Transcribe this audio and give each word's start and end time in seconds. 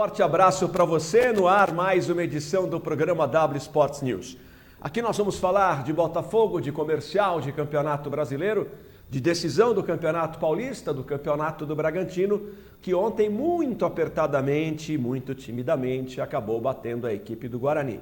Forte 0.00 0.22
abraço 0.22 0.66
para 0.70 0.82
você 0.82 1.30
no 1.30 1.46
ar, 1.46 1.74
mais 1.74 2.08
uma 2.08 2.22
edição 2.22 2.66
do 2.66 2.80
programa 2.80 3.28
W 3.28 3.58
Sports 3.58 4.00
News. 4.00 4.34
Aqui 4.80 5.02
nós 5.02 5.18
vamos 5.18 5.38
falar 5.38 5.84
de 5.84 5.92
Botafogo, 5.92 6.58
de 6.58 6.72
comercial, 6.72 7.38
de 7.38 7.52
Campeonato 7.52 8.08
Brasileiro, 8.08 8.70
de 9.10 9.20
decisão 9.20 9.74
do 9.74 9.82
Campeonato 9.82 10.38
Paulista, 10.38 10.94
do 10.94 11.04
Campeonato 11.04 11.66
do 11.66 11.76
Bragantino, 11.76 12.40
que 12.80 12.94
ontem 12.94 13.28
muito 13.28 13.84
apertadamente, 13.84 14.96
muito 14.96 15.34
timidamente 15.34 16.18
acabou 16.18 16.58
batendo 16.62 17.06
a 17.06 17.12
equipe 17.12 17.46
do 17.46 17.58
Guarani. 17.58 18.00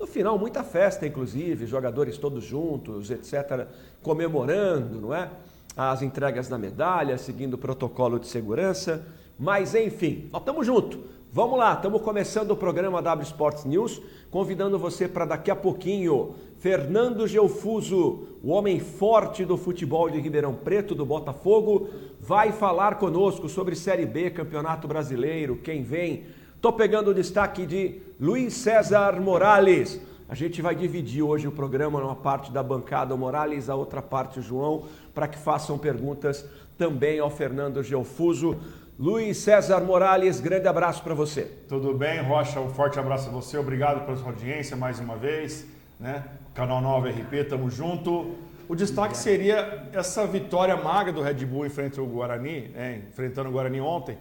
No 0.00 0.06
final, 0.08 0.36
muita 0.36 0.64
festa, 0.64 1.06
inclusive, 1.06 1.64
jogadores 1.64 2.18
todos 2.18 2.42
juntos, 2.42 3.08
etc., 3.08 3.68
comemorando, 4.02 5.00
não 5.00 5.14
é? 5.14 5.30
As 5.76 6.02
entregas 6.02 6.48
da 6.48 6.58
medalha, 6.58 7.16
seguindo 7.16 7.54
o 7.54 7.58
protocolo 7.58 8.18
de 8.18 8.26
segurança. 8.26 9.06
Mas, 9.38 9.76
enfim, 9.76 10.28
nós 10.32 10.42
estamos 10.42 10.66
juntos. 10.66 10.98
Vamos 11.36 11.58
lá, 11.58 11.74
estamos 11.74 12.00
começando 12.00 12.52
o 12.52 12.56
programa 12.56 13.02
W 13.02 13.22
Sports 13.22 13.66
News, 13.66 14.00
convidando 14.30 14.78
você 14.78 15.06
para 15.06 15.26
daqui 15.26 15.50
a 15.50 15.54
pouquinho, 15.54 16.34
Fernando 16.60 17.28
Geofuso, 17.28 18.26
o 18.42 18.48
homem 18.48 18.80
forte 18.80 19.44
do 19.44 19.58
futebol 19.58 20.08
de 20.08 20.18
Ribeirão 20.18 20.54
Preto, 20.54 20.94
do 20.94 21.04
Botafogo, 21.04 21.90
vai 22.18 22.52
falar 22.52 22.94
conosco 22.94 23.50
sobre 23.50 23.76
Série 23.76 24.06
B, 24.06 24.30
Campeonato 24.30 24.88
Brasileiro, 24.88 25.56
quem 25.56 25.82
vem. 25.82 26.24
Estou 26.54 26.72
pegando 26.72 27.10
o 27.10 27.14
destaque 27.14 27.66
de 27.66 28.00
Luiz 28.18 28.54
César 28.54 29.20
Morales. 29.20 30.00
A 30.30 30.34
gente 30.34 30.62
vai 30.62 30.74
dividir 30.74 31.22
hoje 31.22 31.46
o 31.46 31.52
programa 31.52 32.00
numa 32.00 32.16
parte 32.16 32.50
da 32.50 32.62
bancada 32.62 33.14
o 33.14 33.18
Morales, 33.18 33.68
a 33.68 33.74
outra 33.74 34.00
parte 34.00 34.38
o 34.38 34.42
João, 34.42 34.84
para 35.14 35.28
que 35.28 35.36
façam 35.38 35.76
perguntas 35.76 36.46
também 36.78 37.18
ao 37.18 37.28
Fernando 37.28 37.82
Geofuso. 37.82 38.56
Luiz 38.98 39.36
César 39.36 39.80
Morales, 39.80 40.40
grande 40.40 40.66
abraço 40.66 41.02
para 41.02 41.12
você. 41.12 41.42
Tudo 41.68 41.92
bem, 41.92 42.22
Rocha? 42.22 42.58
Um 42.60 42.70
forte 42.70 42.98
abraço 42.98 43.28
a 43.28 43.30
você. 43.30 43.58
Obrigado 43.58 44.06
pela 44.06 44.16
sua 44.16 44.28
audiência 44.28 44.74
mais 44.74 44.98
uma 44.98 45.16
vez. 45.16 45.66
Né? 46.00 46.24
Canal 46.54 46.80
9 46.80 47.10
RP, 47.10 47.46
tamo 47.46 47.68
junto. 47.68 48.34
O 48.66 48.74
destaque 48.74 49.14
seria 49.14 49.86
essa 49.92 50.26
vitória 50.26 50.74
magra 50.78 51.12
do 51.12 51.20
Red 51.20 51.44
Bull 51.44 51.66
em 51.66 51.68
frente 51.68 52.00
ao 52.00 52.06
Guarani, 52.06 52.68
né? 52.68 53.02
enfrentando 53.10 53.50
o 53.50 53.52
Guarani 53.52 53.82
ontem. 53.82 54.16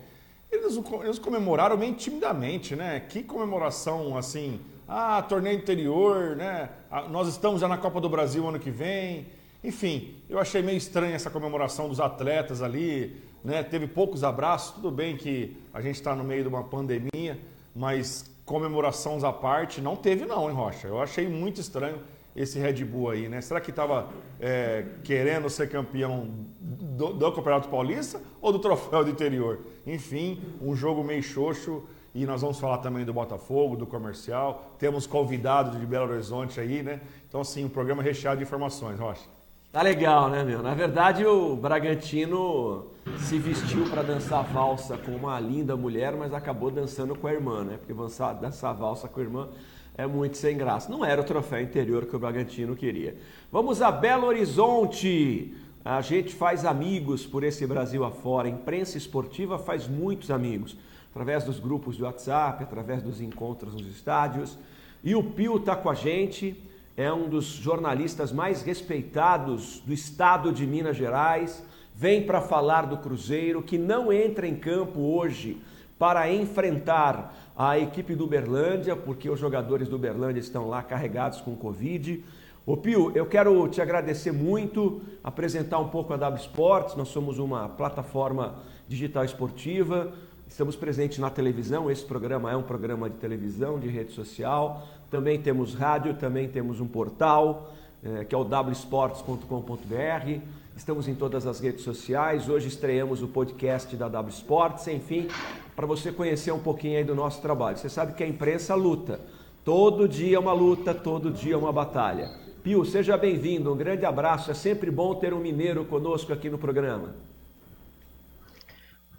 Eles, 0.52 0.78
eles 1.06 1.20
comemoraram 1.20 1.78
bem 1.78 1.94
timidamente, 1.94 2.76
né? 2.76 3.02
Que 3.08 3.24
comemoração 3.24 4.18
assim. 4.18 4.60
Ah, 4.86 5.22
torneio 5.22 5.58
interior, 5.58 6.36
né? 6.36 6.68
Ah, 6.92 7.04
nós 7.04 7.30
estamos 7.30 7.62
já 7.62 7.68
na 7.70 7.78
Copa 7.78 8.02
do 8.02 8.10
Brasil 8.10 8.46
ano 8.46 8.60
que 8.60 8.72
vem. 8.72 9.28
Enfim, 9.64 10.16
eu 10.30 10.38
achei 10.38 10.62
meio 10.62 10.78
estranha 10.78 11.16
essa 11.16 11.30
comemoração 11.30 11.88
dos 11.88 12.02
atletas 12.02 12.62
ali, 12.62 13.16
né? 13.46 13.62
Teve 13.62 13.86
poucos 13.86 14.24
abraços, 14.24 14.74
tudo 14.74 14.90
bem 14.90 15.16
que 15.16 15.56
a 15.72 15.80
gente 15.80 15.96
está 15.96 16.16
no 16.16 16.24
meio 16.24 16.42
de 16.42 16.50
uma 16.50 16.64
pandemia, 16.64 17.40
mas 17.76 18.30
comemorações 18.44 19.24
à 19.24 19.32
parte, 19.32 19.80
não 19.80 19.96
teve 19.96 20.26
não, 20.26 20.50
hein, 20.50 20.56
Rocha? 20.56 20.88
Eu 20.88 21.00
achei 21.00 21.28
muito 21.28 21.62
estranho 21.62 22.00
esse 22.36 22.60
Red 22.60 22.84
Bull 22.84 23.12
aí, 23.12 23.30
né? 23.30 23.40
Será 23.42 23.62
que 23.62 23.70
estava 23.70 24.10
é, 24.40 24.86
querendo 25.04 25.50
ser 25.50 25.70
campeão 25.70 26.28
do, 26.60 27.14
do, 27.14 27.32
Campeonato 27.32 27.70
Paulista 27.70 28.20
ou 28.42 28.52
do 28.52 28.60
Troféu 28.60 29.04
do 29.04 29.12
Interior? 29.12 29.60
Enfim, 29.86 30.42
um 30.60 30.76
jogo 30.76 31.04
meio 31.04 31.22
xoxo 31.24 31.88
e 32.14 32.26
nós 32.26 32.42
vamos 32.42 32.60
falar 32.60 32.80
também 32.80 33.06
do 33.06 33.14
Botafogo, 33.14 33.76
do 33.76 33.86
Comercial. 33.86 34.76
Temos 34.80 35.06
convidado 35.06 35.78
de 35.78 35.86
Belo 35.86 36.12
Horizonte 36.12 36.60
aí, 36.60 36.82
né? 36.82 37.00
Então, 37.28 37.42
assim, 37.42 37.64
um 37.64 37.70
programa 37.70 38.02
recheado 38.02 38.38
de 38.38 38.44
informações, 38.44 39.00
Rocha. 39.00 39.36
Tá 39.76 39.82
legal, 39.82 40.30
né, 40.30 40.42
meu? 40.42 40.64
Na 40.64 40.74
verdade, 40.74 41.26
o 41.26 41.54
Bragantino 41.54 42.86
se 43.18 43.38
vestiu 43.38 43.84
para 43.90 44.04
dançar 44.04 44.42
valsa 44.42 44.98
com 44.98 45.12
uma 45.12 45.38
linda 45.38 45.76
mulher, 45.76 46.16
mas 46.16 46.34
acabou 46.34 46.72
dançando 46.72 47.14
com 47.14 47.28
a 47.28 47.34
irmã, 47.34 47.66
né? 47.66 47.76
Porque 47.76 47.94
dançar, 47.94 48.36
dançar 48.36 48.74
valsa 48.74 49.10
com 49.10 49.20
a 49.20 49.24
irmã 49.24 49.50
é 49.98 50.08
muito 50.08 50.38
sem 50.38 50.56
graça. 50.56 50.90
Não 50.90 51.04
era 51.04 51.20
o 51.20 51.26
troféu 51.26 51.60
interior 51.60 52.06
que 52.06 52.16
o 52.16 52.20
Bragantino 52.20 52.74
queria. 52.74 53.18
Vamos 53.52 53.82
a 53.82 53.92
Belo 53.92 54.28
Horizonte. 54.28 55.54
A 55.84 56.00
gente 56.00 56.34
faz 56.34 56.64
amigos 56.64 57.26
por 57.26 57.44
esse 57.44 57.68
Brasil 57.68 58.06
afora. 58.06 58.48
A 58.48 58.52
imprensa 58.52 58.98
esportiva 58.98 59.60
faz 59.60 59.90
muitos 59.90 60.32
amigos. 60.32 60.78
Através 61.12 61.44
dos 61.44 61.60
grupos 61.60 61.98
de 61.98 62.04
WhatsApp, 62.04 62.64
através 62.64 63.04
dos 63.04 63.20
encontros 63.20 63.74
nos 63.74 63.88
estádios. 63.88 64.58
E 65.04 65.16
o 65.16 65.22
Pio 65.22 65.58
está 65.58 65.76
com 65.76 65.90
a 65.90 65.94
gente 65.94 66.64
é 66.98 67.12
um 67.12 67.28
dos 67.28 67.46
jornalistas 67.46 68.32
mais 68.32 68.62
respeitados 68.62 69.82
do 69.86 69.94
estado 69.94 70.52
de 70.52 70.66
Minas 70.66 70.96
Gerais, 70.96 71.62
vem 71.94 72.26
para 72.26 72.40
falar 72.40 72.84
do 72.84 72.98
Cruzeiro, 72.98 73.62
que 73.62 73.78
não 73.78 74.14
entra 74.14 74.48
em 74.48 74.56
campo 74.56 75.02
hoje 75.02 75.62
para 76.00 76.32
enfrentar 76.32 77.36
a 77.56 77.78
equipe 77.78 78.16
do 78.16 78.28
Berlândia, 78.28 78.96
porque 78.96 79.30
os 79.30 79.40
jogadores 79.40 79.88
do 79.88 79.98
Berlândia 79.98 80.40
estão 80.40 80.70
lá 80.70 80.82
carregados 80.84 81.42
com 81.42 81.56
Covid. 81.56 82.24
Ô 82.66 82.76
Pio, 82.76 83.12
eu 83.14 83.26
quero 83.26 83.68
te 83.68 83.82
agradecer 83.82 84.32
muito, 84.32 85.02
apresentar 85.24 85.80
um 85.80 85.90
pouco 85.90 86.14
a 86.14 86.18
W 86.18 86.42
Sports, 86.42 86.96
nós 86.96 87.10
somos 87.10 87.40
uma 87.40 87.70
plataforma 87.70 88.56
digital 88.88 89.24
esportiva, 89.24 90.14
estamos 90.48 90.76
presentes 90.76 91.18
na 91.20 91.30
televisão, 91.30 91.92
esse 91.92 92.04
programa 92.04 92.52
é 92.52 92.56
um 92.56 92.64
programa 92.64 93.10
de 93.10 93.18
televisão, 93.18 93.80
de 93.80 93.88
rede 93.88 94.14
social, 94.14 94.88
também 95.10 95.40
temos 95.40 95.74
rádio, 95.74 96.14
também 96.16 96.48
temos 96.48 96.80
um 96.80 96.88
portal, 96.88 97.74
é, 98.04 98.24
que 98.26 98.34
é 98.34 98.38
o 98.38 98.44
wsports.com.br. 98.44 100.40
Estamos 100.76 101.08
em 101.08 101.16
todas 101.16 101.48
as 101.48 101.60
redes 101.60 101.84
sociais. 101.84 102.50
Hoje 102.50 102.68
estreamos 102.68 103.24
o 103.24 103.28
podcast 103.28 103.96
da 103.96 104.10
W 104.10 104.34
Sports, 104.34 104.88
enfim, 104.88 105.28
para 105.76 105.86
você 105.86 106.12
conhecer 106.12 106.52
um 106.52 106.60
pouquinho 106.60 106.98
aí 106.98 107.04
do 107.04 107.16
nosso 107.16 107.42
trabalho. 107.42 107.78
Você 107.78 107.90
sabe 107.90 108.14
que 108.14 108.24
a 108.24 108.28
imprensa 108.28 108.76
luta. 108.76 109.20
Todo 109.64 110.08
dia 110.08 110.36
é 110.36 110.40
uma 110.40 110.54
luta, 110.54 110.94
todo 110.94 111.32
dia 111.32 111.54
é 111.54 111.58
uma 111.58 111.72
batalha. 111.72 112.30
Pio, 112.62 112.84
seja 112.84 113.18
bem-vindo. 113.18 113.72
Um 113.72 113.78
grande 113.78 114.06
abraço. 114.06 114.52
É 114.52 114.54
sempre 114.54 114.92
bom 114.92 115.16
ter 115.16 115.34
um 115.34 115.40
mineiro 115.40 115.86
conosco 115.86 116.34
aqui 116.34 116.50
no 116.50 116.58
programa. 116.58 117.16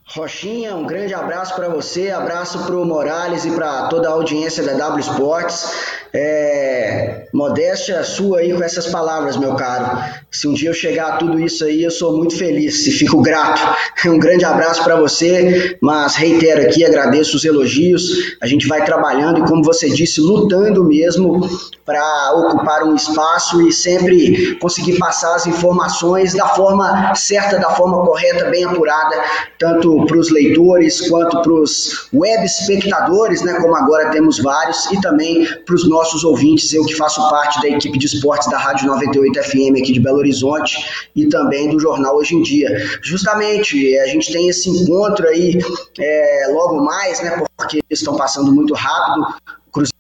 Rochinha, 0.08 0.76
um 0.76 0.86
grande 0.86 1.12
abraço 1.12 1.54
para 1.56 1.68
você, 1.68 2.10
abraço 2.10 2.64
para 2.64 2.76
o 2.76 2.84
Morales 2.84 3.44
e 3.44 3.50
para 3.50 3.88
toda 3.88 4.08
a 4.08 4.12
audiência 4.12 4.62
da 4.62 4.74
W 4.74 5.00
Sports. 5.00 5.68
É, 6.12 7.25
modéstia 7.36 8.02
sua 8.02 8.38
aí 8.38 8.54
com 8.54 8.64
essas 8.64 8.86
palavras, 8.86 9.36
meu 9.36 9.54
caro. 9.54 10.02
Se 10.30 10.48
um 10.48 10.54
dia 10.54 10.70
eu 10.70 10.74
chegar 10.74 11.08
a 11.08 11.16
tudo 11.19 11.38
isso 11.38 11.64
aí, 11.64 11.84
eu 11.84 11.91
sou 11.91 12.16
muito 12.16 12.34
feliz 12.34 12.86
e 12.86 12.91
fico 12.91 13.20
grato. 13.20 13.60
Um 14.06 14.20
grande 14.20 14.44
abraço 14.44 14.84
para 14.84 14.94
você, 14.94 15.76
mas 15.82 16.14
reitero 16.14 16.62
aqui, 16.62 16.84
agradeço 16.84 17.36
os 17.36 17.44
elogios. 17.44 18.36
A 18.41 18.47
gente 18.47 18.69
vai 18.69 18.84
trabalhando 18.84 19.41
e, 19.41 19.42
como 19.48 19.64
você 19.64 19.91
disse, 19.91 20.20
lutando 20.20 20.84
mesmo 20.84 21.41
para 21.84 22.32
ocupar 22.34 22.84
um 22.84 22.94
espaço 22.94 23.66
e 23.66 23.72
sempre 23.72 24.56
conseguir 24.56 24.97
passar 24.98 25.34
as 25.34 25.47
informações 25.47 26.34
da 26.34 26.47
forma 26.48 27.14
certa, 27.16 27.58
da 27.58 27.70
forma 27.70 28.04
correta, 28.04 28.44
bem 28.44 28.64
apurada, 28.64 29.16
tanto 29.58 30.04
para 30.06 30.18
os 30.18 30.30
leitores 30.30 31.09
quanto 31.09 31.42
para 31.42 31.53
os 31.53 32.09
web 32.12 32.44
espectadores, 32.44 33.42
né, 33.42 33.54
como 33.60 33.74
agora 33.74 34.10
temos 34.10 34.38
vários, 34.38 34.86
e 34.92 35.00
também 35.00 35.47
para 35.65 35.74
os 35.74 35.88
nossos 35.88 36.22
ouvintes, 36.22 36.72
eu 36.72 36.84
que 36.84 36.94
faço 36.94 37.25
parte 37.28 37.60
da 37.60 37.68
equipe 37.68 37.98
de 37.98 38.06
esportes 38.06 38.48
da 38.50 38.58
Rádio 38.58 38.86
98 38.86 39.42
FM 39.42 39.80
aqui 39.80 39.92
de 39.92 40.00
Belo 40.00 40.18
Horizonte 40.18 41.08
e 41.14 41.26
também 41.26 41.68
do 41.68 41.78
jornal 41.78 42.16
Hoje 42.16 42.34
em 42.34 42.42
Dia. 42.42 42.68
Justamente, 43.02 43.98
a 43.98 44.06
gente 44.06 44.32
tem 44.32 44.48
esse 44.48 44.68
encontro 44.68 45.26
aí 45.28 45.58
é, 45.98 46.46
logo 46.52 46.82
mais, 46.82 47.22
né, 47.22 47.42
porque 47.56 47.82
estão 47.90 48.16
passando 48.16 48.52
muito 48.52 48.74
rápido, 48.74 49.26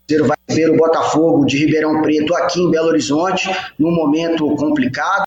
Cruzeiro 0.06 0.28
vai 0.28 0.36
ver 0.48 0.70
o 0.70 0.76
Botafogo 0.76 1.44
de 1.44 1.58
Ribeirão 1.58 2.00
Preto 2.00 2.34
aqui 2.36 2.62
em 2.62 2.70
Belo 2.70 2.88
Horizonte, 2.88 3.50
num 3.78 3.90
momento 3.90 4.54
complicado, 4.54 5.24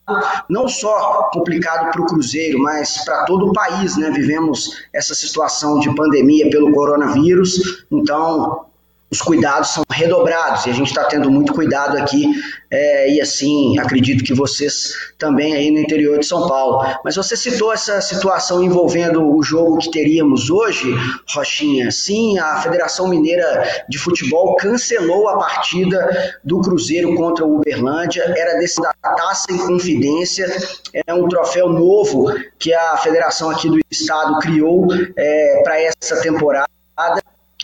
não 0.50 0.68
só 0.68 1.30
complicado 1.34 1.92
para 1.92 2.02
o 2.02 2.06
Cruzeiro, 2.06 2.58
mas 2.60 3.04
para 3.04 3.26
todo 3.26 3.50
o 3.50 3.54
país, 3.54 3.98
né? 3.98 4.10
Vivemos 4.10 4.70
essa 4.94 5.14
situação 5.14 5.80
de 5.80 5.94
pandemia 5.94 6.50
pelo 6.50 6.72
coronavírus, 6.72 7.86
então 7.92 8.66
os 9.12 9.22
cuidados 9.22 9.70
são 9.70 9.84
redobrados 9.90 10.66
e 10.66 10.70
a 10.70 10.74
gente 10.74 10.88
está 10.88 11.04
tendo 11.06 11.32
muito 11.32 11.54
cuidado 11.54 11.98
aqui 11.98 12.30
é, 12.70 13.12
e 13.12 13.20
assim 13.20 13.78
acredito 13.80 14.24
que 14.24 14.34
vocês 14.34 14.94
também 15.18 15.56
aí 15.56 15.72
no 15.72 15.80
interior 15.80 16.20
de 16.20 16.26
São 16.26 16.48
Paulo. 16.48 16.86
Mas 17.04 17.16
você 17.16 17.36
citou 17.36 17.74
essa 17.74 18.00
situação 18.02 18.64
envolvendo 18.64 19.36
o 19.36 19.42
jogo 19.42 19.80
que 19.80 19.90
teríamos 19.90 20.50
hoje, 20.50 20.94
Rochinha. 21.28 21.90
Sim, 21.92 22.38
a 22.38 22.62
Federação 22.62 23.08
Mineira 23.08 23.86
de 23.90 23.98
Futebol 23.98 24.56
cancelou 24.56 25.28
a 25.28 25.38
partida 25.38 26.38
do 26.44 26.62
Cruzeiro 26.62 27.16
contra 27.16 27.46
o 27.46 27.56
Uberlândia. 27.56 28.24
Era 28.38 28.60
desse 28.60 28.80
da 28.82 28.94
Taça 28.94 29.52
em 29.52 29.58
Confidência, 29.58 30.46
é 30.94 31.14
um 31.14 31.28
troféu 31.28 31.70
novo 31.70 32.32
que 32.60 32.74
a 32.74 32.98
federação 32.98 33.50
aqui 33.50 33.70
do 33.70 33.80
estado 33.90 34.38
criou 34.40 34.88
é, 35.16 35.62
para 35.64 35.82
essa 35.82 36.22
temporada 36.22 36.70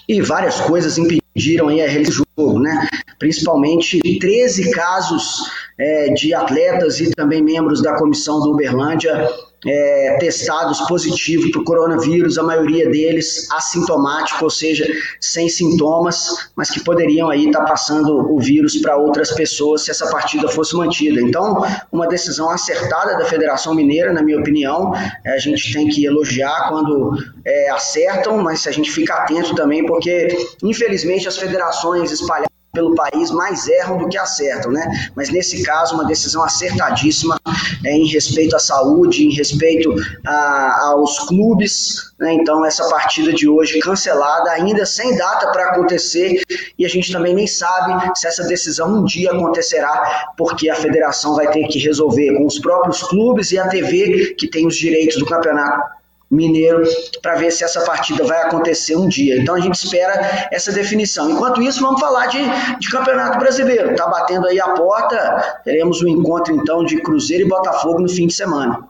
e 0.08 0.22
várias 0.22 0.60
coisas 0.62 0.98
impediram 0.98 1.25
aí 1.70 1.82
a 1.82 1.88
realização 1.88 2.26
do 2.36 2.44
jogo, 2.44 2.60
né? 2.60 2.88
Principalmente 3.20 4.00
13 4.20 4.72
casos 4.72 5.42
é, 5.78 6.10
de 6.14 6.34
atletas 6.34 7.00
e 7.00 7.12
também 7.12 7.44
membros 7.44 7.82
da 7.82 7.96
comissão 7.98 8.40
do 8.40 8.52
Uberlândia 8.52 9.30
é, 9.66 10.18
testados 10.20 10.80
positivos 10.82 11.50
para 11.52 11.62
o 11.62 11.64
coronavírus, 11.64 12.38
a 12.38 12.44
maioria 12.44 12.90
deles 12.90 13.50
assintomático, 13.52 14.44
ou 14.44 14.50
seja, 14.50 14.86
sem 15.20 15.50
sintomas, 15.50 16.50
mas 16.56 16.70
que 16.70 16.80
poderiam 16.80 17.30
aí 17.30 17.48
estar 17.48 17.60
tá 17.60 17.66
passando 17.66 18.34
o 18.34 18.40
vírus 18.40 18.78
para 18.78 18.96
outras 18.96 19.32
pessoas 19.32 19.84
se 19.84 19.92
essa 19.92 20.08
partida 20.10 20.48
fosse 20.48 20.76
mantida. 20.76 21.22
Então, 21.22 21.64
uma 21.92 22.08
decisão 22.08 22.50
acertada 22.50 23.18
da 23.18 23.26
Federação 23.26 23.74
Mineira, 23.74 24.14
na 24.14 24.22
minha 24.22 24.40
opinião, 24.40 24.94
é, 25.24 25.32
a 25.32 25.38
gente 25.40 25.74
tem 25.74 25.88
que 25.88 26.06
elogiar 26.06 26.70
quando 26.70 27.18
é, 27.44 27.70
acertam, 27.70 28.38
mas 28.42 28.66
a 28.68 28.72
gente 28.72 28.92
fica 28.92 29.14
atento 29.16 29.56
também, 29.56 29.86
porque 29.86 30.38
infelizmente 30.64 31.28
as 31.28 31.38
federações 31.38 32.12
espalhadas 32.12 32.55
pelo 32.76 32.94
país 32.94 33.32
mais 33.32 33.68
erram 33.68 33.98
do 33.98 34.08
que 34.08 34.18
acertam, 34.18 34.72
né? 34.72 34.86
Mas 35.16 35.32
nesse 35.32 35.64
caso, 35.64 35.96
uma 35.96 36.06
decisão 36.06 36.44
acertadíssima 36.44 37.40
é, 37.84 37.92
em 37.92 38.06
respeito 38.06 38.56
à 38.56 38.60
saúde, 38.60 39.26
em 39.26 39.34
respeito 39.34 39.92
a, 40.28 40.90
aos 40.90 41.20
clubes. 41.28 42.14
Né? 42.20 42.34
Então, 42.34 42.64
essa 42.64 42.88
partida 42.90 43.34
de 43.34 43.48
hoje 43.48 43.80
cancelada, 43.80 44.52
ainda 44.52 44.86
sem 44.86 45.18
data 45.18 45.52
para 45.52 45.72
acontecer, 45.72 46.44
e 46.78 46.86
a 46.86 46.90
gente 46.90 47.12
também 47.12 47.34
nem 47.34 47.48
sabe 47.48 48.12
se 48.16 48.28
essa 48.28 48.44
decisão 48.44 49.00
um 49.00 49.06
dia 49.06 49.32
acontecerá, 49.32 50.34
porque 50.38 50.70
a 50.70 50.76
federação 50.76 51.36
vai 51.36 51.50
ter 51.50 51.68
que 51.68 51.80
resolver 51.80 52.36
com 52.36 52.46
os 52.46 52.60
próprios 52.60 53.02
clubes 53.02 53.52
e 53.52 53.58
a 53.58 53.68
TV, 53.68 54.36
que 54.38 54.48
tem 54.48 54.68
os 54.68 54.76
direitos 54.76 55.18
do 55.18 55.26
campeonato 55.26 55.96
Mineiro 56.36 56.84
para 57.22 57.36
ver 57.36 57.52
se 57.52 57.64
essa 57.64 57.82
partida 57.86 58.24
vai 58.24 58.42
acontecer 58.42 58.96
um 58.96 59.08
dia. 59.08 59.38
Então 59.42 59.56
a 59.56 59.60
gente 59.60 59.76
espera 59.76 60.48
essa 60.52 60.72
definição. 60.72 61.30
Enquanto 61.30 61.62
isso, 61.62 61.82
vamos 61.82 62.00
falar 62.00 62.28
de, 62.28 62.40
de 62.80 62.90
Campeonato 62.90 63.40
Brasileiro. 63.40 63.92
Está 63.92 64.08
batendo 64.08 64.48
aí 64.48 64.60
a 64.60 64.70
porta. 64.70 65.62
Teremos 65.64 66.02
um 66.04 66.08
encontro 66.08 66.54
então 66.54 66.84
de 66.84 67.02
Cruzeiro 67.02 67.46
e 67.46 67.50
Botafogo 67.50 68.00
no 68.00 68.10
fim 68.10 68.28
de 68.28 68.34
semana. 68.34 68.90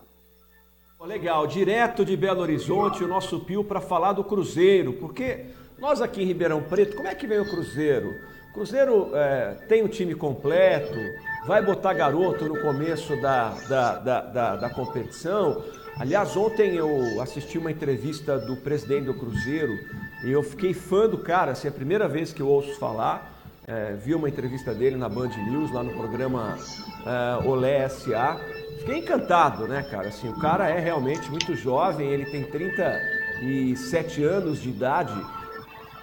Legal, 1.06 1.46
direto 1.46 2.04
de 2.04 2.18
Belo 2.18 2.42
Horizonte, 2.42 3.04
o 3.04 3.08
nosso 3.08 3.40
Pio 3.40 3.64
para 3.64 3.80
falar 3.80 4.14
do 4.14 4.24
Cruzeiro, 4.24 4.94
porque 4.94 5.46
nós 5.78 6.02
aqui 6.02 6.24
em 6.24 6.26
Ribeirão 6.26 6.64
Preto, 6.64 6.96
como 6.96 7.08
é 7.08 7.14
que 7.14 7.28
vem 7.28 7.40
o 7.40 7.48
Cruzeiro? 7.48 8.12
Cruzeiro 8.52 9.12
é, 9.14 9.56
tem 9.70 9.84
um 9.84 9.88
time 9.88 10.16
completo, 10.16 10.98
vai 11.46 11.62
botar 11.64 11.94
garoto 11.94 12.46
no 12.46 12.60
começo 12.60 13.16
da, 13.22 13.50
da, 13.70 13.96
da, 14.00 14.22
da, 14.22 14.56
da 14.56 14.70
competição. 14.72 15.62
Aliás, 15.98 16.36
ontem 16.36 16.76
eu 16.76 17.22
assisti 17.22 17.58
uma 17.58 17.72
entrevista 17.72 18.38
do 18.38 18.58
presidente 18.58 19.06
do 19.06 19.14
Cruzeiro 19.14 19.80
e 20.26 20.32
eu 20.32 20.44
fiquei 20.44 20.74
fã 20.74 21.08
do 21.08 21.18
cara, 21.18 21.54
assim, 21.54 21.68
é 21.68 21.72
a 21.72 21.74
primeira 21.74 22.06
vez 22.06 22.34
que 22.34 22.42
eu 22.42 22.48
ouço 22.48 22.78
falar. 22.78 23.34
É, 23.66 23.94
vi 23.94 24.14
uma 24.14 24.28
entrevista 24.28 24.74
dele 24.74 24.98
na 24.98 25.08
Band 25.08 25.30
News, 25.30 25.72
lá 25.72 25.82
no 25.82 25.94
programa 25.94 26.58
é, 27.06 27.48
Olé 27.48 27.88
SA. 27.88 28.38
Fiquei 28.80 28.98
encantado, 28.98 29.68
né, 29.68 29.84
cara? 29.90 30.10
Assim, 30.10 30.28
o 30.28 30.38
cara 30.38 30.70
é 30.70 30.80
realmente 30.80 31.32
muito 31.32 31.56
jovem, 31.56 32.10
ele 32.10 32.26
tem 32.26 32.44
37 32.44 34.22
anos 34.22 34.62
de 34.62 34.70
idade. 34.70 35.14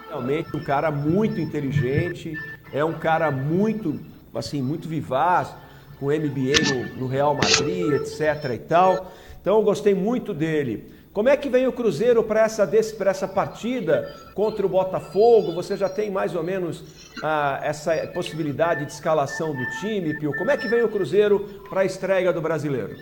Realmente 0.09 0.57
um 0.57 0.63
cara 0.63 0.89
muito 0.89 1.39
inteligente, 1.39 2.35
é 2.73 2.83
um 2.83 2.93
cara 2.93 3.29
muito, 3.29 3.99
assim, 4.33 4.59
muito 4.59 4.89
vivaz, 4.89 5.53
com 5.99 6.07
MBA 6.07 6.73
no, 6.73 7.01
no 7.01 7.07
Real 7.07 7.35
Madrid, 7.35 7.93
etc 7.93 8.51
e 8.55 8.57
tal. 8.57 9.13
Então 9.43 9.57
eu 9.57 9.61
gostei 9.61 9.93
muito 9.93 10.33
dele. 10.33 10.89
Como 11.11 11.27
é 11.27 11.35
que 11.35 11.49
vem 11.49 11.67
o 11.67 11.73
Cruzeiro 11.73 12.23
para 12.23 12.43
essa, 12.43 12.67
essa 13.05 13.27
partida 13.27 14.15
contra 14.33 14.65
o 14.65 14.69
Botafogo? 14.69 15.53
Você 15.53 15.75
já 15.75 15.89
tem 15.89 16.09
mais 16.09 16.33
ou 16.33 16.41
menos 16.41 17.11
ah, 17.21 17.59
essa 17.61 17.93
possibilidade 18.13 18.85
de 18.85 18.93
escalação 18.93 19.53
do 19.53 19.65
time, 19.81 20.17
Pio? 20.17 20.31
Como 20.37 20.49
é 20.49 20.55
que 20.55 20.69
vem 20.69 20.81
o 20.81 20.87
Cruzeiro 20.87 21.61
para 21.69 21.81
a 21.81 21.85
estreia 21.85 22.31
do 22.31 22.41
brasileiro? 22.41 22.95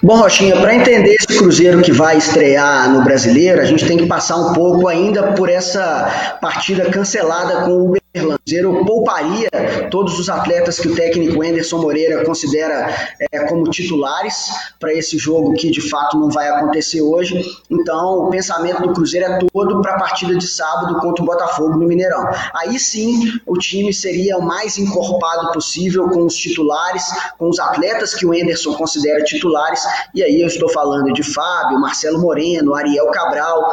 Bom, 0.00 0.20
Rochinha, 0.20 0.54
para 0.60 0.72
entender 0.72 1.16
esse 1.16 1.38
Cruzeiro 1.38 1.82
que 1.82 1.90
vai 1.90 2.16
estrear 2.16 2.88
no 2.90 3.02
Brasileiro, 3.02 3.60
a 3.60 3.64
gente 3.64 3.84
tem 3.84 3.96
que 3.96 4.06
passar 4.06 4.36
um 4.36 4.52
pouco 4.52 4.86
ainda 4.86 5.32
por 5.32 5.48
essa 5.48 6.38
partida 6.40 6.88
cancelada 6.90 7.64
com 7.64 7.72
o 7.72 8.01
Cruzeiro 8.12 8.84
pouparia 8.84 9.48
todos 9.90 10.18
os 10.18 10.28
atletas 10.28 10.78
que 10.78 10.88
o 10.88 10.94
técnico 10.94 11.42
Anderson 11.42 11.80
Moreira 11.80 12.24
considera 12.24 13.16
é, 13.32 13.40
como 13.46 13.64
titulares 13.70 14.50
para 14.78 14.92
esse 14.92 15.16
jogo 15.16 15.54
que 15.54 15.70
de 15.70 15.80
fato 15.80 16.18
não 16.18 16.28
vai 16.28 16.48
acontecer 16.48 17.00
hoje. 17.00 17.42
Então, 17.70 18.26
o 18.26 18.30
pensamento 18.30 18.82
do 18.82 18.92
Cruzeiro 18.92 19.26
é 19.26 19.38
todo 19.52 19.80
para 19.80 19.94
a 19.94 19.98
partida 19.98 20.36
de 20.36 20.46
sábado 20.46 21.00
contra 21.00 21.22
o 21.22 21.26
Botafogo 21.26 21.76
no 21.76 21.86
Mineirão. 21.86 22.28
Aí 22.54 22.78
sim, 22.78 23.40
o 23.46 23.56
time 23.56 23.92
seria 23.94 24.36
o 24.36 24.42
mais 24.42 24.76
encorpado 24.76 25.52
possível 25.52 26.08
com 26.10 26.26
os 26.26 26.36
titulares, 26.36 27.04
com 27.38 27.48
os 27.48 27.58
atletas 27.58 28.14
que 28.14 28.26
o 28.26 28.32
Anderson 28.32 28.74
considera 28.74 29.24
titulares. 29.24 29.82
E 30.14 30.22
aí 30.22 30.40
eu 30.40 30.46
estou 30.46 30.68
falando 30.68 31.12
de 31.12 31.22
Fábio, 31.22 31.80
Marcelo 31.80 32.20
Moreno, 32.20 32.74
Ariel 32.74 33.06
Cabral, 33.06 33.70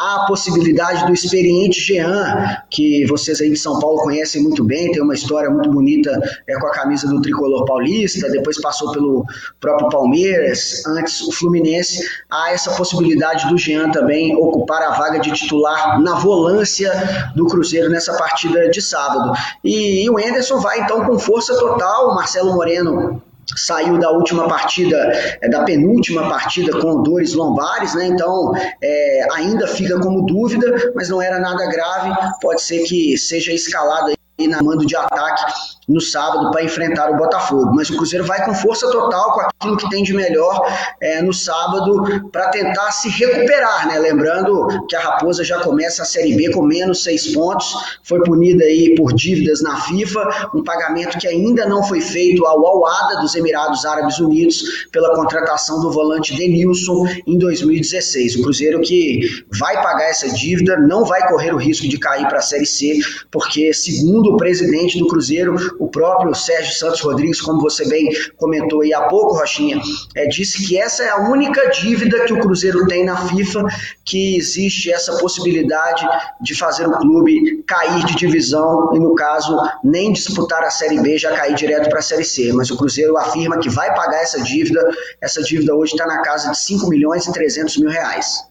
Há 0.00 0.22
a 0.22 0.26
possibilidade 0.26 1.04
do 1.04 1.12
experiente 1.12 1.78
Jean, 1.78 2.56
que 2.70 3.04
vocês 3.04 3.38
aí 3.38 3.50
de 3.50 3.58
São 3.58 3.78
Paulo 3.78 4.00
conhecem 4.00 4.42
muito 4.42 4.64
bem, 4.64 4.90
tem 4.90 5.02
uma 5.02 5.12
história 5.12 5.50
muito 5.50 5.70
bonita 5.70 6.10
é, 6.48 6.58
com 6.58 6.66
a 6.68 6.70
camisa 6.70 7.06
do 7.06 7.20
tricolor 7.20 7.66
paulista, 7.66 8.30
depois 8.30 8.58
passou 8.62 8.92
pelo 8.92 9.26
próprio 9.60 9.90
Palmeiras, 9.90 10.86
antes 10.86 11.20
o 11.20 11.30
Fluminense. 11.30 12.02
Há 12.30 12.50
essa 12.50 12.70
possibilidade 12.70 13.46
do 13.50 13.58
Jean 13.58 13.90
também 13.90 14.34
ocupar 14.34 14.80
a 14.80 14.92
vaga 14.92 15.18
de 15.18 15.32
titular 15.32 16.00
na 16.00 16.14
volância 16.14 16.90
do 17.36 17.44
Cruzeiro 17.46 17.90
nessa 17.90 18.16
partida 18.16 18.70
de 18.70 18.80
sábado. 18.80 19.34
E, 19.62 20.06
e 20.06 20.08
o 20.08 20.18
Enderson 20.18 20.60
vai 20.60 20.80
então 20.80 21.04
com 21.04 21.18
força 21.18 21.54
total, 21.58 22.12
o 22.12 22.14
Marcelo 22.14 22.54
Moreno 22.54 23.22
saiu 23.56 23.98
da 23.98 24.10
última 24.10 24.48
partida, 24.48 24.96
é, 25.40 25.48
da 25.48 25.64
penúltima 25.64 26.28
partida 26.28 26.78
com 26.78 27.02
dores 27.02 27.34
lombares, 27.34 27.94
né? 27.94 28.06
Então 28.06 28.52
é, 28.82 29.26
ainda 29.32 29.66
fica 29.66 29.98
como 29.98 30.26
dúvida, 30.26 30.92
mas 30.94 31.08
não 31.08 31.20
era 31.20 31.38
nada 31.38 31.66
grave. 31.66 32.10
Pode 32.40 32.62
ser 32.62 32.84
que 32.84 33.16
seja 33.16 33.52
escalado 33.52 34.12
na 34.48 34.62
mando 34.62 34.86
de 34.86 34.96
ataque 34.96 35.52
no 35.90 36.00
sábado 36.00 36.50
para 36.52 36.62
enfrentar 36.62 37.10
o 37.10 37.16
Botafogo. 37.16 37.72
Mas 37.74 37.90
o 37.90 37.96
Cruzeiro 37.96 38.24
vai 38.24 38.44
com 38.44 38.54
força 38.54 38.88
total, 38.90 39.32
com 39.32 39.40
aquilo 39.40 39.76
que 39.76 39.90
tem 39.90 40.02
de 40.02 40.14
melhor 40.14 40.64
é, 41.00 41.20
no 41.20 41.32
sábado, 41.32 42.28
para 42.30 42.48
tentar 42.48 42.92
se 42.92 43.08
recuperar. 43.08 43.88
Né? 43.88 43.98
Lembrando 43.98 44.86
que 44.88 44.94
a 44.94 45.00
Raposa 45.00 45.42
já 45.42 45.60
começa 45.60 46.02
a 46.02 46.04
Série 46.04 46.34
B 46.34 46.52
com 46.52 46.62
menos 46.62 47.02
seis 47.02 47.34
pontos, 47.34 47.98
foi 48.04 48.22
punida 48.22 48.64
aí 48.64 48.94
por 48.94 49.12
dívidas 49.12 49.60
na 49.62 49.80
FIFA, 49.80 50.50
um 50.54 50.62
pagamento 50.62 51.18
que 51.18 51.26
ainda 51.26 51.66
não 51.66 51.82
foi 51.82 52.00
feito 52.00 52.46
ao 52.46 52.64
Al-Ada 52.64 53.20
dos 53.20 53.34
Emirados 53.34 53.84
Árabes 53.84 54.18
Unidos 54.18 54.86
pela 54.92 55.14
contratação 55.14 55.80
do 55.80 55.90
volante 55.90 56.36
Denilson 56.36 57.06
em 57.26 57.36
2016. 57.36 58.36
O 58.36 58.42
Cruzeiro 58.42 58.80
que 58.80 59.44
vai 59.58 59.74
pagar 59.82 60.10
essa 60.10 60.28
dívida, 60.28 60.76
não 60.76 61.04
vai 61.04 61.26
correr 61.28 61.52
o 61.52 61.56
risco 61.56 61.88
de 61.88 61.98
cair 61.98 62.26
para 62.28 62.38
a 62.38 62.42
Série 62.42 62.66
C, 62.66 62.98
porque, 63.30 63.72
segundo 63.74 64.29
o 64.30 64.36
presidente 64.36 64.98
do 64.98 65.06
Cruzeiro, 65.06 65.56
o 65.78 65.88
próprio 65.88 66.34
Sérgio 66.34 66.74
Santos 66.74 67.00
Rodrigues, 67.00 67.40
como 67.40 67.60
você 67.60 67.88
bem 67.88 68.10
comentou 68.36 68.82
aí 68.82 68.92
há 68.92 69.02
pouco, 69.02 69.36
Rochinha, 69.36 69.80
é, 70.14 70.26
disse 70.26 70.66
que 70.66 70.78
essa 70.78 71.02
é 71.02 71.10
a 71.10 71.28
única 71.30 71.68
dívida 71.70 72.24
que 72.24 72.32
o 72.32 72.40
Cruzeiro 72.40 72.86
tem 72.86 73.04
na 73.04 73.16
FIFA, 73.28 73.64
que 74.04 74.36
existe 74.36 74.90
essa 74.90 75.16
possibilidade 75.18 76.06
de 76.40 76.54
fazer 76.54 76.86
o 76.86 76.92
clube 76.98 77.62
cair 77.66 78.04
de 78.04 78.16
divisão 78.16 78.90
e, 78.94 78.98
no 78.98 79.14
caso, 79.14 79.56
nem 79.84 80.12
disputar 80.12 80.62
a 80.62 80.70
Série 80.70 81.00
B, 81.00 81.18
já 81.18 81.34
cair 81.36 81.54
direto 81.54 81.88
para 81.88 81.98
a 81.98 82.02
Série 82.02 82.24
C. 82.24 82.52
Mas 82.52 82.70
o 82.70 82.76
Cruzeiro 82.76 83.16
afirma 83.16 83.58
que 83.58 83.68
vai 83.68 83.94
pagar 83.94 84.22
essa 84.22 84.40
dívida. 84.40 84.80
Essa 85.20 85.42
dívida 85.42 85.74
hoje 85.74 85.92
está 85.92 86.06
na 86.06 86.22
casa 86.22 86.50
de 86.50 86.58
5 86.58 86.88
milhões 86.88 87.26
e 87.26 87.32
300 87.32 87.76
mil 87.78 87.90
reais. 87.90 88.49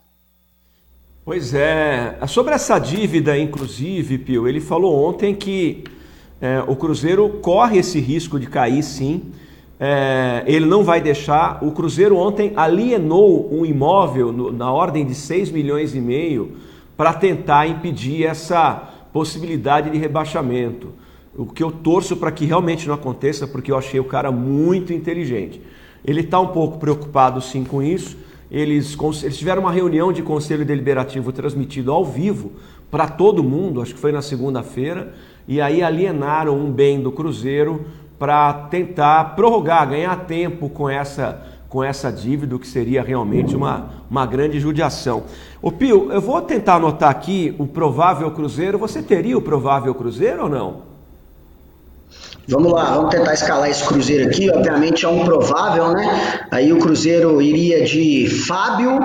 Pois 1.30 1.54
é. 1.54 2.18
Sobre 2.28 2.56
essa 2.56 2.80
dívida, 2.80 3.38
inclusive, 3.38 4.18
Pio, 4.18 4.48
ele 4.48 4.60
falou 4.60 5.08
ontem 5.08 5.36
que 5.36 5.84
é, 6.42 6.64
o 6.68 6.76
Cruzeiro 6.76 7.30
corre 7.40 7.78
esse 7.78 8.00
risco 8.00 8.40
de 8.40 8.48
cair 8.48 8.82
sim. 8.82 9.26
É, 9.80 10.44
ele 10.48 10.66
não 10.66 10.84
vai 10.84 11.00
deixar. 11.00 11.64
O 11.64 11.72
Cruzeiro 11.72 12.18
ontem 12.18 12.52
alienou 12.56 13.48
um 13.54 13.64
imóvel 13.64 14.34
no, 14.34 14.52
na 14.52 14.72
ordem 14.72 15.06
de 15.06 15.14
6 15.14 15.52
milhões 15.52 15.94
e 15.94 16.02
meio 16.02 16.54
para 16.98 17.14
tentar 17.14 17.68
impedir 17.68 18.26
essa 18.26 18.90
possibilidade 19.14 19.92
de 19.92 20.00
rebaixamento. 20.00 20.94
O 21.38 21.46
que 21.46 21.62
eu 21.62 21.72
torço 21.72 22.18
para 22.18 22.32
que 22.32 22.44
realmente 22.44 22.88
não 22.88 22.96
aconteça, 22.96 23.46
porque 23.46 23.72
eu 23.72 23.78
achei 23.78 24.00
o 24.00 24.06
cara 24.06 24.32
muito 24.32 24.92
inteligente. 24.92 25.62
Ele 26.04 26.22
está 26.22 26.40
um 26.40 26.48
pouco 26.48 26.80
preocupado 26.80 27.40
sim 27.40 27.64
com 27.64 27.84
isso. 27.84 28.18
Eles, 28.52 28.98
eles 29.24 29.38
tiveram 29.38 29.62
uma 29.62 29.72
reunião 29.72 30.12
de 30.12 30.24
conselho 30.24 30.66
deliberativo 30.66 31.32
transmitido 31.32 31.92
ao 31.92 32.04
vivo 32.04 32.52
para 32.90 33.08
todo 33.08 33.44
mundo, 33.44 33.82
acho 33.82 33.94
que 33.94 34.00
foi 34.00 34.12
na 34.12 34.22
segunda-feira 34.22 35.14
e 35.48 35.62
aí 35.62 35.84
alienaram 35.84 36.58
um 36.58 36.72
bem 36.72 37.02
do 37.02 37.12
Cruzeiro 37.12 37.86
para 38.18 38.54
tentar 38.54 39.36
prorrogar, 39.36 39.90
ganhar 39.90 40.16
tempo 40.26 40.70
com 40.70 40.90
essa 40.90 41.46
com 41.70 41.84
essa 41.84 42.12
dívida, 42.12 42.58
que 42.58 42.68
seria 42.68 43.04
realmente 43.04 43.56
uma, 43.56 43.92
uma 44.10 44.26
grande 44.26 44.60
judiação. 44.60 45.26
O 45.62 45.72
Pio, 45.72 46.12
eu 46.12 46.20
vou 46.20 46.42
tentar 46.42 46.78
anotar 46.78 47.12
aqui 47.12 47.56
o 47.60 47.68
provável 47.68 48.32
Cruzeiro. 48.32 48.80
Você 48.80 49.04
teria 49.04 49.38
o 49.38 49.42
provável 49.42 49.94
Cruzeiro 49.94 50.44
ou 50.44 50.50
não? 50.50 50.89
Vamos 52.50 52.72
lá, 52.72 52.96
vamos 52.96 53.12
tentar 53.12 53.36
escalar 53.36 53.70
esse 53.70 53.84
Cruzeiro 53.84 54.28
aqui. 54.28 54.50
Obviamente 54.50 55.06
é 55.06 55.08
um 55.08 55.24
provável, 55.24 55.90
né? 55.90 56.48
Aí 56.50 56.74
o 56.74 56.80
Cruzeiro 56.80 57.40
iria 57.40 57.86
de 57.86 58.28
Fábio, 58.28 59.00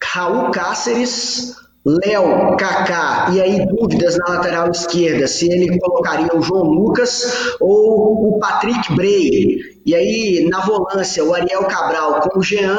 Raul 0.00 0.52
Cáceres, 0.52 1.56
Léo, 1.84 2.56
Kaká, 2.56 3.30
e 3.32 3.40
aí 3.40 3.66
dúvidas 3.66 4.16
na 4.16 4.34
lateral 4.34 4.70
esquerda, 4.70 5.26
se 5.26 5.50
ele 5.50 5.76
colocaria 5.78 6.36
o 6.36 6.40
João 6.40 6.62
Lucas 6.62 7.56
ou 7.60 8.28
o 8.28 8.38
Patrick 8.38 8.94
Bray. 8.94 9.58
E 9.84 9.92
aí 9.92 10.48
na 10.48 10.60
volância, 10.60 11.24
o 11.24 11.34
Ariel 11.34 11.64
Cabral 11.64 12.20
com 12.20 12.38
o 12.38 12.42
Jean, 12.42 12.78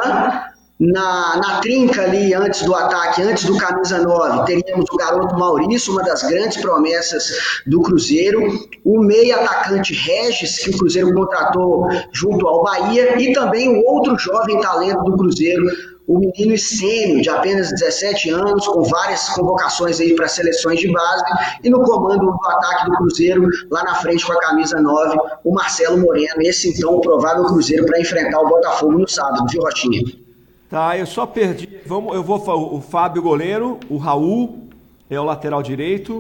na, 0.80 1.38
na 1.38 1.60
trinca 1.60 2.04
ali, 2.04 2.34
antes 2.34 2.62
do 2.64 2.76
ataque, 2.76 3.22
antes 3.24 3.46
do 3.46 3.58
camisa 3.58 4.00
9, 4.00 4.46
teríamos 4.46 4.86
o 4.92 4.98
garoto 4.98 5.36
Maurício, 5.38 5.92
uma 5.92 6.04
das 6.04 6.22
grandes 6.24 6.58
promessas 6.58 7.32
do 7.66 7.82
Cruzeiro, 7.82 8.40
o 8.86 9.00
meio 9.00 9.36
atacante 9.36 9.94
Regis, 9.94 10.60
que 10.60 10.70
o 10.70 10.78
Cruzeiro 10.78 11.14
contratou 11.14 11.90
junto 12.12 12.48
ao 12.48 12.64
Bahia, 12.64 13.20
e 13.20 13.34
também 13.34 13.70
o 13.70 13.86
outro 13.86 14.18
jovem 14.20 14.60
talento 14.62 15.04
do 15.04 15.18
Cruzeiro, 15.18 15.66
o 16.08 16.20
menino 16.20 16.54
Estênio, 16.54 17.22
de 17.22 17.30
apenas 17.30 17.70
17 17.72 18.30
anos, 18.30 18.66
com 18.68 18.84
várias 18.84 19.28
convocações 19.30 20.00
aí 20.00 20.16
para 20.16 20.28
seleções 20.28 20.80
de 20.80 20.90
base, 20.92 21.24
e 21.64 21.70
no 21.72 21.82
comando 21.82 22.20
do 22.20 22.48
ataque 22.50 22.86
do 22.86 22.98
Cruzeiro, 22.98 23.50
lá 23.72 23.84
na 23.84 23.96
frente 23.96 24.26
com 24.26 24.32
a 24.32 24.40
camisa 24.40 24.80
9, 24.80 25.18
o 25.44 25.54
Marcelo 25.54 25.98
Moreno, 25.98 26.42
esse 26.42 26.70
então 26.70 26.96
o 26.96 27.02
provável 27.02 27.46
Cruzeiro 27.46 27.86
para 27.86 28.00
enfrentar 28.00 28.40
o 28.40 28.48
Botafogo 28.48 28.94
no 28.94 29.08
sábado, 29.08 29.48
viu, 29.50 29.64
Rotinha? 29.64 30.27
Tá, 30.70 30.98
eu 30.98 31.06
só 31.06 31.26
perdi. 31.26 31.80
Vamos, 31.86 32.14
eu 32.14 32.22
vou 32.22 32.38
o 32.38 32.82
Fábio 32.82 33.22
goleiro, 33.22 33.80
o 33.90 33.98
Raul 33.98 34.68
é 35.10 35.18
o 35.18 35.24
lateral 35.24 35.64
direito, 35.64 36.20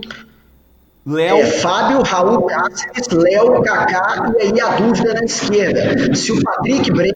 Léo. 1.07 1.37
É, 1.37 1.45
Fábio, 1.45 2.01
Raul 2.01 2.45
Cáceres, 2.47 3.07
Léo, 3.13 3.61
Kaká 3.61 4.29
e 4.37 4.41
aí 4.41 4.59
a 4.59 4.75
dúvida 4.75 5.13
na 5.13 5.23
esquerda. 5.23 6.13
Se 6.13 6.33
o 6.33 6.43
Patrick 6.43 6.91
Bray, 6.91 7.13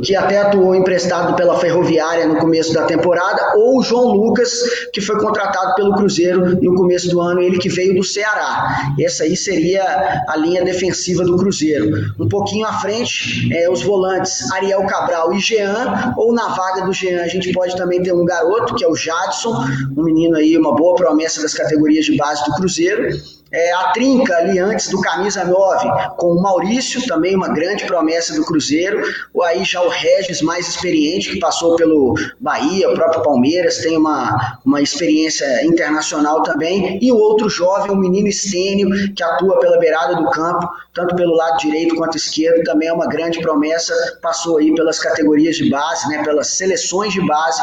que 0.00 0.14
até 0.14 0.40
atuou 0.40 0.76
emprestado 0.76 1.34
pela 1.34 1.58
Ferroviária 1.58 2.24
no 2.24 2.36
começo 2.36 2.72
da 2.72 2.84
temporada, 2.84 3.54
ou 3.56 3.80
o 3.80 3.82
João 3.82 4.12
Lucas, 4.12 4.62
que 4.92 5.00
foi 5.00 5.18
contratado 5.18 5.74
pelo 5.74 5.96
Cruzeiro 5.96 6.56
no 6.62 6.76
começo 6.76 7.08
do 7.10 7.20
ano, 7.20 7.42
ele 7.42 7.58
que 7.58 7.68
veio 7.68 7.96
do 7.96 8.04
Ceará. 8.04 8.94
Essa 9.00 9.24
aí 9.24 9.36
seria 9.36 10.22
a 10.28 10.36
linha 10.36 10.64
defensiva 10.64 11.24
do 11.24 11.36
Cruzeiro. 11.36 12.14
Um 12.20 12.28
pouquinho 12.28 12.64
à 12.64 12.74
frente, 12.74 13.52
é, 13.52 13.68
os 13.68 13.82
volantes 13.82 14.52
Ariel 14.52 14.86
Cabral 14.86 15.32
e 15.32 15.40
Jean, 15.40 16.14
ou 16.16 16.32
na 16.32 16.46
vaga 16.48 16.82
do 16.82 16.92
Jean 16.92 17.20
a 17.22 17.26
gente 17.26 17.50
pode 17.52 17.76
também 17.76 18.00
ter 18.00 18.12
um 18.12 18.24
garoto, 18.24 18.76
que 18.76 18.84
é 18.84 18.88
o 18.88 18.94
Jadson, 18.94 19.64
um 19.96 20.04
menino 20.04 20.36
aí, 20.36 20.56
uma 20.56 20.76
boa 20.76 20.94
promessa 20.94 21.42
das 21.42 21.54
categorias 21.54 22.04
de 22.04 22.16
base 22.16 22.44
do 22.44 22.52
Cruzeiro 22.52 23.31
é, 23.52 23.72
a 23.72 23.92
trinca 23.92 24.34
ali 24.36 24.58
antes 24.58 24.88
do 24.88 25.00
camisa 25.00 25.44
9 25.44 25.88
com 26.16 26.28
o 26.28 26.42
Maurício, 26.42 27.06
também 27.06 27.36
uma 27.36 27.48
grande 27.48 27.84
promessa 27.84 28.34
do 28.34 28.44
Cruzeiro, 28.44 29.02
ou 29.34 29.42
aí 29.42 29.62
já 29.64 29.82
o 29.82 29.88
Regis 29.88 30.40
mais 30.40 30.66
experiente, 30.68 31.30
que 31.30 31.38
passou 31.38 31.76
pelo 31.76 32.14
Bahia, 32.40 32.90
o 32.90 32.94
próprio 32.94 33.22
Palmeiras, 33.22 33.78
tem 33.78 33.96
uma, 33.96 34.58
uma 34.64 34.80
experiência 34.80 35.64
internacional 35.66 36.42
também, 36.42 36.98
e 37.02 37.12
o 37.12 37.16
outro 37.16 37.50
jovem, 37.50 37.90
o 37.90 37.96
menino 37.96 38.28
Estênio, 38.28 38.88
que 39.14 39.22
atua 39.22 39.58
pela 39.60 39.78
beirada 39.78 40.16
do 40.16 40.30
campo, 40.30 40.66
tanto 40.94 41.14
pelo 41.14 41.34
lado 41.34 41.58
direito 41.58 41.94
quanto 41.94 42.16
esquerdo, 42.16 42.64
também 42.64 42.88
é 42.88 42.92
uma 42.92 43.06
grande 43.06 43.40
promessa, 43.40 43.94
passou 44.22 44.58
aí 44.58 44.74
pelas 44.74 44.98
categorias 44.98 45.56
de 45.56 45.68
base, 45.68 46.08
né, 46.08 46.22
pelas 46.24 46.48
seleções 46.48 47.12
de 47.12 47.20
base, 47.26 47.60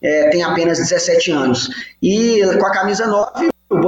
é, 0.00 0.30
tem 0.30 0.42
apenas 0.42 0.78
17 0.78 1.30
anos. 1.32 1.68
E 2.00 2.40
com 2.58 2.66
a 2.66 2.72
camisa 2.72 3.06
9, 3.06 3.48
o 3.70 3.80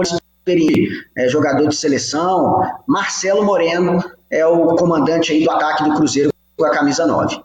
Boris 0.46 0.88
é, 1.16 1.28
jogador 1.28 1.68
de 1.68 1.76
seleção. 1.76 2.60
Marcelo 2.86 3.44
Moreno 3.44 4.02
é 4.30 4.44
o 4.46 4.74
comandante 4.76 5.32
aí 5.32 5.44
do 5.44 5.50
ataque 5.50 5.84
do 5.84 5.94
Cruzeiro 5.94 6.30
com 6.56 6.64
a 6.64 6.70
camisa 6.70 7.06
9 7.06 7.43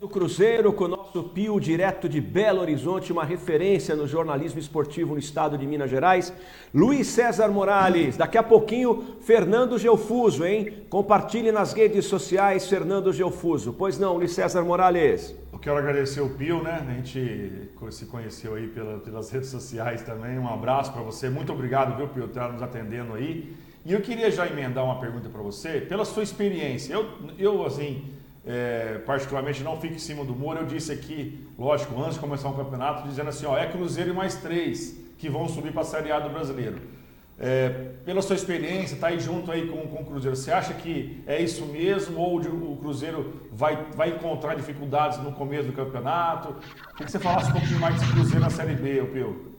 do 0.00 0.08
Cruzeiro 0.08 0.72
com 0.72 0.84
o 0.84 0.88
nosso 0.88 1.22
Pio, 1.24 1.60
direto 1.60 2.08
de 2.08 2.22
Belo 2.22 2.62
Horizonte, 2.62 3.12
uma 3.12 3.22
referência 3.22 3.94
no 3.94 4.08
jornalismo 4.08 4.58
esportivo 4.58 5.12
no 5.12 5.18
estado 5.18 5.58
de 5.58 5.66
Minas 5.66 5.90
Gerais. 5.90 6.32
Luiz 6.74 7.06
César 7.06 7.48
Morales, 7.48 8.16
daqui 8.16 8.38
a 8.38 8.42
pouquinho, 8.42 9.18
Fernando 9.20 9.78
Geofuso, 9.78 10.46
hein? 10.46 10.86
Compartilhe 10.88 11.52
nas 11.52 11.74
redes 11.74 12.06
sociais 12.06 12.66
Fernando 12.66 13.12
Geofuso. 13.12 13.74
Pois 13.74 13.98
não, 13.98 14.16
Luiz 14.16 14.32
César 14.32 14.62
Morales. 14.62 15.36
Eu 15.52 15.58
quero 15.58 15.76
agradecer 15.76 16.22
o 16.22 16.30
Pio, 16.30 16.62
né? 16.62 16.82
A 16.82 16.92
gente 16.94 17.68
se 17.90 18.06
conheceu 18.06 18.54
aí 18.54 18.68
pela, 18.68 19.00
pelas 19.00 19.30
redes 19.30 19.50
sociais 19.50 20.00
também. 20.00 20.38
Um 20.38 20.48
abraço 20.48 20.94
para 20.94 21.02
você. 21.02 21.28
Muito 21.28 21.52
obrigado, 21.52 21.98
viu, 21.98 22.08
Pio, 22.08 22.22
por 22.22 22.30
estar 22.30 22.50
nos 22.50 22.62
atendendo 22.62 23.12
aí. 23.12 23.54
E 23.84 23.92
eu 23.92 24.00
queria 24.00 24.30
já 24.30 24.46
emendar 24.46 24.82
uma 24.82 24.98
pergunta 24.98 25.28
para 25.28 25.42
você, 25.42 25.78
pela 25.78 26.06
sua 26.06 26.22
experiência. 26.22 26.94
Eu, 26.94 27.06
eu 27.38 27.66
assim 27.66 28.18
é, 28.50 28.98
particularmente 29.06 29.62
não 29.62 29.80
fique 29.80 29.94
em 29.94 29.98
cima 29.98 30.24
do 30.24 30.34
muro. 30.34 30.58
Eu 30.58 30.66
disse 30.66 30.90
aqui, 30.90 31.46
lógico, 31.56 31.96
antes 32.00 32.14
de 32.14 32.20
começar 32.20 32.48
o 32.48 32.54
campeonato, 32.54 33.06
dizendo 33.06 33.28
assim, 33.28 33.46
ó, 33.46 33.56
é 33.56 33.66
Cruzeiro 33.66 34.10
e 34.10 34.12
mais 34.12 34.34
três 34.34 34.98
que 35.18 35.28
vão 35.28 35.48
subir 35.48 35.72
para 35.72 35.82
a 35.82 35.84
Série 35.84 36.10
A 36.10 36.18
do 36.18 36.30
Brasileiro. 36.30 36.78
É, 37.38 37.68
pela 38.04 38.20
sua 38.20 38.34
experiência, 38.34 38.94
está 38.94 39.06
aí 39.06 39.20
junto 39.20 39.50
aí 39.52 39.68
com, 39.68 39.78
com 39.86 40.02
o 40.02 40.04
Cruzeiro, 40.04 40.36
você 40.36 40.50
acha 40.50 40.74
que 40.74 41.22
é 41.26 41.40
isso 41.40 41.64
mesmo 41.64 42.18
ou 42.18 42.38
o 42.38 42.76
Cruzeiro 42.76 43.48
vai, 43.52 43.86
vai 43.94 44.10
encontrar 44.10 44.54
dificuldades 44.54 45.18
no 45.18 45.32
começo 45.32 45.68
do 45.68 45.72
campeonato? 45.72 46.54
Queria 46.90 47.06
que 47.06 47.10
você 47.10 47.18
falasse 47.20 47.50
um 47.50 47.52
pouquinho 47.52 47.78
mais 47.78 47.98
de 48.00 48.12
Cruzeiro 48.12 48.40
na 48.40 48.50
Série 48.50 48.74
B, 48.74 49.02
Pio. 49.04 49.49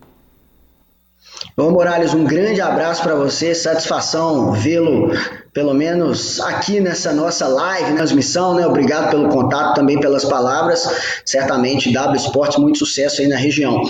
Bom, 1.58 1.72
Morales, 1.72 2.14
um 2.14 2.24
grande 2.24 2.62
abraço 2.62 3.02
para 3.02 3.16
você, 3.16 3.56
satisfação 3.56 4.52
vê-lo, 4.52 5.12
pelo 5.52 5.74
menos 5.74 6.40
aqui 6.40 6.80
nessa 6.80 7.12
nossa 7.12 7.48
live, 7.48 7.96
transmissão, 7.96 8.54
né? 8.54 8.66
Obrigado 8.66 9.10
pelo 9.10 9.28
contato, 9.28 9.76
também 9.76 10.00
pelas 10.00 10.24
palavras. 10.24 10.88
Certamente, 11.26 11.92
W 11.92 12.16
Esportes, 12.16 12.58
muito 12.58 12.78
sucesso 12.78 13.22
aí 13.22 13.28
na 13.28 13.36
região. 13.36 13.82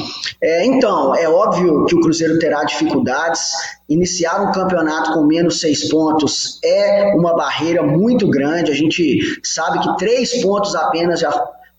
É, 0.41 0.65
então, 0.65 1.13
é 1.15 1.29
óbvio 1.29 1.85
que 1.85 1.95
o 1.95 1.99
Cruzeiro 1.99 2.39
terá 2.39 2.63
dificuldades. 2.63 3.51
Iniciar 3.87 4.41
um 4.41 4.51
campeonato 4.51 5.13
com 5.13 5.23
menos 5.25 5.59
seis 5.59 5.89
pontos 5.89 6.57
é 6.63 7.13
uma 7.15 7.35
barreira 7.35 7.83
muito 7.83 8.29
grande. 8.29 8.71
A 8.71 8.75
gente 8.75 9.19
sabe 9.43 9.79
que 9.79 9.97
três 9.97 10.41
pontos 10.41 10.73
apenas 10.73 11.19
já 11.19 11.31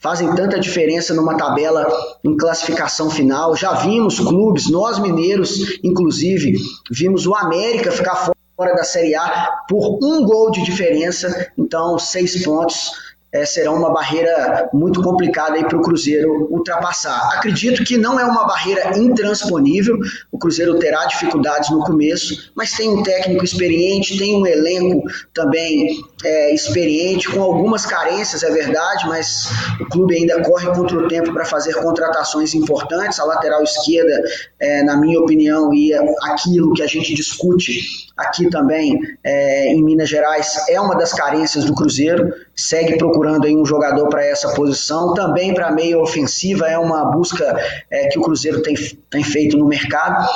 fazem 0.02 0.34
tanta 0.34 0.58
diferença 0.58 1.14
numa 1.14 1.36
tabela 1.36 1.86
em 2.24 2.36
classificação 2.36 3.08
final. 3.08 3.56
Já 3.56 3.74
vimos 3.74 4.18
clubes, 4.18 4.68
nós 4.68 4.98
mineiros, 4.98 5.78
inclusive, 5.82 6.54
vimos 6.90 7.26
o 7.26 7.34
América 7.34 7.92
ficar 7.92 8.32
fora 8.56 8.74
da 8.74 8.84
Série 8.84 9.14
A 9.14 9.62
por 9.68 9.98
um 10.02 10.24
gol 10.24 10.50
de 10.50 10.62
diferença, 10.62 11.52
então 11.56 11.98
seis 11.98 12.42
pontos 12.44 13.11
é, 13.32 13.46
será 13.46 13.72
uma 13.72 13.90
barreira 13.90 14.68
muito 14.72 15.02
complicada 15.02 15.62
para 15.64 15.78
o 15.78 15.82
Cruzeiro 15.82 16.48
ultrapassar. 16.50 17.30
Acredito 17.34 17.82
que 17.82 17.96
não 17.96 18.20
é 18.20 18.24
uma 18.24 18.46
barreira 18.46 18.98
intransponível, 18.98 19.96
o 20.30 20.38
Cruzeiro 20.38 20.78
terá 20.78 21.06
dificuldades 21.06 21.70
no 21.70 21.80
começo, 21.80 22.52
mas 22.54 22.72
tem 22.72 22.90
um 22.90 23.02
técnico 23.02 23.44
experiente, 23.44 24.18
tem 24.18 24.36
um 24.36 24.46
elenco 24.46 25.02
também 25.32 25.98
é, 26.24 26.54
experiente, 26.54 27.28
com 27.30 27.42
algumas 27.42 27.86
carências, 27.86 28.42
é 28.42 28.50
verdade, 28.50 29.06
mas 29.08 29.46
o 29.80 29.86
clube 29.86 30.14
ainda 30.14 30.42
corre 30.42 30.66
contra 30.74 30.98
o 30.98 31.08
tempo 31.08 31.32
para 31.32 31.44
fazer 31.44 31.74
contratações 31.74 32.54
importantes. 32.54 33.18
A 33.18 33.24
lateral 33.24 33.62
esquerda, 33.62 34.22
é, 34.60 34.82
na 34.82 34.96
minha 34.96 35.18
opinião, 35.18 35.72
e 35.72 35.94
aquilo 36.22 36.74
que 36.74 36.82
a 36.82 36.86
gente 36.86 37.14
discute 37.14 37.80
aqui 38.16 38.48
também 38.50 38.98
é, 39.24 39.68
em 39.68 39.82
Minas 39.82 40.08
Gerais, 40.08 40.68
é 40.68 40.80
uma 40.80 40.96
das 40.96 41.12
carências 41.12 41.64
do 41.64 41.74
Cruzeiro, 41.74 42.32
segue 42.54 42.96
procurando 42.96 43.46
aí 43.46 43.56
um 43.56 43.64
jogador 43.64 44.08
para 44.08 44.24
essa 44.24 44.54
posição, 44.54 45.14
também 45.14 45.54
para 45.54 45.70
meio 45.70 46.00
ofensiva, 46.00 46.68
é 46.68 46.78
uma 46.78 47.04
busca 47.06 47.56
é, 47.90 48.08
que 48.08 48.18
o 48.18 48.22
Cruzeiro 48.22 48.62
tem, 48.62 48.74
tem 49.10 49.24
feito 49.24 49.56
no 49.56 49.66
mercado. 49.66 50.28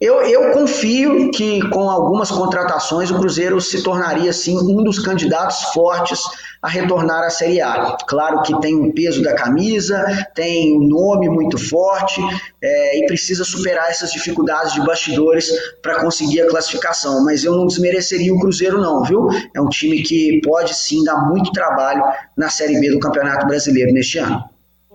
Eu, 0.00 0.22
eu 0.22 0.52
confio 0.52 1.28
que 1.32 1.60
com 1.70 1.90
algumas 1.90 2.30
contratações 2.30 3.10
o 3.10 3.18
Cruzeiro 3.18 3.60
se 3.60 3.82
tornaria 3.82 4.32
sim 4.32 4.56
um 4.56 4.84
dos 4.84 5.00
candidatos 5.00 5.72
fortes 5.72 6.20
a 6.62 6.68
retornar 6.68 7.24
à 7.24 7.30
Série 7.30 7.60
A. 7.60 7.96
Claro 8.06 8.42
que 8.42 8.60
tem 8.60 8.76
um 8.76 8.92
peso 8.92 9.22
da 9.22 9.34
camisa, 9.34 10.06
tem 10.36 10.78
um 10.78 10.86
nome 10.86 11.28
muito 11.28 11.58
forte 11.58 12.20
é, 12.62 13.00
e 13.00 13.06
precisa 13.06 13.42
superar 13.42 13.90
essas 13.90 14.12
dificuldades 14.12 14.72
de 14.72 14.86
bastidores 14.86 15.50
para 15.82 16.00
conseguir 16.00 16.42
a 16.42 16.48
classificação. 16.48 17.24
Mas 17.24 17.42
eu 17.42 17.56
não 17.56 17.66
desmereceria 17.66 18.32
o 18.32 18.38
Cruzeiro, 18.38 18.80
não, 18.80 19.02
viu? 19.02 19.28
É 19.52 19.60
um 19.60 19.68
time 19.68 20.00
que 20.04 20.40
pode 20.44 20.74
sim 20.76 21.02
dar 21.02 21.28
muito 21.28 21.50
trabalho 21.50 22.04
na 22.36 22.48
Série 22.48 22.78
B 22.78 22.90
do 22.92 23.00
Campeonato 23.00 23.48
Brasileiro 23.48 23.92
neste 23.92 24.18
ano. 24.18 24.44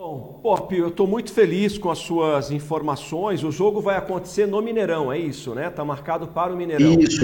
Bom, 0.05 0.37
Pop, 0.43 0.75
eu 0.75 0.89
estou 0.89 1.07
muito 1.07 1.31
feliz 1.31 1.77
com 1.77 1.89
as 1.89 1.99
suas 1.99 2.51
informações. 2.51 3.41
O 3.41 3.53
jogo 3.53 3.79
vai 3.79 3.95
acontecer 3.95 4.45
no 4.45 4.61
Mineirão, 4.61 5.09
é 5.09 5.17
isso, 5.17 5.55
né? 5.55 5.69
Está 5.69 5.85
marcado 5.85 6.27
para 6.27 6.51
o 6.51 6.57
Mineirão. 6.57 6.99
Isso. 6.99 7.23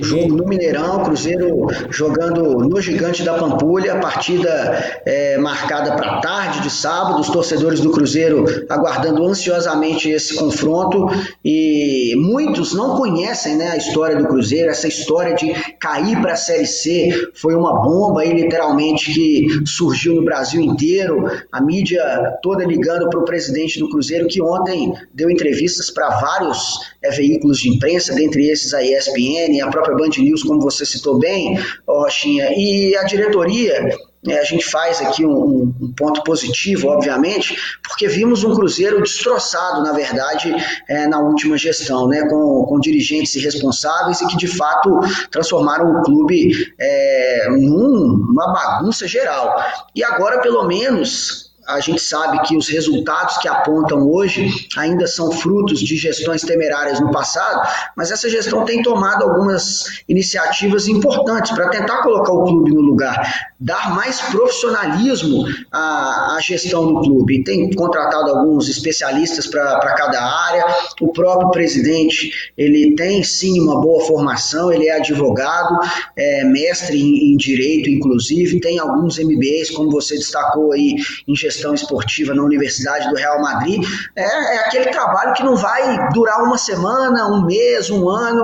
Jogo 0.00 0.34
no 0.34 0.46
Mineirão, 0.46 1.02
Cruzeiro 1.02 1.66
jogando 1.90 2.58
no 2.58 2.80
Gigante 2.80 3.22
da 3.22 3.34
Pampulha, 3.34 4.00
partida 4.00 5.00
é, 5.04 5.36
marcada 5.38 5.94
para 5.96 6.20
tarde 6.20 6.60
de 6.60 6.70
sábado, 6.70 7.20
os 7.20 7.28
torcedores 7.28 7.80
do 7.80 7.90
Cruzeiro 7.90 8.44
aguardando 8.68 9.24
ansiosamente 9.24 10.08
esse 10.08 10.34
confronto 10.34 11.08
e 11.44 12.14
muitos 12.16 12.74
não 12.74 12.96
conhecem 12.96 13.56
né, 13.56 13.70
a 13.70 13.76
história 13.76 14.16
do 14.16 14.26
Cruzeiro, 14.26 14.70
essa 14.70 14.88
história 14.88 15.34
de 15.34 15.52
cair 15.78 16.20
para 16.20 16.32
a 16.32 16.36
Série 16.36 16.66
C 16.66 17.30
foi 17.34 17.54
uma 17.54 17.82
bomba 17.82 18.22
aí, 18.22 18.32
literalmente 18.32 19.12
que 19.12 19.46
surgiu 19.66 20.14
no 20.14 20.24
Brasil 20.24 20.60
inteiro, 20.60 21.28
a 21.50 21.60
mídia 21.60 22.02
toda 22.42 22.64
ligando 22.64 23.08
para 23.08 23.20
o 23.20 23.24
presidente 23.24 23.78
do 23.78 23.88
Cruzeiro 23.88 24.26
que 24.26 24.42
ontem 24.42 24.92
deu 25.12 25.30
entrevistas 25.30 25.90
para 25.90 26.08
vários 26.20 26.91
é, 27.02 27.10
veículos 27.10 27.58
de 27.58 27.68
imprensa, 27.68 28.14
dentre 28.14 28.48
esses 28.48 28.72
a 28.74 28.82
ESPN, 28.82 29.60
a 29.62 29.70
própria 29.70 29.96
Band 29.96 30.10
News, 30.18 30.42
como 30.42 30.60
você 30.60 30.84
citou 30.84 31.18
bem, 31.18 31.58
Rochinha, 31.86 32.52
e 32.56 32.96
a 32.96 33.04
diretoria 33.04 33.90
é, 34.28 34.38
a 34.38 34.44
gente 34.44 34.64
faz 34.64 35.00
aqui 35.00 35.26
um, 35.26 35.74
um, 35.80 35.92
ponto 35.96 36.22
positivo, 36.22 36.88
obviamente, 36.88 37.56
porque 37.82 38.06
vimos 38.06 38.44
um 38.44 38.54
Cruzeiro 38.54 39.02
destroçado, 39.02 39.82
na 39.82 39.92
verdade, 39.92 40.54
é, 40.88 41.08
na 41.08 41.18
última 41.18 41.58
gestão, 41.58 42.06
né, 42.06 42.22
com, 42.28 42.64
com, 42.68 42.78
dirigentes 42.78 43.34
irresponsáveis 43.34 44.20
e 44.20 44.26
que, 44.28 44.36
de 44.36 44.46
fato, 44.46 45.00
transformaram 45.28 45.90
o 45.90 46.02
clube 46.02 46.72
é, 46.78 47.48
numa 47.50 48.52
bagunça 48.52 49.08
geral. 49.08 49.56
E 49.92 50.04
agora, 50.04 50.40
pelo 50.40 50.68
menos, 50.68 51.41
a 51.66 51.80
gente 51.80 52.00
sabe 52.00 52.40
que 52.42 52.56
os 52.56 52.68
resultados 52.68 53.38
que 53.38 53.48
apontam 53.48 54.08
hoje 54.08 54.50
ainda 54.76 55.06
são 55.06 55.30
frutos 55.30 55.80
de 55.80 55.96
gestões 55.96 56.42
temerárias 56.42 57.00
no 57.00 57.10
passado, 57.10 57.68
mas 57.96 58.10
essa 58.10 58.28
gestão 58.28 58.64
tem 58.64 58.82
tomado 58.82 59.22
algumas 59.24 60.02
iniciativas 60.08 60.88
importantes 60.88 61.52
para 61.52 61.68
tentar 61.68 62.02
colocar 62.02 62.32
o 62.32 62.44
clube 62.44 62.72
no 62.72 62.80
lugar, 62.80 63.51
dar 63.62 63.94
mais 63.94 64.20
profissionalismo 64.20 65.44
à, 65.70 66.34
à 66.36 66.40
gestão 66.40 66.92
do 66.92 67.00
clube. 67.00 67.44
Tem 67.44 67.72
contratado 67.74 68.30
alguns 68.30 68.68
especialistas 68.68 69.46
para 69.46 69.94
cada 69.94 70.20
área, 70.20 70.64
o 71.00 71.12
próprio 71.12 71.50
presidente 71.50 72.52
ele 72.58 72.96
tem 72.96 73.22
sim 73.22 73.60
uma 73.60 73.80
boa 73.80 74.04
formação, 74.04 74.72
ele 74.72 74.88
é 74.88 74.96
advogado, 74.96 75.78
é 76.16 76.44
mestre 76.44 77.00
em, 77.00 77.32
em 77.32 77.36
direito, 77.36 77.88
inclusive, 77.88 78.60
tem 78.60 78.80
alguns 78.80 79.18
MBAs, 79.18 79.70
como 79.70 79.90
você 79.90 80.16
destacou 80.16 80.72
aí, 80.72 80.96
em 81.28 81.36
gestão 81.36 81.72
esportiva 81.72 82.34
na 82.34 82.42
Universidade 82.42 83.08
do 83.08 83.14
Real 83.14 83.40
Madrid, 83.40 83.82
é, 84.16 84.22
é 84.22 84.58
aquele 84.58 84.86
trabalho 84.86 85.34
que 85.34 85.44
não 85.44 85.54
vai 85.54 86.08
durar 86.12 86.42
uma 86.42 86.58
semana, 86.58 87.28
um 87.28 87.46
mês, 87.46 87.90
um 87.90 88.08
ano, 88.08 88.42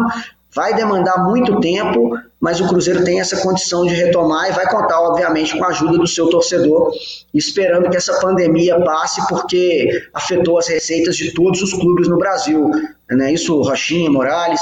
vai 0.54 0.74
demandar 0.74 1.24
muito 1.24 1.60
tempo, 1.60 2.17
mas 2.40 2.60
o 2.60 2.68
Cruzeiro 2.68 3.04
tem 3.04 3.20
essa 3.20 3.40
condição 3.42 3.84
de 3.84 3.94
retomar 3.94 4.48
e 4.48 4.52
vai 4.52 4.68
contar, 4.70 5.00
obviamente, 5.00 5.58
com 5.58 5.64
a 5.64 5.68
ajuda 5.68 5.98
do 5.98 6.06
seu 6.06 6.30
torcedor, 6.30 6.92
esperando 7.34 7.90
que 7.90 7.96
essa 7.96 8.20
pandemia 8.20 8.80
passe, 8.80 9.26
porque 9.28 10.06
afetou 10.14 10.58
as 10.58 10.68
receitas 10.68 11.16
de 11.16 11.32
todos 11.32 11.60
os 11.62 11.72
clubes 11.72 12.06
no 12.06 12.16
Brasil. 12.16 12.70
Não 13.10 13.24
é 13.24 13.32
isso, 13.32 13.60
Rochinha, 13.60 14.08
Morales? 14.08 14.60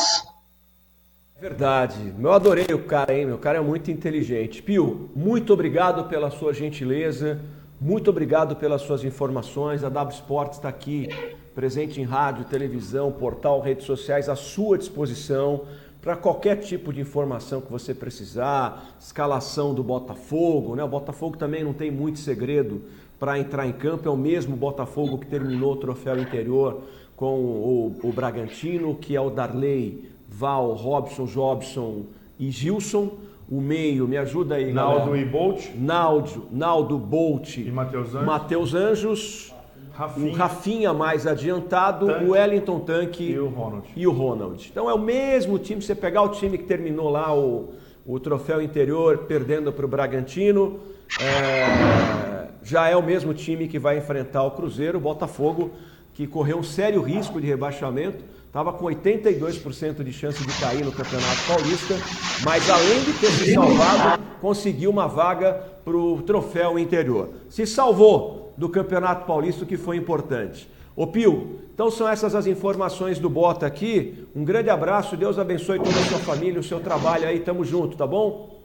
Verdade. 1.38 2.14
Eu 2.18 2.33
adorei 2.33 2.66
o 2.73 2.78
cara, 2.78 3.14
hein? 3.14 3.26
Meu 3.26 3.37
cara 3.37 3.59
é 3.59 3.61
muito 3.61 3.90
inteligente. 3.90 4.62
Pio, 4.62 5.11
muito 5.14 5.52
obrigado 5.52 6.04
pela 6.04 6.30
sua 6.30 6.54
gentileza. 6.54 7.38
Muito 7.78 8.09
obrigado 8.09 8.56
pelas 8.56 8.80
suas 8.80 9.04
informações. 9.04 9.85
A 9.85 9.90
W 9.90 10.14
Sports 10.14 10.56
está 10.56 10.71
aqui, 10.71 11.11
presente 11.54 12.00
em 12.00 12.04
rádio, 12.04 12.47
televisão, 12.47 13.12
portal, 13.12 13.61
redes 13.61 13.85
sociais, 13.85 14.31
à 14.31 14.35
sua 14.35 14.79
disposição 14.79 15.64
para 16.07 16.14
qualquer 16.14 16.59
tipo 16.59 16.92
de 16.92 17.01
informação 17.01 17.61
que 17.61 17.69
você 17.69 17.92
precisar. 17.92 18.95
Escalação 19.01 19.75
do 19.75 19.83
Botafogo, 19.83 20.77
né? 20.77 20.85
O 20.85 20.88
Botafogo 20.88 21.37
também 21.37 21.64
não 21.64 21.73
tem 21.73 21.90
muito 21.90 22.21
segredo 22.21 22.83
para 23.19 23.37
entrar 23.40 23.66
em 23.66 23.73
campo. 23.73 24.07
É 24.07 24.12
o 24.12 24.16
mesmo 24.16 24.55
Botafogo 24.55 25.19
que 25.19 25.27
terminou 25.27 25.73
o 25.73 25.77
troféu 25.77 26.16
interior 26.16 26.83
com 27.16 27.35
o, 27.40 27.97
o 28.05 28.12
Bragantino, 28.12 28.95
que 28.95 29.16
é 29.16 29.21
o 29.21 29.31
Darley, 29.31 30.09
Val, 30.29 30.75
Robson, 30.75 31.25
Jobson 31.25 32.05
e 32.38 32.53
Gilson. 32.53 33.11
O 33.51 33.61
meio, 33.61 34.07
me 34.07 34.16
ajuda 34.16 34.55
aí, 34.55 34.73
Naldo 34.73 35.07
galera. 35.07 35.19
e 35.19 35.25
Bolt. 35.25 35.71
Naldo, 35.75 36.47
Naldo, 36.53 36.99
Bolt. 36.99 37.57
E 37.57 37.73
Matheus 37.73 38.14
Anjos. 38.14 38.25
Matheus 38.25 38.75
Anjos. 38.75 39.56
Rafinha. 39.96 40.32
O 40.32 40.37
Rafinha 40.37 40.92
mais 40.92 41.26
adiantado, 41.26 42.06
Tanque, 42.06 42.24
o 42.24 42.30
Wellington 42.30 42.80
Tanque 42.80 43.24
e 43.24 43.38
o 43.38 43.48
Ronald. 43.48 43.88
E 43.96 44.06
o 44.06 44.12
Ronald. 44.12 44.68
Então 44.70 44.90
é 44.90 44.94
o 44.94 44.98
mesmo 44.98 45.59
time, 45.59 45.80
você 45.80 45.94
pegar 45.94 46.22
o 46.22 46.28
time 46.28 46.59
que 46.59 46.64
terminou 46.64 47.09
lá 47.09 47.35
o, 47.35 47.70
o 48.04 48.20
troféu 48.20 48.61
interior 48.61 49.18
perdendo 49.26 49.72
para 49.72 49.87
o 49.87 49.88
Bragantino, 49.88 50.80
é, 51.20 52.48
já 52.62 52.88
é 52.88 52.96
o 52.96 53.02
mesmo 53.02 53.32
time 53.32 53.66
que 53.68 53.78
vai 53.78 53.96
enfrentar 53.96 54.42
o 54.42 54.50
Cruzeiro, 54.50 54.98
o 54.98 55.00
Botafogo, 55.00 55.70
que 56.12 56.26
correu 56.26 56.59
um 56.59 56.62
sério 56.62 57.00
risco 57.00 57.40
de 57.40 57.46
rebaixamento 57.46 58.37
estava 58.56 58.72
com 58.72 58.87
82% 58.87 60.02
de 60.02 60.12
chance 60.14 60.42
de 60.42 60.52
cair 60.59 60.82
no 60.82 60.90
Campeonato 60.90 61.42
Paulista, 61.46 61.94
mas 62.42 62.70
além 62.70 63.04
de 63.04 63.12
ter 63.12 63.26
se 63.26 63.52
salvado, 63.52 64.22
conseguiu 64.40 64.88
uma 64.88 65.06
vaga 65.06 65.52
para 65.85 65.94
o 65.94 66.22
troféu 66.22 66.78
interior. 66.78 67.28
Se 67.50 67.66
salvou 67.66 68.45
do 68.57 68.69
Campeonato 68.69 69.27
Paulista, 69.27 69.64
que 69.64 69.77
foi 69.77 69.97
importante. 69.97 70.69
Ô 70.95 71.07
Pio, 71.07 71.61
então 71.75 71.90
são 71.90 72.09
essas 72.09 72.35
as 72.35 72.47
informações 72.47 73.19
do 73.19 73.29
Bota 73.29 73.66
aqui. 73.66 74.27
Um 74.35 74.45
grande 74.45 74.71
abraço, 74.71 75.16
Deus 75.16 75.38
abençoe 75.38 75.79
toda 75.79 75.99
a 75.99 76.05
sua 76.05 76.19
família, 76.19 76.59
o 76.59 76.64
seu 76.64 76.81
trabalho 76.81 77.27
aí, 77.29 77.40
tamo 77.40 77.64
junto, 77.64 77.97
tá 77.97 78.07
bom? 78.07 78.57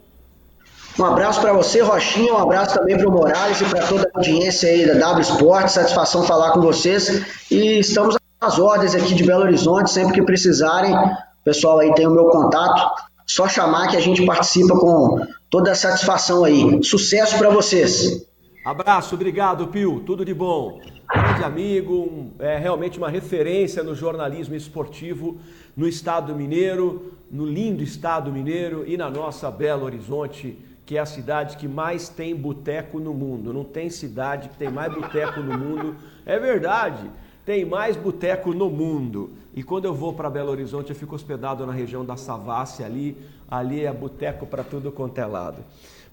Um 0.97 1.05
abraço 1.05 1.41
para 1.41 1.53
você, 1.53 1.81
Rochinha, 1.81 2.33
um 2.33 2.37
abraço 2.37 2.75
também 2.75 2.97
para 2.97 3.07
o 3.07 3.11
Morales 3.11 3.59
e 3.59 3.65
para 3.65 3.85
toda 3.85 4.03
a 4.03 4.17
audiência 4.17 4.69
aí 4.69 4.85
da 4.85 4.93
W 4.93 5.21
Sport. 5.21 5.69
Satisfação 5.69 6.23
falar 6.23 6.51
com 6.51 6.61
vocês 6.61 7.25
e 7.49 7.79
estamos 7.79 8.15
as 8.39 8.59
ordens 8.59 8.95
aqui 8.95 9.13
de 9.13 9.23
Belo 9.23 9.43
Horizonte, 9.43 9.91
sempre 9.91 10.13
que 10.13 10.21
precisarem, 10.21 10.95
o 10.95 11.43
pessoal 11.43 11.79
aí 11.79 11.93
tem 11.93 12.07
o 12.07 12.11
meu 12.11 12.25
contato, 12.25 12.89
só 13.25 13.47
chamar 13.47 13.89
que 13.89 13.95
a 13.95 13.99
gente 14.01 14.25
participa 14.25 14.77
com 14.77 15.25
toda 15.49 15.71
a 15.71 15.75
satisfação 15.75 16.43
aí. 16.43 16.83
Sucesso 16.83 17.37
para 17.37 17.49
vocês. 17.49 18.25
Abraço, 18.63 19.15
obrigado, 19.15 19.67
Pio. 19.69 20.01
Tudo 20.01 20.23
de 20.23 20.35
bom. 20.35 20.79
Grande 21.11 21.43
amigo, 21.43 22.31
é 22.37 22.59
realmente 22.59 22.99
uma 22.99 23.09
referência 23.09 23.81
no 23.81 23.95
jornalismo 23.95 24.53
esportivo 24.53 25.39
no 25.75 25.87
estado 25.87 26.35
mineiro, 26.35 27.13
no 27.31 27.43
lindo 27.43 27.81
estado 27.81 28.31
mineiro 28.31 28.83
e 28.85 28.95
na 28.97 29.09
nossa 29.09 29.49
Belo 29.49 29.83
Horizonte, 29.83 30.59
que 30.85 30.95
é 30.95 30.99
a 30.99 31.07
cidade 31.07 31.57
que 31.57 31.67
mais 31.67 32.07
tem 32.07 32.35
boteco 32.35 32.99
no 32.99 33.15
mundo. 33.15 33.51
Não 33.51 33.63
tem 33.63 33.89
cidade 33.89 34.49
que 34.49 34.57
tem 34.57 34.69
mais 34.69 34.93
boteco 34.93 35.39
no 35.39 35.57
mundo. 35.57 35.95
É 36.23 36.37
verdade 36.37 37.09
tem 37.45 37.65
mais 37.65 37.95
boteco 37.95 38.53
no 38.53 38.69
mundo. 38.69 39.31
E 39.53 39.63
quando 39.63 39.85
eu 39.85 39.93
vou 39.93 40.13
para 40.13 40.29
Belo 40.29 40.51
Horizonte, 40.51 40.91
eu 40.91 40.95
fico 40.95 41.15
hospedado 41.15 41.65
na 41.65 41.73
região 41.73 42.05
da 42.05 42.15
Savassi 42.15 42.83
ali, 42.83 43.17
ali 43.49 43.83
é 43.85 43.91
boteco 43.91 44.45
para 44.45 44.63
tudo 44.63 44.91
quanto 44.91 45.17
é 45.17 45.25
lado. 45.25 45.57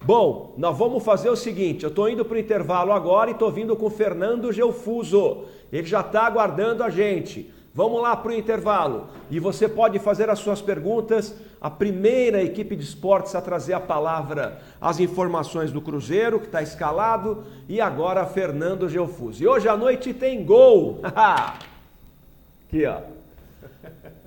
Bom, 0.02 0.54
nós 0.56 0.76
vamos 0.76 1.04
fazer 1.04 1.28
o 1.28 1.36
seguinte, 1.36 1.84
eu 1.84 1.90
estou 1.90 2.08
indo 2.08 2.24
para 2.24 2.36
o 2.36 2.40
intervalo 2.40 2.92
agora 2.92 3.30
e 3.30 3.32
estou 3.32 3.50
vindo 3.50 3.76
com 3.76 3.86
o 3.86 3.90
Fernando 3.90 4.52
Gelfuso. 4.52 5.44
Ele 5.72 5.86
já 5.86 6.00
está 6.00 6.22
aguardando 6.22 6.82
a 6.82 6.88
gente. 6.90 7.52
Vamos 7.74 8.02
lá 8.02 8.16
para 8.16 8.32
o 8.32 8.34
intervalo 8.34 9.06
e 9.30 9.38
você 9.38 9.68
pode 9.68 9.98
fazer 9.98 10.28
as 10.30 10.38
suas 10.38 10.60
perguntas. 10.60 11.34
A 11.60 11.70
primeira 11.70 12.42
equipe 12.42 12.74
de 12.74 12.82
esportes 12.82 13.34
a 13.34 13.40
trazer 13.40 13.72
a 13.74 13.80
palavra, 13.80 14.60
as 14.80 14.98
informações 14.98 15.70
do 15.70 15.80
Cruzeiro, 15.80 16.40
que 16.40 16.46
está 16.46 16.62
escalado, 16.62 17.44
e 17.68 17.80
agora 17.80 18.26
Fernando 18.26 18.88
Geofuso. 18.88 19.42
E 19.42 19.46
hoje 19.46 19.68
à 19.68 19.76
noite 19.76 20.14
tem 20.14 20.44
gol! 20.44 21.00
Aqui, 22.68 22.84
ó. 22.84 23.00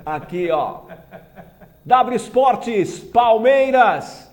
Aqui, 0.05 0.49
ó. 0.49 0.81
W 1.85 2.15
Esportes, 2.15 2.99
Palmeiras, 2.99 4.30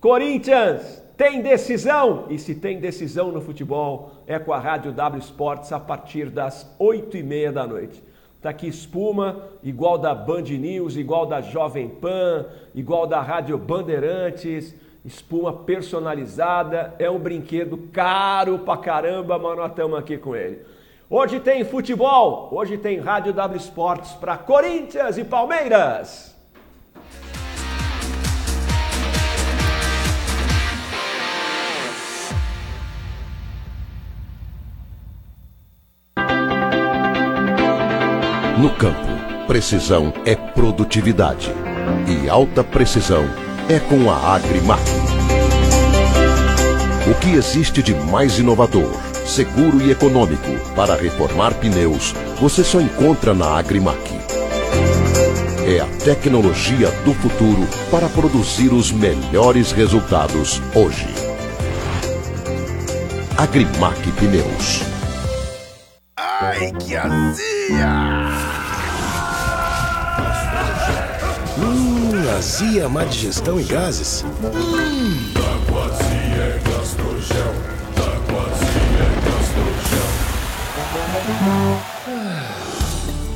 Corinthians, 0.00 1.02
tem 1.14 1.42
decisão? 1.42 2.24
E 2.30 2.38
se 2.38 2.54
tem 2.54 2.80
decisão 2.80 3.30
no 3.30 3.42
futebol, 3.42 4.12
é 4.26 4.38
com 4.38 4.50
a 4.50 4.58
Rádio 4.58 4.92
W 4.92 5.20
Esportes 5.20 5.70
a 5.72 5.78
partir 5.78 6.30
das 6.30 6.74
oito 6.78 7.18
e 7.18 7.22
meia 7.22 7.52
da 7.52 7.66
noite. 7.66 8.02
Está 8.34 8.48
aqui 8.48 8.66
espuma, 8.66 9.50
igual 9.62 9.98
da 9.98 10.14
Band 10.14 10.44
News, 10.44 10.96
igual 10.96 11.26
da 11.26 11.42
Jovem 11.42 11.86
Pan, 11.86 12.46
igual 12.74 13.06
da 13.06 13.20
Rádio 13.20 13.58
Bandeirantes, 13.58 14.74
espuma 15.04 15.52
personalizada, 15.52 16.94
é 16.98 17.10
um 17.10 17.18
brinquedo 17.18 17.76
caro 17.92 18.60
pra 18.60 18.78
caramba, 18.78 19.38
mas 19.38 19.54
nós 19.54 19.70
estamos 19.70 19.98
aqui 19.98 20.16
com 20.16 20.34
ele. 20.34 20.64
Hoje 21.10 21.40
tem 21.40 21.62
futebol, 21.62 22.48
hoje 22.52 22.78
tem 22.78 22.98
Rádio 23.00 23.34
W 23.34 23.58
Esportes 23.58 24.12
para 24.12 24.38
Corinthians 24.38 25.18
e 25.18 25.24
Palmeiras. 25.24 26.29
No 38.60 38.68
campo, 38.68 39.08
precisão 39.46 40.12
é 40.26 40.36
produtividade. 40.36 41.50
e 42.06 42.28
alta 42.28 42.62
precisão 42.62 43.24
é 43.70 43.80
com 43.80 44.10
a 44.10 44.34
Agrimac. 44.34 44.82
O 47.10 47.14
que 47.20 47.30
existe 47.30 47.82
de 47.82 47.94
mais 47.94 48.38
inovador, 48.38 49.00
seguro 49.24 49.80
e 49.80 49.90
econômico 49.90 50.50
para 50.76 50.94
reformar 50.94 51.54
pneus, 51.54 52.14
você 52.38 52.62
só 52.62 52.82
encontra 52.82 53.32
na 53.32 53.58
Agrimac. 53.58 53.98
É 55.66 55.80
a 55.80 55.86
tecnologia 56.04 56.90
do 57.02 57.14
futuro 57.14 57.66
para 57.90 58.10
produzir 58.10 58.74
os 58.74 58.92
melhores 58.92 59.72
resultados 59.72 60.60
hoje. 60.74 61.08
Agrimac 63.38 64.12
Pneus. 64.12 64.89
Ai, 66.42 66.72
que 66.72 66.96
azia! 66.96 67.90
Hum, 71.58 72.38
azia, 72.38 72.88
má 72.88 73.04
digestão 73.04 73.60
e 73.60 73.64
gases. 73.64 74.24
Hum. 74.24 75.34
Gastrogel. 76.64 77.54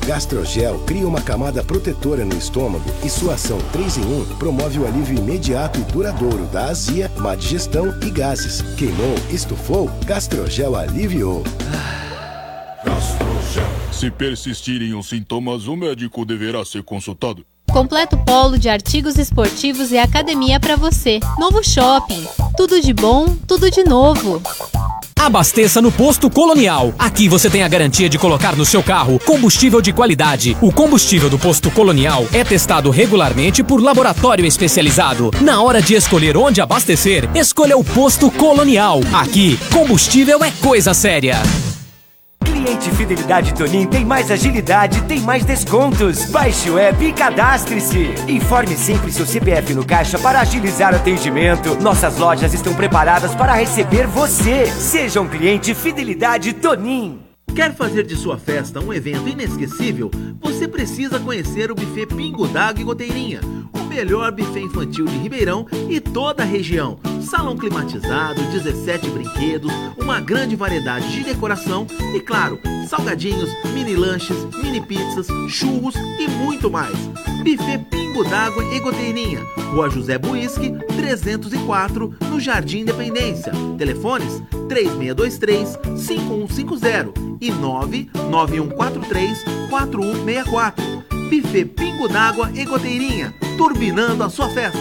é 0.01 0.07
Gastrogel 0.07 0.79
cria 0.87 1.07
uma 1.07 1.21
camada 1.21 1.63
protetora 1.63 2.25
no 2.25 2.35
estômago 2.35 2.89
e 3.03 3.09
sua 3.09 3.35
ação 3.35 3.59
3 3.71 3.97
em 3.97 4.03
1 4.03 4.25
promove 4.39 4.79
o 4.79 4.87
alívio 4.87 5.19
imediato 5.19 5.79
e 5.79 5.83
duradouro 5.83 6.45
da 6.47 6.69
azia, 6.69 7.11
má 7.17 7.35
digestão 7.35 7.93
e 8.01 8.09
gases. 8.09 8.63
Queimou, 8.75 9.15
estufou, 9.29 9.91
Gastrogel 10.07 10.75
aliviou. 10.75 11.43
Se 13.91 14.11
persistirem 14.11 14.93
os 14.93 15.07
sintomas, 15.07 15.67
o 15.67 15.75
médico 15.75 16.25
deverá 16.25 16.63
ser 16.65 16.83
consultado. 16.83 17.45
Completo 17.71 18.17
polo 18.25 18.57
de 18.57 18.69
artigos 18.69 19.17
esportivos 19.17 19.91
e 19.91 19.97
academia 19.97 20.59
para 20.59 20.75
você. 20.75 21.19
Novo 21.37 21.63
shopping. 21.63 22.25
Tudo 22.55 22.79
de 22.79 22.93
bom, 22.93 23.35
tudo 23.47 23.69
de 23.69 23.83
novo. 23.83 24.41
Abasteça 25.17 25.81
no 25.81 25.91
Posto 25.91 26.29
Colonial. 26.29 26.93
Aqui 26.99 27.27
você 27.27 27.49
tem 27.49 27.63
a 27.63 27.67
garantia 27.67 28.07
de 28.07 28.19
colocar 28.19 28.55
no 28.55 28.65
seu 28.65 28.83
carro 28.83 29.19
combustível 29.19 29.81
de 29.81 29.91
qualidade. 29.91 30.55
O 30.61 30.71
combustível 30.71 31.29
do 31.29 31.39
Posto 31.39 31.71
Colonial 31.71 32.27
é 32.31 32.43
testado 32.43 32.89
regularmente 32.89 33.63
por 33.63 33.81
laboratório 33.81 34.45
especializado. 34.45 35.31
Na 35.41 35.61
hora 35.61 35.81
de 35.81 35.95
escolher 35.95 36.37
onde 36.37 36.61
abastecer, 36.61 37.29
escolha 37.35 37.77
o 37.77 37.83
Posto 37.83 38.29
Colonial. 38.29 38.99
Aqui, 39.13 39.57
combustível 39.73 40.43
é 40.43 40.51
coisa 40.61 40.93
séria. 40.93 41.41
Cliente 42.65 42.89
Fidelidade 42.89 43.53
Tonin 43.53 43.85
tem 43.85 44.03
mais 44.03 44.31
agilidade, 44.31 45.03
tem 45.03 45.19
mais 45.19 45.45
descontos. 45.45 46.25
Baixe 46.31 46.67
o 46.71 46.79
app 46.79 47.05
e 47.05 47.13
cadastre-se. 47.13 48.15
Informe 48.27 48.75
sempre 48.75 49.11
seu 49.11 49.23
CPF 49.23 49.75
no 49.75 49.85
caixa 49.85 50.17
para 50.17 50.39
agilizar 50.39 50.91
o 50.91 50.95
atendimento. 50.95 51.75
Nossas 51.75 52.17
lojas 52.17 52.55
estão 52.55 52.73
preparadas 52.73 53.35
para 53.35 53.53
receber 53.53 54.07
você. 54.07 54.65
Seja 54.65 55.21
um 55.21 55.27
cliente 55.27 55.75
Fidelidade 55.75 56.53
Tonin. 56.53 57.19
Quer 57.55 57.71
fazer 57.75 58.01
de 58.01 58.15
sua 58.15 58.39
festa 58.39 58.79
um 58.79 58.91
evento 58.91 59.29
inesquecível? 59.29 60.09
Você 60.41 60.67
precisa 60.67 61.19
conhecer 61.19 61.71
o 61.71 61.75
buffet 61.75 62.07
Pingo 62.07 62.47
d'Água 62.47 62.81
e 62.81 62.83
Goteirinha, 62.83 63.41
melhor 63.95 64.29
buffet 64.29 64.59
infantil 64.59 65.05
de 65.05 65.17
Ribeirão 65.17 65.65
e 65.89 66.01
toda 66.01 66.43
a 66.43 66.45
região. 66.45 66.99
Salão 67.21 67.55
climatizado, 67.55 68.41
17 68.51 69.09
brinquedos, 69.09 69.71
uma 69.97 70.19
grande 70.19 70.53
variedade 70.53 71.09
de 71.13 71.23
decoração 71.23 71.87
e, 72.13 72.19
claro, 72.19 72.59
salgadinhos, 72.89 73.49
mini 73.73 73.95
lanches, 73.95 74.37
mini 74.61 74.81
pizzas, 74.81 75.27
churros 75.47 75.95
e 76.19 76.27
muito 76.27 76.69
mais. 76.69 76.97
Buffet 77.41 77.85
Pingo 77.89 78.25
d'Água 78.25 78.65
e 78.75 78.79
Goteirinha, 78.81 79.39
Rua 79.71 79.89
José 79.89 80.17
Buisque, 80.17 80.71
304, 80.97 82.13
no 82.29 82.37
Jardim 82.37 82.79
Independência. 82.79 83.53
Telefones 83.77 84.43
3623 84.67 85.79
5150 85.95 87.13
e 87.39 87.49
99143 87.49 89.43
4164. 89.69 90.95
Buffet 91.29 91.65
Pingo 91.65 92.07
d'Água 92.07 92.51
e 92.53 92.65
Goteirinha, 92.65 93.33
turbinando 93.85 94.23
a 94.23 94.29
sua 94.29 94.49
festa. 94.49 94.79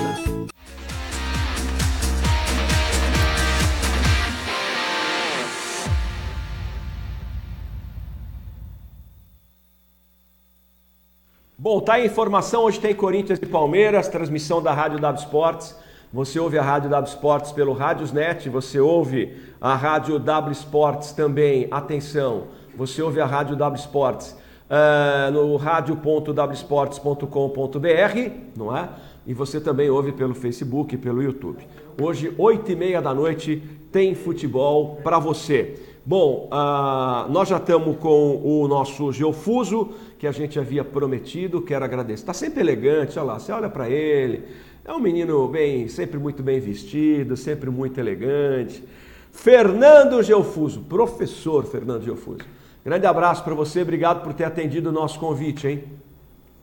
Bom, 11.58 11.80
tá 11.80 11.94
aí 11.94 12.06
informação. 12.06 12.64
Hoje 12.64 12.80
tem 12.80 12.94
Corinthians 12.94 13.38
e 13.42 13.46
Palmeiras, 13.46 14.08
transmissão 14.08 14.62
da 14.62 14.72
Rádio 14.72 14.98
W 14.98 15.22
Sports. 15.22 15.76
Você 16.10 16.38
ouve 16.38 16.58
a 16.58 16.62
Rádio 16.62 16.88
W 16.88 17.10
Sports 17.10 17.52
pelo 17.52 17.72
Rádiosnet, 17.72 18.48
você 18.48 18.78
ouve 18.78 19.36
a 19.60 19.74
Rádio 19.74 20.18
W 20.18 20.52
Sports 20.52 21.12
também, 21.12 21.66
atenção, 21.72 22.46
você 22.76 23.02
ouve 23.02 23.20
a 23.20 23.26
Rádio 23.26 23.56
W 23.56 23.80
Sports 23.80 24.36
uh, 24.68 25.30
no 25.32 25.56
radio.wsports.com.br, 25.56 28.30
não 28.56 28.76
é? 28.76 28.88
E 29.26 29.32
você 29.32 29.60
também 29.60 29.88
ouve 29.88 30.12
pelo 30.12 30.34
Facebook 30.34 30.96
pelo 30.96 31.22
YouTube. 31.22 31.66
Hoje, 32.00 32.34
8 32.36 32.72
e 32.72 32.76
meia 32.76 33.00
da 33.00 33.14
noite, 33.14 33.62
tem 33.90 34.14
futebol 34.14 35.00
para 35.02 35.18
você. 35.18 35.80
Bom, 36.04 36.50
uh, 36.52 37.32
nós 37.32 37.48
já 37.48 37.56
estamos 37.56 37.96
com 37.96 38.42
o 38.44 38.68
nosso 38.68 39.10
Geofuso, 39.10 39.94
que 40.18 40.26
a 40.26 40.32
gente 40.32 40.58
havia 40.58 40.84
prometido, 40.84 41.62
quero 41.62 41.84
agradecer. 41.84 42.22
Está 42.22 42.34
sempre 42.34 42.60
elegante, 42.60 43.18
olha 43.18 43.26
lá, 43.26 43.38
você 43.38 43.52
olha 43.52 43.70
para 43.70 43.88
ele, 43.88 44.42
é 44.84 44.92
um 44.92 44.98
menino 44.98 45.48
bem, 45.48 45.88
sempre 45.88 46.18
muito 46.18 46.42
bem 46.42 46.60
vestido, 46.60 47.38
sempre 47.38 47.70
muito 47.70 47.98
elegante. 47.98 48.84
Fernando 49.32 50.22
Geofuso, 50.22 50.82
professor 50.82 51.64
Fernando 51.64 52.04
Geofuso. 52.04 52.44
Grande 52.84 53.06
abraço 53.06 53.42
para 53.42 53.54
você, 53.54 53.82
obrigado 53.82 54.22
por 54.22 54.34
ter 54.34 54.44
atendido 54.44 54.90
o 54.90 54.92
nosso 54.92 55.18
convite, 55.18 55.66
hein? 55.66 55.84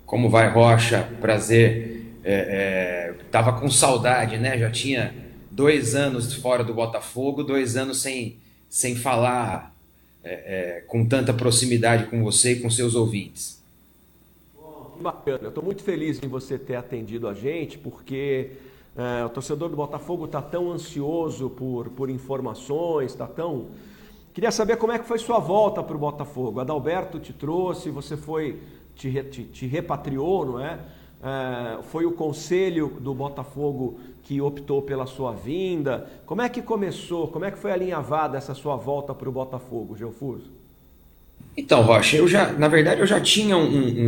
Como 0.05 0.29
vai, 0.29 0.49
Rocha? 0.49 1.09
Prazer. 1.19 2.19
É, 2.23 2.33
é, 2.33 3.23
tava 3.31 3.53
com 3.59 3.69
saudade, 3.69 4.37
né? 4.37 4.57
Já 4.57 4.69
tinha 4.69 5.13
dois 5.49 5.95
anos 5.95 6.33
fora 6.33 6.63
do 6.63 6.73
Botafogo, 6.73 7.43
dois 7.43 7.75
anos 7.75 8.01
sem, 8.01 8.37
sem 8.69 8.95
falar 8.95 9.73
é, 10.23 10.77
é 10.77 10.81
com 10.81 11.05
tanta 11.05 11.33
proximidade 11.33 12.05
com 12.05 12.23
você 12.23 12.53
e 12.53 12.59
com 12.59 12.69
seus 12.69 12.93
ouvintes 12.93 13.61
bacana. 15.01 15.39
Eu 15.43 15.49
estou 15.49 15.63
muito 15.63 15.83
feliz 15.83 16.21
em 16.23 16.27
você 16.27 16.57
ter 16.57 16.75
atendido 16.75 17.27
a 17.27 17.33
gente, 17.33 17.77
porque 17.77 18.51
é, 18.95 19.25
o 19.25 19.29
torcedor 19.29 19.69
do 19.69 19.75
Botafogo 19.75 20.25
está 20.25 20.41
tão 20.41 20.71
ansioso 20.71 21.49
por, 21.49 21.89
por 21.89 22.09
informações, 22.09 23.11
está 23.11 23.27
tão. 23.27 23.65
Queria 24.33 24.51
saber 24.51 24.77
como 24.77 24.93
é 24.93 24.99
que 24.99 25.05
foi 25.05 25.19
sua 25.19 25.39
volta 25.39 25.83
para 25.83 25.95
o 25.95 25.99
Botafogo. 25.99 26.59
Adalberto 26.59 27.19
te 27.19 27.33
trouxe, 27.33 27.89
você 27.89 28.15
foi, 28.15 28.59
te, 28.95 29.11
te, 29.23 29.43
te 29.43 29.65
repatriou, 29.65 30.45
não 30.45 30.59
é? 30.59 30.79
é? 31.21 31.83
Foi 31.83 32.05
o 32.05 32.11
conselho 32.11 32.97
do 32.99 33.13
Botafogo 33.13 33.99
que 34.23 34.39
optou 34.39 34.81
pela 34.81 35.05
sua 35.05 35.33
vinda. 35.33 36.09
Como 36.25 36.41
é 36.41 36.47
que 36.47 36.61
começou? 36.61 37.27
Como 37.27 37.43
é 37.43 37.51
que 37.51 37.57
foi 37.57 37.71
alinhavada 37.71 38.37
essa 38.37 38.53
sua 38.53 38.77
volta 38.77 39.13
para 39.13 39.27
o 39.27 39.31
Botafogo, 39.31 39.97
Geofuso? 39.97 40.49
Então, 41.57 41.81
Rocha, 41.81 42.15
eu 42.15 42.27
já, 42.27 42.53
na 42.53 42.69
verdade, 42.69 43.01
eu 43.01 43.07
já 43.07 43.19
tinha 43.19 43.57
um, 43.57 44.05
um 44.05 44.07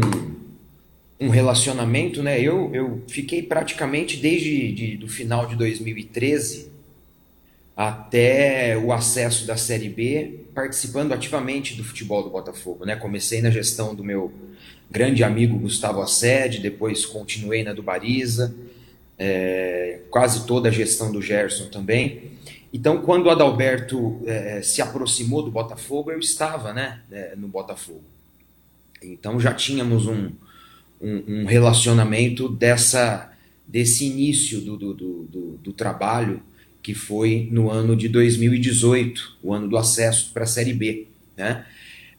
um 1.20 1.30
relacionamento, 1.30 2.22
né? 2.22 2.42
Eu, 2.42 2.70
eu 2.74 3.02
fiquei 3.08 3.42
praticamente 3.42 4.18
desde 4.18 4.72
de, 4.74 4.98
do 4.98 5.08
final 5.08 5.46
de 5.46 5.56
2013 5.56 6.73
até 7.76 8.78
o 8.78 8.92
acesso 8.92 9.48
da 9.48 9.58
Série 9.58 9.90
B, 9.90 10.46
participando 10.54 11.12
ativamente 11.12 11.76
do 11.76 11.84
futebol 11.84 12.24
do 12.24 12.30
Botafogo, 12.30 12.86
né? 12.86 12.96
Comecei 12.96 13.42
na 13.42 13.50
gestão 13.50 13.96
do 13.96 14.04
meu 14.04 14.32
grande 14.90 15.24
amigo 15.24 15.58
Gustavo 15.58 16.02
Assede, 16.02 16.60
depois 16.60 17.06
continuei 17.06 17.64
na 17.64 17.74
do 17.74 17.82
Bariza, 17.82 18.54
é, 19.18 20.02
quase 20.12 20.46
toda 20.46 20.70
a 20.70 20.72
gestão 20.72 21.12
do 21.12 21.22
Gerson 21.22 21.70
também. 21.70 22.34
Então, 22.72 23.02
quando 23.02 23.26
o 23.26 23.30
Adalberto 23.30 24.22
é, 24.26 24.62
se 24.62 24.82
aproximou 24.82 25.44
do 25.44 25.52
Botafogo, 25.52 26.12
eu 26.12 26.20
estava, 26.20 26.74
né, 26.74 27.02
é, 27.12 27.36
no 27.36 27.48
Botafogo. 27.48 28.04
Então 29.04 29.40
já 29.40 29.54
tínhamos 29.54 30.06
um, 30.06 30.32
um, 31.02 31.24
um 31.28 31.46
relacionamento 31.46 32.48
dessa 32.48 33.30
desse 33.66 34.06
início 34.06 34.60
do, 34.62 34.78
do, 34.78 34.94
do, 34.94 35.60
do, 35.64 35.74
trabalho 35.74 36.44
que 36.84 36.94
foi 36.94 37.48
no 37.50 37.72
ano 37.72 37.96
de 37.96 38.10
2018, 38.10 39.38
o 39.42 39.54
ano 39.54 39.70
do 39.70 39.78
acesso 39.78 40.32
para 40.34 40.44
a 40.44 40.48
Série 40.48 40.74
B. 40.74 41.08
Né? 41.36 41.66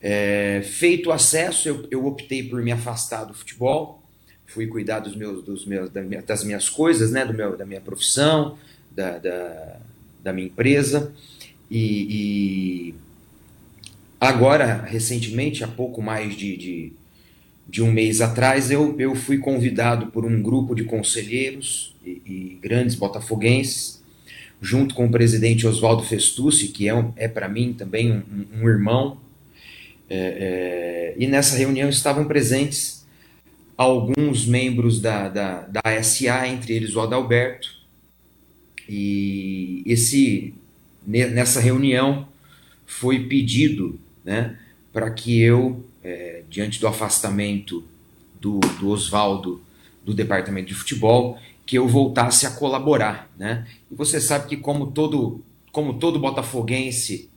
É, 0.01 0.63
feito 0.65 1.11
o 1.11 1.13
acesso, 1.13 1.69
eu, 1.69 1.87
eu, 1.91 2.07
optei 2.07 2.43
por 2.43 2.63
me 2.63 2.73
afastar 2.73 3.25
do 3.25 3.35
futebol, 3.35 4.03
fui 4.47 4.67
cuidar 4.67 5.01
dos 5.01 5.15
meus, 5.15 5.45
dos 5.45 5.67
meus, 5.67 5.91
das 6.27 6.43
minhas 6.43 6.69
coisas, 6.69 7.13
né? 7.13 7.25
do 7.27 7.35
meu, 7.35 7.57
da 7.57 7.67
minha 7.67 7.81
profissão, 7.81 8.59
da, 8.91 9.19
da, 9.19 9.77
da 10.23 10.33
minha 10.33 10.47
empresa, 10.47 11.13
e, 11.71 12.89
e, 12.91 12.95
agora, 14.19 14.83
recentemente, 14.83 15.63
há 15.63 15.69
pouco 15.69 16.01
mais 16.01 16.35
de, 16.35 16.57
de 16.57 16.93
de 17.67 17.83
um 17.83 17.91
mês 17.91 18.21
atrás, 18.21 18.71
eu, 18.71 18.95
eu 19.01 19.15
fui 19.15 19.39
convidado 19.39 20.09
por 20.09 20.25
um 20.25 20.43
grupo 20.43 20.75
de 20.75 20.85
conselheiros 20.85 21.97
e, 22.05 22.21
e 22.27 22.59
grandes 22.63 22.95
botafoguenses, 22.95 24.04
junto 24.61 24.95
com 24.95 25.07
o 25.07 25.11
presidente 25.11 25.67
Oswaldo 25.67 26.03
Festucci, 26.03 26.69
que 26.69 26.89
é, 26.89 27.05
é 27.17 27.29
para 27.29 27.49
mim 27.49 27.73
também 27.73 28.13
um, 28.13 28.63
um 28.63 28.69
irmão. 28.69 29.19
É, 30.09 30.17
é, 30.17 31.15
e 31.19 31.27
nessa 31.27 31.57
reunião 31.57 31.89
estavam 31.89 32.25
presentes 32.25 33.05
alguns 33.77 34.47
membros 34.47 35.01
da, 35.01 35.29
da, 35.29 35.61
da 35.63 36.03
SA, 36.03 36.47
entre 36.49 36.75
eles 36.75 36.95
o 36.95 37.01
Adalberto. 37.01 37.75
E 38.89 39.83
esse, 39.87 40.55
nessa 41.07 41.61
reunião 41.61 42.29
foi 42.87 43.27
pedido 43.27 43.99
né, 44.25 44.59
para 44.93 45.11
que 45.11 45.41
eu, 45.41 45.85
é, 46.03 46.43
diante 46.49 46.81
do 46.81 46.87
afastamento 46.87 47.85
do, 48.41 48.61
do 48.79 48.89
Oswaldo 48.89 49.63
do 50.05 50.13
departamento 50.13 50.69
de 50.69 50.75
futebol, 50.75 51.39
que 51.67 51.77
eu 51.77 51.89
voltasse 51.89 52.47
a 52.47 52.51
colaborar. 52.51 53.31
Né? 53.39 53.67
E 53.91 53.95
você 53.95 54.21
sabe 54.21 54.49
que, 54.49 54.57
como 54.57 54.89
todo, 54.89 55.43
como 55.73 55.95
todo 55.95 56.19
botafoguense, 56.19 57.29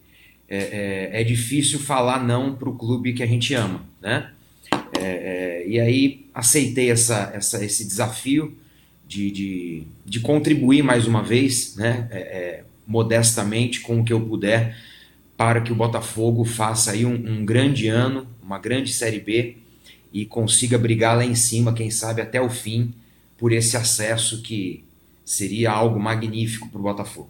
é, 0.50 1.12
é, 1.12 1.22
é 1.22 1.24
difícil 1.24 1.80
falar 1.80 2.24
não 2.24 2.56
para 2.56 2.70
o 2.70 2.76
clube 2.76 3.14
que 3.14 3.24
a 3.24 3.28
gente 3.28 3.54
ama. 3.54 3.84
Né? 4.02 4.30
É, 4.98 5.04
é, 5.04 5.68
e 5.68 5.80
aí 5.80 6.26
aceitei 6.34 6.92
essa, 6.92 7.32
essa, 7.34 7.64
esse 7.64 7.86
desafio 7.86 8.58
de, 9.08 9.32
de, 9.32 9.84
de, 10.06 10.20
contribuir 10.20 10.84
mais 10.84 11.08
uma 11.08 11.24
vez, 11.24 11.76
né? 11.78 12.08
É, 12.12 12.64
modestamente, 12.86 13.82
com 13.82 14.00
o 14.00 14.04
que 14.04 14.14
eu 14.14 14.20
puder, 14.20 14.78
para 15.36 15.62
que 15.62 15.72
o 15.72 15.76
Botafogo 15.76 16.44
faça 16.46 16.92
aí 16.92 17.06
um, 17.06 17.14
um 17.14 17.46
grande 17.46 17.88
ano, 17.88 18.28
uma 18.42 18.58
grande 18.58 18.94
Série 18.94 19.20
B 19.20 19.58
e 20.12 20.26
consiga 20.26 20.78
brigar 20.78 21.18
lá 21.18 21.26
em 21.26 21.36
cima, 21.36 21.74
quem 21.74 21.92
sabe 21.92 22.22
até 22.22 22.42
o 22.42 22.50
fim, 22.50 22.94
por 23.38 23.52
esse 23.52 23.78
acesso 23.78 24.42
que 24.42 24.84
seria 25.24 25.72
algo 25.72 26.00
magnífico 26.00 26.70
para 26.70 26.80
o 26.80 26.84
Botafogo. 26.84 27.30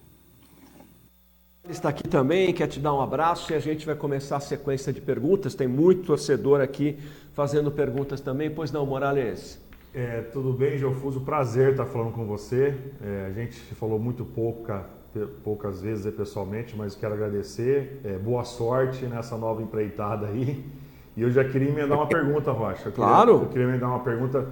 Ele 1.64 1.74
está 1.74 1.90
aqui 1.90 2.08
também, 2.08 2.54
quer 2.54 2.68
te 2.68 2.80
dar 2.80 2.94
um 2.94 3.02
abraço 3.02 3.52
e 3.52 3.56
a 3.56 3.60
gente 3.60 3.86
vai 3.86 3.94
começar 3.94 4.38
a 4.38 4.40
sequência 4.40 4.94
de 4.94 5.02
perguntas. 5.02 5.54
Tem 5.54 5.68
muito 5.68 6.04
torcedor 6.04 6.62
aqui 6.62 6.98
fazendo 7.34 7.70
perguntas 7.70 8.22
também. 8.22 8.50
Pois 8.50 8.72
não, 8.72 8.86
Morales? 8.86 9.60
É, 9.94 10.22
tudo 10.32 10.54
bem, 10.54 10.78
Geofuso? 10.78 11.22
Prazer 11.22 11.72
estar 11.72 11.86
falando 11.86 12.14
com 12.14 12.26
você. 12.26 12.74
É, 13.04 13.26
a 13.28 13.34
gente 13.34 13.58
falou 13.76 14.00
muito 14.00 14.24
pouca, 14.24 14.86
poucas 15.44 15.82
vezes 15.82 16.14
pessoalmente, 16.14 16.74
mas 16.78 16.96
quero 16.96 17.16
agradecer. 17.16 18.00
É, 18.06 18.18
boa 18.18 18.46
sorte 18.46 19.06
nessa 19.06 19.36
nova 19.36 19.62
empreitada 19.62 20.28
aí. 20.28 20.64
E 21.18 21.22
eu 21.24 21.32
já 21.32 21.44
queria 21.44 21.70
emendar 21.70 21.98
uma 21.98 22.08
pergunta, 22.08 22.52
Rocha. 22.52 22.88
Eu 22.88 22.92
queria, 22.92 22.94
claro. 22.94 23.32
Eu 23.32 23.48
queria 23.48 23.64
emendar 23.68 23.90
uma 23.90 24.00
pergunta. 24.00 24.48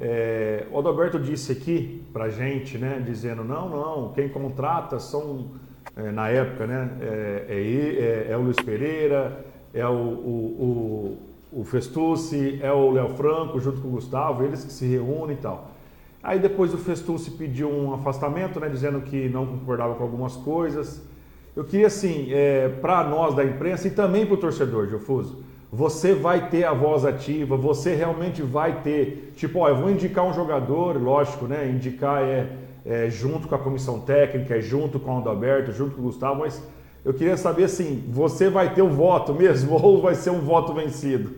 É, 0.00 0.66
o 0.70 0.78
Adalberto 0.78 1.18
disse 1.18 1.50
aqui 1.50 2.02
pra 2.12 2.28
gente, 2.28 2.78
né, 2.78 3.02
dizendo, 3.04 3.42
não, 3.42 3.68
não, 3.68 4.12
quem 4.12 4.28
contrata 4.28 5.00
são 5.00 5.52
é, 5.96 6.12
na 6.12 6.28
época, 6.28 6.66
né? 6.66 6.90
É, 7.00 7.46
é, 7.48 8.32
é, 8.32 8.36
o 8.36 8.42
Luiz 8.42 8.56
Pereira, 8.56 9.44
é 9.74 9.86
o, 9.86 9.90
o, 9.90 11.18
o, 11.52 11.60
o 11.60 11.64
Festucci, 11.64 12.60
é 12.62 12.72
o 12.72 12.92
Léo 12.92 13.08
Franco 13.10 13.58
junto 13.60 13.80
com 13.80 13.88
o 13.88 13.92
Gustavo, 13.92 14.44
eles 14.44 14.64
que 14.64 14.72
se 14.72 14.86
reúnem 14.86 15.36
e 15.36 15.40
tal. 15.40 15.70
Aí 16.22 16.38
depois 16.38 16.72
o 16.72 16.78
Festucci 16.78 17.32
pediu 17.32 17.68
um 17.68 17.94
afastamento, 17.94 18.60
né, 18.60 18.68
dizendo 18.68 19.00
que 19.00 19.28
não 19.28 19.46
concordava 19.46 19.94
com 19.94 20.02
algumas 20.04 20.36
coisas. 20.36 21.02
Eu 21.56 21.64
queria, 21.64 21.88
assim, 21.88 22.28
é, 22.32 22.68
para 22.68 23.02
nós 23.02 23.34
da 23.34 23.44
imprensa 23.44 23.88
e 23.88 23.90
também 23.90 24.24
para 24.24 24.34
o 24.34 24.38
torcedor, 24.38 24.86
Jofuso, 24.88 25.42
você 25.70 26.14
vai 26.14 26.48
ter 26.48 26.64
a 26.64 26.72
voz 26.72 27.04
ativa, 27.04 27.56
você 27.56 27.94
realmente 27.94 28.42
vai 28.42 28.80
ter, 28.82 29.32
tipo, 29.36 29.58
ó, 29.60 29.68
eu 29.68 29.76
vou 29.76 29.90
indicar 29.90 30.24
um 30.24 30.32
jogador, 30.32 31.00
lógico, 31.00 31.46
né, 31.46 31.68
indicar 31.68 32.22
é 32.22 32.48
é, 32.88 33.10
junto 33.10 33.46
com 33.46 33.54
a 33.54 33.58
comissão 33.58 34.00
técnica, 34.00 34.56
é 34.56 34.62
junto 34.62 34.98
com 34.98 35.14
o 35.14 35.18
Adalberto, 35.18 35.72
junto 35.72 35.94
com 35.94 36.00
o 36.00 36.04
Gustavo, 36.04 36.40
mas 36.40 36.62
eu 37.04 37.12
queria 37.12 37.36
saber 37.36 37.64
assim, 37.64 38.02
você 38.08 38.48
vai 38.48 38.74
ter 38.74 38.80
o 38.80 38.88
voto 38.88 39.34
mesmo 39.34 39.74
ou 39.80 40.00
vai 40.00 40.14
ser 40.14 40.30
um 40.30 40.40
voto 40.40 40.72
vencido? 40.72 41.36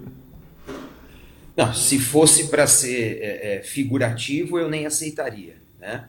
Não, 1.57 1.75
se 1.75 1.99
fosse 1.99 2.49
para 2.49 2.69
ser 2.69 3.19
é, 3.21 3.57
é, 3.57 3.63
figurativo, 3.63 4.59
eu 4.59 4.69
nem 4.69 4.87
aceitaria, 4.87 5.57
né? 5.81 6.05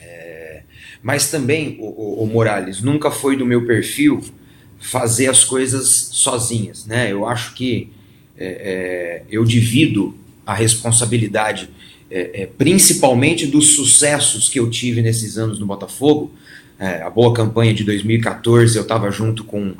É, 0.00 0.62
mas 1.02 1.30
também, 1.30 1.76
o, 1.78 1.86
o, 1.86 2.22
o, 2.22 2.26
Morales, 2.26 2.82
nunca 2.82 3.10
foi 3.10 3.36
do 3.36 3.46
meu 3.46 3.66
perfil 3.66 4.22
fazer 4.78 5.28
as 5.28 5.44
coisas 5.44 5.88
sozinhas, 6.12 6.86
né? 6.86 7.10
Eu 7.10 7.26
acho 7.26 7.54
que 7.54 7.90
é, 8.38 8.46
é, 8.46 9.22
eu 9.30 9.44
divido 9.44 10.14
a 10.44 10.54
responsabilidade 10.54 11.68
é, 12.10 12.42
é, 12.42 12.46
principalmente 12.46 13.46
dos 13.46 13.74
sucessos 13.74 14.48
que 14.48 14.60
eu 14.60 14.70
tive 14.70 15.02
nesses 15.02 15.36
anos 15.36 15.58
no 15.58 15.66
Botafogo. 15.66 16.30
É, 16.78 17.02
a 17.02 17.10
boa 17.10 17.32
campanha 17.32 17.74
de 17.74 17.82
2014 17.82 18.76
eu 18.76 18.82
estava 18.82 19.10
junto 19.10 19.42
com, 19.42 19.74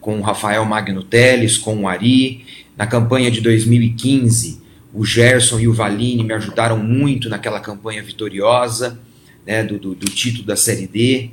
com 0.00 0.18
o 0.18 0.22
Rafael 0.22 0.64
Magno 0.64 1.02
Teles, 1.02 1.56
com 1.56 1.82
o 1.82 1.88
Ari. 1.88 2.44
Na 2.76 2.86
campanha 2.86 3.30
de 3.30 3.40
2015, 3.40 4.60
o 4.92 5.04
Gerson 5.04 5.60
e 5.60 5.68
o 5.68 5.72
Valine 5.72 6.24
me 6.24 6.34
ajudaram 6.34 6.76
muito 6.76 7.28
naquela 7.28 7.60
campanha 7.60 8.02
vitoriosa 8.02 8.98
né, 9.46 9.62
do, 9.64 9.78
do, 9.78 9.94
do 9.94 10.06
título 10.06 10.44
da 10.44 10.56
Série 10.56 10.86
D. 10.86 11.30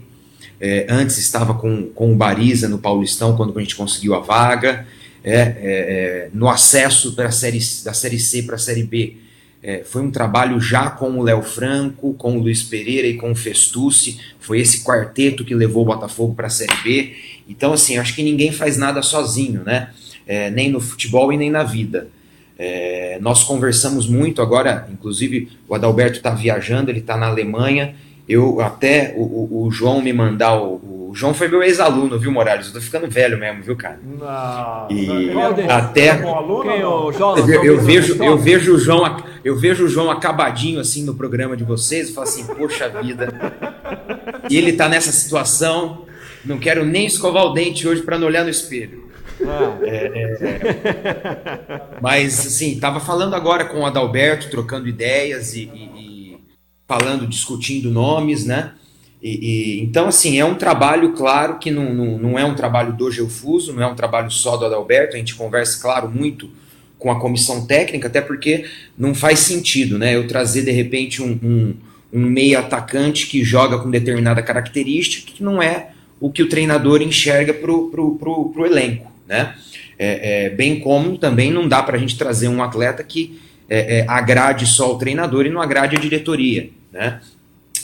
É, 0.60 0.88
antes 0.90 1.18
estava 1.18 1.54
com, 1.54 1.88
com 1.94 2.12
o 2.12 2.16
Bariza 2.16 2.68
no 2.68 2.80
Paulistão, 2.80 3.36
quando 3.36 3.58
a 3.58 3.62
gente 3.62 3.76
conseguiu 3.76 4.16
a 4.16 4.20
vaga. 4.20 4.88
É, 5.24 5.34
é, 5.34 5.56
é 5.62 6.30
no 6.34 6.48
acesso 6.48 7.12
da 7.12 7.30
série, 7.32 7.60
da 7.84 7.94
série 7.94 8.20
C 8.20 8.44
para 8.44 8.56
a 8.56 8.60
Série 8.60 8.84
B, 8.84 9.18
é, 9.62 9.84
foi 9.84 10.02
um 10.02 10.12
trabalho 10.12 10.60
já 10.60 10.90
com 10.90 11.20
o 11.20 11.24
Léo 11.24 11.42
Franco, 11.42 12.14
com 12.14 12.38
o 12.38 12.40
Luiz 12.40 12.64
Pereira 12.64 13.08
e 13.08 13.16
com 13.16 13.32
o 13.32 13.36
Festucci. 13.36 14.20
Foi 14.40 14.60
esse 14.60 14.84
quarteto 14.84 15.44
que 15.44 15.54
levou 15.54 15.84
o 15.84 15.86
Botafogo 15.86 16.34
para 16.34 16.48
a 16.48 16.50
Série 16.50 16.76
B. 16.84 17.16
Então, 17.50 17.74
assim, 17.74 17.98
acho 17.98 18.16
que 18.16 18.24
ninguém 18.24 18.52
faz 18.52 18.78
nada 18.78 19.02
sozinho, 19.02 19.64
né? 19.64 19.90
É, 20.26 20.50
nem 20.50 20.70
no 20.70 20.80
futebol 20.80 21.32
e 21.34 21.38
nem 21.38 21.50
na 21.50 21.64
vida. 21.64 22.08
Nós 23.22 23.44
conversamos 23.44 24.08
muito 24.08 24.42
agora, 24.42 24.88
inclusive 24.92 25.48
o 25.68 25.76
Adalberto 25.76 26.18
está 26.18 26.32
viajando, 26.32 26.90
ele 26.90 27.00
está 27.00 27.16
na 27.16 27.28
Alemanha 27.28 27.94
eu 28.28 28.60
até 28.60 29.14
o, 29.16 29.66
o, 29.66 29.72
João 29.72 30.02
me 30.02 30.12
mandar 30.12 30.62
o, 30.62 31.10
o 31.10 31.12
João 31.16 31.34
foi 31.34 31.48
meu 31.48 31.64
ex-aluno, 31.64 32.20
viu, 32.20 32.30
Morales? 32.30 32.68
Eu 32.68 32.74
tô 32.74 32.82
ficando 32.82 33.10
velho 33.10 33.38
mesmo, 33.38 33.64
viu, 33.64 33.76
cara? 33.76 34.00
Não. 34.04 34.88
E 34.90 35.32
não, 35.34 35.72
até 35.72 36.08
é 36.08 36.16
Quem, 36.18 36.84
o 36.84 37.12
João, 37.14 37.38
eu, 37.38 37.64
eu 37.64 37.82
vejo 37.82 38.22
eu 38.22 38.38
vejo 38.38 38.76
o 38.76 38.78
João 38.78 39.24
eu 39.46 39.56
vejo 39.56 39.86
o 39.86 39.88
João 39.88 40.12
acabadinho 40.12 40.80
assim 40.80 41.04
no 41.04 41.16
programa 41.16 41.56
de 41.56 41.64
vocês 41.64 42.10
e 42.10 42.14
falo 42.14 42.28
assim, 42.28 42.46
poxa 42.46 42.90
vida. 42.90 43.34
E 44.50 44.58
ele 44.58 44.74
tá 44.74 44.90
nessa 44.90 45.12
situação, 45.12 46.06
não 46.44 46.58
quero 46.58 46.86
nem 46.86 47.06
escovar 47.06 47.46
o 47.46 47.54
dente 47.54 47.88
hoje 47.88 48.02
para 48.02 48.20
não 48.20 48.28
olhar 48.28 48.44
no 48.44 48.50
espelho. 48.50 49.08
Ah. 49.46 49.78
É, 49.84 50.38
é, 50.42 51.82
mas 52.02 52.46
assim, 52.46 52.80
tava 52.80 53.00
falando 53.00 53.36
agora 53.36 53.66
com 53.66 53.82
o 53.82 53.86
Adalberto, 53.86 54.50
trocando 54.50 54.88
ideias 54.88 55.54
e, 55.56 55.70
e 55.74 55.97
falando, 56.88 57.28
discutindo 57.28 57.92
nomes, 57.92 58.46
né? 58.46 58.72
E, 59.22 59.80
e, 59.80 59.82
então, 59.82 60.08
assim, 60.08 60.40
é 60.40 60.46
um 60.46 60.56
trabalho, 60.56 61.14
claro, 61.14 61.58
que 61.58 61.70
não, 61.72 61.94
não, 61.94 62.18
não 62.18 62.40
é 62.40 62.46
um 62.46 62.56
trabalho 62.56 62.94
do 62.94 63.12
Geofuso, 63.12 63.74
não 63.74 63.84
é 63.84 63.88
um 63.88 63.96
trabalho 63.96 64.32
só 64.32 64.56
do 64.56 64.66
Adalberto, 64.66 65.16
a 65.16 65.20
gente 65.20 65.36
conversa, 65.36 65.82
claro, 65.82 66.10
muito 66.10 66.50
com 66.98 67.12
a 67.12 67.20
comissão 67.20 67.66
técnica, 67.66 68.08
até 68.08 68.22
porque 68.22 68.66
não 68.98 69.14
faz 69.14 69.40
sentido, 69.40 69.98
né? 69.98 70.16
Eu 70.16 70.28
trazer, 70.28 70.64
de 70.64 70.72
repente, 70.72 71.22
um, 71.22 71.38
um, 71.44 71.76
um 72.12 72.26
meio 72.26 72.58
atacante 72.58 73.28
que 73.28 73.44
joga 73.44 73.78
com 73.80 73.90
determinada 73.90 74.42
característica 74.42 75.32
que 75.32 75.44
não 75.44 75.62
é 75.62 75.92
o 76.20 76.32
que 76.32 76.42
o 76.42 76.50
treinador 76.50 77.02
enxerga 77.02 77.54
para 77.54 77.72
o 77.72 77.90
pro, 77.90 78.16
pro, 78.16 78.50
pro 78.50 78.66
elenco, 78.66 79.12
né? 79.28 79.56
É, 80.00 80.46
é, 80.46 80.50
bem 80.50 80.80
como 80.80 81.18
também 81.18 81.52
não 81.52 81.68
dá 81.68 81.82
para 81.82 81.98
a 81.98 82.00
gente 82.00 82.18
trazer 82.18 82.48
um 82.48 82.62
atleta 82.62 83.04
que 83.04 83.40
é, 83.70 84.00
é, 84.00 84.06
agrade 84.08 84.66
só 84.66 84.94
o 84.94 84.98
treinador 84.98 85.46
e 85.46 85.50
não 85.50 85.62
agrade 85.62 85.96
a 85.96 86.00
diretoria. 86.00 86.70
Né? 86.92 87.22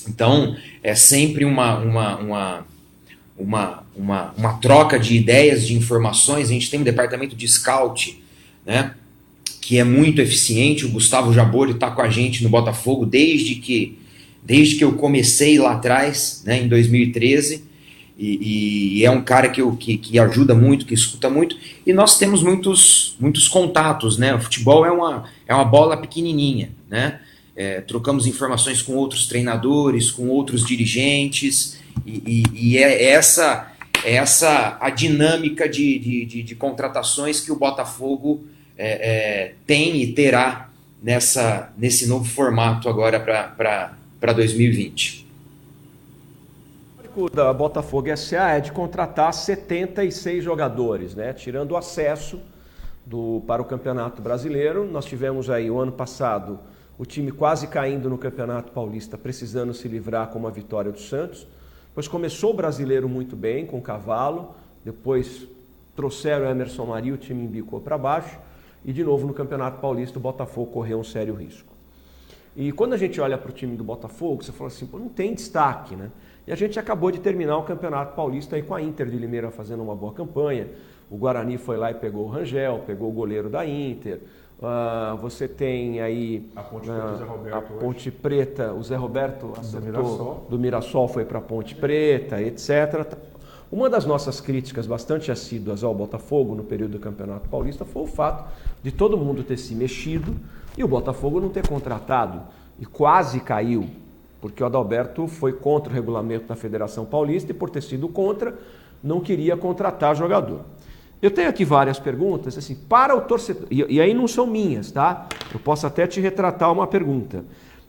Então, 0.08 0.56
é 0.82 0.96
sempre 0.96 1.46
uma, 1.46 1.78
uma, 1.78 2.18
uma, 2.18 2.66
uma, 3.38 3.84
uma, 3.96 4.34
uma 4.38 4.54
troca 4.54 5.00
de 5.00 5.16
ideias, 5.16 5.66
de 5.66 5.76
informações. 5.76 6.50
A 6.50 6.54
gente 6.54 6.70
tem 6.70 6.80
um 6.80 6.84
departamento 6.84 7.36
de 7.36 7.48
scout, 7.48 8.22
né? 8.66 8.94
que 9.62 9.78
é 9.78 9.84
muito 9.84 10.22
eficiente. 10.22 10.86
O 10.86 10.90
Gustavo 10.90 11.34
Jabori 11.34 11.72
está 11.72 11.90
com 11.90 12.02
a 12.02 12.10
gente 12.10 12.44
no 12.44 12.50
Botafogo 12.50 13.06
desde 13.06 13.56
que, 13.56 13.98
desde 14.44 14.76
que 14.76 14.84
eu 14.84 14.94
comecei 14.94 15.58
lá 15.58 15.74
atrás, 15.74 16.44
né, 16.46 16.62
em 16.62 16.68
2013. 16.68 17.64
E, 18.18 19.00
e, 19.00 19.06
é 19.06 19.10
um 19.10 19.22
cara 19.22 19.50
que, 19.50 19.62
que, 19.78 19.98
que 19.98 20.20
ajuda 20.20 20.54
muito, 20.54 20.86
que 20.86 20.94
escuta 20.94 21.30
muito. 21.30 21.58
E 21.86 21.92
nós 21.92 22.18
temos 22.20 22.44
muitos, 22.44 23.16
muitos 23.20 23.48
contatos. 23.48 24.18
Né? 24.18 24.36
O 24.36 24.40
futebol 24.40 24.86
é 24.86 24.92
uma, 24.92 25.24
é 25.48 25.54
uma 25.54 25.66
bola 25.66 25.98
pequenininha. 25.98 26.72
Né? 26.90 27.20
é, 27.56 27.82
trocamos 27.82 28.26
informações 28.26 28.82
com 28.82 28.94
outros 28.96 29.28
treinadores, 29.28 30.12
com 30.12 30.28
outros 30.30 30.66
dirigentes, 30.66 31.80
e, 32.06 32.44
e, 32.54 32.72
e 32.72 32.78
é 32.78 33.12
essa 33.12 33.70
é 34.04 34.16
essa 34.16 34.78
a 34.82 34.90
dinâmica 34.90 35.70
de, 35.70 35.98
de, 35.98 36.26
de, 36.26 36.44
de 36.44 36.56
contratações 36.56 37.40
que 37.40 37.52
o 37.52 37.56
Botafogo 37.56 38.44
é, 38.78 38.88
é, 38.88 39.54
tem 39.66 40.02
e 40.02 40.12
terá 40.12 40.70
nessa, 41.02 41.72
nesse 41.78 42.06
novo 42.08 42.26
formato 42.26 42.90
agora 42.90 43.18
para 43.18 44.34
2020? 44.34 45.26
O 47.16 47.30
da 47.30 47.54
Botafogo 47.54 48.18
SA 48.18 48.50
é 48.50 48.60
de 48.60 48.74
contratar 48.74 49.34
76 49.34 50.44
jogadores, 50.44 51.16
né? 51.16 51.32
tirando 51.32 51.72
o 51.72 51.78
acesso 51.78 52.42
do, 53.06 53.44
para 53.48 53.62
o 53.62 53.66
Campeonato 53.66 54.22
Brasileiro. 54.22 54.86
Nós 54.86 55.06
tivemos 55.06 55.50
aí 55.50 55.70
o 55.70 55.80
ano 55.80 55.92
passado 55.92 56.60
o 56.98 57.06
time 57.06 57.32
quase 57.32 57.68
caindo 57.68 58.10
no 58.10 58.18
Campeonato 58.18 58.72
Paulista, 58.72 59.18
precisando 59.18 59.74
se 59.74 59.88
livrar 59.88 60.28
com 60.28 60.40
uma 60.40 60.52
vitória 60.52 60.92
do 60.92 61.00
Santos. 61.00 61.48
Depois 61.88 62.08
começou 62.08 62.52
o 62.52 62.54
brasileiro 62.54 63.10
muito 63.10 63.36
bem, 63.36 63.66
com 63.66 63.78
o 63.78 63.82
Cavalo, 63.82 64.56
depois 64.84 65.48
trouxeram 65.96 66.46
o 66.46 66.50
Emerson 66.50 66.86
Maria, 66.86 67.14
o 67.14 67.18
time 67.18 67.44
embicou 67.44 67.80
para 67.80 67.98
baixo, 67.98 68.40
e 68.84 68.92
de 68.92 69.04
novo 69.04 69.28
no 69.28 69.34
Campeonato 69.34 69.80
Paulista 69.80 70.18
o 70.18 70.22
Botafogo 70.22 70.72
correu 70.72 71.00
um 71.00 71.04
sério 71.04 71.36
risco. 71.36 71.74
E 72.56 72.72
quando 72.72 72.94
a 72.94 72.98
gente 72.98 73.20
olha 73.20 73.38
para 73.38 73.50
o 73.50 73.54
time 73.54 73.76
do 73.76 73.84
Botafogo, 73.84 74.44
você 74.44 74.52
fala 74.52 74.68
assim, 74.68 74.88
não 74.94 75.10
tem 75.10 75.34
destaque, 75.34 75.96
né? 75.96 76.12
E 76.46 76.52
a 76.52 76.56
gente 76.56 76.78
acabou 76.80 77.10
de 77.10 77.20
terminar 77.20 77.58
o 77.58 77.64
Campeonato 77.64 78.16
Paulista 78.16 78.56
aí 78.56 78.62
com 78.62 78.76
a 78.76 78.82
Inter 78.82 79.08
de 79.10 79.18
Limeira 79.18 79.50
fazendo 79.50 79.82
uma 79.82 79.96
boa 79.96 80.14
campanha. 80.14 80.68
O 81.14 81.18
Guarani 81.18 81.60
foi 81.60 81.78
lá 81.78 81.92
e 81.92 81.94
pegou 81.94 82.26
o 82.26 82.28
Rangel, 82.28 82.82
pegou 82.88 83.08
o 83.08 83.12
goleiro 83.12 83.48
da 83.48 83.64
Inter. 83.64 84.20
Uh, 84.58 85.16
você 85.18 85.48
tem 85.48 86.02
aí 86.02 86.50
a 86.56 86.64
Ponte, 86.64 86.90
Preta, 86.90 87.14
uh, 87.14 87.22
Zé 87.22 87.26
Roberto, 87.26 87.56
a 87.56 87.62
Ponte 87.62 88.12
Preta, 88.12 88.74
o 88.74 88.84
Zé 88.84 88.96
Roberto 88.96 89.54
acertou, 89.56 89.80
do 89.80 89.86
Mirassol, 89.86 90.48
do 90.50 90.60
Mirassol 90.60 91.08
foi 91.08 91.24
para 91.24 91.38
a 91.38 91.42
Ponte 91.42 91.76
Preta, 91.76 92.42
etc. 92.42 93.16
Uma 93.72 93.92
das 93.92 94.08
nossas 94.08 94.42
críticas 94.42 94.88
bastante 94.88 95.32
assíduas 95.32 95.84
ao 95.84 95.94
Botafogo 95.94 96.56
no 96.56 96.64
período 96.64 96.94
do 96.94 97.00
Campeonato 97.00 97.48
Paulista 97.48 97.86
foi 97.86 98.02
o 98.02 98.08
fato 98.08 98.52
de 98.82 98.92
todo 98.92 99.16
mundo 99.16 99.44
ter 99.44 99.58
se 99.58 99.76
mexido 99.76 100.36
e 100.76 100.84
o 100.84 100.88
Botafogo 100.88 101.40
não 101.40 101.50
ter 101.50 101.68
contratado 101.68 102.42
e 102.80 102.88
quase 102.88 103.40
caiu, 103.40 103.88
porque 104.42 104.64
o 104.64 104.66
Adalberto 104.66 105.28
foi 105.28 105.54
contra 105.54 105.92
o 105.92 105.94
regulamento 105.94 106.48
da 106.48 106.56
Federação 106.56 107.06
Paulista 107.06 107.52
e 107.52 107.54
por 107.54 107.70
ter 107.70 107.84
sido 107.84 108.10
contra, 108.10 108.58
não 109.04 109.22
queria 109.22 109.56
contratar 109.56 110.16
jogador. 110.16 110.62
Eu 111.24 111.32
tenho 111.32 111.48
aqui 111.48 111.64
várias 111.64 111.98
perguntas, 111.98 112.58
assim, 112.58 112.76
para 112.76 113.16
o 113.16 113.22
torcedor, 113.22 113.66
e, 113.72 113.96
e 113.96 114.02
aí 114.02 114.14
não 114.14 114.28
são 114.28 114.46
minhas, 114.46 114.92
tá? 114.92 115.26
Eu 115.54 115.60
posso 115.62 115.88
até 115.88 116.06
te 116.06 116.20
retratar 116.20 116.70
uma 116.70 116.86
pergunta. 116.86 117.46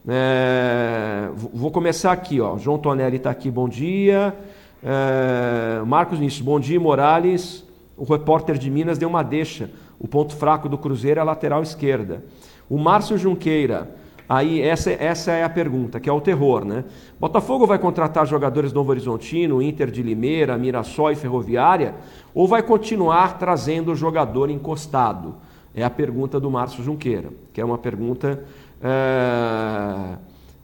É, 0.06 1.28
vou 1.52 1.72
começar 1.72 2.12
aqui, 2.12 2.40
ó. 2.40 2.56
João 2.58 2.78
Tonelli 2.78 3.16
está 3.16 3.30
aqui, 3.30 3.50
bom 3.50 3.68
dia. 3.68 4.32
É, 4.80 5.82
Marcos 5.84 6.20
Nisso, 6.20 6.44
bom 6.44 6.60
dia, 6.60 6.78
Morales. 6.78 7.64
O 7.96 8.04
repórter 8.04 8.56
de 8.56 8.70
Minas 8.70 8.98
deu 8.98 9.08
uma 9.08 9.24
deixa. 9.24 9.68
O 9.98 10.06
ponto 10.06 10.36
fraco 10.36 10.68
do 10.68 10.78
Cruzeiro 10.78 11.18
é 11.18 11.22
a 11.22 11.24
lateral 11.24 11.60
esquerda. 11.60 12.22
O 12.70 12.78
Márcio 12.78 13.18
Junqueira, 13.18 13.96
Aí 14.28 14.60
essa, 14.62 14.90
essa 14.90 15.32
é 15.32 15.44
a 15.44 15.50
pergunta, 15.50 16.00
que 16.00 16.08
é 16.08 16.12
o 16.12 16.20
terror, 16.20 16.64
né? 16.64 16.84
Botafogo 17.20 17.66
vai 17.66 17.78
contratar 17.78 18.26
jogadores 18.26 18.72
do 18.72 18.76
Novo 18.76 18.90
Horizontino, 18.90 19.60
Inter 19.60 19.90
de 19.90 20.02
Limeira, 20.02 20.56
Mirassol 20.56 21.12
e 21.12 21.16
Ferroviária, 21.16 21.94
ou 22.34 22.48
vai 22.48 22.62
continuar 22.62 23.38
trazendo 23.38 23.92
o 23.92 23.94
jogador 23.94 24.48
encostado? 24.50 25.34
É 25.74 25.84
a 25.84 25.90
pergunta 25.90 26.40
do 26.40 26.50
Márcio 26.50 26.82
Junqueira, 26.82 27.30
que 27.52 27.60
é 27.60 27.64
uma 27.64 27.76
pergunta. 27.76 28.44
É... 28.80 30.16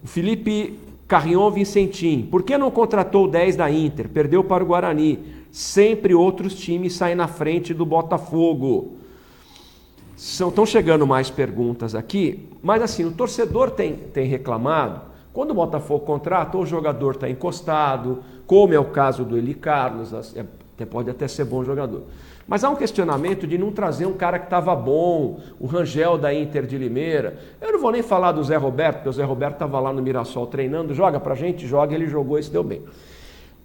Felipe 0.04 0.78
Carrion 1.06 1.50
Vicentim, 1.50 2.22
por 2.30 2.42
que 2.42 2.56
não 2.56 2.70
contratou 2.70 3.24
o 3.24 3.28
10 3.28 3.56
da 3.56 3.70
Inter? 3.70 4.08
Perdeu 4.08 4.42
para 4.42 4.62
o 4.62 4.66
Guarani. 4.66 5.18
Sempre 5.50 6.14
outros 6.14 6.54
times 6.54 6.94
saem 6.94 7.16
na 7.16 7.26
frente 7.26 7.74
do 7.74 7.84
Botafogo. 7.84 8.99
Estão 10.20 10.66
chegando 10.66 11.06
mais 11.06 11.30
perguntas 11.30 11.94
aqui, 11.94 12.46
mas 12.62 12.82
assim, 12.82 13.06
o 13.06 13.10
torcedor 13.10 13.70
tem, 13.70 13.94
tem 13.94 14.26
reclamado. 14.26 15.00
Quando 15.32 15.52
o 15.52 15.54
Botafogo 15.54 16.04
contrata, 16.04 16.58
o 16.58 16.66
jogador 16.66 17.14
está 17.14 17.26
encostado, 17.26 18.22
como 18.46 18.74
é 18.74 18.78
o 18.78 18.84
caso 18.84 19.24
do 19.24 19.38
Eli 19.38 19.54
Carlos, 19.54 20.12
é, 20.36 20.44
até 20.74 20.84
pode 20.84 21.08
até 21.08 21.26
ser 21.26 21.46
bom 21.46 21.64
jogador. 21.64 22.02
Mas 22.46 22.62
há 22.62 22.68
um 22.68 22.76
questionamento 22.76 23.46
de 23.46 23.56
não 23.56 23.72
trazer 23.72 24.04
um 24.04 24.12
cara 24.12 24.38
que 24.38 24.44
estava 24.44 24.76
bom, 24.76 25.40
o 25.58 25.66
Rangel 25.66 26.18
da 26.18 26.34
Inter 26.34 26.66
de 26.66 26.76
Limeira. 26.76 27.38
Eu 27.58 27.72
não 27.72 27.80
vou 27.80 27.90
nem 27.90 28.02
falar 28.02 28.32
do 28.32 28.44
Zé 28.44 28.56
Roberto, 28.56 28.96
porque 28.96 29.08
o 29.08 29.12
Zé 29.14 29.24
Roberto 29.24 29.54
estava 29.54 29.80
lá 29.80 29.90
no 29.90 30.02
Mirassol 30.02 30.46
treinando, 30.48 30.92
joga 30.92 31.18
pra 31.18 31.34
gente, 31.34 31.66
joga, 31.66 31.94
ele 31.94 32.06
jogou 32.06 32.38
e 32.38 32.42
se 32.42 32.50
deu 32.50 32.62
bem. 32.62 32.82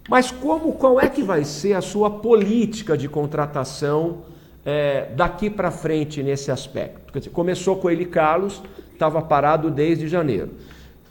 Mas 0.08 0.30
como, 0.30 0.72
qual 0.72 0.98
é 0.98 1.08
que 1.10 1.22
vai 1.22 1.44
ser 1.44 1.74
a 1.74 1.82
sua 1.82 2.08
política 2.08 2.96
de 2.96 3.10
contratação 3.10 4.22
é, 4.66 5.06
daqui 5.14 5.48
para 5.48 5.70
frente 5.70 6.22
nesse 6.22 6.50
aspecto? 6.50 7.12
Quer 7.12 7.20
dizer, 7.20 7.30
começou 7.30 7.76
com 7.76 7.88
ele 7.88 8.04
Carlos, 8.04 8.60
estava 8.92 9.22
parado 9.22 9.70
desde 9.70 10.08
janeiro. 10.08 10.50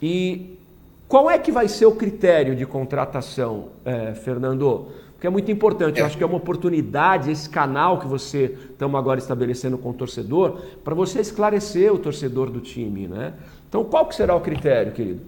E 0.01 0.57
qual 1.07 1.31
é 1.31 1.39
que 1.39 1.51
vai 1.51 1.69
ser 1.69 1.85
o 1.85 1.93
critério 1.93 2.55
de 2.55 2.65
contratação, 2.65 3.69
é, 3.85 4.13
Fernando? 4.13 4.87
Porque 5.13 5.25
é 5.25 5.29
muito 5.29 5.49
importante, 5.49 5.99
eu 5.99 6.05
acho 6.05 6.17
que 6.17 6.23
é 6.23 6.25
uma 6.25 6.35
oportunidade, 6.35 7.31
esse 7.31 7.49
canal 7.49 7.99
que 7.99 8.07
você 8.07 8.57
estamos 8.71 8.99
agora 8.99 9.17
estabelecendo 9.17 9.77
com 9.77 9.91
o 9.91 9.93
torcedor, 9.93 10.59
para 10.83 10.93
você 10.93 11.21
esclarecer 11.21 11.93
o 11.93 11.97
torcedor 11.97 12.49
do 12.49 12.59
time, 12.59 13.07
né? 13.07 13.33
Então, 13.69 13.83
qual 13.85 14.05
que 14.05 14.15
será 14.15 14.35
o 14.35 14.41
critério, 14.41 14.91
querido? 14.91 15.21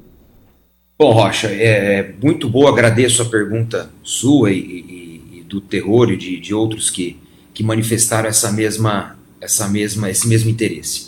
Bom, 1.00 1.12
Rocha, 1.12 1.48
é, 1.48 2.00
é 2.00 2.14
muito 2.22 2.50
boa, 2.50 2.72
agradeço 2.72 3.22
a 3.22 3.26
pergunta 3.26 3.90
sua 4.04 4.52
e, 4.52 4.58
e, 4.58 5.40
e 5.40 5.44
do 5.44 5.62
terror 5.62 6.12
e 6.12 6.18
de, 6.18 6.40
de 6.40 6.54
outros 6.54 6.90
que, 6.90 7.20
que 7.58 7.64
manifestaram 7.64 8.30
essa 8.30 8.52
mesma, 8.52 9.18
essa 9.42 9.68
mesma, 9.68 10.12
esse 10.12 10.28
mesmo 10.28 10.48
interesse. 10.48 11.08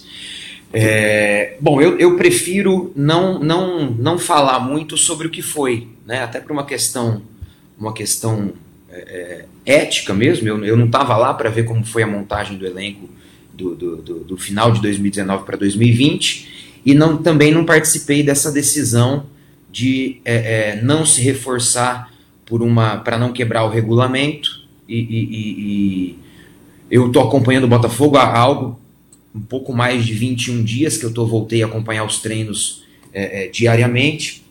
É, 0.74 1.58
bom, 1.62 1.80
eu, 1.80 2.00
eu 2.00 2.18
prefiro 2.18 2.92
não, 2.96 3.38
não, 3.38 3.92
não 3.92 4.18
falar 4.18 4.60
muito 4.60 4.98
sobre 4.98 5.28
o 5.28 5.30
que 5.30 5.44
foi, 5.44 5.90
né? 6.08 6.24
até 6.24 6.40
por 6.40 6.52
uma 6.52 6.66
questão, 6.66 7.22
uma 7.78 7.94
questão 7.94 8.52
é, 8.90 9.46
é 9.64 9.74
ética 9.84 10.12
mesmo. 10.12 10.48
Eu, 10.48 10.66
eu 10.66 10.76
não 10.76 10.88
estava 10.88 11.16
lá 11.18 11.36
para 11.36 11.52
ver 11.52 11.66
como 11.66 11.86
foi 11.86 12.02
a 12.02 12.08
montagem 12.08 12.58
do 12.58 12.66
elenco 12.66 13.08
do, 13.54 13.76
do, 13.76 13.96
do, 13.98 14.20
do 14.22 14.36
final 14.36 14.72
de 14.72 14.82
2019 14.82 15.46
para 15.46 15.56
2020 15.56 16.82
e 16.84 16.96
não, 16.96 17.16
também 17.18 17.52
não 17.52 17.64
participei 17.64 18.24
dessa 18.24 18.52
decisão 18.52 19.28
de 19.72 20.20
é, 20.26 20.78
é, 20.78 20.82
não 20.82 21.06
se 21.06 21.22
reforçar 21.22 22.12
por 22.44 22.64
uma 22.64 22.98
para 22.98 23.20
não 23.20 23.32
quebrar 23.32 23.66
o 23.66 23.70
regulamento 23.70 24.68
e, 24.88 24.98
e, 24.98 26.16
e 26.16 26.29
eu 26.89 27.08
estou 27.08 27.21
acompanhando 27.28 27.65
o 27.65 27.67
Botafogo 27.67 28.17
há 28.17 28.38
algo, 28.38 28.80
um 29.34 29.41
pouco 29.41 29.73
mais 29.73 30.06
de 30.06 30.13
21 30.13 30.63
dias 30.63 30.97
que 30.97 31.06
eu 31.06 31.13
tô, 31.13 31.25
voltei 31.25 31.62
a 31.62 31.67
acompanhar 31.67 32.04
os 32.04 32.19
treinos 32.19 32.84
é, 33.13 33.45
é, 33.45 33.47
diariamente. 33.47 34.43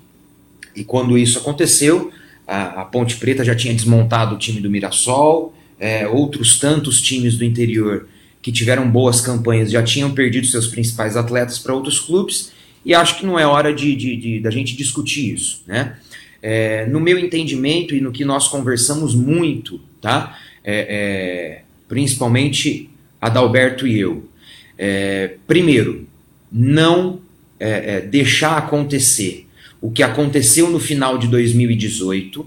E 0.75 0.85
quando 0.85 1.19
isso 1.19 1.39
aconteceu, 1.39 2.13
a, 2.47 2.83
a, 2.83 2.85
Ponte 2.85 3.17
Preta 3.17 3.45
já 3.45 3.55
tinha 3.55 3.75
desmontado 3.75 4.37
o 4.37 4.39
time 4.39 4.61
do 4.61 4.71
Mirassol, 4.71 5.55
é, 5.79 6.07
outros 6.07 6.59
tantos 6.59 7.03
times 7.03 7.37
do 7.37 7.45
interior 7.45 8.09
que 8.41 8.53
tiveram 8.53 8.89
boas 8.89 9.21
campanhas 9.21 9.71
já 9.71 9.83
tinham 9.83 10.13
perdido 10.13 10.47
seus 10.47 10.69
principais 10.69 11.17
atletas 11.17 11.59
para 11.59 11.75
outros 11.75 11.99
clubes, 11.99 12.53
e 12.85 12.95
acho 12.95 13.19
que 13.19 13.27
não 13.27 13.39
é 13.39 13.47
hora 13.47 13.75
de, 13.75 13.95
de, 13.97 14.17
de 14.17 14.41
da 14.41 14.51
gente 14.51 14.77
discutir 14.77 15.35
isso. 15.35 15.63
Né? 15.67 15.97
É, 16.41 16.87
no 16.87 17.01
meu 17.01 17.19
entendimento 17.19 17.95
e 17.95 18.01
no 18.01 18.13
que 18.13 18.25
nós 18.25 18.47
conversamos 18.47 19.15
muito, 19.15 19.81
tá? 20.01 20.39
É, 20.65 21.63
é 21.63 21.68
principalmente 21.89 22.91
Adalberto 23.21 23.87
e 23.87 23.99
eu. 23.99 24.29
É, 24.77 25.35
primeiro, 25.47 26.07
não 26.53 27.21
é, 27.59 27.97
é, 27.97 28.01
deixar 28.01 28.57
acontecer 28.57 29.47
o 29.81 29.91
que 29.91 30.03
aconteceu 30.03 30.71
no 30.71 30.79
final 30.79 31.19
de 31.19 31.27
2018 31.27 32.47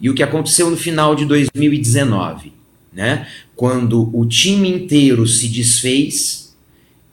e 0.00 0.10
o 0.10 0.14
que 0.14 0.22
aconteceu 0.22 0.70
no 0.70 0.76
final 0.76 1.14
de 1.14 1.24
2019, 1.24 2.52
né? 2.92 3.28
Quando 3.54 4.16
o 4.16 4.24
time 4.26 4.68
inteiro 4.68 5.26
se 5.26 5.48
desfez, 5.48 6.56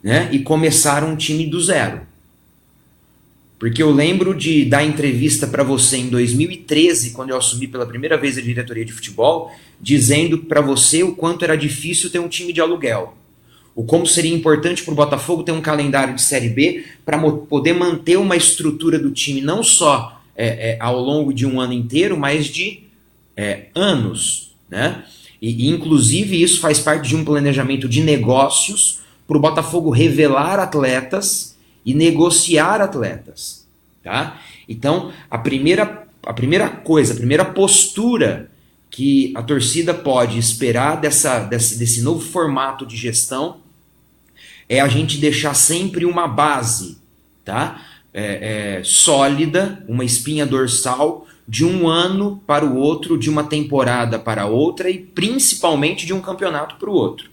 né? 0.02 0.28
E 0.32 0.40
começaram 0.40 1.12
um 1.12 1.16
time 1.16 1.46
do 1.46 1.60
zero. 1.60 2.02
Porque 3.58 3.82
eu 3.82 3.90
lembro 3.90 4.34
de 4.34 4.64
dar 4.66 4.84
entrevista 4.84 5.46
para 5.46 5.62
você 5.62 5.96
em 5.96 6.08
2013, 6.08 7.12
quando 7.12 7.30
eu 7.30 7.38
assumi 7.38 7.66
pela 7.66 7.86
primeira 7.86 8.16
vez 8.18 8.36
a 8.36 8.42
diretoria 8.42 8.84
de 8.84 8.92
futebol, 8.92 9.50
dizendo 9.80 10.38
para 10.38 10.60
você 10.60 11.02
o 11.02 11.14
quanto 11.14 11.44
era 11.44 11.56
difícil 11.56 12.10
ter 12.10 12.18
um 12.18 12.28
time 12.28 12.52
de 12.52 12.60
aluguel. 12.60 13.16
O 13.74 13.84
como 13.84 14.06
seria 14.06 14.34
importante 14.34 14.82
para 14.82 14.92
o 14.92 14.94
Botafogo 14.94 15.42
ter 15.42 15.52
um 15.52 15.60
calendário 15.60 16.14
de 16.14 16.22
Série 16.22 16.48
B 16.48 16.84
para 17.04 17.18
poder 17.18 17.72
manter 17.72 18.18
uma 18.18 18.36
estrutura 18.36 18.98
do 18.98 19.10
time 19.10 19.40
não 19.40 19.62
só 19.62 20.20
é, 20.36 20.72
é, 20.72 20.76
ao 20.80 21.00
longo 21.00 21.32
de 21.32 21.46
um 21.46 21.60
ano 21.60 21.72
inteiro, 21.72 22.16
mas 22.16 22.46
de 22.46 22.82
é, 23.34 23.66
anos. 23.74 24.54
Né? 24.68 25.02
E, 25.40 25.66
e, 25.66 25.70
inclusive, 25.70 26.40
isso 26.42 26.60
faz 26.60 26.78
parte 26.78 27.08
de 27.08 27.16
um 27.16 27.24
planejamento 27.24 27.88
de 27.88 28.02
negócios 28.02 29.00
para 29.26 29.36
o 29.36 29.40
Botafogo 29.40 29.90
revelar 29.90 30.58
atletas 30.58 31.55
e 31.86 31.94
negociar 31.94 32.82
atletas. 32.82 33.64
Tá? 34.02 34.40
Então, 34.68 35.12
a 35.30 35.38
primeira, 35.38 36.06
a 36.24 36.32
primeira 36.32 36.68
coisa, 36.68 37.14
a 37.14 37.16
primeira 37.16 37.44
postura 37.44 38.50
que 38.90 39.32
a 39.36 39.42
torcida 39.42 39.94
pode 39.94 40.38
esperar 40.38 41.00
dessa, 41.00 41.40
desse, 41.40 41.78
desse 41.78 42.02
novo 42.02 42.20
formato 42.20 42.84
de 42.84 42.96
gestão 42.96 43.58
é 44.68 44.80
a 44.80 44.88
gente 44.88 45.18
deixar 45.18 45.54
sempre 45.54 46.04
uma 46.04 46.26
base, 46.26 46.98
tá? 47.44 47.82
É, 48.12 48.78
é, 48.78 48.82
sólida, 48.82 49.84
uma 49.86 50.04
espinha 50.04 50.46
dorsal 50.46 51.26
de 51.46 51.64
um 51.64 51.86
ano 51.86 52.42
para 52.46 52.64
o 52.64 52.76
outro, 52.76 53.18
de 53.18 53.28
uma 53.28 53.44
temporada 53.44 54.18
para 54.18 54.46
outra 54.46 54.90
e 54.90 54.98
principalmente 54.98 56.06
de 56.06 56.12
um 56.12 56.20
campeonato 56.20 56.76
para 56.76 56.90
o 56.90 56.94
outro, 56.94 57.28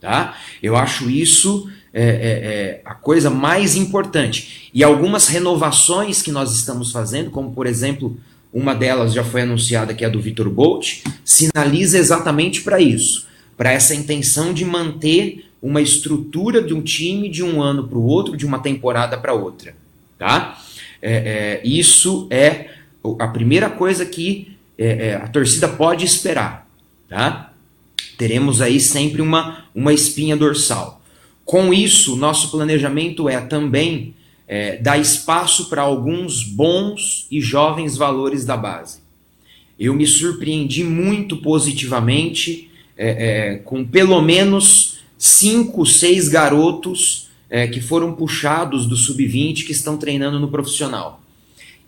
tá? 0.00 0.36
Eu 0.62 0.76
acho 0.76 1.08
isso 1.08 1.70
é, 2.00 2.04
é, 2.04 2.10
é, 2.10 2.80
a 2.84 2.94
coisa 2.94 3.28
mais 3.28 3.74
importante. 3.74 4.70
E 4.72 4.84
algumas 4.84 5.26
renovações 5.26 6.22
que 6.22 6.30
nós 6.30 6.54
estamos 6.54 6.92
fazendo, 6.92 7.32
como 7.32 7.50
por 7.50 7.66
exemplo, 7.66 8.16
uma 8.52 8.72
delas 8.72 9.12
já 9.12 9.24
foi 9.24 9.42
anunciada, 9.42 9.92
que 9.92 10.04
é 10.04 10.06
a 10.06 10.10
do 10.10 10.20
Vitor 10.20 10.48
Bolt, 10.48 11.02
sinaliza 11.24 11.98
exatamente 11.98 12.62
para 12.62 12.80
isso, 12.80 13.26
para 13.56 13.72
essa 13.72 13.96
intenção 13.96 14.54
de 14.54 14.64
manter 14.64 15.50
uma 15.60 15.82
estrutura 15.82 16.62
de 16.62 16.72
um 16.72 16.80
time 16.80 17.28
de 17.28 17.42
um 17.42 17.60
ano 17.60 17.88
para 17.88 17.98
o 17.98 18.04
outro, 18.04 18.36
de 18.36 18.46
uma 18.46 18.60
temporada 18.60 19.18
para 19.18 19.34
outra. 19.34 19.74
Tá? 20.16 20.56
É, 21.02 21.12
é, 21.12 21.60
isso 21.64 22.28
é 22.30 22.70
a 23.18 23.26
primeira 23.26 23.68
coisa 23.68 24.06
que 24.06 24.56
é, 24.78 25.16
a 25.16 25.26
torcida 25.26 25.66
pode 25.66 26.04
esperar. 26.04 26.64
Tá? 27.08 27.52
Teremos 28.16 28.62
aí 28.62 28.78
sempre 28.78 29.20
uma, 29.20 29.64
uma 29.74 29.92
espinha 29.92 30.36
dorsal. 30.36 30.97
Com 31.48 31.72
isso, 31.72 32.14
nosso 32.14 32.50
planejamento 32.50 33.26
é 33.26 33.40
também 33.40 34.14
é, 34.46 34.76
dar 34.76 34.98
espaço 34.98 35.70
para 35.70 35.80
alguns 35.80 36.42
bons 36.42 37.26
e 37.30 37.40
jovens 37.40 37.96
valores 37.96 38.44
da 38.44 38.54
base. 38.54 38.98
Eu 39.80 39.94
me 39.94 40.06
surpreendi 40.06 40.84
muito 40.84 41.38
positivamente 41.38 42.70
é, 42.98 43.08
é, 43.08 43.56
com 43.60 43.82
pelo 43.82 44.20
menos 44.20 44.98
cinco, 45.16 45.86
seis 45.86 46.28
garotos 46.28 47.30
é, 47.48 47.66
que 47.66 47.80
foram 47.80 48.12
puxados 48.12 48.84
do 48.84 48.94
sub-20 48.94 49.64
que 49.64 49.72
estão 49.72 49.96
treinando 49.96 50.38
no 50.38 50.48
profissional. 50.48 51.22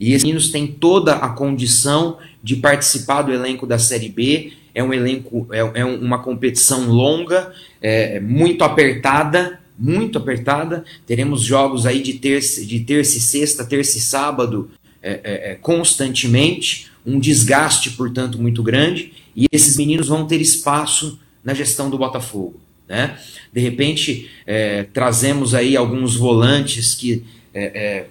E 0.00 0.12
esses 0.12 0.24
meninos 0.24 0.48
têm 0.48 0.68
toda 0.68 1.16
a 1.16 1.28
condição 1.28 2.16
de 2.42 2.56
participar 2.56 3.20
do 3.20 3.30
elenco 3.30 3.66
da 3.66 3.78
Série 3.78 4.08
B 4.08 4.54
é 4.74 4.82
um 4.82 4.92
elenco, 4.92 5.48
é, 5.50 5.80
é 5.80 5.84
uma 5.84 6.22
competição 6.22 6.88
longa, 6.88 7.52
é, 7.80 8.20
muito 8.20 8.62
apertada, 8.64 9.60
muito 9.78 10.18
apertada. 10.18 10.84
Teremos 11.06 11.42
jogos 11.42 11.86
aí 11.86 12.02
de 12.02 12.14
terça, 12.14 12.64
de 12.64 12.80
terça 12.80 13.18
e 13.18 13.20
sexta, 13.20 13.64
terça 13.64 13.98
e 13.98 14.00
sábado 14.00 14.70
é, 15.02 15.12
é, 15.12 15.52
é, 15.52 15.54
constantemente, 15.54 16.90
um 17.06 17.18
desgaste, 17.18 17.90
portanto, 17.92 18.38
muito 18.38 18.62
grande, 18.62 19.12
e 19.34 19.46
esses 19.50 19.78
meninos 19.78 20.08
vão 20.08 20.26
ter 20.26 20.40
espaço 20.40 21.18
na 21.42 21.54
gestão 21.54 21.88
do 21.88 21.96
Botafogo. 21.96 22.60
Né? 22.86 23.18
De 23.50 23.60
repente, 23.60 24.30
é, 24.46 24.82
trazemos 24.82 25.54
aí 25.54 25.76
alguns 25.76 26.16
volantes 26.16 26.94
que, 26.94 27.24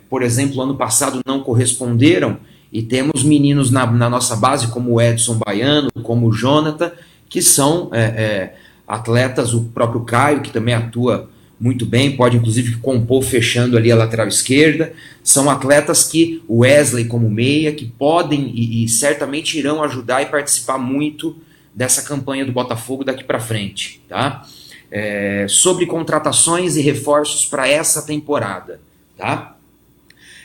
por 0.10 0.22
exemplo, 0.22 0.62
ano 0.62 0.76
passado 0.76 1.22
não 1.26 1.42
corresponderam 1.42 2.40
e 2.72 2.82
temos 2.82 3.24
meninos 3.24 3.72
na, 3.72 3.86
na 3.86 4.10
nossa 4.10 4.36
base, 4.36 4.68
como 4.68 4.94
o 4.94 5.02
Edson 5.02 5.40
Baiano, 5.44 5.90
como 6.04 6.28
o 6.28 6.32
Jonathan, 6.32 6.92
que 7.28 7.42
são 7.42 7.90
é, 7.92 8.00
é, 8.02 8.56
atletas, 8.88 9.54
o 9.54 9.66
próprio 9.66 10.02
Caio, 10.02 10.42
que 10.42 10.52
também 10.52 10.74
atua 10.74 11.30
muito 11.60 11.86
bem, 11.86 12.16
pode 12.16 12.38
inclusive 12.38 12.78
compor 12.78 13.22
fechando 13.22 13.76
ali 13.76 13.92
a 13.92 13.96
lateral 13.96 14.28
esquerda. 14.28 14.94
São 15.24 15.50
atletas 15.50 16.06
que, 16.06 16.42
o 16.48 16.60
Wesley 16.60 17.06
como 17.06 17.30
meia, 17.30 17.74
que 17.74 17.86
podem 17.86 18.52
e, 18.56 18.86
e 18.86 18.90
certamente 18.90 19.58
irão 19.58 19.84
ajudar 19.84 20.22
e 20.22 20.28
participar 20.28 20.78
muito 20.78 21.36
dessa 21.74 22.02
campanha 22.02 22.46
do 22.46 22.52
Botafogo 22.52 23.04
daqui 23.04 23.24
para 23.24 23.40
frente. 23.40 24.02
Tá? 24.08 24.46
É, 24.90 25.46
sobre 25.50 25.86
contratações 25.86 26.78
e 26.78 26.82
reforços 26.82 27.46
para 27.46 27.68
essa 27.68 28.04
temporada. 28.04 28.80
Tá? 29.18 29.58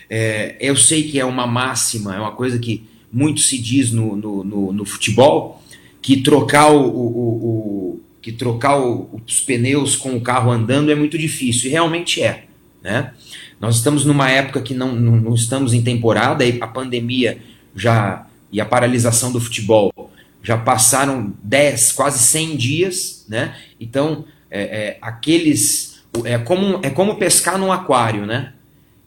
É, 0.09 0.57
eu 0.61 0.77
sei 0.77 1.05
que 1.05 1.19
é 1.19 1.25
uma 1.25 1.47
máxima, 1.47 2.15
é 2.15 2.19
uma 2.19 2.33
coisa 2.33 2.59
que 2.59 2.87
muito 3.13 3.41
se 3.41 3.59
diz 3.59 3.93
no, 3.93 4.17
no, 4.17 4.45
no, 4.45 4.73
no 4.73 4.85
futebol, 4.85 5.63
que 6.03 6.19
trocar, 6.21 6.71
o, 6.73 6.85
o, 6.85 7.95
o 7.95 8.01
que 8.21 8.33
trocar 8.33 8.79
os 8.79 9.41
pneus 9.41 9.97
com 9.97 10.17
o 10.17 10.21
carro 10.21 10.51
andando 10.51 10.91
é 10.91 10.95
muito 10.95 11.17
difícil, 11.17 11.69
e 11.69 11.73
realmente 11.73 12.23
é. 12.23 12.45
Né? 12.83 13.13
Nós 13.61 13.77
estamos 13.77 14.05
numa 14.05 14.31
época 14.31 14.61
que 14.61 14.75
não, 14.75 14.95
não, 14.95 15.17
não 15.17 15.35
estamos 15.35 15.73
em 15.73 15.83
temporada, 15.83 16.45
e 16.45 16.59
a 16.61 16.67
pandemia 16.67 17.39
já 17.75 18.27
e 18.55 18.61
a 18.61 18.65
paralisação 18.65 19.33
do 19.33 19.41
futebol 19.41 19.93
já 20.41 20.57
passaram 20.57 21.35
10, 21.43 21.91
quase 21.93 22.21
100 22.21 22.57
dias, 22.57 23.25
né? 23.29 23.57
Então, 23.81 24.27
é, 24.49 24.63
é, 24.63 24.99
aqueles. 25.01 26.05
É 26.25 26.39
como, 26.39 26.79
é 26.83 26.91
como 26.91 27.17
pescar 27.17 27.59
num 27.59 27.73
aquário, 27.73 28.25
né? 28.25 28.53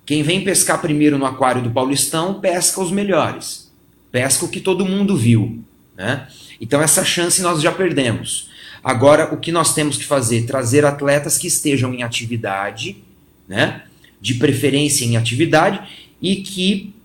Quem 0.08 0.24
vem 0.24 0.42
pescar 0.42 0.80
primeiro 0.80 1.18
no 1.18 1.26
aquário 1.26 1.62
do 1.62 1.70
Paulistão 1.70 2.40
pesca 2.40 2.80
os 2.80 2.90
melhores. 2.90 3.70
Pesca 4.10 4.46
o 4.46 4.50
que 4.50 4.62
todo 4.62 4.86
mundo 4.86 5.18
viu. 5.18 5.62
Né? 5.98 6.26
Então 6.62 6.82
essa 6.82 7.04
chance 7.04 7.42
nós 7.42 7.62
já 7.62 7.74
perdemos. 7.74 8.50
Agora 8.82 9.34
o 9.34 9.38
que 9.38 9.52
nós 9.52 9.74
temos 9.74 9.98
que 9.98 10.06
fazer? 10.06 10.46
Trazer 10.46 10.86
atletas 10.86 11.38
que 11.38 11.48
estejam 11.48 11.94
em 11.94 12.04
atividade, 12.04 13.04
né? 13.46 13.84
de 14.22 14.36
preferência 14.36 15.04
em 15.04 15.18
atividade, 15.18 15.82
e 16.22 16.38
que, 16.38 16.96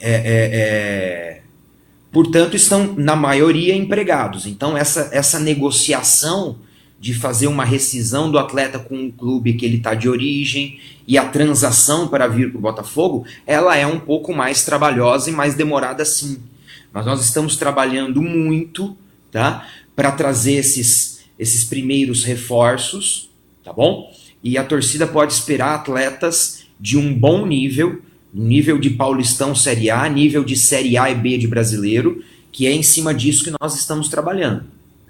é, 0.00 0.10
é, 0.10 0.50
é, 0.52 1.42
portanto, 2.10 2.56
estão 2.56 2.92
na 2.94 3.14
maioria 3.14 3.72
empregados. 3.72 4.46
Então 4.46 4.76
essa, 4.76 5.10
essa 5.12 5.38
negociação 5.38 6.58
de 7.02 7.12
fazer 7.12 7.48
uma 7.48 7.64
rescisão 7.64 8.30
do 8.30 8.38
atleta 8.38 8.78
com 8.78 8.94
um 8.94 9.10
clube 9.10 9.54
que 9.54 9.66
ele 9.66 9.78
está 9.78 9.92
de 9.92 10.08
origem 10.08 10.78
e 11.04 11.18
a 11.18 11.24
transação 11.24 12.06
para 12.06 12.28
vir 12.28 12.50
para 12.50 12.58
o 12.58 12.62
Botafogo, 12.62 13.26
ela 13.44 13.76
é 13.76 13.84
um 13.84 13.98
pouco 13.98 14.32
mais 14.32 14.64
trabalhosa 14.64 15.28
e 15.28 15.32
mais 15.32 15.56
demorada 15.56 16.04
sim. 16.04 16.38
Mas 16.92 17.04
nós 17.04 17.20
estamos 17.20 17.56
trabalhando 17.56 18.22
muito 18.22 18.96
tá, 19.32 19.66
para 19.96 20.12
trazer 20.12 20.52
esses, 20.52 21.24
esses 21.36 21.64
primeiros 21.64 22.22
reforços, 22.22 23.28
tá 23.64 23.72
bom? 23.72 24.08
E 24.40 24.56
a 24.56 24.62
torcida 24.62 25.04
pode 25.04 25.32
esperar 25.32 25.74
atletas 25.74 26.66
de 26.78 26.96
um 26.96 27.12
bom 27.12 27.44
nível, 27.44 28.00
nível 28.32 28.78
de 28.78 28.90
Paulistão 28.90 29.56
Série 29.56 29.90
A, 29.90 30.08
nível 30.08 30.44
de 30.44 30.54
Série 30.54 30.96
A 30.96 31.10
e 31.10 31.16
B 31.16 31.36
de 31.36 31.48
brasileiro, 31.48 32.22
que 32.52 32.64
é 32.64 32.72
em 32.72 32.84
cima 32.84 33.12
disso 33.12 33.42
que 33.42 33.52
nós 33.60 33.74
estamos 33.74 34.08
trabalhando. 34.08 34.62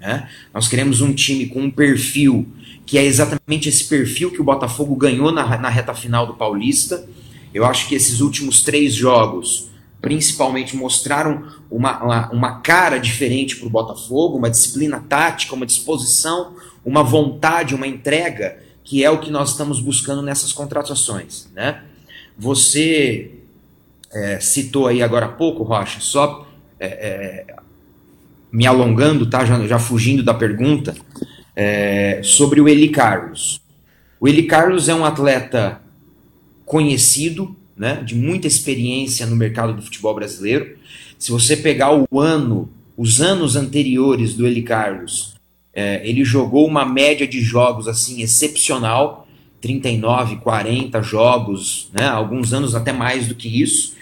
Né? 0.03 0.27
Nós 0.53 0.67
queremos 0.67 0.99
um 0.99 1.13
time 1.13 1.47
com 1.47 1.61
um 1.61 1.71
perfil 1.71 2.45
que 2.85 2.97
é 2.97 3.05
exatamente 3.05 3.69
esse 3.69 3.85
perfil 3.85 4.29
que 4.29 4.41
o 4.41 4.43
Botafogo 4.43 4.93
ganhou 4.97 5.31
na, 5.31 5.57
na 5.57 5.69
reta 5.69 5.93
final 5.93 6.27
do 6.27 6.33
Paulista. 6.33 7.07
Eu 7.53 7.65
acho 7.65 7.87
que 7.87 7.95
esses 7.95 8.19
últimos 8.19 8.61
três 8.61 8.93
jogos, 8.93 9.69
principalmente, 10.01 10.75
mostraram 10.75 11.47
uma, 11.71 12.03
uma, 12.03 12.31
uma 12.31 12.59
cara 12.59 12.97
diferente 12.97 13.55
para 13.55 13.67
o 13.67 13.69
Botafogo, 13.69 14.37
uma 14.37 14.49
disciplina 14.49 14.99
tática, 14.99 15.55
uma 15.55 15.65
disposição, 15.65 16.57
uma 16.83 17.01
vontade, 17.01 17.73
uma 17.73 17.87
entrega, 17.87 18.61
que 18.83 19.05
é 19.05 19.09
o 19.09 19.19
que 19.19 19.31
nós 19.31 19.51
estamos 19.51 19.79
buscando 19.79 20.21
nessas 20.21 20.51
contratações. 20.51 21.47
Né? 21.55 21.81
Você 22.37 23.31
é, 24.11 24.41
citou 24.41 24.87
aí 24.87 25.01
agora 25.01 25.27
há 25.27 25.29
pouco, 25.29 25.63
Rocha, 25.63 26.01
só 26.01 26.45
é, 26.77 26.87
é, 26.87 27.55
me 28.53 28.67
alongando, 28.67 29.25
tá? 29.25 29.43
Já, 29.43 29.65
já 29.65 29.79
fugindo 29.79 30.21
da 30.21 30.33
pergunta, 30.33 30.95
é, 31.55 32.21
sobre 32.23 32.61
o 32.61 32.69
Eli 32.69 32.89
Carlos. 32.89 33.59
O 34.19 34.27
Eli 34.27 34.43
Carlos 34.43 34.87
é 34.87 34.93
um 34.93 35.03
atleta 35.03 35.81
conhecido, 36.63 37.55
né, 37.75 38.03
de 38.05 38.13
muita 38.13 38.45
experiência 38.45 39.25
no 39.25 39.35
mercado 39.35 39.73
do 39.73 39.81
futebol 39.81 40.13
brasileiro. 40.13 40.77
Se 41.17 41.31
você 41.31 41.57
pegar 41.57 41.91
o 41.91 42.19
ano, 42.19 42.69
os 42.95 43.21
anos 43.21 43.55
anteriores 43.55 44.35
do 44.35 44.45
Eli 44.45 44.61
Carlos, 44.61 45.33
é, 45.73 46.07
ele 46.07 46.23
jogou 46.23 46.67
uma 46.67 46.85
média 46.85 47.27
de 47.27 47.41
jogos 47.41 47.87
assim 47.87 48.21
excepcional, 48.21 49.27
39, 49.59 50.37
40 50.37 51.01
jogos, 51.01 51.89
né, 51.91 52.05
alguns 52.07 52.53
anos 52.53 52.75
até 52.75 52.93
mais 52.93 53.27
do 53.27 53.33
que 53.33 53.61
isso. 53.61 53.95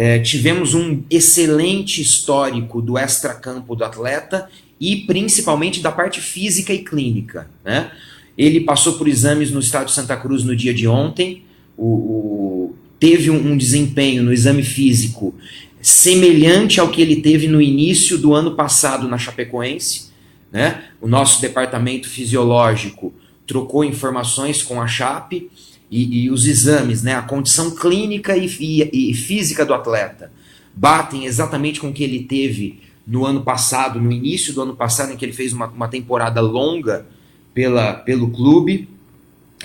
É, 0.00 0.20
tivemos 0.20 0.74
um 0.74 1.02
excelente 1.10 2.00
histórico 2.00 2.80
do 2.80 2.96
extracampo 2.96 3.74
do 3.74 3.82
atleta 3.82 4.48
e 4.80 4.98
principalmente 4.98 5.80
da 5.80 5.90
parte 5.90 6.20
física 6.20 6.72
e 6.72 6.84
clínica. 6.84 7.50
Né? 7.64 7.90
Ele 8.38 8.60
passou 8.60 8.92
por 8.92 9.08
exames 9.08 9.50
no 9.50 9.58
estado 9.58 9.86
de 9.86 9.92
Santa 9.92 10.16
Cruz 10.16 10.44
no 10.44 10.54
dia 10.54 10.72
de 10.72 10.86
ontem, 10.86 11.42
o, 11.76 11.84
o, 11.84 12.76
teve 13.00 13.28
um, 13.28 13.54
um 13.54 13.56
desempenho 13.56 14.22
no 14.22 14.32
exame 14.32 14.62
físico 14.62 15.34
semelhante 15.82 16.78
ao 16.78 16.90
que 16.90 17.02
ele 17.02 17.16
teve 17.16 17.48
no 17.48 17.60
início 17.60 18.16
do 18.16 18.34
ano 18.34 18.54
passado 18.54 19.08
na 19.08 19.18
Chapecoense. 19.18 20.10
Né? 20.52 20.80
O 21.00 21.08
nosso 21.08 21.40
departamento 21.40 22.08
fisiológico 22.08 23.12
trocou 23.44 23.84
informações 23.84 24.62
com 24.62 24.80
a 24.80 24.86
Chape 24.86 25.50
e, 25.90 26.24
e 26.24 26.30
os 26.30 26.46
exames, 26.46 27.02
né, 27.02 27.14
a 27.14 27.22
condição 27.22 27.70
clínica 27.70 28.36
e, 28.36 28.46
e, 28.60 29.10
e, 29.10 29.14
física 29.14 29.64
do 29.64 29.72
atleta 29.72 30.30
batem 30.74 31.24
exatamente 31.24 31.80
com 31.80 31.88
o 31.88 31.92
que 31.92 32.04
ele 32.04 32.24
teve 32.24 32.80
no 33.06 33.24
ano 33.24 33.42
passado, 33.42 34.00
no 34.00 34.12
início 34.12 34.52
do 34.52 34.62
ano 34.62 34.76
passado, 34.76 35.12
em 35.12 35.16
que 35.16 35.24
ele 35.24 35.32
fez 35.32 35.52
uma, 35.52 35.66
uma 35.66 35.88
temporada 35.88 36.40
longa 36.40 37.06
pela, 37.54 37.94
pelo 37.94 38.30
clube. 38.30 38.88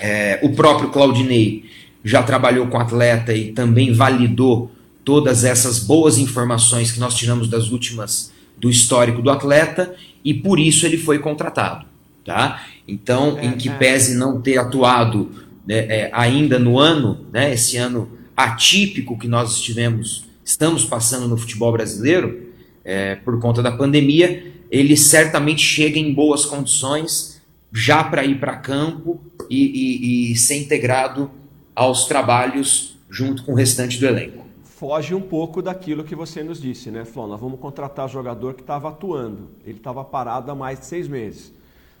É, 0.00 0.40
o 0.42 0.54
próprio 0.54 0.88
Claudinei 0.88 1.64
já 2.02 2.22
trabalhou 2.22 2.66
com 2.66 2.78
atleta 2.78 3.32
e 3.32 3.52
também 3.52 3.92
validou 3.92 4.72
todas 5.04 5.44
essas 5.44 5.78
boas 5.78 6.18
informações 6.18 6.90
que 6.90 6.98
nós 6.98 7.14
tiramos 7.14 7.48
das 7.48 7.70
últimas 7.70 8.32
do 8.56 8.70
histórico 8.70 9.20
do 9.20 9.30
atleta 9.30 9.94
e 10.24 10.32
por 10.32 10.58
isso 10.58 10.86
ele 10.86 10.96
foi 10.96 11.18
contratado, 11.18 11.84
tá? 12.24 12.64
Então, 12.88 13.38
é, 13.38 13.46
em 13.46 13.52
que 13.52 13.68
é. 13.68 13.72
pese 13.72 14.16
não 14.16 14.40
ter 14.40 14.58
atuado 14.58 15.30
é, 15.68 16.10
ainda 16.12 16.58
no 16.58 16.78
ano, 16.78 17.26
né, 17.32 17.52
esse 17.52 17.76
ano 17.76 18.10
atípico 18.36 19.18
que 19.18 19.28
nós 19.28 19.52
estivemos, 19.56 20.26
estamos 20.44 20.84
passando 20.84 21.28
no 21.28 21.36
futebol 21.36 21.72
brasileiro, 21.72 22.52
é, 22.84 23.14
por 23.16 23.40
conta 23.40 23.62
da 23.62 23.72
pandemia, 23.72 24.52
ele 24.70 24.96
certamente 24.96 25.62
chega 25.62 25.98
em 25.98 26.12
boas 26.12 26.44
condições 26.44 27.40
já 27.72 28.04
para 28.04 28.24
ir 28.24 28.38
para 28.38 28.56
campo 28.56 29.20
e, 29.48 30.30
e, 30.30 30.32
e 30.32 30.36
ser 30.36 30.56
integrado 30.56 31.30
aos 31.74 32.06
trabalhos 32.06 32.96
junto 33.08 33.44
com 33.44 33.52
o 33.52 33.54
restante 33.54 33.98
do 33.98 34.06
elenco 34.06 34.44
foge 34.84 35.14
um 35.14 35.20
pouco 35.20 35.62
daquilo 35.62 36.04
que 36.04 36.14
você 36.14 36.42
nos 36.42 36.60
disse, 36.60 36.90
né, 36.90 37.06
Flon? 37.06 37.28
Nós 37.28 37.40
vamos 37.40 37.58
contratar 37.58 38.06
jogador 38.06 38.52
que 38.52 38.60
estava 38.60 38.90
atuando. 38.90 39.48
Ele 39.64 39.78
estava 39.78 40.04
parado 40.04 40.50
há 40.50 40.54
mais 40.54 40.80
de 40.80 40.84
seis 40.84 41.08
meses. 41.08 41.50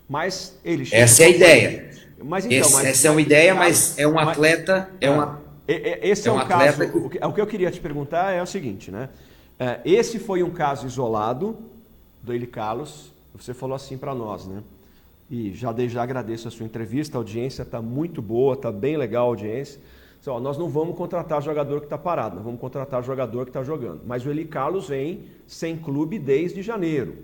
Mas 0.08 0.58
Essa 0.92 1.22
é 1.22 1.26
a 1.26 1.28
ideia. 1.30 1.90
Mas, 2.22 2.46
então, 2.46 2.58
Esse, 2.58 2.72
mas, 2.72 2.84
essa 2.86 3.08
é 3.08 3.10
uma 3.10 3.20
ideia, 3.20 3.54
mas 3.54 3.98
é 3.98 4.06
um 4.06 4.18
atleta. 4.18 4.88
Mas, 4.92 5.02
é 5.02 5.10
uma, 5.10 5.42
esse 5.66 6.28
é, 6.28 6.30
é 6.30 6.34
um, 6.34 6.38
um 6.38 6.46
caso. 6.46 6.82
O 7.22 7.32
que 7.32 7.40
eu 7.40 7.46
queria 7.46 7.70
te 7.70 7.80
perguntar 7.80 8.32
é 8.32 8.42
o 8.42 8.46
seguinte, 8.46 8.90
né? 8.90 9.08
É, 9.58 9.80
esse 9.84 10.18
foi 10.18 10.42
um 10.42 10.50
caso 10.50 10.86
isolado 10.86 11.56
do 12.22 12.32
Eli 12.32 12.46
Carlos. 12.46 13.12
Você 13.34 13.52
falou 13.52 13.74
assim 13.74 13.98
para 13.98 14.14
nós, 14.14 14.46
né? 14.46 14.62
E 15.30 15.52
já 15.52 15.72
desde 15.72 15.94
já 15.94 16.02
agradeço 16.02 16.48
a 16.48 16.50
sua 16.50 16.66
entrevista. 16.66 17.16
A 17.16 17.20
audiência 17.20 17.62
está 17.62 17.80
muito 17.80 18.22
boa, 18.22 18.54
está 18.54 18.70
bem 18.70 18.96
legal 18.96 19.26
a 19.26 19.28
audiência. 19.28 19.80
Então, 20.20 20.34
ó, 20.34 20.40
nós 20.40 20.56
não 20.56 20.68
vamos 20.68 20.96
contratar 20.96 21.42
jogador 21.42 21.80
que 21.80 21.86
está 21.86 21.98
parado, 21.98 22.36
nós 22.36 22.44
vamos 22.44 22.58
contratar 22.58 23.02
jogador 23.02 23.44
que 23.44 23.50
está 23.50 23.62
jogando. 23.62 24.02
Mas 24.06 24.24
o 24.24 24.30
Eli 24.30 24.46
Carlos 24.46 24.88
vem 24.88 25.24
sem 25.46 25.76
clube 25.76 26.18
desde 26.18 26.62
janeiro. 26.62 27.16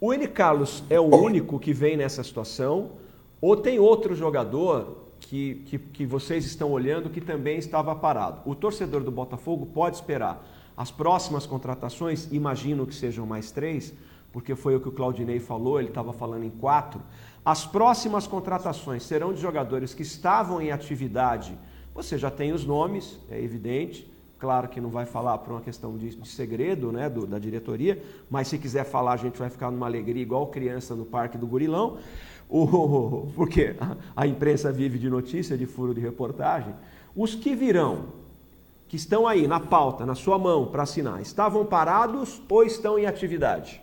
O 0.00 0.12
Eli 0.12 0.28
Carlos 0.28 0.82
é 0.88 0.98
o 0.98 1.14
único 1.14 1.58
que 1.58 1.72
vem 1.72 1.96
nessa 1.96 2.22
situação 2.22 2.92
ou 3.40 3.56
tem 3.56 3.78
outro 3.78 4.14
jogador 4.14 5.08
que, 5.20 5.56
que, 5.66 5.78
que 5.78 6.06
vocês 6.06 6.44
estão 6.44 6.70
olhando 6.70 7.10
que 7.10 7.20
também 7.20 7.58
estava 7.58 7.94
parado? 7.94 8.40
O 8.48 8.54
torcedor 8.54 9.02
do 9.02 9.10
Botafogo 9.10 9.66
pode 9.66 9.96
esperar 9.96 10.46
as 10.76 10.90
próximas 10.90 11.46
contratações, 11.46 12.28
imagino 12.30 12.86
que 12.86 12.94
sejam 12.94 13.26
mais 13.26 13.50
três, 13.50 13.92
porque 14.32 14.54
foi 14.54 14.76
o 14.76 14.80
que 14.80 14.88
o 14.88 14.92
Claudinei 14.92 15.40
falou, 15.40 15.80
ele 15.80 15.88
estava 15.88 16.12
falando 16.12 16.44
em 16.44 16.50
quatro. 16.50 17.00
As 17.44 17.66
próximas 17.66 18.26
contratações 18.26 19.02
serão 19.02 19.32
de 19.32 19.40
jogadores 19.40 19.92
que 19.92 20.02
estavam 20.02 20.60
em 20.60 20.70
atividade 20.70 21.58
você 21.98 22.16
já 22.16 22.30
tem 22.30 22.52
os 22.52 22.64
nomes, 22.64 23.18
é 23.28 23.42
evidente. 23.42 24.08
Claro 24.38 24.68
que 24.68 24.80
não 24.80 24.88
vai 24.88 25.04
falar 25.04 25.36
por 25.38 25.52
uma 25.52 25.60
questão 25.60 25.96
de, 25.96 26.14
de 26.14 26.28
segredo 26.28 26.92
né, 26.92 27.08
do, 27.10 27.26
da 27.26 27.38
diretoria, 27.38 28.00
mas 28.30 28.46
se 28.46 28.56
quiser 28.56 28.84
falar, 28.84 29.14
a 29.14 29.16
gente 29.16 29.36
vai 29.36 29.50
ficar 29.50 29.70
numa 29.70 29.86
alegria 29.86 30.22
igual 30.22 30.46
criança 30.46 30.94
no 30.94 31.04
Parque 31.04 31.36
do 31.36 31.46
Gurilão, 31.46 31.98
o, 32.48 33.28
porque 33.34 33.74
a, 33.80 33.96
a 34.22 34.26
imprensa 34.26 34.70
vive 34.70 34.96
de 34.96 35.10
notícia, 35.10 35.58
de 35.58 35.66
furo 35.66 35.92
de 35.92 36.00
reportagem. 36.00 36.72
Os 37.16 37.34
que 37.34 37.54
virão, 37.56 38.06
que 38.86 38.94
estão 38.94 39.26
aí 39.26 39.48
na 39.48 39.58
pauta, 39.58 40.06
na 40.06 40.14
sua 40.14 40.38
mão 40.38 40.66
para 40.66 40.84
assinar, 40.84 41.20
estavam 41.20 41.66
parados 41.66 42.40
ou 42.48 42.62
estão 42.62 42.96
em 42.96 43.06
atividade? 43.06 43.82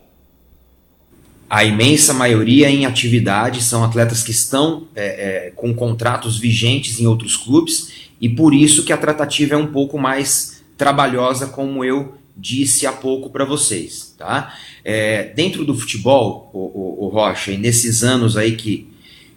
A 1.48 1.64
imensa 1.64 2.12
maioria 2.12 2.68
em 2.68 2.86
atividade 2.86 3.62
são 3.62 3.84
atletas 3.84 4.22
que 4.24 4.32
estão 4.32 4.88
é, 4.96 5.04
é, 5.46 5.50
com 5.54 5.72
contratos 5.72 6.38
vigentes 6.38 6.98
em 6.98 7.06
outros 7.06 7.36
clubes 7.36 8.10
e 8.20 8.28
por 8.28 8.52
isso 8.52 8.84
que 8.84 8.92
a 8.92 8.96
tratativa 8.96 9.54
é 9.54 9.56
um 9.56 9.68
pouco 9.68 9.96
mais 9.96 10.64
trabalhosa, 10.76 11.46
como 11.46 11.84
eu 11.84 12.14
disse 12.36 12.86
há 12.86 12.92
pouco 12.92 13.30
para 13.30 13.44
vocês. 13.44 14.14
Tá? 14.18 14.54
É, 14.84 15.32
dentro 15.34 15.64
do 15.64 15.74
futebol, 15.74 16.50
o, 16.52 16.58
o, 16.58 17.04
o, 17.04 17.08
Rocha, 17.08 17.52
e 17.52 17.56
nesses 17.56 18.02
anos 18.02 18.36
aí 18.36 18.56
que, 18.56 18.88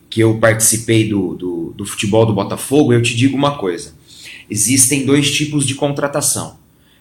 que 0.09 0.19
eu 0.21 0.37
participei 0.39 1.07
do, 1.07 1.35
do, 1.35 1.73
do 1.77 1.85
futebol 1.85 2.25
do 2.25 2.33
Botafogo, 2.33 2.91
eu 2.91 3.01
te 3.03 3.15
digo 3.15 3.37
uma 3.37 3.57
coisa: 3.57 3.93
existem 4.49 5.05
dois 5.05 5.31
tipos 5.31 5.65
de 5.65 5.75
contratação. 5.75 6.57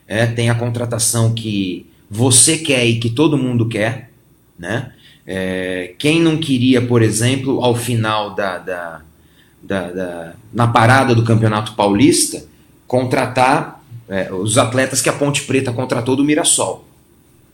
É, 0.06 0.26
tem 0.26 0.50
a 0.50 0.54
contratação 0.54 1.34
que 1.34 1.86
você 2.10 2.58
quer 2.58 2.86
e 2.86 2.98
que 2.98 3.10
todo 3.10 3.36
mundo 3.36 3.68
quer, 3.68 4.10
né? 4.58 4.92
É, 5.30 5.92
quem 5.98 6.22
não 6.22 6.38
queria, 6.38 6.80
por 6.80 7.02
exemplo, 7.02 7.62
ao 7.62 7.76
final 7.76 8.34
da, 8.34 8.56
da, 8.56 9.02
da, 9.62 9.90
da, 9.90 10.34
na 10.50 10.66
parada 10.66 11.14
do 11.14 11.22
Campeonato 11.22 11.74
Paulista, 11.74 12.46
contratar 12.86 13.84
é, 14.08 14.32
os 14.32 14.56
atletas 14.56 15.02
que 15.02 15.08
a 15.10 15.12
Ponte 15.12 15.42
Preta 15.42 15.70
contratou 15.70 16.16
do 16.16 16.24
Mirassol. 16.24 16.88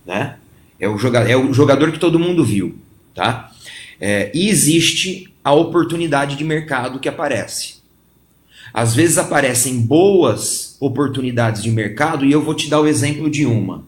Né? 0.06 0.36
É, 0.78 0.88
o 0.88 0.96
jogador, 0.96 1.28
é 1.28 1.36
o 1.36 1.52
jogador 1.52 1.90
que 1.90 1.98
todo 1.98 2.16
mundo 2.16 2.44
viu. 2.44 2.78
Tá? 3.12 3.50
É, 4.00 4.30
e 4.32 4.48
existe 4.48 5.34
a 5.42 5.52
oportunidade 5.52 6.36
de 6.36 6.44
mercado 6.44 7.00
que 7.00 7.08
aparece. 7.08 7.82
Às 8.72 8.94
vezes 8.94 9.18
aparecem 9.18 9.80
boas 9.80 10.76
oportunidades 10.78 11.60
de 11.60 11.72
mercado 11.72 12.24
e 12.24 12.30
eu 12.30 12.40
vou 12.40 12.54
te 12.54 12.70
dar 12.70 12.80
o 12.80 12.86
exemplo 12.86 13.28
de 13.28 13.44
uma. 13.44 13.84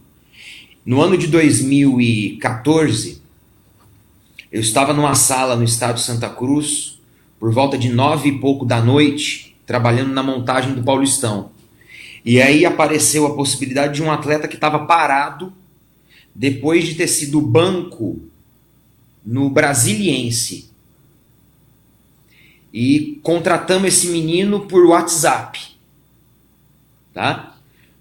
No 0.85 1.01
ano 1.01 1.17
de 1.17 1.29
2014, 1.29 3.25
eu 4.57 4.61
estava 4.63 4.95
numa 4.95 5.15
sala 5.15 5.55
no 5.55 5.65
estado 5.65 6.01
Santa 6.01 6.31
Cruz, 6.31 6.99
por 7.39 7.53
volta 7.53 7.77
de 7.77 7.91
nove 7.91 8.31
e 8.31 8.39
pouco 8.41 8.65
da 8.65 8.81
noite, 8.81 9.55
trabalhando 9.67 10.15
na 10.15 10.23
montagem 10.23 10.73
do 10.73 10.83
Paulistão. 10.83 11.51
E 12.25 12.41
aí 12.41 12.65
apareceu 12.65 13.27
a 13.27 13.35
possibilidade 13.35 13.97
de 13.97 14.03
um 14.03 14.11
atleta 14.11 14.49
que 14.49 14.55
estava 14.55 14.87
parado 14.87 15.53
depois 16.35 16.87
de 16.87 16.95
ter 16.95 17.07
sido 17.07 17.39
banco 17.39 18.19
no 19.23 19.51
Brasiliense. 19.51 20.71
E 22.73 23.21
contratamos 23.23 23.89
esse 23.89 24.07
menino 24.07 24.61
por 24.61 24.87
WhatsApp. 24.87 25.61
Tá? 27.13 27.59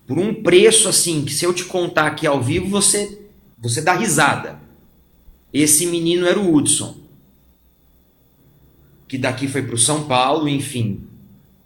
Por 0.08 0.18
um 0.18 0.34
preço 0.34 0.88
assim, 0.88 1.26
que 1.26 1.34
se 1.34 1.44
eu 1.44 1.54
te 1.54 1.66
contar 1.66 2.08
aqui 2.08 2.26
ao 2.26 2.42
vivo, 2.42 2.70
você 2.70 3.20
você 3.58 3.82
dá 3.82 3.92
risada. 3.92 4.64
Esse 5.58 5.86
menino 5.86 6.28
era 6.28 6.40
o 6.40 6.54
Hudson 6.54 7.06
que 9.08 9.18
daqui 9.18 9.48
foi 9.48 9.62
para 9.62 9.76
o 9.76 9.78
São 9.78 10.04
Paulo, 10.04 10.50
enfim, 10.50 11.02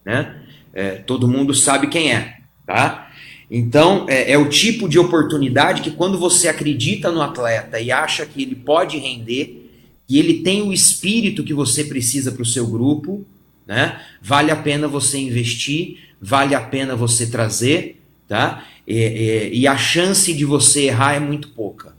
né? 0.06 0.36
É, 0.74 0.92
todo 0.96 1.28
mundo 1.28 1.54
sabe 1.54 1.88
quem 1.88 2.12
é, 2.12 2.38
tá? 2.66 3.12
Então, 3.50 4.06
é, 4.08 4.34
é, 4.34 4.38
o 4.38 4.50
tipo 4.50 4.88
de 4.88 5.00
oportunidade 5.00 5.82
que 5.82 5.92
quando 5.92 6.20
você 6.20 6.48
acredita 6.48 7.12
no 7.12 7.22
atleta 7.22 7.80
e 7.80 7.92
acha 7.92 8.26
que 8.26 8.44
ele 8.44 8.56
pode 8.56 8.98
render, 8.98 9.68
e 10.08 10.20
ele 10.20 10.42
tem 10.42 10.62
o 10.62 10.74
espírito 10.74 11.44
que 11.44 11.54
você 11.54 11.84
precisa 11.84 12.32
para 12.32 12.44
o 12.44 12.46
seu 12.46 12.68
grupo, 12.68 13.26
né? 13.66 14.00
Vale 14.22 14.52
a 14.52 14.56
pena 14.56 14.88
você 14.88 15.18
investir, 15.18 15.98
vale 16.22 16.54
a 16.54 16.62
pena 16.62 16.96
você 16.96 17.28
trazer, 17.28 18.02
tá? 18.28 18.66
E, 18.88 18.96
e, 18.96 19.60
e 19.62 19.68
a 19.68 19.78
chance 19.78 20.34
de 20.34 20.46
você 20.46 20.86
errar 20.86 21.16
é 21.16 21.20
muito 21.20 21.50
pouca 21.50 21.99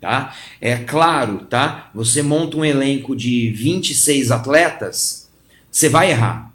tá? 0.00 0.34
É 0.60 0.76
claro, 0.76 1.46
tá? 1.48 1.90
Você 1.94 2.22
monta 2.22 2.56
um 2.56 2.64
elenco 2.64 3.14
de 3.14 3.50
26 3.50 4.30
atletas, 4.30 5.28
você 5.70 5.88
vai 5.88 6.10
errar. 6.10 6.52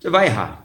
Você 0.00 0.10
vai 0.10 0.26
errar, 0.26 0.64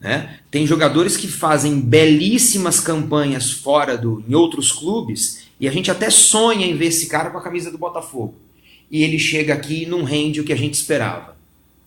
né? 0.00 0.38
Tem 0.50 0.66
jogadores 0.66 1.16
que 1.16 1.28
fazem 1.28 1.80
belíssimas 1.80 2.80
campanhas 2.80 3.50
fora 3.50 3.96
do 3.96 4.24
em 4.28 4.34
outros 4.34 4.72
clubes 4.72 5.44
e 5.60 5.68
a 5.68 5.72
gente 5.72 5.90
até 5.90 6.10
sonha 6.10 6.66
em 6.66 6.76
ver 6.76 6.86
esse 6.86 7.06
cara 7.06 7.30
com 7.30 7.38
a 7.38 7.42
camisa 7.42 7.70
do 7.70 7.78
Botafogo. 7.78 8.34
E 8.90 9.02
ele 9.02 9.18
chega 9.18 9.54
aqui 9.54 9.82
e 9.82 9.86
não 9.86 10.04
rende 10.04 10.40
o 10.40 10.44
que 10.44 10.52
a 10.52 10.56
gente 10.56 10.74
esperava. 10.74 11.36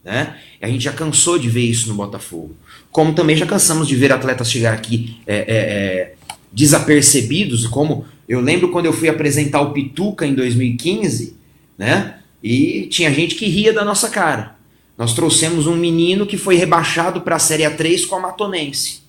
Né? 0.03 0.37
A 0.61 0.67
gente 0.67 0.83
já 0.83 0.93
cansou 0.93 1.37
de 1.37 1.49
ver 1.49 1.63
isso 1.63 1.89
no 1.89 1.95
Botafogo. 1.95 2.55
Como 2.91 3.13
também 3.13 3.35
já 3.35 3.45
cansamos 3.45 3.87
de 3.87 3.95
ver 3.95 4.11
atletas 4.11 4.49
chegar 4.49 4.73
aqui 4.73 5.17
é, 5.27 5.35
é, 5.35 5.45
é, 5.47 6.15
desapercebidos, 6.51 7.67
como 7.67 8.05
eu 8.27 8.41
lembro 8.41 8.69
quando 8.69 8.85
eu 8.85 8.93
fui 8.93 9.07
apresentar 9.07 9.61
o 9.61 9.71
Pituca 9.71 10.25
em 10.25 10.33
2015, 10.33 11.35
né? 11.77 12.19
E 12.43 12.87
tinha 12.87 13.13
gente 13.13 13.35
que 13.35 13.47
ria 13.47 13.71
da 13.73 13.85
nossa 13.85 14.09
cara. 14.09 14.55
Nós 14.97 15.13
trouxemos 15.13 15.67
um 15.67 15.75
menino 15.75 16.25
que 16.25 16.37
foi 16.37 16.55
rebaixado 16.55 17.21
para 17.21 17.35
a 17.35 17.39
Série 17.39 17.63
A3 17.63 18.05
com 18.07 18.15
a 18.15 18.19
Matonense. 18.19 19.01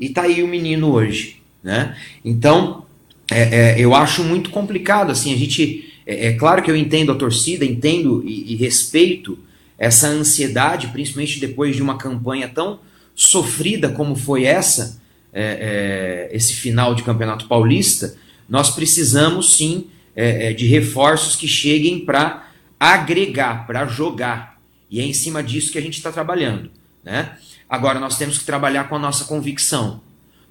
E 0.00 0.08
tá 0.08 0.22
aí 0.22 0.42
o 0.42 0.48
menino 0.48 0.90
hoje, 0.90 1.40
né? 1.62 1.96
Então, 2.24 2.84
é, 3.30 3.42
é, 3.42 3.80
eu 3.80 3.94
acho 3.94 4.24
muito 4.24 4.50
complicado, 4.50 5.10
assim, 5.10 5.32
a 5.32 5.36
gente... 5.36 5.92
É, 6.06 6.28
é, 6.28 6.32
claro 6.32 6.62
que 6.62 6.70
eu 6.70 6.76
entendo 6.76 7.12
a 7.12 7.14
torcida, 7.14 7.64
entendo 7.64 8.22
e, 8.26 8.52
e 8.52 8.56
respeito 8.56 9.38
essa 9.76 10.08
ansiedade, 10.08 10.88
principalmente 10.88 11.38
depois 11.38 11.76
de 11.76 11.82
uma 11.82 11.98
campanha 11.98 12.48
tão 12.48 12.80
sofrida 13.14 13.90
como 13.90 14.16
foi 14.16 14.44
essa, 14.44 15.00
é, 15.32 16.28
é, 16.30 16.36
esse 16.36 16.54
final 16.54 16.94
de 16.94 17.02
Campeonato 17.02 17.46
Paulista, 17.46 18.16
nós 18.48 18.70
precisamos 18.70 19.56
sim 19.56 19.86
é, 20.16 20.48
é, 20.48 20.52
de 20.52 20.66
reforços 20.66 21.36
que 21.36 21.46
cheguem 21.46 22.00
para 22.00 22.48
agregar, 22.80 23.66
para 23.66 23.86
jogar. 23.86 24.58
E 24.90 25.00
é 25.00 25.04
em 25.04 25.12
cima 25.12 25.42
disso 25.42 25.70
que 25.70 25.78
a 25.78 25.82
gente 25.82 25.98
está 25.98 26.10
trabalhando. 26.10 26.70
Né? 27.04 27.36
Agora, 27.68 28.00
nós 28.00 28.16
temos 28.16 28.38
que 28.38 28.44
trabalhar 28.44 28.88
com 28.88 28.96
a 28.96 28.98
nossa 28.98 29.24
convicção. 29.24 30.00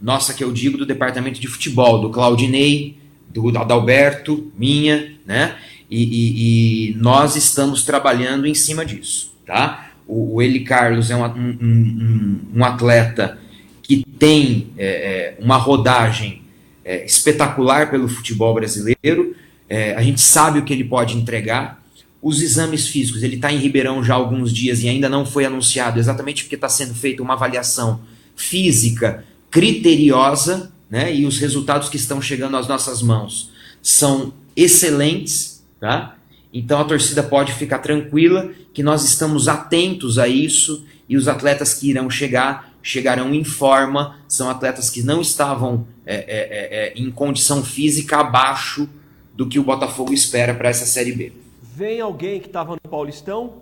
Nossa, 0.01 0.33
que 0.33 0.43
eu 0.43 0.51
digo 0.51 0.77
do 0.77 0.85
departamento 0.85 1.39
de 1.39 1.47
futebol, 1.47 1.99
do 1.99 2.11
Claudinei, 2.11 2.97
do 3.29 3.49
Adalberto, 3.57 4.51
minha, 4.55 5.13
né? 5.25 5.55
E, 5.89 6.03
e, 6.03 6.91
e, 6.91 6.95
nós 6.95 7.35
estamos 7.35 7.83
trabalhando 7.83 8.45
em 8.45 8.53
cima 8.53 8.85
disso, 8.85 9.33
tá? 9.45 9.91
O, 10.07 10.35
o 10.35 10.41
Eli 10.41 10.61
Carlos 10.61 11.09
é 11.09 11.15
um, 11.15 11.25
um, 11.25 11.57
um, 11.61 12.39
um 12.55 12.65
atleta 12.65 13.39
que 13.81 14.03
tem 14.19 14.67
é, 14.77 14.85
é, 14.85 15.37
uma 15.39 15.55
rodagem 15.55 16.41
é, 16.87 17.05
espetacular 17.05 17.91
pelo 17.91 18.07
futebol 18.07 18.53
brasileiro. 18.53 19.35
É, 19.67 19.93
a 19.93 20.01
gente 20.01 20.21
sabe 20.21 20.59
o 20.59 20.63
que 20.63 20.71
ele 20.71 20.85
pode 20.85 21.17
entregar. 21.17 21.83
Os 22.21 22.41
exames 22.41 22.87
físicos, 22.87 23.21
ele 23.21 23.35
está 23.35 23.51
em 23.51 23.57
Ribeirão 23.57 24.01
já 24.01 24.13
há 24.13 24.17
alguns 24.17 24.53
dias 24.53 24.81
e 24.81 24.87
ainda 24.87 25.09
não 25.09 25.25
foi 25.25 25.43
anunciado, 25.43 25.99
exatamente 25.99 26.43
porque 26.43 26.55
está 26.55 26.69
sendo 26.69 26.95
feita 26.95 27.21
uma 27.21 27.33
avaliação 27.33 27.99
física 28.35 29.25
criteriosa, 29.51 30.71
né? 30.89 31.13
E 31.13 31.25
os 31.25 31.37
resultados 31.39 31.89
que 31.89 31.97
estão 31.97 32.21
chegando 32.21 32.55
às 32.55 32.67
nossas 32.67 33.01
mãos 33.01 33.51
são 33.81 34.33
excelentes, 34.55 35.63
tá? 35.79 36.15
Então 36.53 36.79
a 36.79 36.85
torcida 36.85 37.21
pode 37.21 37.51
ficar 37.53 37.79
tranquila 37.79 38.49
que 38.73 38.81
nós 38.81 39.03
estamos 39.03 39.49
atentos 39.49 40.17
a 40.17 40.27
isso 40.27 40.85
e 41.09 41.17
os 41.17 41.27
atletas 41.27 41.73
que 41.73 41.89
irão 41.89 42.09
chegar 42.09 42.71
chegarão 42.87 43.33
em 43.33 43.43
forma, 43.43 44.17
são 44.27 44.49
atletas 44.49 44.89
que 44.89 45.03
não 45.03 45.19
estavam 45.19 45.85
é, 46.05 46.15
é, 46.15 46.21
é, 46.25 46.87
é 46.87 46.93
em 46.95 47.11
condição 47.11 47.63
física 47.63 48.17
abaixo 48.17 48.87
do 49.33 49.45
que 49.47 49.59
o 49.59 49.63
Botafogo 49.63 50.13
espera 50.13 50.53
para 50.53 50.69
essa 50.69 50.85
Série 50.85 51.11
B. 51.11 51.33
Vem 51.75 51.99
alguém 51.99 52.39
que 52.39 52.47
estava 52.47 52.73
no 52.73 52.89
Paulistão? 52.89 53.61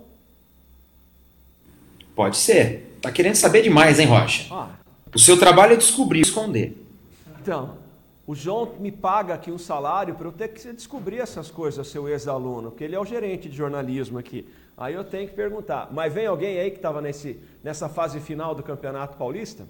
Pode 2.15 2.37
ser. 2.37 2.97
Tá 3.01 3.11
querendo 3.11 3.35
saber 3.35 3.63
demais, 3.63 3.99
hein, 3.99 4.07
Rocha? 4.07 4.45
Ah. 4.51 4.69
O 5.13 5.19
seu 5.19 5.37
trabalho 5.37 5.73
é 5.73 5.75
descobrir, 5.75 6.21
esconder. 6.21 6.77
Então, 7.41 7.77
o 8.27 8.33
João 8.33 8.73
me 8.79 8.91
paga 8.91 9.35
aqui 9.35 9.51
um 9.51 9.57
salário 9.57 10.15
para 10.15 10.27
eu 10.27 10.31
ter 10.31 10.47
que 10.47 10.73
descobrir 10.73 11.19
essas 11.19 11.51
coisas, 11.51 11.87
seu 11.87 12.09
ex-aluno, 12.09 12.71
porque 12.71 12.83
ele 12.83 12.95
é 12.95 12.99
o 12.99 13.05
gerente 13.05 13.47
de 13.47 13.55
jornalismo 13.55 14.17
aqui. 14.17 14.45
Aí 14.77 14.93
eu 14.93 15.03
tenho 15.03 15.27
que 15.27 15.35
perguntar, 15.35 15.89
mas 15.91 16.13
vem 16.13 16.25
alguém 16.25 16.59
aí 16.59 16.71
que 16.71 16.77
estava 16.77 17.01
nessa 17.63 17.87
fase 17.87 18.19
final 18.19 18.55
do 18.55 18.63
Campeonato 18.63 19.15
Paulista? 19.15 19.65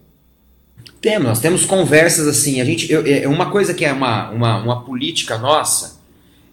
Temos, 0.99 1.27
nós 1.27 1.39
temos 1.39 1.65
conversas 1.65 2.27
assim. 2.27 2.59
A 2.59 2.65
gente, 2.65 2.91
eu, 2.91 3.05
é 3.05 3.27
uma 3.27 3.51
coisa 3.51 3.73
que 3.73 3.85
é 3.85 3.93
uma, 3.93 4.29
uma, 4.31 4.57
uma 4.57 4.83
política 4.83 5.37
nossa 5.37 5.99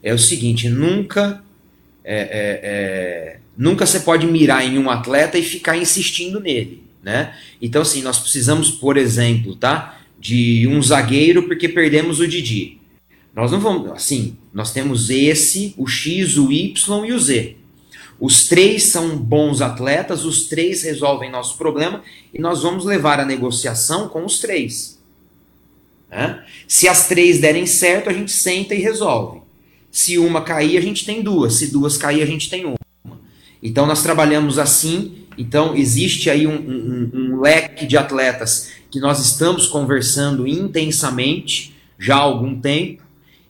é 0.03 0.12
o 0.12 0.18
seguinte: 0.18 0.68
nunca 0.68 1.42
é, 2.05 2.16
é, 2.16 2.61
é, 2.62 3.38
nunca 3.57 3.86
você 3.86 4.00
pode 4.00 4.26
mirar 4.26 4.64
em 4.64 4.78
um 4.78 4.90
atleta 4.90 5.38
e 5.38 5.42
ficar 5.42 5.76
insistindo 5.76 6.40
nele, 6.40 6.84
né? 7.03 7.34
Então 7.61 7.82
assim, 7.82 8.03
nós 8.03 8.18
precisamos, 8.18 8.70
por 8.70 8.96
exemplo, 8.96 9.55
tá, 9.55 9.98
de 10.23 10.68
um 10.68 10.81
zagueiro 10.81 11.43
porque 11.43 11.68
perdemos 11.68 12.20
o 12.20 12.29
Didi. 12.29 12.79
Nós 13.35 13.51
não 13.51 13.59
vamos, 13.59 13.91
assim, 13.91 14.37
nós 14.55 14.73
temos 14.73 15.11
esse, 15.11 15.75
o 15.77 15.89
X, 15.89 16.37
o 16.37 16.53
Y 16.53 17.07
e 17.07 17.12
o 17.12 17.18
Z. 17.18 17.57
Os 18.20 18.47
três 18.47 18.85
são 18.85 19.16
bons 19.16 19.61
atletas, 19.61 20.25
os 20.25 20.45
três 20.45 20.85
resolvem 20.85 21.29
nosso 21.29 21.59
problema 21.59 22.05
e 22.33 22.41
nós 22.41 22.62
vamos 22.62 22.85
levar 22.85 23.18
a 23.18 23.25
negociação 23.25 24.09
com 24.09 24.25
os 24.25 24.39
três. 24.39 25.03
Né? 26.09 26.45
Se 26.68 26.87
as 26.87 27.09
três 27.09 27.41
derem 27.41 27.66
certo, 27.66 28.09
a 28.09 28.12
gente 28.12 28.31
senta 28.31 28.77
e 28.77 28.79
resolve. 28.79 29.41
Se 29.91 30.18
uma 30.18 30.43
cair, 30.43 30.79
a 30.79 30.81
gente 30.81 31.05
tem 31.05 31.20
duas. 31.20 31.55
Se 31.55 31.73
duas 31.73 31.97
cair, 31.97 32.23
a 32.23 32.27
gente 32.27 32.49
tem 32.49 32.64
uma. 32.64 32.79
Então 33.61 33.87
nós 33.87 34.05
trabalhamos 34.05 34.57
assim. 34.57 35.27
Então 35.37 35.75
existe 35.75 36.31
aí 36.31 36.47
um, 36.47 36.55
um, 36.55 37.11
um 37.12 37.41
leque 37.41 37.87
de 37.87 37.97
atletas 37.97 38.70
que 38.93 39.01
nós 39.01 39.18
estamos 39.24 39.66
conversando 39.66 40.47
intensamente 40.47 41.74
já 41.99 42.16
há 42.16 42.20
algum 42.20 42.61
tempo. 42.61 43.03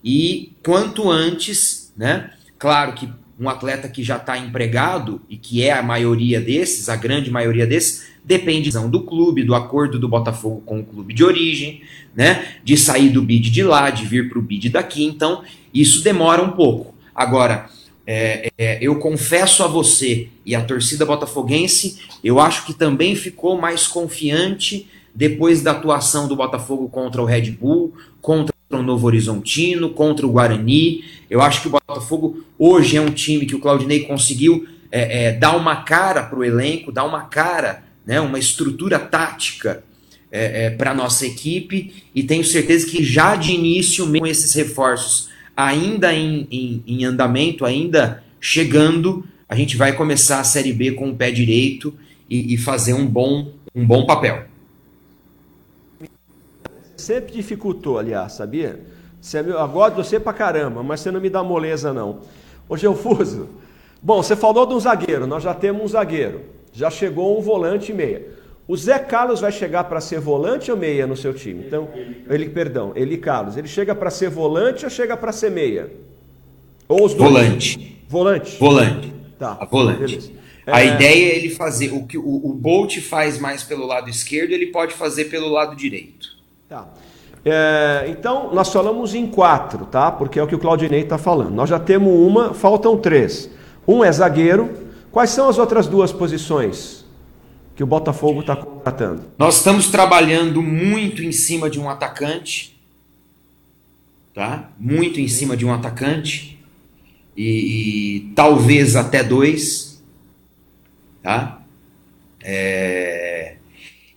E 0.04 0.52
quanto 0.62 1.10
antes, 1.10 1.92
né? 1.96 2.30
Claro 2.56 2.92
que 2.92 3.08
um 3.40 3.48
atleta 3.48 3.88
que 3.88 4.04
já 4.04 4.18
está 4.18 4.38
empregado, 4.38 5.20
e 5.28 5.36
que 5.36 5.64
é 5.64 5.72
a 5.72 5.82
maioria 5.82 6.40
desses, 6.40 6.88
a 6.88 6.94
grande 6.94 7.28
maioria 7.28 7.66
desses, 7.66 8.04
depende 8.24 8.70
do 8.70 9.02
clube, 9.02 9.42
do 9.42 9.52
acordo 9.52 9.98
do 9.98 10.08
Botafogo 10.08 10.62
com 10.64 10.78
o 10.78 10.84
clube 10.84 11.12
de 11.12 11.24
origem, 11.24 11.82
né? 12.14 12.58
De 12.62 12.76
sair 12.76 13.08
do 13.08 13.20
bid 13.20 13.50
de 13.50 13.64
lá, 13.64 13.90
de 13.90 14.06
vir 14.06 14.28
para 14.28 14.38
o 14.38 14.42
bid 14.42 14.68
daqui. 14.68 15.04
Então, 15.04 15.42
isso 15.74 16.04
demora 16.04 16.40
um 16.40 16.52
pouco. 16.52 16.94
Agora, 17.12 17.68
é, 18.06 18.48
é, 18.56 18.78
eu 18.80 18.96
confesso 19.00 19.64
a 19.64 19.66
você 19.66 20.28
e 20.46 20.54
a 20.54 20.62
torcida 20.62 21.04
botafoguense, 21.04 21.98
eu 22.22 22.38
acho 22.38 22.64
que 22.64 22.72
também 22.72 23.16
ficou 23.16 23.60
mais 23.60 23.88
confiante 23.88 24.88
depois 25.14 25.62
da 25.62 25.72
atuação 25.72 26.26
do 26.26 26.36
Botafogo 26.36 26.88
contra 26.88 27.20
o 27.20 27.24
Red 27.24 27.50
Bull, 27.50 27.94
contra 28.20 28.54
o 28.70 28.82
Novo 28.82 29.06
Horizontino, 29.06 29.90
contra 29.90 30.26
o 30.26 30.30
Guarani. 30.30 31.04
Eu 31.28 31.42
acho 31.42 31.62
que 31.62 31.68
o 31.68 31.70
Botafogo 31.70 32.44
hoje 32.58 32.96
é 32.96 33.00
um 33.00 33.10
time 33.10 33.46
que 33.46 33.54
o 33.54 33.60
Claudinei 33.60 34.00
conseguiu 34.00 34.66
é, 34.90 35.24
é, 35.24 35.32
dar 35.32 35.56
uma 35.56 35.76
cara 35.76 36.22
para 36.22 36.38
o 36.38 36.44
elenco, 36.44 36.92
dar 36.92 37.04
uma 37.04 37.22
cara, 37.22 37.84
né, 38.06 38.20
uma 38.20 38.38
estrutura 38.38 38.98
tática 38.98 39.84
é, 40.30 40.66
é 40.66 40.70
para 40.70 40.92
a 40.92 40.94
nossa 40.94 41.26
equipe 41.26 42.04
e 42.14 42.22
tenho 42.22 42.44
certeza 42.44 42.86
que 42.86 43.04
já 43.04 43.36
de 43.36 43.52
início, 43.52 44.06
mesmo 44.06 44.20
com 44.20 44.26
esses 44.26 44.52
reforços 44.54 45.30
ainda 45.56 46.12
em, 46.14 46.46
em, 46.50 46.82
em 46.86 47.04
andamento, 47.04 47.64
ainda 47.64 48.22
chegando, 48.40 49.24
a 49.48 49.54
gente 49.54 49.76
vai 49.76 49.92
começar 49.92 50.40
a 50.40 50.44
Série 50.44 50.72
B 50.72 50.92
com 50.92 51.10
o 51.10 51.14
pé 51.14 51.30
direito 51.30 51.94
e, 52.28 52.54
e 52.54 52.56
fazer 52.56 52.94
um 52.94 53.06
bom, 53.06 53.52
um 53.74 53.86
bom 53.86 54.06
papel. 54.06 54.51
Sempre 57.02 57.32
dificultou, 57.32 57.98
aliás, 57.98 58.34
sabia? 58.34 58.78
Você 59.20 59.38
é 59.38 59.42
meu, 59.42 59.58
eu 59.58 59.68
gosto 59.68 59.96
de 59.96 60.04
você 60.04 60.20
pra 60.20 60.32
caramba, 60.32 60.84
mas 60.84 61.00
você 61.00 61.10
não 61.10 61.20
me 61.20 61.28
dá 61.28 61.42
moleza, 61.42 61.92
não. 61.92 62.20
Ô 62.68 62.76
Gelfuso, 62.76 63.48
bom, 64.00 64.22
você 64.22 64.36
falou 64.36 64.64
de 64.64 64.72
um 64.74 64.78
zagueiro, 64.78 65.26
nós 65.26 65.42
já 65.42 65.52
temos 65.52 65.82
um 65.82 65.88
zagueiro. 65.88 66.42
Já 66.72 66.90
chegou 66.90 67.36
um 67.36 67.42
volante 67.42 67.90
e 67.90 67.94
meia. 67.94 68.22
O 68.68 68.76
Zé 68.76 69.00
Carlos 69.00 69.40
vai 69.40 69.50
chegar 69.50 69.84
para 69.84 70.00
ser 70.00 70.20
volante 70.20 70.70
ou 70.70 70.76
meia 70.76 71.04
no 71.04 71.16
seu 71.16 71.34
time? 71.34 71.64
Então, 71.66 71.88
ele, 72.30 72.48
perdão, 72.48 72.92
ele 72.94 73.18
Carlos, 73.18 73.56
ele 73.56 73.66
chega 73.68 73.94
para 73.94 74.08
ser 74.08 74.30
volante 74.30 74.84
ou 74.84 74.90
chega 74.90 75.16
para 75.16 75.32
ser 75.32 75.50
meia? 75.50 75.92
Ou 76.88 77.04
os 77.04 77.14
dois? 77.14 77.32
Volante. 77.32 78.04
Volante. 78.08 78.58
Volante. 78.58 79.14
Tá. 79.38 79.58
A 79.60 79.64
volante. 79.64 80.32
A 80.66 80.82
é... 80.82 80.94
ideia 80.94 81.32
é 81.32 81.36
ele 81.36 81.50
fazer 81.50 81.92
o 81.92 82.06
que 82.06 82.16
o, 82.16 82.46
o 82.46 82.54
Bolt 82.54 83.00
faz 83.00 83.38
mais 83.38 83.64
pelo 83.64 83.84
lado 83.86 84.08
esquerdo, 84.08 84.52
ele 84.52 84.66
pode 84.66 84.94
fazer 84.94 85.24
pelo 85.24 85.48
lado 85.48 85.74
direito. 85.74 86.31
Tá. 86.72 86.88
É, 87.44 88.06
então, 88.08 88.54
nós 88.54 88.72
falamos 88.72 89.14
em 89.14 89.26
quatro, 89.26 89.84
tá? 89.84 90.10
Porque 90.10 90.38
é 90.38 90.42
o 90.42 90.46
que 90.46 90.54
o 90.54 90.58
Claudinei 90.58 91.02
está 91.02 91.18
falando. 91.18 91.50
Nós 91.50 91.68
já 91.68 91.78
temos 91.78 92.10
uma, 92.10 92.54
faltam 92.54 92.96
três. 92.96 93.50
Um 93.86 94.02
é 94.02 94.10
zagueiro. 94.10 94.72
Quais 95.10 95.28
são 95.28 95.50
as 95.50 95.58
outras 95.58 95.86
duas 95.86 96.10
posições 96.12 97.04
que 97.76 97.82
o 97.82 97.86
Botafogo 97.86 98.40
está 98.40 98.56
contratando? 98.56 99.24
Nós 99.36 99.56
estamos 99.56 99.90
trabalhando 99.90 100.62
muito 100.62 101.22
em 101.22 101.30
cima 101.30 101.68
de 101.68 101.78
um 101.78 101.90
atacante, 101.90 102.80
tá? 104.34 104.70
Muito 104.78 105.20
em 105.20 105.28
cima 105.28 105.54
de 105.54 105.66
um 105.66 105.74
atacante 105.74 106.58
e, 107.36 108.16
e 108.16 108.20
talvez 108.34 108.96
até 108.96 109.22
dois, 109.22 110.02
tá? 111.22 111.60
É, 112.42 113.21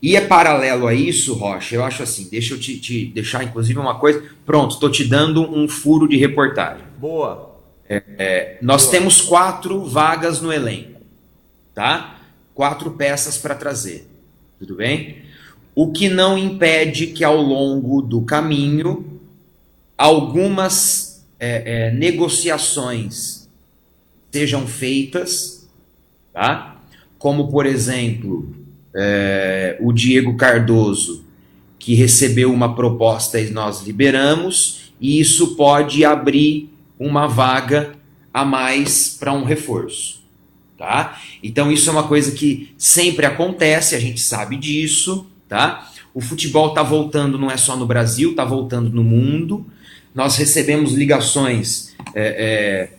e 0.01 0.15
é 0.15 0.21
paralelo 0.21 0.87
a 0.87 0.93
isso, 0.93 1.33
Rocha, 1.33 1.75
eu 1.75 1.83
acho 1.83 2.03
assim, 2.03 2.27
deixa 2.29 2.53
eu 2.53 2.59
te, 2.59 2.77
te 2.79 3.05
deixar 3.07 3.43
inclusive 3.43 3.79
uma 3.79 3.97
coisa. 3.97 4.23
Pronto, 4.45 4.73
estou 4.73 4.91
te 4.91 5.03
dando 5.03 5.41
um 5.41 5.67
furo 5.67 6.07
de 6.07 6.17
reportagem. 6.17 6.85
Boa. 6.99 7.55
É, 7.87 8.03
é, 8.17 8.57
nós 8.61 8.83
Boa. 8.83 8.91
temos 8.91 9.21
quatro 9.21 9.85
vagas 9.85 10.41
no 10.41 10.51
elenco, 10.51 11.01
tá? 11.73 12.19
Quatro 12.53 12.91
peças 12.91 13.37
para 13.37 13.55
trazer, 13.55 14.07
tudo 14.59 14.75
bem? 14.75 15.23
O 15.73 15.91
que 15.91 16.09
não 16.09 16.37
impede 16.37 17.07
que 17.07 17.23
ao 17.23 17.41
longo 17.41 18.01
do 18.01 18.21
caminho 18.21 19.19
algumas 19.97 21.25
é, 21.39 21.87
é 21.87 21.91
negociações 21.91 23.47
sejam 24.31 24.67
feitas, 24.67 25.67
tá? 26.33 26.81
Como 27.17 27.49
por 27.49 27.65
exemplo 27.65 28.64
é, 28.95 29.77
o 29.79 29.91
Diego 29.91 30.35
Cardoso, 30.37 31.25
que 31.77 31.93
recebeu 31.93 32.51
uma 32.51 32.73
proposta 32.73 33.39
e 33.39 33.51
nós 33.51 33.83
liberamos, 33.83 34.91
e 34.99 35.19
isso 35.19 35.55
pode 35.55 36.05
abrir 36.05 36.69
uma 36.97 37.27
vaga 37.27 37.93
a 38.33 38.45
mais 38.45 39.15
para 39.19 39.33
um 39.33 39.43
reforço. 39.43 40.23
Tá? 40.77 41.19
Então 41.43 41.71
isso 41.71 41.89
é 41.89 41.93
uma 41.93 42.07
coisa 42.07 42.31
que 42.31 42.73
sempre 42.77 43.25
acontece, 43.25 43.95
a 43.95 43.99
gente 43.99 44.19
sabe 44.19 44.57
disso, 44.57 45.25
tá? 45.47 45.89
O 46.13 46.19
futebol 46.19 46.69
está 46.69 46.83
voltando 46.83 47.37
não 47.37 47.49
é 47.49 47.55
só 47.55 47.77
no 47.77 47.85
Brasil, 47.85 48.31
está 48.31 48.43
voltando 48.43 48.89
no 48.89 49.03
mundo. 49.03 49.65
Nós 50.13 50.37
recebemos 50.37 50.93
ligações 50.93 51.93
é, 52.13 52.89
é, 52.89 52.93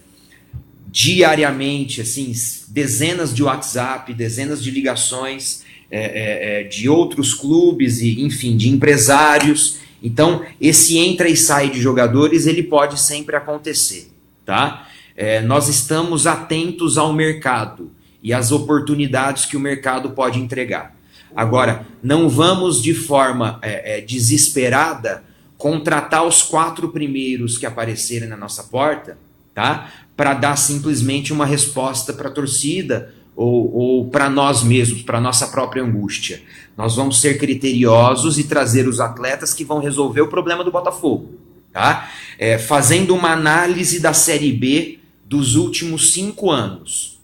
diariamente, 0.88 2.01
assim, 2.01 2.32
dezenas 2.68 3.34
de 3.34 3.42
WhatsApp, 3.42 4.12
dezenas 4.14 4.62
de 4.62 4.70
ligações 4.70 5.66
é, 5.91 6.01
é, 6.01 6.61
é, 6.61 6.62
de 6.64 6.89
outros 6.89 7.32
clubes 7.32 8.01
e, 8.01 8.22
enfim, 8.22 8.57
de 8.57 8.68
empresários. 8.68 9.78
Então, 10.03 10.45
esse 10.61 10.99
entra 10.99 11.28
e 11.28 11.37
sai 11.37 11.70
de 11.70 11.80
jogadores, 11.80 12.47
ele 12.47 12.62
pode 12.62 13.01
sempre 13.01 13.37
acontecer, 13.37 14.11
tá? 14.45 14.89
É, 15.16 15.41
nós 15.41 15.68
estamos 15.68 16.26
atentos 16.26 16.99
ao 16.99 17.12
mercado 17.12 17.91
e 18.22 18.32
às 18.32 18.53
oportunidades 18.53 19.47
que 19.47 19.57
o 19.57 19.61
mercado 19.61 20.11
pode 20.11 20.39
entregar. 20.39 20.95
Agora, 21.34 21.87
não 22.03 22.28
vamos 22.28 22.82
de 22.82 22.95
forma 22.95 23.59
é, 23.62 23.99
é, 23.99 24.01
desesperada 24.01 25.22
contratar 25.57 26.26
os 26.26 26.43
quatro 26.43 26.89
primeiros 26.89 27.57
que 27.57 27.66
aparecerem 27.66 28.28
na 28.28 28.37
nossa 28.37 28.64
porta, 28.64 29.16
tá? 29.55 29.91
Para 30.16 30.34
dar 30.34 30.57
simplesmente 30.57 31.32
uma 31.32 31.47
resposta 31.47 32.12
para 32.12 32.28
a 32.28 32.32
torcida 32.32 33.14
ou, 33.37 33.72
ou 33.76 34.09
para 34.09 34.30
nós 34.30 34.62
mesmos, 34.62 35.03
para 35.03 35.20
nossa 35.20 35.49
própria 35.49 35.84
angústia. 35.84 36.43
Nós 36.76 36.97
vamos 36.97 37.20
ser 37.20 37.39
criteriosos 37.39 38.39
e 38.39 38.45
trazer 38.45 38.89
os 38.89 38.99
atletas 38.99 39.53
que 39.53 39.64
vão 39.64 39.78
resolver 39.78 40.22
o 40.22 40.28
problema 40.28 40.64
do 40.64 40.72
Botafogo, 40.72 41.34
tá? 41.70 42.11
É, 42.39 42.59
fazendo 42.59 43.14
uma 43.14 43.32
análise 43.32 44.01
da 44.01 44.14
Série 44.14 44.53
B 44.53 44.99
dos 45.24 45.55
últimos 45.55 46.12
cinco 46.14 46.51
anos, 46.51 47.20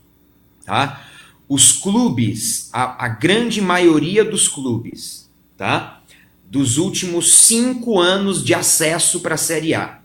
tá? 0.67 1.03
Os 1.49 1.73
clubes, 1.73 2.69
a, 2.73 3.07
a 3.07 3.09
grande 3.09 3.61
maioria 3.61 4.25
dos 4.25 4.49
clubes, 4.49 5.31
tá? 5.57 6.03
Dos 6.47 6.77
últimos 6.77 7.33
cinco 7.35 7.99
anos 7.99 8.45
de 8.45 8.53
acesso 8.53 9.21
para 9.21 9.35
a 9.37 9.39
Série 9.39 9.75
A, 9.75 9.99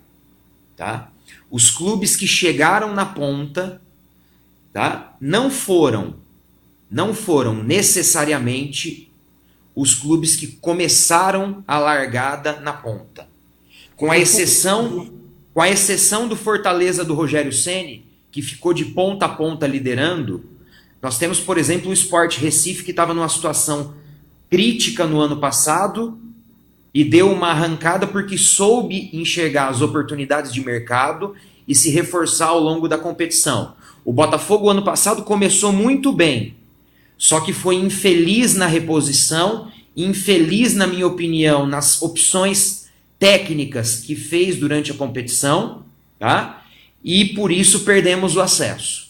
tá? 0.77 1.09
Os 1.51 1.69
clubes 1.69 2.15
que 2.15 2.27
chegaram 2.27 2.93
na 2.93 3.05
ponta 3.05 3.81
tá? 4.77 5.15
Não 5.19 5.49
foram, 5.49 6.17
não 6.87 7.11
foram 7.11 7.63
necessariamente 7.63 9.11
os 9.75 9.95
clubes 9.95 10.35
que 10.35 10.45
começaram 10.45 11.63
a 11.67 11.79
largada 11.79 12.59
na 12.59 12.73
ponta. 12.73 13.27
Com 13.95 14.11
a 14.11 14.19
exceção, 14.19 15.11
com 15.51 15.61
a 15.61 15.67
exceção 15.67 16.27
do 16.27 16.35
Fortaleza 16.35 17.03
do 17.03 17.15
Rogério 17.15 17.51
Ceni, 17.51 18.05
que 18.31 18.39
ficou 18.39 18.71
de 18.71 18.85
ponta 18.85 19.25
a 19.25 19.29
ponta 19.29 19.65
liderando, 19.65 20.45
nós 21.01 21.17
temos, 21.17 21.39
por 21.39 21.57
exemplo, 21.57 21.89
o 21.89 21.93
Sport 21.93 22.37
Recife 22.37 22.83
que 22.83 22.91
estava 22.91 23.15
numa 23.15 23.29
situação 23.29 23.95
crítica 24.47 25.07
no 25.07 25.19
ano 25.19 25.37
passado 25.37 26.19
e 26.93 27.03
deu 27.03 27.31
uma 27.31 27.47
arrancada 27.47 28.05
porque 28.05 28.37
soube 28.37 29.09
enxergar 29.11 29.69
as 29.69 29.81
oportunidades 29.81 30.53
de 30.53 30.63
mercado 30.63 31.33
e 31.67 31.73
se 31.73 31.89
reforçar 31.89 32.49
ao 32.49 32.59
longo 32.59 32.87
da 32.87 32.99
competição. 32.99 33.75
O 34.07 34.13
Botafogo 34.13 34.69
ano 34.69 34.83
passado 34.83 35.23
começou 35.23 35.73
muito 35.73 36.13
bem, 36.13 36.55
só 37.17 37.41
que 37.41 37.51
foi 37.51 37.75
infeliz 37.75 38.55
na 38.55 38.65
reposição, 38.65 39.69
infeliz, 39.97 40.73
na 40.73 40.87
minha 40.87 41.05
opinião, 41.05 41.65
nas 41.65 42.01
opções 42.01 42.87
técnicas 43.19 43.97
que 43.97 44.15
fez 44.15 44.55
durante 44.55 44.91
a 44.91 44.95
competição, 44.95 45.83
tá? 46.17 46.63
E 47.03 47.25
por 47.35 47.51
isso 47.51 47.81
perdemos 47.81 48.37
o 48.37 48.41
acesso. 48.41 49.09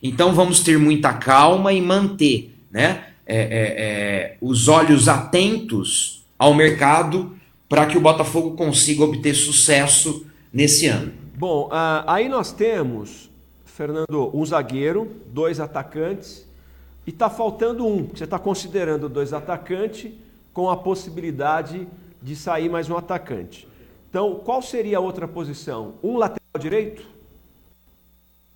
Então 0.00 0.32
vamos 0.32 0.60
ter 0.60 0.78
muita 0.78 1.12
calma 1.14 1.72
e 1.72 1.80
manter, 1.80 2.54
né? 2.70 3.06
É, 3.26 3.36
é, 3.36 3.42
é, 3.42 4.36
os 4.40 4.68
olhos 4.68 5.08
atentos 5.08 6.22
ao 6.38 6.54
mercado 6.54 7.36
para 7.68 7.86
que 7.86 7.98
o 7.98 8.00
Botafogo 8.00 8.52
consiga 8.52 9.02
obter 9.02 9.34
sucesso 9.34 10.24
nesse 10.52 10.86
ano. 10.86 11.10
Bom, 11.36 11.66
uh, 11.66 12.06
aí 12.06 12.28
nós 12.28 12.52
temos 12.52 13.31
Fernando, 13.74 14.30
um 14.34 14.44
zagueiro, 14.44 15.10
dois 15.28 15.58
atacantes, 15.58 16.46
e 17.06 17.10
está 17.10 17.30
faltando 17.30 17.86
um. 17.86 18.06
Você 18.08 18.24
está 18.24 18.38
considerando 18.38 19.08
dois 19.08 19.32
atacantes 19.32 20.12
com 20.52 20.68
a 20.68 20.76
possibilidade 20.76 21.88
de 22.20 22.36
sair 22.36 22.68
mais 22.68 22.90
um 22.90 22.96
atacante. 22.96 23.66
Então, 24.10 24.40
qual 24.44 24.60
seria 24.60 24.98
a 24.98 25.00
outra 25.00 25.26
posição? 25.26 25.94
Um 26.02 26.18
lateral 26.18 26.58
direito? 26.60 27.02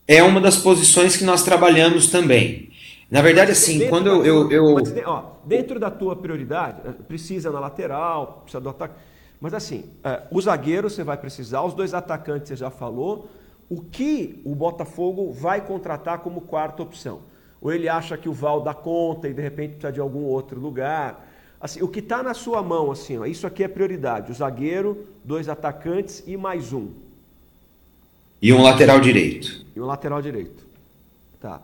É 0.06 0.22
uma 0.22 0.38
das 0.38 0.58
posições 0.58 1.16
que 1.16 1.24
nós 1.24 1.42
trabalhamos 1.42 2.08
também. 2.08 2.70
Na 3.10 3.22
verdade, 3.22 3.52
assim, 3.52 3.88
quando 3.88 4.08
eu. 4.08 4.24
eu, 4.24 4.50
eu... 4.50 4.74
Mas, 4.74 4.92
ó, 5.06 5.38
dentro 5.46 5.80
da 5.80 5.90
tua 5.90 6.14
prioridade, 6.14 6.82
eh, 6.84 6.92
precisa 7.08 7.50
na 7.50 7.58
lateral, 7.58 8.42
precisa 8.42 8.60
do 8.60 8.68
ataque. 8.68 8.94
Mas 9.40 9.54
assim, 9.54 9.84
é, 10.04 10.22
o 10.30 10.40
zagueiro 10.40 10.90
você 10.90 11.02
vai 11.02 11.16
precisar, 11.16 11.62
os 11.62 11.72
dois 11.72 11.94
atacantes 11.94 12.48
você 12.48 12.56
já 12.56 12.70
falou 12.70 13.28
o 13.68 13.82
que 13.82 14.40
o 14.44 14.54
Botafogo 14.54 15.32
vai 15.32 15.60
contratar 15.60 16.20
como 16.20 16.40
quarta 16.40 16.82
opção. 16.82 17.20
Ou 17.60 17.72
ele 17.72 17.88
acha 17.88 18.16
que 18.16 18.28
o 18.28 18.32
Val 18.32 18.60
dá 18.60 18.74
conta 18.74 19.28
e 19.28 19.34
de 19.34 19.42
repente 19.42 19.72
precisa 19.72 19.92
de 19.92 20.00
algum 20.00 20.24
outro 20.24 20.60
lugar. 20.60 21.26
Assim, 21.60 21.82
o 21.82 21.88
que 21.88 22.00
está 22.00 22.22
na 22.22 22.34
sua 22.34 22.62
mão, 22.62 22.90
assim, 22.90 23.18
ó, 23.18 23.26
isso 23.26 23.46
aqui 23.46 23.64
é 23.64 23.68
prioridade: 23.68 24.30
o 24.30 24.34
zagueiro, 24.34 25.06
dois 25.24 25.48
atacantes 25.48 26.22
e 26.26 26.36
mais 26.36 26.72
um. 26.72 26.90
E 28.40 28.52
um 28.52 28.62
lateral 28.62 29.00
direito. 29.00 29.64
E 29.74 29.80
um 29.80 29.86
lateral 29.86 30.20
direito. 30.20 30.66
Tá. 31.40 31.62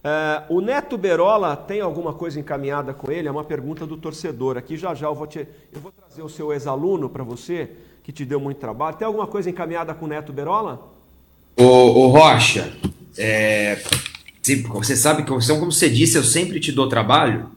Uh, 0.00 0.56
o 0.56 0.60
Neto 0.60 0.96
Berola 0.96 1.56
tem 1.56 1.80
alguma 1.80 2.14
coisa 2.14 2.38
encaminhada 2.38 2.94
com 2.94 3.10
ele? 3.10 3.28
É 3.28 3.30
uma 3.30 3.44
pergunta 3.44 3.86
do 3.86 3.96
torcedor. 3.96 4.56
Aqui 4.56 4.76
já 4.76 4.94
já 4.94 5.08
eu 5.08 5.14
vou, 5.14 5.26
te, 5.26 5.46
eu 5.72 5.80
vou 5.80 5.92
trazer 5.92 6.22
o 6.22 6.28
seu 6.28 6.52
ex-aluno 6.52 7.08
para 7.08 7.24
você, 7.24 7.70
que 8.02 8.12
te 8.12 8.24
deu 8.24 8.38
muito 8.40 8.58
trabalho. 8.58 8.96
Tem 8.96 9.06
alguma 9.06 9.26
coisa 9.26 9.50
encaminhada 9.50 9.92
com 9.94 10.04
o 10.04 10.08
Neto 10.08 10.32
Berola? 10.32 10.99
Ô, 11.56 11.64
ô 11.64 12.08
Rocha, 12.08 12.72
é, 13.18 13.82
você 14.72 14.96
sabe 14.96 15.22
que, 15.22 15.28
como 15.28 15.72
você 15.72 15.90
disse, 15.90 16.16
eu 16.16 16.24
sempre 16.24 16.58
te 16.58 16.72
dou 16.72 16.88
trabalho. 16.88 17.50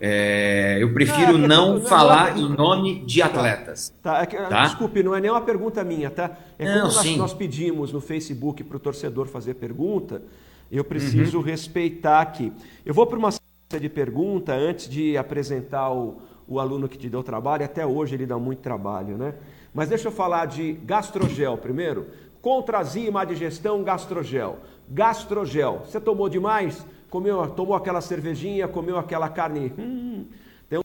É, 0.00 0.78
eu 0.80 0.92
prefiro 0.92 1.34
é, 1.34 1.38
não, 1.38 1.74
não, 1.74 1.80
falar 1.80 2.36
não, 2.36 2.42
em 2.42 2.56
nome 2.56 3.04
de 3.04 3.20
atletas. 3.20 3.92
Tá, 4.02 4.22
é 4.22 4.26
que, 4.26 4.36
tá? 4.36 4.66
Desculpe, 4.66 5.02
não 5.02 5.14
é 5.14 5.20
nenhuma 5.20 5.40
pergunta 5.40 5.82
minha, 5.82 6.10
tá? 6.10 6.36
É 6.58 6.64
como 6.64 6.78
nós, 6.92 7.16
nós, 7.16 7.34
pedimos 7.34 7.92
no 7.92 8.00
Facebook 8.00 8.62
para 8.62 8.76
o 8.76 8.80
torcedor 8.80 9.26
fazer 9.26 9.54
pergunta, 9.54 10.22
eu 10.70 10.84
preciso 10.84 11.38
uhum. 11.38 11.44
respeitar 11.44 12.20
aqui. 12.20 12.52
Eu 12.86 12.94
vou 12.94 13.06
para 13.06 13.18
uma 13.18 13.32
série 13.32 13.82
de 13.82 13.88
pergunta 13.88 14.54
antes 14.54 14.88
de 14.88 15.16
apresentar 15.16 15.90
o, 15.90 16.20
o 16.48 16.58
aluno 16.58 16.88
que 16.88 16.96
te 16.96 17.08
deu 17.10 17.22
trabalho, 17.22 17.64
até 17.64 17.86
hoje 17.86 18.14
ele 18.14 18.24
dá 18.24 18.38
muito 18.38 18.60
trabalho, 18.60 19.18
né? 19.18 19.34
Mas 19.74 19.90
deixa 19.90 20.08
eu 20.08 20.12
falar 20.12 20.46
de 20.46 20.72
gastrogel 20.72 21.58
primeiro. 21.58 22.06
Contrazima 22.40 23.26
digestão 23.26 23.82
gastrogel. 23.82 24.58
Gastrogel. 24.88 25.82
Você 25.84 26.00
tomou 26.00 26.28
demais? 26.28 26.84
Comeu, 27.10 27.46
tomou 27.50 27.74
aquela 27.76 28.00
cervejinha, 28.00 28.66
comeu 28.66 28.96
aquela 28.96 29.28
carne. 29.28 29.72
Hum, 29.78 30.24
tem 30.68 30.78
um, 30.78 30.82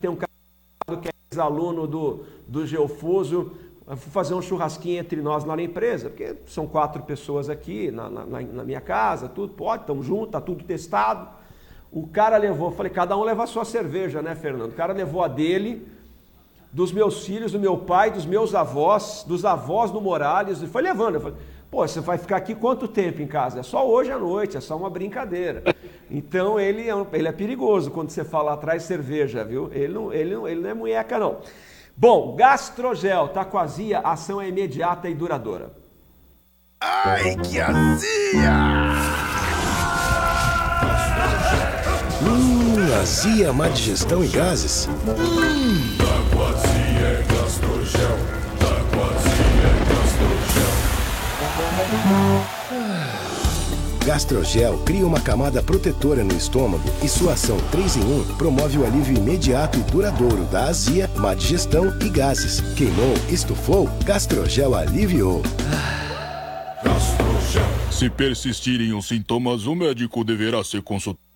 tem 0.00 0.10
um 0.10 0.16
cara 0.16 1.00
que 1.00 1.08
é 1.08 1.12
ex-aluno 1.30 1.86
do, 1.86 2.24
do 2.48 2.66
Geofuso. 2.66 3.52
Fui 3.86 4.12
fazer 4.12 4.34
um 4.34 4.42
churrasquinho 4.42 5.00
entre 5.00 5.20
nós 5.20 5.44
lá 5.44 5.56
na 5.56 5.62
empresa, 5.62 6.08
porque 6.08 6.36
são 6.46 6.66
quatro 6.66 7.02
pessoas 7.02 7.48
aqui 7.48 7.90
na, 7.90 8.08
na, 8.08 8.24
na 8.24 8.64
minha 8.64 8.80
casa, 8.80 9.28
tudo, 9.28 9.52
pode, 9.52 9.82
estamos 9.82 10.06
juntos, 10.06 10.30
tá 10.30 10.40
tudo 10.40 10.64
testado. 10.64 11.39
O 11.92 12.06
cara 12.06 12.36
levou, 12.36 12.70
falei, 12.70 12.90
cada 12.90 13.16
um 13.16 13.24
leva 13.24 13.44
a 13.44 13.46
sua 13.46 13.64
cerveja, 13.64 14.22
né, 14.22 14.34
Fernando? 14.34 14.70
O 14.70 14.74
cara 14.74 14.92
levou 14.92 15.24
a 15.24 15.28
dele, 15.28 15.86
dos 16.72 16.92
meus 16.92 17.24
filhos, 17.26 17.52
do 17.52 17.58
meu 17.58 17.76
pai, 17.78 18.10
dos 18.10 18.24
meus 18.24 18.54
avós, 18.54 19.24
dos 19.26 19.44
avós 19.44 19.90
do 19.90 20.00
Morales, 20.00 20.62
e 20.62 20.68
foi 20.68 20.82
levando. 20.82 21.16
Eu 21.16 21.20
falei, 21.20 21.36
pô, 21.68 21.86
você 21.86 22.00
vai 22.00 22.16
ficar 22.16 22.36
aqui 22.36 22.54
quanto 22.54 22.86
tempo 22.86 23.20
em 23.20 23.26
casa? 23.26 23.60
É 23.60 23.62
só 23.62 23.88
hoje 23.88 24.12
à 24.12 24.18
noite, 24.18 24.56
é 24.56 24.60
só 24.60 24.76
uma 24.76 24.88
brincadeira. 24.88 25.62
Então 26.08 26.60
ele 26.60 26.88
é, 26.88 27.06
ele 27.12 27.28
é 27.28 27.32
perigoso 27.32 27.90
quando 27.90 28.10
você 28.10 28.24
fala 28.24 28.52
atrás 28.52 28.84
cerveja, 28.84 29.44
viu? 29.44 29.68
Ele 29.72 29.92
não, 29.92 30.12
ele, 30.12 30.34
não, 30.34 30.48
ele 30.48 30.60
não 30.60 30.70
é 30.70 30.74
munheca, 30.74 31.18
não. 31.18 31.38
Bom, 31.96 32.34
gastrogel, 32.36 33.28
tá 33.28 33.44
com 33.44 33.58
azia, 33.58 33.98
ação 33.98 34.40
é 34.40 34.48
imediata 34.48 35.08
e 35.08 35.14
duradoura. 35.14 35.72
Ai, 36.80 37.36
que 37.36 37.60
azia! 37.60 39.19
Azia, 42.98 43.52
má 43.52 43.68
digestão 43.68 44.24
e 44.24 44.28
gases. 44.28 44.88
Hum. 45.06 46.00
Gastrogel 54.04 54.78
cria 54.78 55.06
uma 55.06 55.20
camada 55.20 55.62
protetora 55.62 56.24
no 56.24 56.34
estômago 56.36 56.82
e 57.02 57.08
sua 57.08 57.34
ação 57.34 57.58
3 57.70 57.96
em 57.96 58.00
1 58.00 58.24
promove 58.36 58.78
o 58.78 58.84
alívio 58.84 59.16
imediato 59.16 59.78
e 59.78 59.82
duradouro 59.82 60.44
da 60.46 60.64
azia, 60.64 61.08
má 61.16 61.32
digestão 61.34 61.96
e 62.00 62.08
gases. 62.08 62.60
Queimou, 62.74 63.14
estufou, 63.28 63.88
Gastrogel 64.04 64.74
aliviou. 64.74 65.42
Se 67.90 68.10
persistirem 68.10 68.94
os 68.94 69.06
sintomas, 69.06 69.66
o 69.66 69.76
médico 69.76 70.24
deverá 70.24 70.64
ser 70.64 70.82
consultado. 70.82 71.29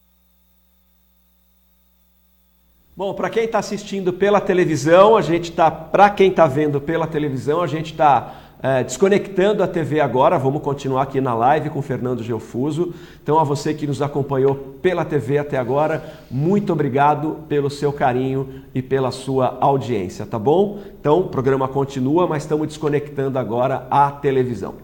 Bom, 2.96 3.12
para 3.12 3.28
quem 3.28 3.46
está 3.46 3.58
assistindo 3.58 4.12
pela 4.12 4.40
televisão, 4.40 5.16
a 5.16 5.20
gente 5.20 5.50
está, 5.50 5.68
para 5.68 6.08
quem 6.10 6.30
está 6.30 6.46
vendo 6.46 6.80
pela 6.80 7.08
televisão, 7.08 7.60
a 7.60 7.66
gente 7.66 7.90
está 7.90 8.34
é, 8.62 8.84
desconectando 8.84 9.64
a 9.64 9.66
TV 9.66 9.98
agora, 9.98 10.38
vamos 10.38 10.62
continuar 10.62 11.02
aqui 11.02 11.20
na 11.20 11.34
live 11.34 11.70
com 11.70 11.82
Fernando 11.82 12.22
Geofuso. 12.22 12.94
Então, 13.20 13.36
a 13.36 13.42
você 13.42 13.74
que 13.74 13.84
nos 13.84 14.00
acompanhou 14.00 14.54
pela 14.80 15.04
TV 15.04 15.38
até 15.38 15.58
agora, 15.58 16.04
muito 16.30 16.72
obrigado 16.72 17.38
pelo 17.48 17.68
seu 17.68 17.92
carinho 17.92 18.62
e 18.72 18.80
pela 18.80 19.10
sua 19.10 19.58
audiência, 19.60 20.24
tá 20.24 20.38
bom? 20.38 20.78
Então, 21.00 21.18
o 21.18 21.28
programa 21.28 21.66
continua, 21.66 22.28
mas 22.28 22.44
estamos 22.44 22.68
desconectando 22.68 23.40
agora 23.40 23.88
a 23.90 24.08
televisão. 24.12 24.74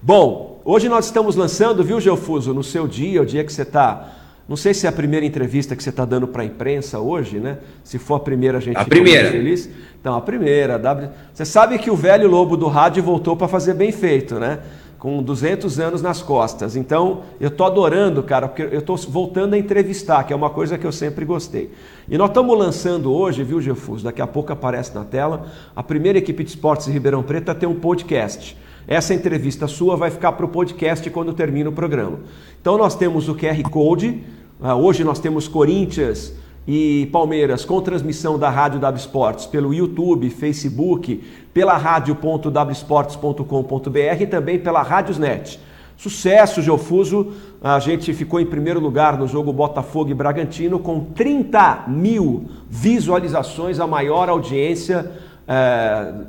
Bom, 0.00 0.60
hoje 0.64 0.88
nós 0.88 1.06
estamos 1.06 1.34
lançando, 1.34 1.82
viu, 1.82 2.00
Geofuso, 2.00 2.54
no 2.54 2.62
seu 2.62 2.86
dia, 2.86 3.20
o 3.20 3.26
dia 3.26 3.42
que 3.42 3.52
você 3.52 3.62
está 3.62 4.17
não 4.48 4.56
sei 4.56 4.72
se 4.72 4.86
é 4.86 4.88
a 4.88 4.92
primeira 4.92 5.26
entrevista 5.26 5.76
que 5.76 5.82
você 5.82 5.90
está 5.90 6.06
dando 6.06 6.26
para 6.26 6.42
a 6.42 6.46
imprensa 6.46 6.98
hoje, 6.98 7.38
né? 7.38 7.58
Se 7.84 7.98
for 7.98 8.14
a 8.14 8.20
primeira, 8.20 8.56
a 8.56 8.60
gente 8.60 8.78
a 8.78 8.84
primeira. 8.84 9.30
feliz. 9.30 9.68
Então, 10.00 10.16
a 10.16 10.22
primeira. 10.22 10.78
W... 10.78 11.10
Você 11.34 11.44
sabe 11.44 11.78
que 11.78 11.90
o 11.90 11.94
velho 11.94 12.30
lobo 12.30 12.56
do 12.56 12.66
rádio 12.66 13.02
voltou 13.02 13.36
para 13.36 13.46
fazer 13.46 13.74
bem 13.74 13.92
feito, 13.92 14.36
né? 14.36 14.60
Com 14.98 15.22
200 15.22 15.78
anos 15.78 16.00
nas 16.00 16.22
costas. 16.22 16.76
Então, 16.76 17.24
eu 17.38 17.48
estou 17.48 17.66
adorando, 17.66 18.22
cara, 18.22 18.48
porque 18.48 18.62
eu 18.62 18.78
estou 18.78 18.96
voltando 18.96 19.52
a 19.52 19.58
entrevistar, 19.58 20.24
que 20.24 20.32
é 20.32 20.36
uma 20.36 20.48
coisa 20.48 20.78
que 20.78 20.86
eu 20.86 20.92
sempre 20.92 21.26
gostei. 21.26 21.70
E 22.08 22.16
nós 22.16 22.30
estamos 22.30 22.58
lançando 22.58 23.12
hoje, 23.12 23.44
viu, 23.44 23.60
Gefus? 23.60 24.02
Daqui 24.02 24.22
a 24.22 24.26
pouco 24.26 24.50
aparece 24.50 24.94
na 24.94 25.04
tela. 25.04 25.46
A 25.76 25.82
primeira 25.82 26.16
equipe 26.16 26.42
de 26.42 26.48
esportes 26.48 26.86
de 26.86 26.92
Ribeirão 26.92 27.22
Preto 27.22 27.54
tem 27.54 27.68
um 27.68 27.74
podcast. 27.74 28.56
Essa 28.88 29.12
entrevista 29.12 29.66
sua 29.66 29.94
vai 29.94 30.10
ficar 30.10 30.32
para 30.32 30.46
o 30.46 30.48
podcast 30.48 31.10
quando 31.10 31.34
termina 31.34 31.68
o 31.68 31.72
programa. 31.72 32.20
Então, 32.58 32.78
nós 32.78 32.94
temos 32.96 33.28
o 33.28 33.34
QR 33.34 33.62
Code 33.70 34.37
hoje 34.60 35.04
nós 35.04 35.20
temos 35.20 35.46
Corinthians 35.46 36.34
e 36.66 37.08
Palmeiras 37.12 37.64
com 37.64 37.80
transmissão 37.80 38.36
da 38.38 38.50
Rádio 38.50 38.80
W 38.80 39.00
Esportes 39.00 39.46
pelo 39.46 39.72
YouTube, 39.72 40.28
Facebook, 40.30 41.22
pela 41.54 41.76
rádio.wsports.com.br 41.76 44.20
e 44.20 44.26
também 44.26 44.58
pela 44.58 44.82
Rádiosnet. 44.82 45.60
Sucesso, 45.96 46.60
Geofuso. 46.60 47.32
A 47.62 47.78
gente 47.78 48.12
ficou 48.12 48.38
em 48.38 48.46
primeiro 48.46 48.80
lugar 48.80 49.18
no 49.18 49.26
jogo 49.26 49.50
Botafogo 49.52 50.10
e 50.10 50.14
Bragantino 50.14 50.78
com 50.78 51.00
30 51.00 51.84
mil 51.88 52.44
visualizações, 52.68 53.80
a 53.80 53.86
maior 53.86 54.28
audiência 54.28 55.10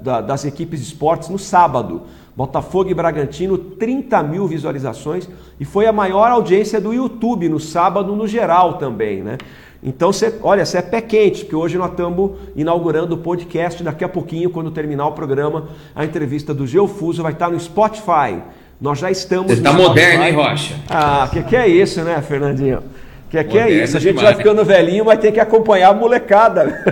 da, 0.01 0.21
das 0.21 0.45
equipes 0.45 0.79
de 0.79 0.85
esportes 0.85 1.29
no 1.29 1.37
sábado. 1.37 2.03
Botafogo 2.39 2.89
e 2.89 2.93
Bragantino, 2.93 3.57
30 3.57 4.23
mil 4.23 4.47
visualizações 4.47 5.27
e 5.59 5.65
foi 5.65 5.87
a 5.87 5.91
maior 5.91 6.31
audiência 6.31 6.79
do 6.79 6.93
YouTube 6.93 7.49
no 7.49 7.59
sábado 7.59 8.15
no 8.15 8.25
geral 8.25 8.75
também, 8.75 9.21
né? 9.21 9.37
Então, 9.83 10.13
você, 10.13 10.33
olha, 10.41 10.65
você 10.65 10.77
é 10.77 10.81
pé 10.81 11.01
quente, 11.01 11.41
porque 11.41 11.55
hoje 11.57 11.77
nós 11.77 11.91
estamos 11.91 12.31
inaugurando 12.55 13.15
o 13.15 13.17
podcast. 13.17 13.83
Daqui 13.83 14.05
a 14.05 14.07
pouquinho, 14.07 14.49
quando 14.49 14.71
terminar 14.71 15.07
o 15.07 15.11
programa, 15.11 15.67
a 15.93 16.05
entrevista 16.05 16.53
do 16.53 16.65
Geofuso 16.65 17.21
vai 17.21 17.33
estar 17.33 17.49
no 17.49 17.59
Spotify. 17.59 18.41
Nós 18.79 18.99
já 18.99 19.11
estamos. 19.11 19.51
Você 19.51 19.57
está 19.57 19.73
moderno, 19.73 20.23
hein, 20.23 20.33
Rocha? 20.33 20.75
Ah, 20.89 21.27
que 21.29 21.43
que 21.43 21.57
é 21.57 21.67
isso, 21.67 22.01
né, 22.05 22.21
Fernandinho? 22.21 22.83
Que 23.29 23.43
que 23.43 23.59
é 23.59 23.69
isso? 23.83 23.97
A 23.97 23.99
gente 23.99 24.15
demais. 24.15 24.29
vai 24.29 24.37
ficando 24.37 24.63
velhinho, 24.63 25.03
mas 25.03 25.19
tem 25.19 25.33
que 25.33 25.41
acompanhar 25.41 25.89
a 25.89 25.93
molecada. 25.93 26.85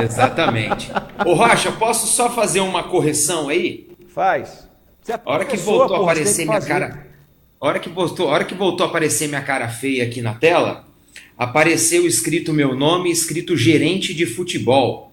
Exatamente. 0.00 0.92
Ô, 1.26 1.34
Rocha, 1.34 1.72
posso 1.72 2.06
só 2.06 2.30
fazer 2.30 2.60
uma 2.60 2.84
correção 2.84 3.48
aí? 3.48 3.91
Faz. 4.14 4.68
Você 5.02 5.12
é 5.12 5.14
a 5.14 5.20
hora 5.24 5.44
que 5.44 5.56
voltou 5.56 5.96
a 5.96 6.02
aparecer 6.02 6.44
minha 6.44 6.60
cara. 6.60 7.06
A 7.60 7.66
hora 7.66 7.78
que 7.78 7.88
voltou, 7.88 8.26
hora 8.26 8.44
que 8.44 8.54
voltou 8.54 8.86
a 8.86 8.88
aparecer 8.88 9.28
minha 9.28 9.42
cara 9.42 9.68
feia 9.68 10.04
aqui 10.04 10.20
na 10.20 10.34
tela, 10.34 10.84
apareceu 11.36 12.06
escrito 12.06 12.52
meu 12.52 12.74
nome, 12.74 13.10
escrito 13.10 13.56
gerente 13.56 14.12
de 14.12 14.26
futebol. 14.26 15.12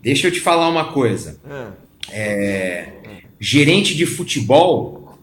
Deixa 0.00 0.26
eu 0.26 0.32
te 0.32 0.40
falar 0.40 0.68
uma 0.68 0.92
coisa. 0.92 1.38
É, 2.10 2.20
é 2.20 2.92
gerente 3.40 3.94
de 3.94 4.06
futebol 4.06 5.18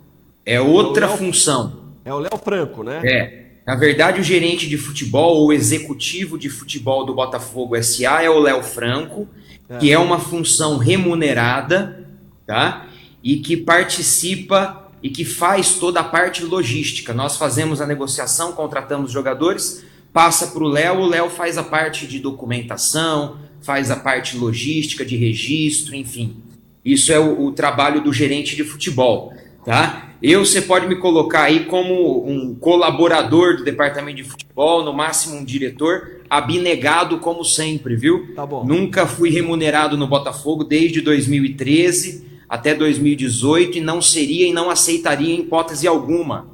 é 0.45 0.59
outra 0.59 1.05
é 1.05 1.09
função. 1.09 1.93
É 2.03 2.13
o 2.13 2.19
Léo 2.19 2.37
Franco, 2.43 2.83
né? 2.83 3.01
É. 3.03 3.45
Na 3.67 3.75
verdade, 3.75 4.19
o 4.19 4.23
gerente 4.23 4.67
de 4.67 4.77
futebol, 4.77 5.45
o 5.45 5.53
executivo 5.53 6.39
de 6.39 6.49
futebol 6.49 7.05
do 7.05 7.13
Botafogo 7.13 7.81
SA 7.83 8.23
é 8.23 8.29
o 8.29 8.39
Léo 8.39 8.63
Franco, 8.63 9.27
é. 9.69 9.77
que 9.77 9.91
é 9.91 9.99
uma 9.99 10.19
função 10.19 10.77
remunerada 10.77 12.08
tá? 12.49 12.87
E 13.23 13.37
que 13.37 13.55
participa 13.55 14.89
e 15.03 15.09
que 15.11 15.23
faz 15.23 15.75
toda 15.75 15.99
a 15.99 16.03
parte 16.03 16.43
logística. 16.43 17.13
Nós 17.13 17.37
fazemos 17.37 17.79
a 17.79 17.85
negociação, 17.85 18.53
contratamos 18.53 19.11
jogadores, 19.11 19.85
passa 20.11 20.47
para 20.47 20.63
o 20.63 20.67
Léo, 20.67 21.01
o 21.01 21.07
Léo 21.07 21.29
faz 21.29 21.59
a 21.59 21.63
parte 21.63 22.07
de 22.07 22.17
documentação, 22.17 23.37
faz 23.61 23.91
a 23.91 23.95
parte 23.95 24.35
logística, 24.35 25.05
de 25.05 25.15
registro, 25.15 25.95
enfim. 25.95 26.37
Isso 26.83 27.13
é 27.13 27.19
o, 27.19 27.45
o 27.45 27.51
trabalho 27.51 28.01
do 28.01 28.11
gerente 28.11 28.55
de 28.55 28.63
futebol, 28.63 29.31
tá? 29.63 30.07
Eu, 30.21 30.43
você 30.43 30.63
pode 30.63 30.87
me 30.87 30.95
colocar 30.95 31.43
aí 31.43 31.65
como 31.65 32.27
um 32.27 32.55
colaborador 32.55 33.57
do 33.57 33.63
departamento 33.63 34.17
de 34.17 34.23
futebol, 34.23 34.83
no 34.83 34.91
máximo 34.91 35.35
um 35.35 35.45
diretor, 35.45 36.23
abnegado 36.27 37.19
como 37.19 37.45
sempre, 37.45 37.95
viu? 37.95 38.33
Tá 38.35 38.43
bom. 38.43 38.65
Nunca 38.65 39.05
fui 39.05 39.29
remunerado 39.29 39.95
no 39.95 40.07
Botafogo 40.07 40.63
desde 40.63 40.99
2013 40.99 42.27
até 42.49 42.73
2018 42.73 43.77
e 43.77 43.81
não 43.81 44.01
seria 44.01 44.47
e 44.47 44.51
não 44.51 44.69
aceitaria 44.69 45.35
em 45.35 45.41
hipótese 45.41 45.87
alguma, 45.87 46.47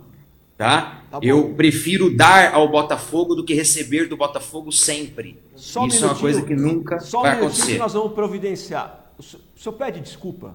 tá? 0.58 1.04
tá 1.10 1.20
eu 1.22 1.54
prefiro 1.56 2.16
dar 2.16 2.54
ao 2.54 2.68
Botafogo 2.68 3.34
do 3.34 3.46
que 3.46 3.54
receber 3.54 4.08
do 4.08 4.18
Botafogo 4.18 4.72
sempre. 4.72 5.40
Só 5.56 5.88
Isso 5.88 6.04
um 6.04 6.10
é 6.10 6.12
uma 6.12 6.20
coisa 6.20 6.42
que 6.42 6.56
nunca 6.56 7.00
só 7.00 7.22
vai 7.22 7.36
um 7.36 7.38
acontecer. 7.46 7.74
que 7.74 7.78
nós 7.78 7.94
vamos 7.94 8.12
providenciar. 8.14 9.06
O 9.18 9.24
senhor 9.24 9.74
pede 9.78 10.02
desculpa? 10.02 10.54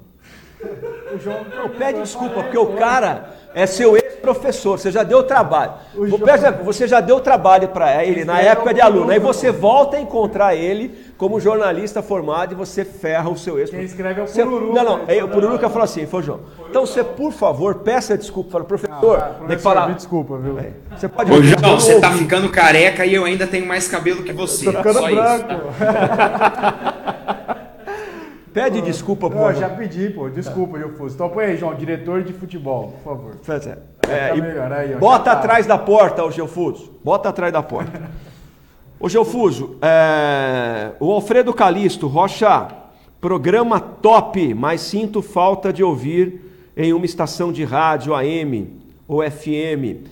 O 1.12 1.18
João 1.18 1.44
não 1.56 1.68
pede 1.68 2.00
desculpa, 2.00 2.42
porque 2.42 2.58
o 2.58 2.74
cara 2.74 3.30
é 3.54 3.66
seu 3.66 3.96
ex-professor, 3.96 4.78
você 4.78 4.90
já 4.90 5.02
deu 5.02 5.22
trabalho. 5.24 5.72
Você 6.64 6.86
já 6.86 7.00
deu 7.00 7.20
trabalho 7.20 7.68
para 7.68 8.04
ele 8.04 8.24
na 8.24 8.40
época 8.40 8.72
de 8.72 8.80
aluno. 8.80 9.10
Aí 9.10 9.18
você 9.18 9.50
volta 9.50 9.96
a 9.96 10.00
encontrar 10.00 10.54
ele 10.54 10.94
como 11.16 11.40
jornalista 11.40 12.00
formado 12.00 12.52
e 12.52 12.54
você 12.54 12.84
ferra 12.84 13.28
o 13.28 13.36
seu 13.36 13.58
ex. 13.58 13.70
Quem 13.70 13.82
escreve 13.82 14.20
é 14.20 14.24
o 14.24 14.26
Pururu. 14.26 14.72
Não, 14.72 14.84
não. 14.84 15.00
Aí, 15.08 15.22
o 15.22 15.28
Pururu 15.28 15.58
que 15.58 15.68
falou 15.68 15.82
assim, 15.82 16.06
foi 16.06 16.22
João. 16.22 16.40
Então 16.68 16.86
você, 16.86 17.02
por 17.02 17.32
favor, 17.32 17.76
peça 17.76 18.16
desculpa. 18.16 18.52
Fala, 18.52 18.64
professor, 18.64 19.18
ah, 19.18 19.34
tem 19.46 19.56
que 19.56 19.62
falar. 19.62 19.92
desculpa, 19.94 20.38
viu? 20.38 20.58
Você 20.96 21.08
pode. 21.08 21.32
Ô, 21.32 21.42
João, 21.42 21.80
você 21.80 22.00
tá 22.00 22.12
ficando 22.12 22.48
careca 22.50 23.04
e 23.04 23.14
eu 23.14 23.24
ainda 23.24 23.46
tenho 23.46 23.66
mais 23.66 23.88
cabelo 23.88 24.22
que 24.22 24.32
você. 24.32 24.66
Tô 24.66 24.78
ficando 24.78 24.98
Só 25.00 25.08
branco. 25.08 25.54
Tá? 28.52 28.62
Pede 28.62 28.82
desculpa, 28.82 29.30
pô. 29.30 29.50
Eu 29.50 29.54
já 29.54 29.68
pedi, 29.68 30.10
pô. 30.10 30.28
Desculpa, 30.28 30.76
eu 30.76 30.90
fosse. 30.96 31.14
Então 31.14 31.28
põe 31.30 31.44
aí, 31.44 31.56
João, 31.56 31.74
diretor 31.74 32.22
de 32.22 32.32
futebol, 32.32 32.88
por 32.88 33.14
favor. 33.14 33.36
É, 34.08 34.30
é, 34.30 34.40
melhor, 34.40 34.72
aí, 34.72 34.94
ó, 34.94 34.98
bota 34.98 35.26
tá. 35.26 35.32
atrás 35.32 35.66
da 35.66 35.78
porta, 35.78 36.24
o 36.24 36.30
Geofuso. 36.32 36.92
Bota 37.04 37.28
atrás 37.28 37.52
da 37.52 37.62
porta. 37.62 38.10
ô 38.98 39.08
Geofuso, 39.08 39.76
é, 39.80 40.92
o 40.98 41.12
Alfredo 41.12 41.54
Calisto, 41.54 42.08
Rocha, 42.08 42.68
programa 43.20 43.78
top, 43.78 44.52
mas 44.52 44.80
sinto 44.80 45.22
falta 45.22 45.72
de 45.72 45.84
ouvir 45.84 46.72
em 46.76 46.92
uma 46.92 47.04
estação 47.04 47.52
de 47.52 47.62
rádio 47.62 48.14
AM 48.14 48.80
ou 49.06 49.22
FM. 49.22 50.08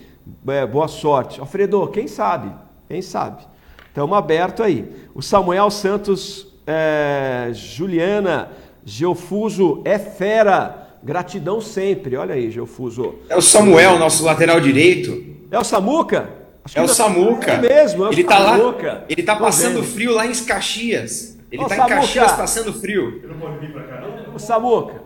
É, 0.47 0.65
boa 0.65 0.87
sorte. 0.87 1.41
Alfredo, 1.41 1.87
quem 1.87 2.07
sabe? 2.07 2.51
Quem 2.87 3.01
sabe? 3.01 3.43
Estamos 3.87 4.17
aberto 4.17 4.63
aí. 4.63 4.89
O 5.13 5.21
Samuel 5.21 5.69
Santos 5.69 6.48
é, 6.65 7.49
Juliana, 7.53 8.49
Geofuso 8.85 9.81
é 9.85 9.97
fera. 9.97 10.87
Gratidão 11.01 11.61
sempre. 11.61 12.17
Olha 12.17 12.35
aí, 12.35 12.51
Geofuso. 12.51 13.15
É 13.29 13.35
o 13.35 13.41
Samuel, 13.41 13.97
nosso 13.97 14.23
lateral 14.23 14.59
direito. 14.59 15.23
É 15.49 15.57
o 15.57 15.63
Samuca? 15.63 16.29
é 16.75 16.81
o 16.81 16.87
Samuca. 16.87 17.51
É 17.51 17.57
mesmo, 17.61 18.05
é 18.05 18.09
o 18.09 18.11
ele 18.11 18.23
Samuca. 18.23 18.87
Tá 18.87 18.93
lá, 18.93 19.05
ele 19.09 19.23
tá 19.23 19.35
passando 19.35 19.83
frio 19.83 20.13
lá 20.13 20.27
em 20.27 20.33
Caxias. 20.33 21.37
Ele 21.51 21.63
Ô, 21.63 21.67
tá 21.67 21.75
Samuca. 21.75 21.93
em 21.93 21.97
Caxias 21.97 22.31
passando 22.33 22.73
frio. 22.73 23.21
Eu 23.23 23.29
não 23.29 23.39
pode 23.39 23.59
vir 23.59 23.71
pra 23.71 23.83
cá, 23.83 24.01
não? 24.01 24.35
Ô, 24.35 24.39
Samuca, 24.39 25.01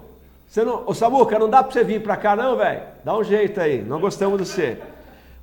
você 0.47 0.63
não, 0.63 0.83
ô, 0.85 0.93
Samuca, 0.93 1.39
não 1.39 1.49
dá 1.49 1.63
pra 1.63 1.71
você 1.71 1.83
vir 1.83 2.01
pra 2.01 2.17
cá, 2.17 2.35
não, 2.35 2.57
velho? 2.57 2.81
Dá 3.05 3.17
um 3.17 3.23
jeito 3.23 3.61
aí. 3.61 3.81
Não 3.81 3.99
gostamos 3.99 4.41
de 4.41 4.47
você. 4.47 4.77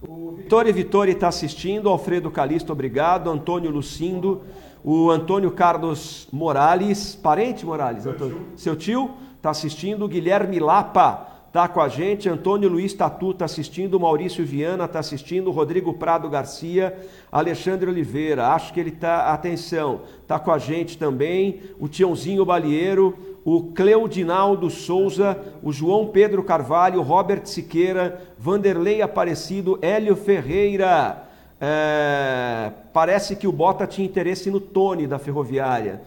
O 0.06 0.32
Vitória 0.32 0.72
Vitória 0.72 1.12
está 1.12 1.28
assistindo. 1.28 1.88
Alfredo 1.88 2.30
Calisto, 2.30 2.72
obrigado. 2.72 3.30
Antônio 3.30 3.70
Lucindo 3.70 4.42
o 4.84 5.10
Antônio 5.10 5.50
Carlos 5.50 6.28
Morales, 6.32 7.14
parente 7.14 7.66
Morales, 7.66 8.02
seu 8.02 8.12
Antônio, 8.12 8.34
tio, 8.34 8.46
seu 8.56 8.76
tio 8.76 9.10
está 9.36 9.50
assistindo, 9.50 10.08
Guilherme 10.08 10.58
Lapa 10.58 11.26
está 11.50 11.66
com 11.66 11.80
a 11.80 11.88
gente, 11.88 12.28
Antônio 12.28 12.68
Luiz 12.68 12.94
Tatu 12.94 13.32
está 13.32 13.44
assistindo, 13.44 13.98
Maurício 13.98 14.46
Viana 14.46 14.84
está 14.84 15.00
assistindo, 15.00 15.50
Rodrigo 15.50 15.94
Prado 15.94 16.28
Garcia, 16.28 16.96
Alexandre 17.30 17.90
Oliveira, 17.90 18.48
acho 18.48 18.72
que 18.72 18.78
ele 18.78 18.90
está, 18.90 19.32
atenção, 19.32 20.02
está 20.22 20.38
com 20.38 20.52
a 20.52 20.58
gente 20.58 20.96
também, 20.96 21.60
o 21.80 21.88
Tiãozinho 21.88 22.44
Balieiro, 22.44 23.18
o 23.44 23.64
Cleudinaldo 23.72 24.70
Souza, 24.70 25.36
o 25.60 25.72
João 25.72 26.06
Pedro 26.06 26.44
Carvalho, 26.44 27.02
Robert 27.02 27.44
Siqueira, 27.46 28.22
Vanderlei 28.38 29.02
Aparecido, 29.02 29.76
Hélio 29.82 30.14
Ferreira, 30.14 31.29
é, 31.60 32.72
parece 32.92 33.36
que 33.36 33.46
o 33.46 33.52
Bota 33.52 33.86
tinha 33.86 34.06
interesse 34.06 34.50
no 34.50 34.60
Tony 34.60 35.06
da 35.06 35.18
Ferroviária. 35.18 36.00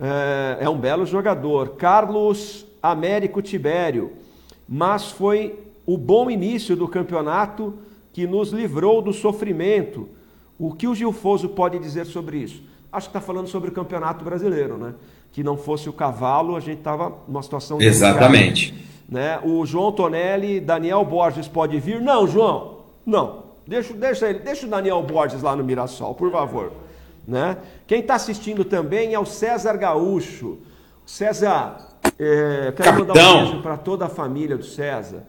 é, 0.00 0.64
é 0.64 0.68
um 0.68 0.78
belo 0.78 1.06
jogador. 1.06 1.70
Carlos 1.70 2.66
Américo 2.82 3.40
Tibério, 3.40 4.12
mas 4.68 5.10
foi 5.10 5.58
o 5.86 5.96
bom 5.96 6.30
início 6.30 6.76
do 6.76 6.86
campeonato 6.86 7.74
que 8.12 8.26
nos 8.26 8.50
livrou 8.50 9.00
do 9.02 9.12
sofrimento. 9.12 10.08
O 10.58 10.74
que 10.74 10.86
o 10.86 10.94
Gilfoso 10.94 11.48
pode 11.48 11.78
dizer 11.78 12.06
sobre 12.06 12.38
isso? 12.38 12.62
Acho 12.92 13.08
que 13.08 13.16
está 13.16 13.20
falando 13.20 13.48
sobre 13.48 13.70
o 13.70 13.72
campeonato 13.72 14.24
brasileiro, 14.24 14.76
né? 14.76 14.94
Que 15.32 15.42
não 15.42 15.56
fosse 15.56 15.88
o 15.88 15.92
cavalo, 15.92 16.56
a 16.56 16.60
gente 16.60 16.78
estava 16.78 17.12
numa 17.26 17.42
situação. 17.42 17.80
Exatamente. 17.80 18.74
Né? 19.08 19.40
O 19.42 19.64
João 19.64 19.92
Tonelli, 19.92 20.60
Daniel 20.60 21.04
Borges 21.04 21.48
pode 21.48 21.78
vir? 21.78 22.00
Não, 22.00 22.26
João, 22.26 22.78
não. 23.06 23.49
Deixa, 23.66 23.94
deixa 23.94 24.28
ele, 24.28 24.38
deixa 24.40 24.66
o 24.66 24.70
Daniel 24.70 25.02
Borges 25.02 25.42
lá 25.42 25.54
no 25.54 25.62
Mirassol, 25.62 26.14
por 26.14 26.30
favor. 26.30 26.72
Né? 27.26 27.56
Quem 27.86 28.00
está 28.00 28.14
assistindo 28.14 28.64
também 28.64 29.14
é 29.14 29.18
o 29.18 29.26
César 29.26 29.76
Gaúcho. 29.76 30.58
César, 31.06 31.88
é, 32.18 32.72
quero 32.76 33.04
Capitão. 33.04 33.06
mandar 33.06 33.34
um 33.34 33.44
beijo 33.44 33.62
para 33.62 33.76
toda 33.76 34.06
a 34.06 34.08
família 34.08 34.56
do 34.56 34.64
César. 34.64 35.24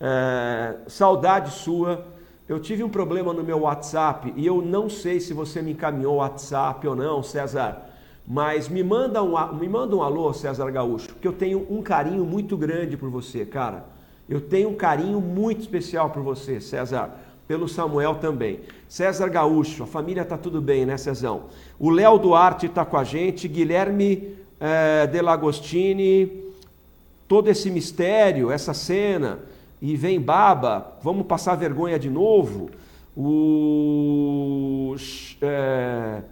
É, 0.00 0.76
saudade 0.86 1.50
sua. 1.50 2.04
Eu 2.48 2.60
tive 2.60 2.84
um 2.84 2.88
problema 2.88 3.32
no 3.32 3.42
meu 3.42 3.60
WhatsApp 3.60 4.32
e 4.36 4.46
eu 4.46 4.62
não 4.62 4.88
sei 4.88 5.18
se 5.18 5.34
você 5.34 5.60
me 5.60 5.72
encaminhou 5.72 6.14
o 6.14 6.18
WhatsApp 6.18 6.86
ou 6.86 6.94
não, 6.94 7.22
César. 7.22 7.82
Mas 8.26 8.68
me 8.68 8.82
manda 8.82 9.22
um, 9.22 9.52
me 9.54 9.68
manda 9.68 9.94
um 9.94 10.02
alô, 10.02 10.32
César 10.32 10.70
Gaúcho, 10.70 11.08
porque 11.08 11.26
eu 11.26 11.32
tenho 11.32 11.66
um 11.70 11.82
carinho 11.82 12.24
muito 12.24 12.56
grande 12.56 12.96
por 12.96 13.08
você, 13.08 13.44
cara. 13.44 13.84
Eu 14.28 14.40
tenho 14.40 14.70
um 14.70 14.74
carinho 14.74 15.20
muito 15.20 15.60
especial 15.60 16.10
por 16.10 16.22
você, 16.22 16.60
César. 16.60 17.10
Pelo 17.46 17.68
Samuel 17.68 18.16
também. 18.16 18.60
César 18.88 19.28
Gaúcho, 19.28 19.84
a 19.84 19.86
família 19.86 20.24
tá 20.24 20.36
tudo 20.36 20.60
bem, 20.60 20.84
né, 20.84 20.96
Cezão? 20.96 21.44
O 21.78 21.90
Léo 21.90 22.18
Duarte 22.18 22.68
tá 22.68 22.84
com 22.84 22.96
a 22.96 23.04
gente, 23.04 23.46
Guilherme 23.46 24.36
eh, 24.60 25.06
Delagostini, 25.06 26.44
todo 27.28 27.48
esse 27.48 27.70
mistério, 27.70 28.50
essa 28.50 28.72
cena, 28.72 29.38
e 29.80 29.96
vem 29.96 30.20
baba, 30.20 30.96
vamos 31.02 31.26
passar 31.26 31.54
vergonha 31.56 31.98
de 31.98 32.08
novo. 32.08 32.70
O, 33.16 34.94
é, 35.40 36.22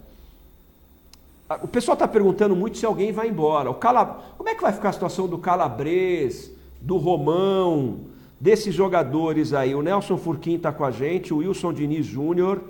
o 1.62 1.68
pessoal 1.68 1.94
está 1.94 2.06
perguntando 2.06 2.54
muito 2.54 2.78
se 2.78 2.86
alguém 2.86 3.12
vai 3.12 3.28
embora. 3.28 3.70
O 3.70 3.74
Cala, 3.74 4.22
como 4.36 4.48
é 4.48 4.54
que 4.54 4.62
vai 4.62 4.72
ficar 4.72 4.90
a 4.90 4.92
situação 4.92 5.26
do 5.26 5.38
Calabres, 5.38 6.50
do 6.80 6.96
Romão, 6.96 8.00
desses 8.40 8.74
jogadores 8.74 9.52
aí? 9.52 9.74
O 9.74 9.82
Nelson 9.82 10.16
Furquim 10.16 10.56
está 10.56 10.72
com 10.72 10.84
a 10.84 10.90
gente, 10.90 11.32
o 11.32 11.38
Wilson 11.38 11.72
Diniz 11.72 12.06
Júnior, 12.06 12.60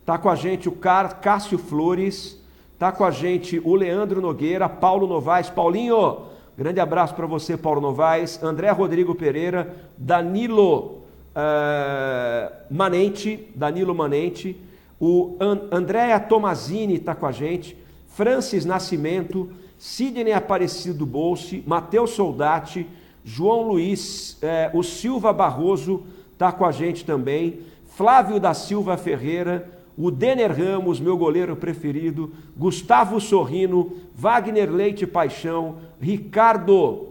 está 0.00 0.16
com 0.18 0.28
a 0.28 0.34
gente 0.34 0.68
o 0.68 0.72
Car, 0.72 1.20
Cássio 1.20 1.58
Flores, 1.58 2.40
está 2.72 2.92
com 2.92 3.04
a 3.04 3.10
gente 3.10 3.60
o 3.64 3.74
Leandro 3.74 4.20
Nogueira, 4.20 4.68
Paulo 4.68 5.06
Novaes. 5.06 5.50
Paulinho, 5.50 6.22
grande 6.56 6.80
abraço 6.80 7.14
para 7.14 7.26
você, 7.26 7.56
Paulo 7.56 7.80
Novaes. 7.80 8.42
André 8.42 8.70
Rodrigo 8.70 9.14
Pereira, 9.14 9.76
Danilo 9.96 11.02
eh, 11.34 12.52
Manente, 12.68 13.48
Danilo 13.54 13.94
Manente, 13.94 14.60
o 15.00 15.36
An 15.38 15.60
Andréa 15.70 16.18
Tomazini 16.18 16.96
está 16.96 17.14
com 17.14 17.26
a 17.26 17.32
gente, 17.32 17.76
Francis 18.08 18.64
Nascimento, 18.64 19.48
Sidney 19.78 20.32
Aparecido 20.32 21.06
Bolse, 21.06 21.62
Matheus 21.64 22.10
Soldati, 22.10 22.88
João 23.28 23.68
Luiz, 23.68 24.38
eh, 24.40 24.70
o 24.72 24.82
Silva 24.82 25.34
Barroso 25.34 26.02
está 26.32 26.50
com 26.50 26.64
a 26.64 26.72
gente 26.72 27.04
também, 27.04 27.60
Flávio 27.94 28.40
da 28.40 28.54
Silva 28.54 28.96
Ferreira, 28.96 29.68
o 29.98 30.10
Denner 30.10 30.50
Ramos, 30.50 30.98
meu 30.98 31.14
goleiro 31.14 31.54
preferido, 31.54 32.32
Gustavo 32.56 33.20
Sorrino, 33.20 33.92
Wagner 34.14 34.72
Leite 34.72 35.06
Paixão, 35.06 35.76
Ricardo, 36.00 37.08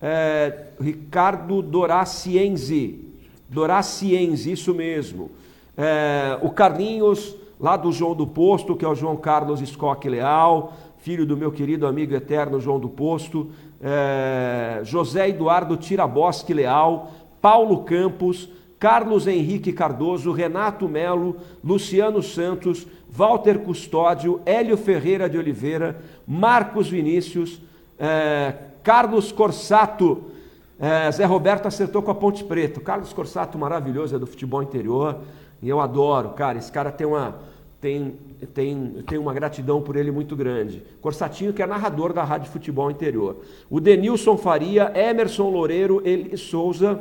eh, 0.00 0.66
Ricardo 0.80 1.60
Doracienzi, 1.60 3.00
Doracienzi, 3.48 4.52
isso 4.52 4.72
mesmo. 4.72 5.32
É, 5.76 6.38
o 6.42 6.50
Carlinhos, 6.50 7.34
lá 7.58 7.76
do 7.76 7.90
João 7.90 8.14
do 8.14 8.26
Posto, 8.26 8.76
que 8.76 8.84
é 8.84 8.88
o 8.88 8.94
João 8.94 9.16
Carlos 9.16 9.60
Scocchi 9.68 10.08
Leal, 10.08 10.74
filho 10.98 11.26
do 11.26 11.36
meu 11.36 11.50
querido 11.52 11.86
amigo 11.86 12.14
eterno 12.14 12.60
João 12.60 12.78
do 12.80 12.88
Posto. 12.88 13.50
É, 13.80 14.80
José 14.84 15.28
Eduardo 15.28 15.76
Tiraboschi 15.76 16.54
Leal, 16.54 17.10
Paulo 17.40 17.84
Campos, 17.84 18.48
Carlos 18.78 19.26
Henrique 19.26 19.72
Cardoso, 19.72 20.32
Renato 20.32 20.88
Melo, 20.88 21.36
Luciano 21.62 22.22
Santos, 22.22 22.86
Walter 23.08 23.58
Custódio, 23.60 24.40
Hélio 24.44 24.76
Ferreira 24.76 25.28
de 25.28 25.38
Oliveira, 25.38 26.00
Marcos 26.26 26.88
Vinícius, 26.88 27.60
é, 27.98 28.54
Carlos 28.82 29.32
Corsato, 29.32 30.30
é, 30.78 31.10
Zé 31.10 31.24
Roberto 31.24 31.66
acertou 31.66 32.02
com 32.02 32.10
a 32.10 32.14
Ponte 32.14 32.44
Preta. 32.44 32.78
O 32.78 32.82
Carlos 32.82 33.12
Corsato, 33.12 33.58
maravilhoso, 33.58 34.14
é 34.14 34.18
do 34.18 34.26
futebol 34.26 34.62
interior. 34.62 35.20
E 35.62 35.68
eu 35.68 35.80
adoro, 35.80 36.30
cara. 36.30 36.58
Esse 36.58 36.70
cara 36.70 36.92
tem 36.92 37.06
uma, 37.06 37.36
tem, 37.80 38.14
tem, 38.52 39.02
tem 39.08 39.18
uma 39.18 39.32
gratidão 39.32 39.80
por 39.80 39.96
ele 39.96 40.10
muito 40.10 40.36
grande. 40.36 40.82
Corsatinho, 41.00 41.52
que 41.52 41.62
é 41.62 41.66
narrador 41.66 42.12
da 42.12 42.22
Rádio 42.24 42.50
Futebol 42.50 42.90
Interior. 42.90 43.36
O 43.70 43.80
Denilson 43.80 44.36
Faria, 44.36 44.92
Emerson 44.94 45.48
Loureiro, 45.48 46.02
Eli 46.04 46.36
Souza, 46.36 47.00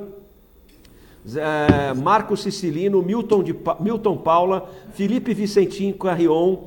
Zé- 1.28 1.94
Marco 1.96 2.38
Sicilino, 2.38 3.02
Milton, 3.02 3.44
de, 3.44 3.56
Milton 3.80 4.18
Paula, 4.18 4.70
Felipe 4.94 5.34
Vicentinho 5.34 5.96
Carrion, 5.96 6.58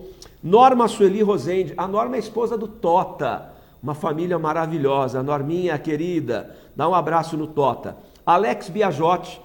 Norma 0.42 0.88
Sueli 0.88 1.22
Rosende. 1.22 1.72
A 1.76 1.86
Norma 1.86 2.16
é 2.16 2.18
esposa 2.18 2.58
do 2.58 2.66
Tota, 2.68 3.52
uma 3.82 3.94
família 3.94 4.38
maravilhosa. 4.38 5.22
Norminha 5.22 5.78
querida, 5.78 6.54
dá 6.76 6.88
um 6.88 6.94
abraço 6.94 7.36
no 7.36 7.46
Tota. 7.46 7.96
Alex 8.26 8.68
Biajotti, 8.68 9.40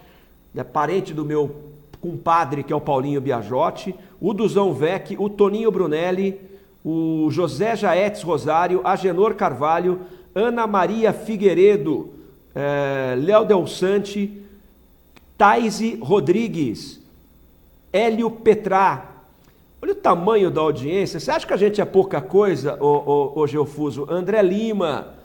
né, 0.54 0.64
parente 0.64 1.14
do 1.14 1.24
meu 1.24 1.72
compadre, 2.02 2.64
que 2.64 2.74
é 2.74 2.76
o 2.76 2.82
Paulinho 2.82 3.22
Biajotti, 3.22 3.96
o 4.24 4.34
Duzão 4.34 4.74
Vec, 4.74 5.18
o 5.20 5.30
Toninho 5.30 5.70
Brunelli, 5.70 6.40
o 6.82 7.28
José 7.30 7.76
Jaetes 7.76 8.22
Rosário, 8.22 8.80
Agenor 8.82 9.36
Carvalho, 9.36 10.00
Ana 10.34 10.66
Maria 10.66 11.12
Figueiredo, 11.12 12.14
eh, 12.56 13.16
Léo 13.20 13.44
Del 13.44 13.68
Sante, 13.68 14.42
Taise 15.38 16.00
Rodrigues, 16.02 17.02
Hélio 17.92 18.32
Petrá. 18.32 19.10
Olha 19.82 19.92
o 19.92 19.96
tamanho 19.96 20.50
da 20.50 20.62
audiência. 20.62 21.20
Você 21.20 21.30
acha 21.30 21.46
que 21.46 21.54
a 21.54 21.58
gente 21.58 21.82
é 21.82 21.86
pouca 21.86 22.22
coisa, 22.22 22.82
ô, 22.82 23.34
ô, 23.36 23.42
ô 23.42 23.46
Geofuso? 23.46 24.08
André 24.10 24.42
Lima, 24.42 25.16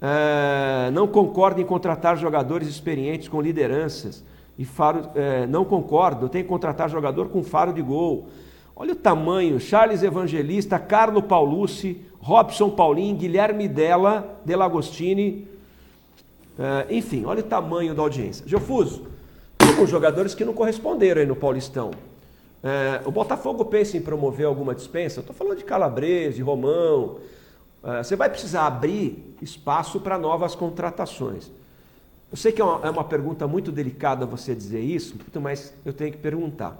eh, 0.00 0.90
não 0.94 1.06
concorda 1.06 1.60
em 1.60 1.66
contratar 1.66 2.16
jogadores 2.16 2.68
experientes 2.68 3.28
com 3.28 3.42
lideranças. 3.42 4.24
E 4.58 4.64
faro, 4.64 5.10
eh, 5.14 5.46
não 5.46 5.62
concordo, 5.62 6.26
tem 6.30 6.42
que 6.42 6.48
contratar 6.48 6.88
jogador 6.88 7.28
com 7.28 7.44
faro 7.44 7.70
de 7.74 7.82
gol. 7.82 8.26
Olha 8.78 8.92
o 8.92 8.96
tamanho, 8.96 9.58
Charles 9.58 10.02
Evangelista, 10.02 10.78
Carlo 10.78 11.22
Paulucci, 11.22 12.04
Robson 12.20 12.68
Paulinho, 12.68 13.16
Guilherme 13.16 13.66
Della, 13.66 14.38
Delagostini. 14.44 15.48
Eh, 16.58 16.86
enfim, 16.90 17.24
olha 17.24 17.40
o 17.40 17.42
tamanho 17.42 17.94
da 17.94 18.02
audiência. 18.02 18.46
Geofuso, 18.46 19.06
alguns 19.58 19.88
jogadores 19.88 20.34
que 20.34 20.44
não 20.44 20.52
corresponderam 20.52 21.22
aí 21.22 21.26
no 21.26 21.34
Paulistão. 21.34 21.90
É, 22.62 23.00
o 23.06 23.10
Botafogo 23.10 23.64
pensa 23.64 23.96
em 23.96 24.02
promover 24.02 24.44
alguma 24.44 24.74
dispensa? 24.74 25.20
Estou 25.20 25.34
falando 25.34 25.56
de 25.56 25.64
Calabrese, 25.64 26.36
de 26.36 26.42
Romão. 26.42 27.18
É, 27.82 28.02
você 28.02 28.14
vai 28.14 28.28
precisar 28.28 28.66
abrir 28.66 29.36
espaço 29.40 30.00
para 30.00 30.18
novas 30.18 30.54
contratações. 30.54 31.50
Eu 32.30 32.36
sei 32.36 32.52
que 32.52 32.60
é 32.60 32.64
uma, 32.64 32.86
é 32.86 32.90
uma 32.90 33.04
pergunta 33.04 33.46
muito 33.46 33.72
delicada 33.72 34.26
você 34.26 34.54
dizer 34.54 34.80
isso, 34.80 35.14
mas 35.40 35.72
eu 35.84 35.92
tenho 35.92 36.10
que 36.10 36.18
perguntar. 36.18 36.76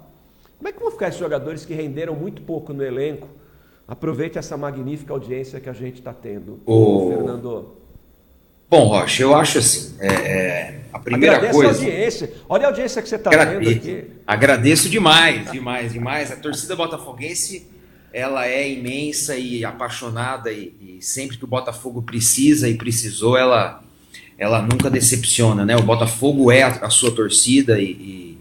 Como 0.57 0.67
é 0.67 0.71
que 0.71 0.79
vão 0.79 0.91
ficar 0.91 1.07
esses 1.09 1.19
jogadores 1.19 1.65
que 1.65 1.73
renderam 1.73 2.15
muito 2.15 2.41
pouco 2.41 2.73
no 2.73 2.83
elenco? 2.83 3.27
Aproveite 3.87 4.37
essa 4.37 4.57
magnífica 4.57 5.13
audiência 5.13 5.59
que 5.59 5.69
a 5.69 5.73
gente 5.73 5.99
está 5.99 6.11
tendo, 6.13 6.59
Ô, 6.65 7.09
Fernando. 7.09 7.77
Bom, 8.69 8.87
Rocha, 8.87 9.23
eu 9.23 9.33
acho 9.33 9.59
assim, 9.59 9.95
é, 9.99 10.07
é, 10.07 10.81
a 10.91 10.99
primeira 10.99 11.37
Agradece 11.37 11.57
coisa... 11.57 11.81
a 11.81 11.85
audiência. 11.85 12.33
Olha 12.49 12.65
a 12.65 12.69
audiência 12.69 13.01
que 13.01 13.07
você 13.07 13.15
está 13.15 13.29
vendo 13.29 13.69
aqui. 13.69 14.05
Agradeço 14.25 14.89
demais, 14.89 15.49
demais, 15.51 15.93
demais. 15.93 16.31
A 16.33 16.35
torcida 16.35 16.75
botafoguense, 16.75 17.65
ela 18.11 18.45
é 18.45 18.69
imensa 18.69 19.37
e 19.37 19.63
apaixonada 19.63 20.51
e, 20.51 20.73
e 20.81 20.97
sempre 21.01 21.37
que 21.37 21.45
o 21.45 21.47
Botafogo 21.47 22.01
precisa 22.01 22.67
e 22.67 22.73
precisou, 22.75 23.37
ela, 23.37 23.81
ela 24.37 24.61
nunca 24.61 24.89
decepciona, 24.89 25.63
né? 25.65 25.77
O 25.77 25.83
Botafogo 25.83 26.51
é 26.51 26.63
a, 26.63 26.67
a 26.67 26.89
sua 26.89 27.11
torcida 27.11 27.79
e, 27.79 27.85
e- 27.91 28.37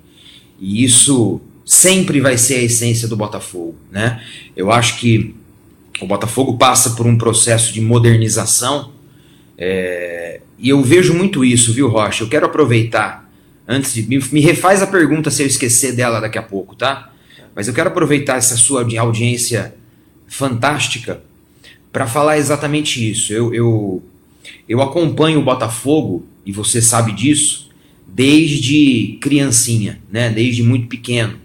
e 0.59 0.83
isso 0.83 1.41
sempre 1.67 2.21
vai 2.21 2.39
ser 2.39 2.55
a 2.55 2.63
essência 2.63 3.07
do 3.07 3.17
Botafogo, 3.17 3.75
né? 3.91 4.23
Eu 4.57 4.73
acho 4.73 4.99
que 4.99 5.35
o 6.01 6.07
Botafogo 6.07 6.57
passa 6.57 6.91
por 6.91 7.07
um 7.07 7.19
processo 7.19 7.73
de 7.73 7.81
modernização 7.81 8.93
é, 9.59 10.41
e 10.59 10.69
eu 10.69 10.83
vejo 10.83 11.13
muito 11.13 11.45
isso, 11.45 11.73
viu, 11.73 11.89
Rocha? 11.89 12.23
Eu 12.25 12.29
quero 12.29 12.47
aproveitar, 12.47 13.29
antes 13.67 13.95
de. 13.95 14.03
Me, 14.07 14.41
refaz 14.41 14.83
a 14.83 14.87
pergunta 14.87 15.31
se 15.31 15.43
eu 15.43 15.47
esquecer 15.47 15.93
dela 15.93 16.21
daqui 16.21 16.39
a 16.39 16.43
pouco, 16.43 16.75
tá? 16.75 17.13
Mas 17.55 17.69
eu 17.69 17.75
quero 17.75 17.89
aproveitar 17.89 18.37
essa 18.37 18.57
sua 18.57 18.81
audi- 18.81 18.99
audiência 18.99 19.75
fantástica 20.29 21.23
para 21.91 22.07
falar 22.07 22.39
exatamente 22.39 23.11
isso. 23.11 23.33
Eu, 23.33 23.55
eu, 23.55 24.03
eu 24.69 24.83
acompanho 24.83 25.41
o 25.41 25.45
Botafogo, 25.45 26.27
e 26.45 26.53
você 26.53 26.81
sabe 26.81 27.13
disso, 27.13 27.71
desde 28.07 29.19
criancinha, 29.21 30.01
né? 30.11 30.31
desde 30.31 30.63
muito 30.63 30.87
pequeno. 30.87 31.39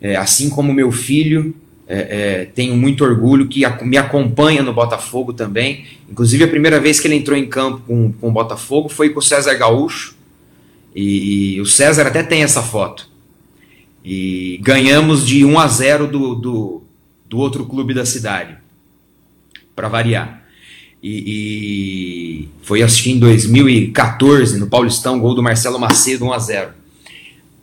É, 0.00 0.16
assim 0.16 0.50
como 0.50 0.72
meu 0.72 0.92
filho, 0.92 1.54
é, 1.86 1.98
é, 1.98 2.44
tenho 2.46 2.76
muito 2.76 3.04
orgulho 3.04 3.46
que 3.46 3.62
me 3.82 3.96
acompanha 3.96 4.62
no 4.62 4.72
Botafogo 4.72 5.32
também. 5.32 5.84
Inclusive, 6.10 6.44
a 6.44 6.48
primeira 6.48 6.80
vez 6.80 6.98
que 6.98 7.06
ele 7.06 7.16
entrou 7.16 7.36
em 7.36 7.46
campo 7.46 7.82
com, 7.86 8.12
com 8.12 8.28
o 8.28 8.32
Botafogo 8.32 8.88
foi 8.88 9.10
com 9.10 9.18
o 9.18 9.22
César 9.22 9.54
Gaúcho. 9.54 10.14
E, 10.94 11.56
e, 11.56 11.60
o 11.60 11.66
César 11.66 12.06
até 12.06 12.22
tem 12.22 12.42
essa 12.42 12.62
foto. 12.62 13.08
E 14.04 14.58
ganhamos 14.62 15.26
de 15.26 15.44
1 15.44 15.58
a 15.58 15.66
0 15.66 16.06
do, 16.06 16.34
do, 16.34 16.82
do 17.28 17.38
outro 17.38 17.64
clube 17.66 17.92
da 17.92 18.06
cidade, 18.06 18.56
para 19.74 19.88
variar. 19.88 20.44
E, 21.02 22.46
e, 22.46 22.48
foi 22.62 22.86
que 22.86 23.10
em 23.10 23.18
2014, 23.18 24.58
no 24.58 24.68
Paulistão, 24.68 25.18
gol 25.18 25.34
do 25.34 25.42
Marcelo 25.42 25.78
Macedo 25.78 26.24
1 26.24 26.32
a 26.32 26.38
0 26.38 26.70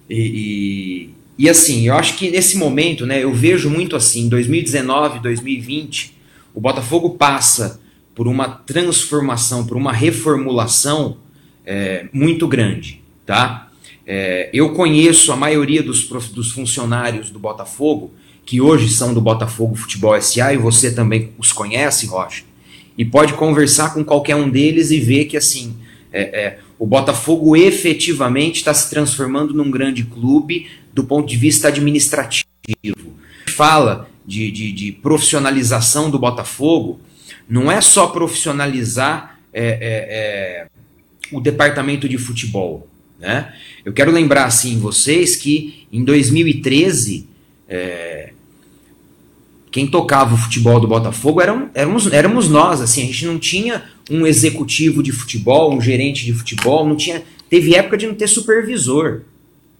e, 0.09 0.15
e, 0.15 1.09
e, 1.37 1.49
assim, 1.49 1.87
eu 1.87 1.95
acho 1.95 2.17
que 2.17 2.29
nesse 2.29 2.57
momento, 2.57 3.05
né, 3.05 3.23
eu 3.23 3.33
vejo 3.33 3.69
muito 3.69 3.95
assim, 3.95 4.29
2019, 4.29 5.19
2020, 5.19 6.15
o 6.53 6.61
Botafogo 6.61 7.11
passa 7.11 7.79
por 8.13 8.27
uma 8.27 8.47
transformação, 8.47 9.65
por 9.65 9.77
uma 9.77 9.91
reformulação 9.91 11.17
é, 11.65 12.07
muito 12.11 12.47
grande, 12.47 13.01
tá? 13.25 13.69
É, 14.05 14.49
eu 14.53 14.73
conheço 14.73 15.31
a 15.31 15.35
maioria 15.35 15.81
dos, 15.81 16.07
dos 16.07 16.51
funcionários 16.51 17.29
do 17.29 17.39
Botafogo, 17.39 18.11
que 18.45 18.59
hoje 18.59 18.89
são 18.89 19.13
do 19.13 19.21
Botafogo 19.21 19.75
Futebol 19.75 20.19
SA, 20.21 20.53
e 20.53 20.57
você 20.57 20.93
também 20.93 21.31
os 21.37 21.53
conhece, 21.53 22.07
Rocha, 22.07 22.43
e 22.97 23.05
pode 23.05 23.33
conversar 23.33 23.93
com 23.93 24.03
qualquer 24.03 24.35
um 24.35 24.49
deles 24.49 24.91
e 24.91 24.99
ver 24.99 25.25
que 25.25 25.37
assim 25.37 25.75
é, 26.11 26.21
é, 26.21 26.59
o 26.81 26.87
Botafogo 26.87 27.55
efetivamente 27.55 28.55
está 28.55 28.73
se 28.73 28.89
transformando 28.89 29.53
num 29.53 29.69
grande 29.69 30.03
clube 30.03 30.65
do 30.91 31.03
ponto 31.03 31.29
de 31.29 31.37
vista 31.37 31.67
administrativo. 31.67 32.47
Fala 33.49 34.09
de, 34.25 34.49
de, 34.49 34.71
de 34.71 34.91
profissionalização 34.91 36.09
do 36.09 36.17
Botafogo, 36.17 36.99
não 37.47 37.71
é 37.71 37.81
só 37.81 38.07
profissionalizar 38.07 39.39
é, 39.53 39.63
é, 39.63 39.67
é 40.09 40.67
o 41.31 41.39
departamento 41.39 42.09
de 42.09 42.17
futebol. 42.17 42.87
Né? 43.19 43.53
Eu 43.85 43.93
quero 43.93 44.09
lembrar 44.09 44.45
assim 44.45 44.79
vocês 44.79 45.35
que 45.35 45.85
em 45.91 46.03
2013 46.03 47.27
é, 47.69 48.30
quem 49.71 49.87
tocava 49.87 50.35
o 50.35 50.37
futebol 50.37 50.79
do 50.81 50.87
Botafogo 50.87 51.41
eram, 51.41 51.69
éramos, 51.73 52.11
éramos 52.11 52.49
nós, 52.49 52.81
assim, 52.81 53.03
a 53.03 53.05
gente 53.05 53.25
não 53.25 53.39
tinha 53.39 53.83
um 54.09 54.27
executivo 54.27 55.01
de 55.01 55.13
futebol, 55.13 55.73
um 55.73 55.79
gerente 55.79 56.25
de 56.25 56.33
futebol, 56.33 56.85
não 56.85 56.97
tinha, 56.97 57.23
teve 57.49 57.73
época 57.73 57.97
de 57.97 58.05
não 58.05 58.13
ter 58.13 58.27
supervisor, 58.27 59.21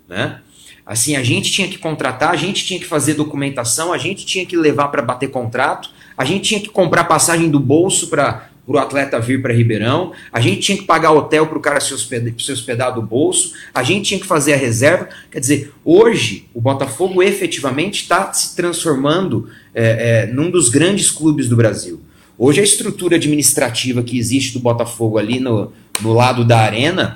né? 0.07 0.39
Assim, 0.85 1.15
a 1.15 1.23
gente 1.23 1.51
tinha 1.51 1.67
que 1.67 1.77
contratar, 1.77 2.31
a 2.31 2.35
gente 2.37 2.65
tinha 2.65 2.79
que 2.79 2.85
fazer 2.85 3.13
documentação, 3.13 3.93
a 3.93 3.97
gente 3.97 4.25
tinha 4.25 4.45
que 4.45 4.57
levar 4.57 4.87
para 4.87 5.01
bater 5.01 5.29
contrato, 5.29 5.89
a 6.17 6.25
gente 6.25 6.49
tinha 6.49 6.59
que 6.59 6.69
comprar 6.69 7.03
passagem 7.03 7.49
do 7.49 7.59
bolso 7.59 8.07
para 8.07 8.49
para 8.65 8.75
o 8.75 8.79
atleta 8.79 9.19
vir 9.19 9.41
para 9.41 9.53
Ribeirão, 9.53 10.11
a 10.31 10.39
gente 10.39 10.61
tinha 10.61 10.77
que 10.77 10.83
pagar 10.83 11.11
hotel 11.11 11.47
para 11.47 11.57
o 11.57 11.61
cara 11.61 11.79
se 11.79 11.93
hospedar, 11.93 12.33
se 12.37 12.51
hospedar 12.51 12.93
do 12.93 13.01
bolso, 13.01 13.53
a 13.73 13.83
gente 13.83 14.09
tinha 14.09 14.19
que 14.19 14.25
fazer 14.25 14.53
a 14.53 14.57
reserva. 14.57 15.09
Quer 15.31 15.39
dizer, 15.39 15.73
hoje 15.83 16.47
o 16.53 16.61
Botafogo 16.61 17.23
efetivamente 17.23 18.01
está 18.01 18.31
se 18.33 18.55
transformando 18.55 19.49
é, 19.73 20.23
é, 20.23 20.33
num 20.33 20.49
dos 20.51 20.69
grandes 20.69 21.09
clubes 21.09 21.47
do 21.47 21.55
Brasil. 21.55 21.99
Hoje 22.37 22.59
a 22.59 22.63
estrutura 22.63 23.17
administrativa 23.17 24.01
que 24.03 24.17
existe 24.17 24.53
do 24.53 24.59
Botafogo 24.59 25.17
ali 25.17 25.39
no, 25.39 25.71
no 26.01 26.13
lado 26.13 26.45
da 26.45 26.59
arena 26.59 27.15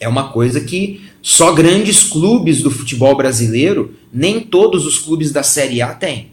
é 0.00 0.08
uma 0.08 0.30
coisa 0.30 0.60
que 0.60 1.00
só 1.22 1.52
grandes 1.52 2.02
clubes 2.02 2.60
do 2.60 2.70
futebol 2.70 3.16
brasileiro, 3.16 3.94
nem 4.12 4.40
todos 4.40 4.84
os 4.84 4.98
clubes 4.98 5.30
da 5.30 5.44
Série 5.44 5.80
A 5.80 5.94
têm. 5.94 6.32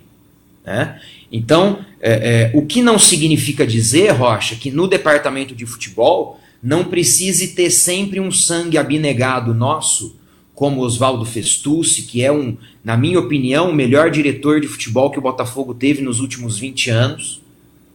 Né? 0.65 0.99
Então, 1.31 1.85
é, 2.01 2.11
é, 2.11 2.57
o 2.57 2.65
que 2.65 2.81
não 2.81 2.97
significa 2.97 3.67
dizer, 3.67 4.11
Rocha, 4.11 4.55
que 4.55 4.71
no 4.71 4.87
departamento 4.87 5.53
de 5.53 5.65
futebol 5.65 6.39
não 6.61 6.85
precise 6.85 7.49
ter 7.49 7.69
sempre 7.69 8.19
um 8.19 8.31
sangue 8.31 8.77
abnegado 8.77 9.53
nosso, 9.53 10.17
como 10.53 10.81
Oswaldo 10.81 11.23
Festucci, 11.23 12.01
que 12.01 12.21
é 12.21 12.31
um, 12.31 12.57
na 12.83 12.97
minha 12.97 13.19
opinião, 13.19 13.69
o 13.69 13.73
melhor 13.73 14.11
diretor 14.11 14.59
de 14.59 14.67
futebol 14.67 15.09
que 15.09 15.17
o 15.17 15.21
Botafogo 15.21 15.73
teve 15.73 16.01
nos 16.01 16.19
últimos 16.19 16.59
20 16.59 16.89
anos. 16.89 17.41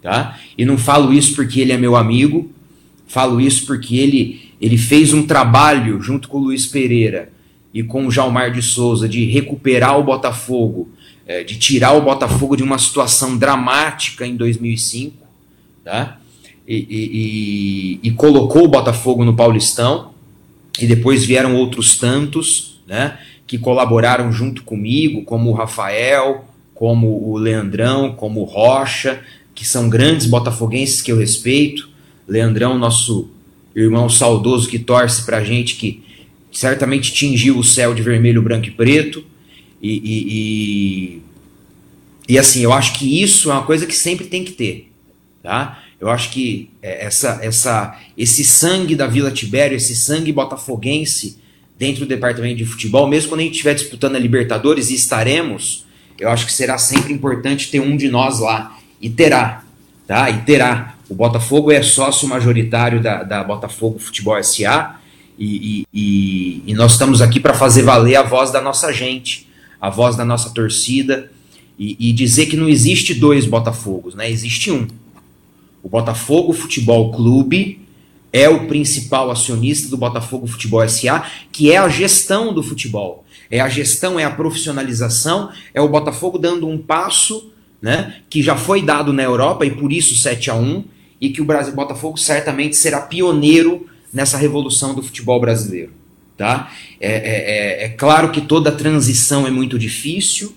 Tá? 0.02 0.38
E 0.57 0.64
não 0.64 0.76
falo 0.78 1.12
isso 1.12 1.34
porque 1.34 1.61
ele 1.61 1.72
é 1.72 1.78
meu 1.78 1.96
amigo, 1.96 2.50
falo 3.07 3.40
isso 3.40 3.66
porque 3.66 3.96
ele, 3.96 4.50
ele 4.61 4.76
fez 4.76 5.12
um 5.12 5.26
trabalho 5.26 6.00
junto 6.00 6.28
com 6.28 6.38
o 6.38 6.44
Luiz 6.44 6.66
Pereira 6.66 7.30
e 7.72 7.82
com 7.82 8.07
o 8.07 8.11
Jalmar 8.11 8.52
de 8.52 8.62
Souza 8.62 9.09
de 9.09 9.24
recuperar 9.24 9.98
o 9.98 10.05
Botafogo 10.05 10.88
é, 11.27 11.43
de 11.43 11.59
tirar 11.59 11.93
o 11.93 12.03
Botafogo 12.03 12.57
de 12.57 12.62
uma 12.62 12.79
situação 12.79 13.37
dramática 13.37 14.27
em 14.27 14.37
2005, 14.37 15.16
tá? 15.85 16.18
E, 16.66 16.77
e, 16.77 18.01
e, 18.03 18.09
e, 18.09 18.11
colocou 18.12 18.64
o 18.64 18.68
Botafogo 18.68 19.25
no 19.25 19.35
Paulistão, 19.35 20.12
e 20.81 20.87
depois 20.87 21.25
vieram 21.25 21.55
outros 21.57 21.97
tantos, 21.99 22.81
né? 22.87 23.18
Que 23.47 23.59
colaboraram 23.59 24.33
junto 24.33 24.62
comigo, 24.64 25.22
como 25.22 25.51
o 25.51 25.53
Rafael, 25.53 26.45
como 26.75 27.31
o 27.31 27.37
Leandrão, 27.37 28.12
como 28.12 28.41
o 28.41 28.45
Rocha, 28.45 29.20
que 29.55 29.66
são 29.66 29.89
grandes 29.89 30.27
botafoguenses 30.27 31.01
que 31.01 31.12
eu 31.12 31.18
respeito. 31.18 31.89
Leandrão, 32.27 32.79
nosso 32.79 33.31
irmão 33.77 34.09
saudoso 34.09 34.68
que 34.68 34.79
torce 34.79 35.25
pra 35.25 35.45
gente, 35.45 35.77
que 35.77 36.03
certamente 36.51 37.12
tingiu 37.12 37.59
o 37.59 37.64
céu 37.64 37.95
de 37.95 38.03
vermelho, 38.03 38.43
branco 38.43 38.66
e 38.66 38.70
preto. 38.70 39.25
E, 39.85 40.01
e, 40.03 41.18
e, 41.18 41.22
e, 42.26 42.39
assim, 42.39 42.62
eu 42.62 42.72
acho 42.72 42.95
que 42.95 43.22
isso 43.22 43.51
é 43.51 43.53
uma 43.53 43.64
coisa 43.64 43.85
que 43.85 43.95
sempre 43.95 44.24
tem 44.24 44.43
que 44.43 44.53
ter. 44.53 44.91
Tá? 45.43 45.82
Eu 46.01 46.09
acho 46.09 46.30
que 46.30 46.70
é, 46.80 47.05
essa, 47.05 47.39
essa, 47.43 48.01
esse 48.16 48.43
sangue 48.45 48.97
da 48.97 49.07
Vila 49.07 49.30
Tibério, 49.30 49.76
esse 49.76 49.95
sangue 49.95 50.32
botafoguense 50.32 51.39
dentro 51.78 52.07
do 52.07 52.09
departamento 52.09 52.57
de 52.57 52.64
futebol, 52.64 53.07
mesmo 53.07 53.28
quando 53.28 53.41
a 53.41 53.43
gente 53.43 53.53
estiver 53.53 53.75
disputando 53.75 54.17
a 54.17 54.18
Libertadores 54.18 54.88
e 54.88 54.95
estaremos, 54.95 55.84
eu 56.18 56.30
acho 56.30 56.46
que 56.46 56.53
será 56.53 56.79
sempre 56.79 57.13
importante 57.13 57.71
ter 57.71 57.80
um 57.80 57.95
de 57.95 58.08
nós 58.08 58.41
lá. 58.41 58.79
E 59.03 59.11
terá, 59.11 59.64
tá? 60.07 60.30
E 60.30 60.41
terá. 60.45 60.95
O 61.11 61.14
Botafogo 61.14 61.71
é 61.71 61.83
sócio 61.83 62.26
majoritário 62.26 63.03
da, 63.03 63.22
da 63.22 63.45
Botafogo 63.45 63.99
Futebol 63.99 64.42
SA 64.42 64.99
e, 65.38 65.87
e, 65.92 66.63
e 66.67 66.72
nós 66.72 66.92
estamos 66.92 67.21
aqui 67.21 67.38
para 67.38 67.53
fazer 67.53 67.83
valer 67.83 68.17
a 68.17 68.22
voz 68.22 68.50
da 68.50 68.63
nossa 68.63 68.91
gente 68.91 69.53
a 69.84 69.90
voz 69.90 70.16
da 70.16 70.24
nossa 70.24 70.48
torcida 70.48 71.30
e, 71.78 72.08
e 72.08 72.12
dizer 72.14 72.46
que 72.46 72.56
não 72.56 72.70
existe 72.70 73.12
dois 73.12 73.44
Botafogos, 73.44 74.14
né? 74.14 74.30
Existe 74.30 74.70
um. 74.70 74.86
O 75.82 75.90
Botafogo 75.90 76.54
Futebol 76.54 77.12
Clube 77.12 77.86
é 78.32 78.48
o 78.48 78.66
principal 78.66 79.30
acionista 79.30 79.90
do 79.90 79.98
Botafogo 79.98 80.46
Futebol 80.46 80.88
SA, 80.88 81.26
que 81.52 81.70
é 81.70 81.76
a 81.76 81.86
gestão 81.86 82.50
do 82.50 82.62
futebol. 82.62 83.26
É 83.50 83.61
a 83.61 83.68
gestão, 83.68 84.18
é 84.18 84.24
a 84.24 84.30
profissionalização, 84.30 85.50
é 85.74 85.82
o 85.82 85.88
Botafogo 85.90 86.38
dando 86.38 86.66
um 86.66 86.78
passo, 86.78 87.52
né, 87.82 88.22
que 88.30 88.40
já 88.42 88.56
foi 88.56 88.80
dado 88.80 89.12
na 89.12 89.22
Europa 89.22 89.66
e 89.66 89.70
por 89.70 89.92
isso 89.92 90.16
7 90.16 90.50
a 90.50 90.54
1 90.54 90.82
e 91.20 91.28
que 91.28 91.42
o 91.42 91.44
Brasil 91.44 91.74
Botafogo 91.74 92.16
certamente 92.16 92.74
será 92.74 93.02
pioneiro 93.02 93.86
nessa 94.11 94.38
revolução 94.38 94.94
do 94.94 95.02
futebol 95.02 95.38
brasileiro. 95.38 95.92
Tá? 96.36 96.72
É, 97.00 97.12
é, 97.12 97.82
é, 97.82 97.84
é 97.84 97.88
claro 97.90 98.30
que 98.32 98.40
toda 98.40 98.72
transição 98.72 99.46
é 99.46 99.50
muito 99.50 99.78
difícil, 99.78 100.52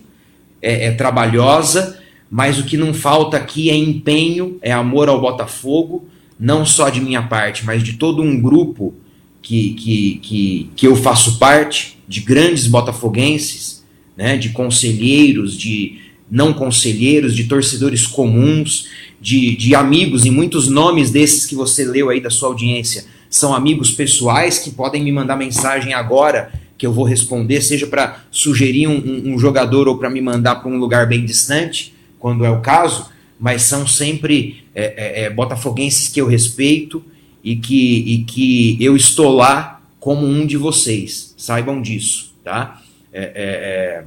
é, 0.60 0.86
é, 0.86 0.92
trabalhosa, 0.92 2.00
mas 2.32 2.58
o 2.58 2.64
que 2.64 2.76
não 2.76 2.94
falta 2.94 3.38
aqui 3.38 3.70
é 3.70 3.76
empenho, 3.76 4.58
é 4.62 4.72
amor 4.72 5.08
ao 5.08 5.22
Botafogo, 5.22 6.08
não 6.40 6.66
só 6.66 6.90
de 6.90 7.00
minha 7.00 7.22
parte, 7.22 7.64
mas 7.64 7.84
de 7.84 7.94
todo 7.94 8.24
um 8.24 8.42
grupo 8.42 8.94
que, 9.42 9.74
que, 9.76 10.20
que, 10.22 10.70
que 10.76 10.88
eu 10.88 10.96
faço 10.96 11.38
parte, 11.38 11.98
de 12.08 12.22
grandes 12.22 12.68
botafoguenses, 12.68 13.84
né, 14.16 14.38
de 14.38 14.50
conselheiros, 14.50 15.58
de 15.58 16.00
não 16.30 16.54
conselheiros, 16.54 17.36
de 17.36 17.46
torcedores 17.46 18.08
comuns, 18.08 18.88
de, 19.22 19.56
de 19.56 19.76
amigos, 19.76 20.26
e 20.26 20.32
muitos 20.32 20.68
nomes 20.68 21.12
desses 21.12 21.46
que 21.46 21.56
você 21.56 21.86
leu 21.86 22.10
aí 22.10 22.20
da 22.20 22.30
sua 22.30 22.50
audiência 22.50 23.06
são 23.30 23.54
amigos 23.54 23.92
pessoais 23.92 24.60
que 24.60 24.72
podem 24.72 25.04
me 25.04 25.12
mandar 25.12 25.36
mensagem 25.36 25.94
agora 25.94 26.52
que 26.78 26.86
eu 26.86 26.94
vou 26.94 27.04
responder, 27.04 27.62
seja 27.62 27.88
para 27.88 28.20
sugerir 28.30 28.88
um, 28.88 29.34
um, 29.34 29.40
jogador 29.40 29.88
ou 29.88 29.98
para 29.98 30.10
me 30.10 30.22
mandar 30.22 30.58
para 30.58 30.70
um 30.70 30.78
lugar 30.78 31.08
bem 31.08 31.26
distante, 31.26 31.94
quando 32.20 32.46
é 32.46 32.50
o 32.52 32.62
caso, 32.62 33.10
mas 33.40 33.64
são 33.64 33.88
sempre 33.88 34.64
é, 34.76 35.22
é, 35.22 35.24
é, 35.24 35.30
botafoguenses 35.30 36.08
que 36.08 36.22
eu 36.22 36.28
respeito 36.28 37.04
e 37.44 37.56
que, 37.56 38.14
e 38.14 38.24
que 38.24 38.78
eu 38.80 38.96
estou 38.96 39.36
lá 39.36 39.82
como 40.00 40.26
um 40.26 40.46
de 40.46 40.56
vocês, 40.56 41.34
saibam 41.38 41.82
disso, 41.82 42.34
tá? 42.44 42.82
É, 43.12 44.04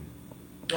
é, 0.72 0.76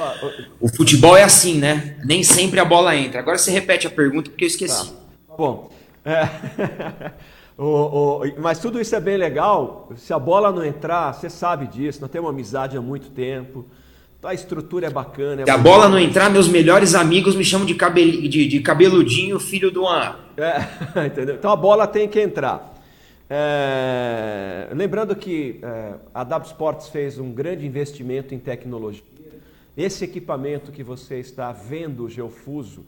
O 0.60 0.68
futebol 0.68 1.16
é 1.16 1.22
assim, 1.22 1.54
né? 1.58 1.96
Nem 2.04 2.24
sempre 2.24 2.58
a 2.58 2.64
bola 2.64 2.96
entra. 2.96 3.20
Agora 3.20 3.38
você 3.38 3.52
repete 3.52 3.86
a 3.86 3.90
pergunta 3.90 4.28
porque 4.28 4.44
eu 4.44 4.48
esqueci. 4.48 4.90
Tá. 4.90 5.34
Bom, 5.38 5.70
é... 6.04 7.12
o, 7.56 7.64
o... 7.64 8.22
mas 8.38 8.58
tudo 8.58 8.80
isso 8.80 8.94
é 8.94 9.00
bem 9.00 9.16
legal. 9.16 9.90
Se 9.96 10.12
a 10.12 10.18
bola 10.18 10.50
não 10.50 10.64
entrar, 10.64 11.12
você 11.12 11.30
sabe 11.30 11.66
disso. 11.66 12.00
Nós 12.00 12.10
temos 12.10 12.26
uma 12.26 12.32
amizade 12.32 12.76
há 12.76 12.80
muito 12.80 13.10
tempo. 13.10 13.64
A 14.22 14.32
estrutura 14.32 14.86
é 14.86 14.90
bacana. 14.90 15.42
É 15.42 15.44
Se 15.44 15.50
a 15.50 15.58
bola 15.58 15.88
não 15.88 15.98
entrar, 15.98 16.30
meus 16.30 16.48
melhores 16.48 16.94
amigos 16.94 17.36
me 17.36 17.44
chamam 17.44 17.66
de, 17.66 17.74
cabel... 17.74 18.10
de, 18.10 18.48
de 18.48 18.60
cabeludinho, 18.60 19.38
filho 19.38 19.70
do 19.70 19.82
uma. 19.82 20.18
É, 20.36 21.04
entendeu? 21.06 21.34
Então 21.36 21.52
a 21.52 21.56
bola 21.56 21.86
tem 21.86 22.08
que 22.08 22.20
entrar. 22.20 22.74
É... 23.28 24.68
Lembrando 24.72 25.14
que 25.14 25.60
é, 25.62 25.94
a 26.12 26.24
W 26.24 26.50
Sports 26.50 26.88
fez 26.88 27.18
um 27.18 27.32
grande 27.32 27.66
investimento 27.66 28.34
em 28.34 28.38
tecnologia. 28.38 29.02
Esse 29.76 30.04
equipamento 30.04 30.70
que 30.70 30.82
você 30.82 31.18
está 31.18 31.52
vendo, 31.52 32.04
o 32.04 32.10
Geofuso, 32.10 32.84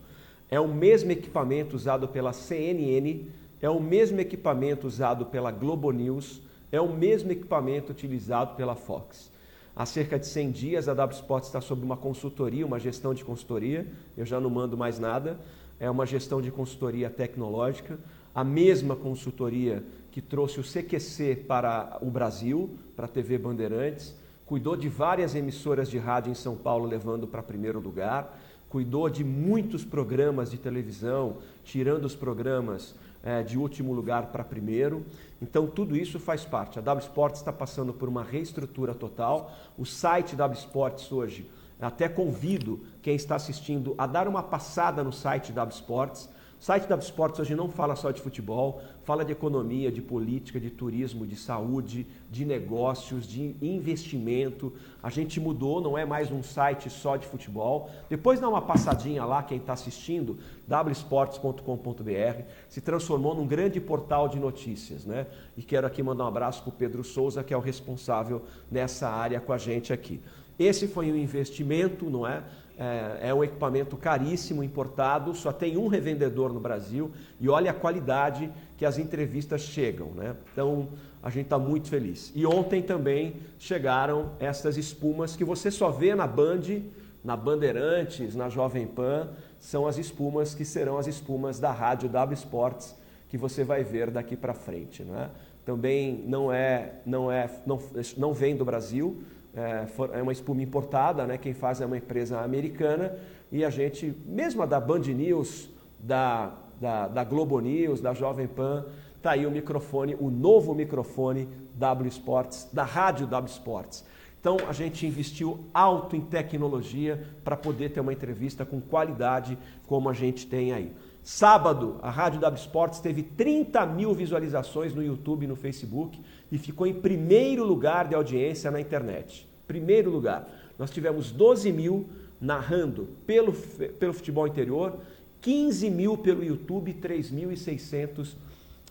é 0.51 0.61
o 0.61 0.69
mesmo 0.69 1.11
equipamento 1.11 1.75
usado 1.75 2.07
pela 2.07 2.33
CNN, 2.33 3.25
é 3.61 3.69
o 3.69 3.81
mesmo 3.81 4.21
equipamento 4.21 4.87
usado 4.87 5.27
pela 5.27 5.51
Globo 5.51 5.91
News, 5.91 6.41
é 6.71 6.81
o 6.81 6.93
mesmo 6.93 7.33
equipamento 7.33 7.93
utilizado 7.93 8.55
pela 8.57 8.75
Fox. 8.75 9.31
Há 9.75 9.85
cerca 9.85 10.19
de 10.19 10.27
100 10.27 10.51
dias 10.51 10.89
a 10.89 10.95
W 10.95 11.17
Sports 11.17 11.49
está 11.49 11.61
sob 11.61 11.85
uma 11.85 11.97
consultoria, 11.97 12.67
uma 12.67 12.81
gestão 12.81 13.13
de 13.13 13.25
consultoria, 13.25 13.87
eu 14.17 14.25
já 14.25 14.41
não 14.41 14.49
mando 14.49 14.77
mais 14.77 14.99
nada, 14.99 15.39
é 15.79 15.91
uma 15.91 16.07
gestão 16.07 16.41
de 16.41 16.51
consultoria 16.51 17.11
tecnológica, 17.11 17.99
a 18.35 18.43
mesma 18.43 18.97
consultoria 18.97 19.85
que 20.11 20.23
trouxe 20.23 20.61
o 20.61 20.63
CQC 20.63 21.45
para 21.47 21.99
o 22.01 22.11
Brasil, 22.11 22.71
para 22.95 23.05
a 23.05 23.09
TV 23.09 23.37
Bandeirantes, 23.37 24.15
cuidou 24.47 24.77
de 24.77 24.89
várias 24.89 25.35
emissoras 25.35 25.91
de 25.91 25.99
rádio 25.99 26.31
em 26.31 26.35
São 26.35 26.57
Paulo, 26.57 26.87
levando 26.87 27.27
para 27.27 27.43
primeiro 27.43 27.81
lugar, 27.81 28.39
cuidou 28.69 29.09
de 29.09 29.25
muitos 29.25 29.85
programas 29.85 30.51
de 30.51 30.59
televisão, 30.59 31.39
tirando 31.65 32.05
os 32.05 32.15
programas 32.15 32.95
é, 33.27 33.43
de 33.43 33.59
último 33.59 33.93
lugar 33.93 34.27
para 34.27 34.45
primeiro. 34.45 35.05
Então, 35.43 35.67
tudo 35.67 35.97
isso 35.97 36.21
faz 36.21 36.45
parte. 36.45 36.79
A 36.79 36.83
W 36.83 37.05
Sports 37.05 37.41
está 37.41 37.53
passando 37.53 37.93
por 37.93 38.09
uma 38.09 38.23
reestrutura 38.23 38.95
total. 38.95 39.53
O 39.77 39.85
site 39.85 40.37
W 40.37 40.57
Sports 40.57 41.11
hoje, 41.11 41.51
até 41.81 42.09
convido 42.09 42.87
quem 43.03 43.17
está 43.17 43.35
assistindo 43.35 43.97
a 43.99 44.07
dar 44.07 44.29
uma 44.29 44.45
passada 44.45 45.03
no 45.03 45.13
site 45.13 45.53
W 45.53 45.75
Sports 45.75 46.29
o 46.59 46.65
site 46.65 46.89
da 46.89 46.97
Esportes 46.97 47.39
hoje 47.39 47.55
não 47.55 47.69
fala 47.69 47.95
só 47.95 48.11
de 48.11 48.21
futebol, 48.21 48.81
fala 49.05 49.25
de 49.25 49.31
economia, 49.31 49.93
de 49.93 50.01
política, 50.01 50.59
de 50.59 50.71
turismo, 50.71 51.27
de 51.27 51.37
saúde, 51.37 52.07
de 52.31 52.47
negócios, 52.47 53.27
de 53.27 53.55
investimento. 53.61 54.73
A 55.03 55.11
gente 55.11 55.39
mudou, 55.39 55.83
não 55.83 55.99
é 55.99 56.07
mais 56.07 56.33
um 56.33 56.43
site 56.43 56.89
só 56.89 57.17
de 57.17 57.27
futebol. 57.27 57.91
Depois 58.09 58.41
dá 58.41 58.49
uma 58.49 58.63
passadinha 58.63 59.25
lá, 59.25 59.43
quem 59.43 59.59
está 59.59 59.75
assistindo, 59.75 60.39
wsports.com.br, 60.67 62.43
se 62.71 62.81
transformou 62.81 63.35
num 63.35 63.47
grande 63.47 63.79
portal 63.79 64.27
de 64.27 64.39
notícias. 64.39 65.05
Né? 65.05 65.27
E 65.59 65.63
quero 65.63 65.87
aqui 65.87 66.03
mandar 66.03 66.25
um 66.25 66.29
abraço 66.29 66.63
para 66.63 66.71
o 66.71 66.73
Pedro 66.73 67.05
Souza, 67.05 67.45
que 67.45 67.53
é 67.53 67.57
o 67.57 67.61
responsável 67.61 68.43
nessa 68.71 69.09
área 69.09 69.41
com 69.41 69.53
a 69.53 69.59
gente 69.59 69.93
aqui. 69.93 70.21
Esse 70.59 70.89
foi 70.89 71.13
um 71.13 71.17
investimento, 71.17 72.09
não 72.09 72.27
é? 72.27 72.43
É, 72.79 73.29
é, 73.29 73.35
um 73.35 73.43
equipamento 73.43 73.97
caríssimo, 73.97 74.63
importado, 74.63 75.35
só 75.35 75.51
tem 75.51 75.79
um 75.79 75.89
revendedor 75.89 76.53
no 76.53 76.61
Brasil 76.61 77.11
e 77.41 77.49
olha 77.49 77.71
a 77.71 77.75
qualidade 77.75 78.53
que 78.77 78.85
as 78.85 78.99
entrevistas 78.99 79.63
chegam. 79.63 80.09
Né? 80.09 80.37
Então 80.53 80.89
a 81.23 81.31
gente 81.31 81.47
está 81.47 81.59
muito 81.59 81.89
feliz. 81.89 82.31
E 82.35 82.45
ontem 82.45 82.83
também 82.83 83.37
chegaram 83.59 84.33
essas 84.39 84.77
espumas 84.77 85.35
que 85.35 85.43
você 85.43 85.71
só 85.71 85.91
vê 85.91 86.15
na 86.15 86.27
Band, 86.27 86.83
na 87.25 87.35
Bandeirantes, 87.35 88.35
na 88.35 88.51
Jovem 88.51 88.87
Pan, 88.87 89.31
são 89.59 89.87
as 89.87 89.97
espumas 89.97 90.55
que 90.55 90.65
serão 90.65 90.99
as 90.99 91.07
espumas 91.07 91.59
da 91.59 91.73
rádio 91.73 92.09
W 92.11 92.35
Sports 92.35 92.95
que 93.29 93.37
você 93.37 93.65
vai 93.65 93.83
ver 93.83 94.11
daqui 94.11 94.37
para 94.37 94.55
frente. 94.55 95.03
Né? 95.03 95.31
Também 95.65 96.23
não 96.27 96.53
é, 96.53 96.93
não 97.05 97.33
é, 97.33 97.51
não, 97.67 97.81
não 98.17 98.33
vem 98.33 98.55
do 98.55 98.65
Brasil 98.65 99.23
é, 99.57 100.19
é 100.19 100.23
uma 100.23 100.33
espuma 100.33 100.63
importada, 100.63 101.27
né? 101.27 101.39
quem 101.39 101.55
faz 101.55 101.81
é 101.81 101.87
uma 101.87 101.97
empresa 101.97 102.41
americana 102.41 103.17
e 103.51 103.65
a 103.65 103.71
gente, 103.71 104.15
mesmo 104.27 104.63
a 104.63 104.67
da 104.67 104.79
Band 104.79 105.01
News, 105.01 105.71
da, 105.99 106.53
da, 106.81 107.09
da 107.09 107.25
Globo 107.25 107.59
News, 107.61 108.01
da 108.01 108.13
Jovem 108.13 108.47
Pan, 108.47 108.85
está 109.17 109.31
aí 109.31 109.47
o 109.47 109.51
microfone, 109.51 110.15
o 110.21 110.31
novo 110.31 110.75
microfone 110.75 111.49
W 111.75 112.09
Sports, 112.09 112.69
da 112.73 112.85
rádio 112.85 113.27
W 113.27 113.51
Sports. 113.51 114.05
Então 114.41 114.59
a 114.69 114.73
gente 114.73 115.07
investiu 115.07 115.65
alto 115.73 116.15
em 116.15 116.21
tecnologia 116.21 117.27
para 117.43 117.57
poder 117.57 117.89
ter 117.91 118.01
uma 118.01 118.13
entrevista 118.13 118.65
com 118.65 118.81
qualidade 118.81 119.59
como 119.87 120.09
a 120.09 120.13
gente 120.13 120.47
tem 120.47 120.73
aí. 120.73 120.93
Sábado, 121.29 121.99
a 122.03 122.09
Rádio 122.09 122.39
W 122.39 122.57
Sports 122.61 123.01
teve 123.01 123.21
30 123.21 123.85
mil 123.85 124.15
visualizações 124.15 124.95
no 124.95 125.03
YouTube 125.03 125.43
e 125.43 125.49
no 125.49 125.57
Facebook 125.57 126.21
e 126.53 126.57
ficou 126.57 126.87
em 126.87 126.95
primeiro 126.95 127.65
lugar 127.65 128.07
de 128.07 128.15
audiência 128.15 128.71
na 128.71 128.81
internet. 128.81 129.45
Primeiro 129.67 130.09
lugar. 130.09 130.49
Nós 130.79 130.89
tivemos 130.89 131.33
12 131.33 131.73
mil 131.73 132.07
narrando 132.41 133.09
pelo, 133.27 133.53
pelo 133.53 134.13
futebol 134.13 134.47
interior, 134.47 135.01
15 135.41 135.91
mil 135.91 136.17
pelo 136.17 136.45
YouTube, 136.45 136.95
3.600 136.95 138.37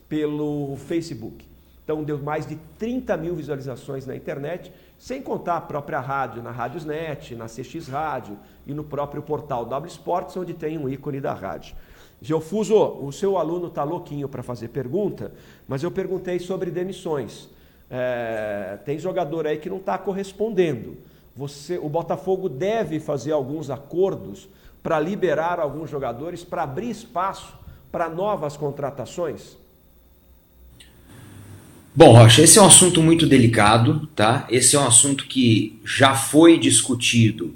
pelo 0.09 0.75
Facebook. 0.75 1.45
Então 1.85 2.03
deu 2.03 2.17
mais 2.17 2.45
de 2.45 2.57
30 2.77 3.15
mil 3.15 3.33
visualizações 3.33 4.05
na 4.05 4.13
internet, 4.13 4.73
sem 4.99 5.21
contar 5.21 5.55
a 5.55 5.61
própria 5.61 6.01
rádio, 6.01 6.43
na 6.43 6.51
Rádiosnet, 6.51 7.33
na 7.33 7.45
CX 7.45 7.87
Rádio 7.87 8.37
e 8.67 8.73
no 8.73 8.83
próprio 8.83 9.21
portal 9.21 9.65
W 9.65 9.89
Sports, 9.89 10.35
onde 10.35 10.53
tem 10.53 10.77
um 10.77 10.89
ícone 10.89 11.21
da 11.21 11.33
rádio. 11.33 11.73
Geofuso, 12.21 12.75
o 12.75 13.11
seu 13.11 13.37
aluno 13.37 13.67
está 13.67 13.83
louquinho 13.83 14.27
para 14.27 14.41
fazer 14.41 14.69
pergunta, 14.69 15.31
mas 15.67 15.83
eu 15.83 15.91
perguntei 15.91 16.39
sobre 16.39 16.71
demissões. 16.71 17.49
É, 17.89 18.79
tem 18.83 18.97
jogador 18.97 19.45
aí 19.45 19.57
que 19.57 19.69
não 19.69 19.77
está 19.77 19.97
correspondendo. 19.97 20.97
Você, 21.35 21.77
o 21.77 21.89
Botafogo 21.89 22.47
deve 22.47 22.99
fazer 22.99 23.31
alguns 23.31 23.69
acordos 23.69 24.47
para 24.81 24.99
liberar 24.99 25.59
alguns 25.59 25.89
jogadores, 25.89 26.43
para 26.43 26.63
abrir 26.63 26.89
espaço 26.89 27.53
para 27.91 28.09
novas 28.09 28.55
contratações? 28.55 29.57
Bom, 31.93 32.11
Rocha, 32.13 32.41
esse 32.41 32.59
é 32.59 32.61
um 32.61 32.67
assunto 32.67 33.01
muito 33.01 33.25
delicado, 33.25 34.05
tá? 34.07 34.45
Esse 34.49 34.75
é 34.75 34.79
um 34.79 34.85
assunto 34.85 35.27
que 35.27 35.79
já 35.85 36.13
foi 36.13 36.59
discutido 36.59 37.55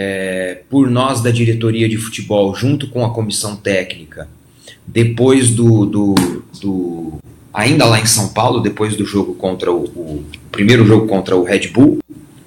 é, 0.00 0.62
por 0.70 0.88
nós 0.88 1.20
da 1.20 1.32
diretoria 1.32 1.88
de 1.88 1.96
futebol, 1.96 2.54
junto 2.54 2.86
com 2.86 3.04
a 3.04 3.12
comissão 3.12 3.56
técnica, 3.56 4.28
depois 4.86 5.50
do, 5.50 5.84
do, 5.84 6.14
do 6.60 7.18
ainda 7.52 7.84
lá 7.84 7.98
em 7.98 8.06
São 8.06 8.28
Paulo, 8.28 8.60
depois 8.60 8.94
do 8.94 9.04
jogo 9.04 9.34
contra 9.34 9.72
o, 9.72 9.86
o 9.86 10.24
primeiro 10.52 10.86
jogo 10.86 11.08
contra 11.08 11.36
o 11.36 11.42
Red 11.42 11.66
Bull, 11.70 11.98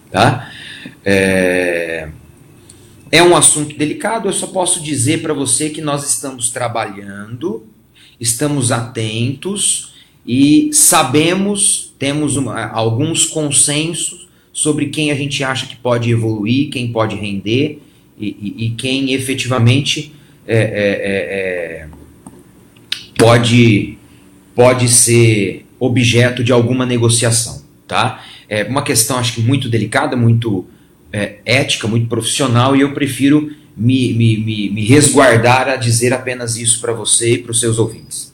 tá? 0.10 0.50
É, 1.04 2.08
é 3.12 3.22
um 3.22 3.36
assunto 3.36 3.78
delicado. 3.78 4.30
Eu 4.30 4.34
só 4.34 4.48
posso 4.48 4.82
dizer 4.82 5.22
para 5.22 5.34
você 5.34 5.70
que 5.70 5.82
nós 5.82 6.10
estamos 6.10 6.52
trabalhando, 6.52 7.66
estamos 8.18 8.72
atentos 8.72 9.94
e 10.26 10.70
sabemos, 10.72 11.94
temos 12.00 12.38
uma, 12.38 12.68
alguns 12.68 13.26
consensos 13.26 14.31
sobre 14.62 14.90
quem 14.90 15.10
a 15.10 15.16
gente 15.16 15.44
acha 15.44 15.66
que 15.66 15.76
pode 15.76 16.12
evoluir, 16.12 16.70
quem 16.70 16.92
pode 16.92 17.16
render 17.16 17.82
e, 18.16 18.28
e, 18.28 18.66
e 18.66 18.70
quem 18.72 19.12
efetivamente 19.12 20.14
é, 20.48 20.56
é, 20.56 20.62
é, 20.62 21.88
é 21.88 21.88
pode 23.18 23.98
pode 24.54 24.88
ser 24.88 25.66
objeto 25.80 26.44
de 26.44 26.52
alguma 26.52 26.86
negociação, 26.86 27.64
tá? 27.88 28.24
É 28.48 28.64
uma 28.66 28.84
questão 28.84 29.18
acho 29.18 29.34
que 29.34 29.42
muito 29.42 29.68
delicada, 29.68 30.16
muito 30.16 30.68
é, 31.12 31.40
ética, 31.44 31.88
muito 31.88 32.08
profissional 32.08 32.76
e 32.76 32.82
eu 32.82 32.94
prefiro 32.94 33.52
me, 33.76 34.14
me, 34.14 34.38
me, 34.38 34.70
me 34.70 34.86
resguardar 34.86 35.70
a 35.70 35.76
dizer 35.76 36.14
apenas 36.14 36.56
isso 36.56 36.80
para 36.80 36.94
você 36.94 37.34
e 37.34 37.38
para 37.40 37.52
os 37.52 37.60
seus 37.60 37.80
ouvintes. 37.80 38.31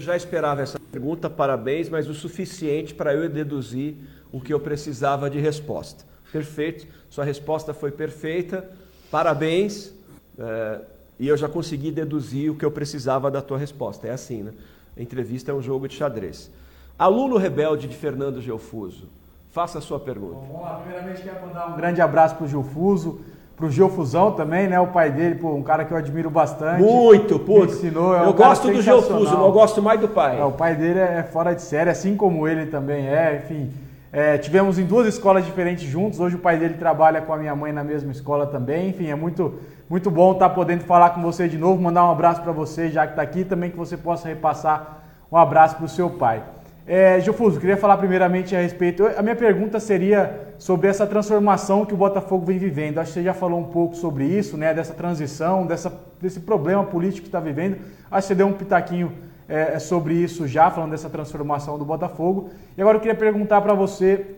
Eu 0.00 0.04
já 0.04 0.16
esperava 0.16 0.62
essa 0.62 0.80
pergunta, 0.90 1.28
parabéns, 1.28 1.90
mas 1.90 2.08
o 2.08 2.14
suficiente 2.14 2.94
para 2.94 3.14
eu 3.14 3.28
deduzir 3.28 3.96
o 4.32 4.40
que 4.40 4.50
eu 4.50 4.58
precisava 4.58 5.28
de 5.28 5.38
resposta. 5.38 6.06
Perfeito, 6.32 6.86
sua 7.10 7.22
resposta 7.22 7.74
foi 7.74 7.90
perfeita, 7.90 8.66
parabéns, 9.10 9.92
é, 10.38 10.80
e 11.18 11.28
eu 11.28 11.36
já 11.36 11.50
consegui 11.50 11.92
deduzir 11.92 12.50
o 12.50 12.56
que 12.56 12.64
eu 12.64 12.70
precisava 12.70 13.30
da 13.30 13.42
tua 13.42 13.58
resposta. 13.58 14.08
É 14.08 14.12
assim, 14.12 14.42
né? 14.42 14.54
A 14.96 15.02
entrevista 15.02 15.50
é 15.50 15.54
um 15.54 15.60
jogo 15.60 15.86
de 15.86 15.96
xadrez. 15.96 16.50
Aluno 16.98 17.36
rebelde 17.36 17.86
de 17.86 17.94
Fernando 17.94 18.40
Geofuso, 18.40 19.06
faça 19.50 19.80
a 19.80 19.82
sua 19.82 20.00
pergunta. 20.00 20.36
Bom, 20.36 20.46
vamos 20.46 20.62
lá. 20.62 20.76
Primeiramente, 20.76 21.20
quero 21.20 21.46
mandar 21.46 21.74
um 21.74 21.76
grande 21.76 22.00
abraço 22.00 22.36
para 22.36 22.46
o 22.46 22.48
Geofuso, 22.48 23.20
para 23.60 23.68
o 23.68 23.70
Geofusão 23.70 24.32
também, 24.32 24.66
né? 24.66 24.80
O 24.80 24.86
pai 24.86 25.10
dele, 25.10 25.34
pô, 25.34 25.52
um 25.52 25.62
cara 25.62 25.84
que 25.84 25.92
eu 25.92 25.96
admiro 25.98 26.30
bastante. 26.30 26.82
Muito, 26.82 27.38
pô. 27.38 27.62
ensinou. 27.64 28.16
É 28.16 28.22
um 28.22 28.24
eu 28.24 28.32
gosto 28.32 28.72
do 28.72 28.80
Geofuso, 28.80 29.24
mas 29.24 29.32
eu 29.32 29.52
gosto 29.52 29.82
mais 29.82 30.00
do 30.00 30.08
pai. 30.08 30.40
É, 30.40 30.44
o 30.44 30.50
pai 30.50 30.74
dele 30.74 30.98
é 30.98 31.22
fora 31.22 31.54
de 31.54 31.60
série, 31.60 31.90
assim 31.90 32.16
como 32.16 32.48
ele 32.48 32.66
também 32.66 33.06
é, 33.06 33.42
enfim. 33.44 33.70
É, 34.10 34.38
tivemos 34.38 34.78
em 34.78 34.86
duas 34.86 35.06
escolas 35.06 35.44
diferentes 35.44 35.84
juntos. 35.84 36.18
Hoje 36.18 36.36
o 36.36 36.38
pai 36.38 36.56
dele 36.56 36.74
trabalha 36.74 37.20
com 37.20 37.34
a 37.34 37.36
minha 37.36 37.54
mãe 37.54 37.70
na 37.70 37.84
mesma 37.84 38.10
escola 38.10 38.46
também. 38.46 38.88
Enfim, 38.88 39.08
é 39.08 39.14
muito, 39.14 39.54
muito 39.90 40.10
bom 40.10 40.32
estar 40.32 40.48
podendo 40.48 40.82
falar 40.84 41.10
com 41.10 41.20
você 41.20 41.46
de 41.46 41.58
novo. 41.58 41.82
Mandar 41.82 42.06
um 42.06 42.10
abraço 42.10 42.40
para 42.40 42.52
você, 42.52 42.88
já 42.88 43.06
que 43.06 43.12
está 43.12 43.22
aqui, 43.22 43.44
também 43.44 43.70
que 43.70 43.76
você 43.76 43.96
possa 43.96 44.26
repassar 44.26 45.02
um 45.30 45.36
abraço 45.36 45.76
para 45.76 45.84
o 45.84 45.88
seu 45.88 46.08
pai. 46.08 46.42
É, 46.86 47.20
queria 47.60 47.76
falar 47.76 47.96
primeiramente 47.98 48.56
a 48.56 48.60
respeito. 48.60 49.06
A 49.16 49.22
minha 49.22 49.36
pergunta 49.36 49.78
seria 49.78 50.48
sobre 50.58 50.88
essa 50.88 51.06
transformação 51.06 51.84
que 51.84 51.94
o 51.94 51.96
Botafogo 51.96 52.44
vem 52.44 52.58
vivendo. 52.58 52.98
Acho 52.98 53.12
que 53.12 53.14
você 53.20 53.22
já 53.24 53.34
falou 53.34 53.60
um 53.60 53.64
pouco 53.64 53.94
sobre 53.94 54.24
isso, 54.24 54.56
né? 54.56 54.74
Dessa 54.74 54.94
transição, 54.94 55.66
dessa, 55.66 55.92
desse 56.20 56.40
problema 56.40 56.84
político 56.84 57.22
que 57.22 57.28
está 57.28 57.40
vivendo. 57.40 57.76
Acho 58.10 58.26
que 58.26 58.28
você 58.28 58.34
deu 58.34 58.46
um 58.46 58.52
pitaquinho 58.52 59.12
é, 59.48 59.78
sobre 59.78 60.14
isso 60.14 60.46
já, 60.46 60.70
falando 60.70 60.92
dessa 60.92 61.10
transformação 61.10 61.78
do 61.78 61.84
Botafogo. 61.84 62.50
E 62.76 62.80
agora 62.80 62.96
eu 62.96 63.00
queria 63.00 63.16
perguntar 63.16 63.60
para 63.60 63.74
você 63.74 64.36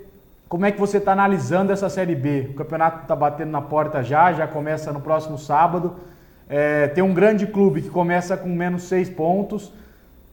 como 0.48 0.66
é 0.66 0.70
que 0.70 0.78
você 0.78 0.98
está 0.98 1.12
analisando 1.12 1.72
essa 1.72 1.88
Série 1.88 2.14
B. 2.14 2.48
O 2.50 2.54
campeonato 2.54 3.02
está 3.02 3.16
batendo 3.16 3.50
na 3.50 3.62
porta 3.62 4.02
já, 4.02 4.32
já 4.32 4.46
começa 4.46 4.92
no 4.92 5.00
próximo 5.00 5.38
sábado. 5.38 5.96
É, 6.48 6.88
tem 6.88 7.02
um 7.02 7.14
grande 7.14 7.46
clube 7.46 7.80
que 7.80 7.88
começa 7.88 8.36
com 8.36 8.48
menos 8.48 8.82
seis 8.82 9.08
pontos 9.08 9.72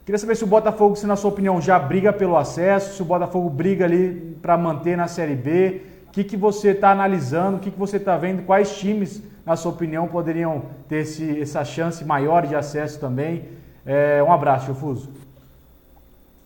Queria 0.09 0.17
saber 0.17 0.35
se 0.35 0.43
o 0.43 0.47
Botafogo, 0.47 0.95
se 0.95 1.05
na 1.05 1.15
sua 1.15 1.29
opinião, 1.29 1.61
já 1.61 1.77
briga 1.77 2.11
pelo 2.11 2.35
acesso, 2.35 2.95
se 2.95 3.01
o 3.03 3.05
Botafogo 3.05 3.47
briga 3.47 3.85
ali 3.85 4.35
para 4.41 4.57
manter 4.57 4.97
na 4.97 5.07
Série 5.07 5.35
B. 5.35 5.81
O 6.07 6.11
que, 6.11 6.23
que 6.23 6.35
você 6.35 6.69
está 6.69 6.89
analisando, 6.89 7.57
o 7.57 7.59
que, 7.59 7.69
que 7.69 7.77
você 7.77 7.97
está 7.97 8.17
vendo, 8.17 8.41
quais 8.41 8.75
times, 8.75 9.21
na 9.45 9.55
sua 9.55 9.71
opinião, 9.71 10.07
poderiam 10.07 10.63
ter 10.87 11.01
esse, 11.01 11.39
essa 11.39 11.63
chance 11.63 12.03
maior 12.03 12.47
de 12.47 12.55
acesso 12.55 12.99
também. 12.99 13.49
É, 13.85 14.23
um 14.23 14.33
abraço, 14.33 14.65
Chufuso. 14.65 15.11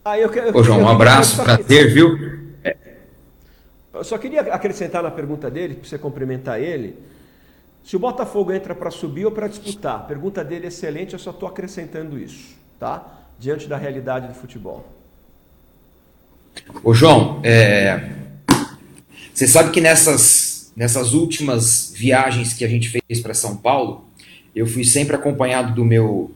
Ah, 0.03 0.19
eu, 0.19 0.30
eu, 0.30 0.57
Ô, 0.57 0.61
João, 0.61 0.81
um 0.81 0.90
abraço, 0.90 1.41
prazer, 1.41 1.94
viu? 1.94 2.18
Eu 3.94 4.03
só 4.03 4.18
queria 4.18 4.41
acrescentar 4.41 5.02
na 5.02 5.10
pergunta 5.10 5.49
dele, 5.49 5.76
para 5.76 5.88
você 5.88 5.98
cumprimentar 5.98 6.60
ele, 6.60 6.99
se 7.81 7.95
o 7.95 7.99
Botafogo 7.99 8.52
entra 8.52 8.76
para 8.76 8.91
subir 8.91 9.23
ou 9.23 9.31
para 9.31 9.48
disputar. 9.48 9.95
A 9.95 9.99
pergunta 9.99 10.44
dele 10.44 10.65
é 10.65 10.68
excelente, 10.68 11.14
eu 11.14 11.19
só 11.19 11.30
estou 11.30 11.48
acrescentando 11.48 12.19
isso, 12.19 12.57
tá? 12.77 13.23
Diante 13.40 13.68
da 13.68 13.78
realidade 13.78 14.28
do 14.28 14.34
futebol? 14.34 14.88
Ô 16.84 16.94
João, 16.94 17.40
é... 17.44 18.12
você 19.34 19.48
sabe 19.48 19.72
que 19.72 19.82
nessas, 19.82 20.72
nessas 20.76 21.14
últimas 21.14 21.94
viagens 21.96 22.54
que 22.54 22.64
a 22.64 22.68
gente 22.68 22.90
fez 22.90 23.22
para 23.22 23.34
São 23.34 23.58
Paulo, 23.58 24.06
eu 24.56 24.68
fui 24.68 24.84
sempre 24.84 25.16
acompanhado 25.16 25.74
do 25.74 25.84
meu, 25.84 26.32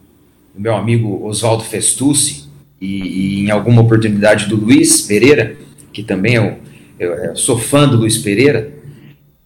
do 0.53 0.61
meu 0.61 0.75
amigo 0.75 1.25
Oswaldo 1.25 1.63
Festucci 1.63 2.45
e, 2.81 2.85
e, 2.87 3.39
em 3.45 3.51
alguma 3.51 3.81
oportunidade 3.81 4.47
do 4.47 4.55
Luiz 4.55 5.01
Pereira, 5.01 5.57
que 5.93 6.03
também 6.03 6.35
eu, 6.35 6.57
eu, 6.99 7.13
eu 7.13 7.35
sou 7.35 7.57
fã 7.57 7.87
do 7.87 7.97
Luiz 7.97 8.17
Pereira, 8.17 8.73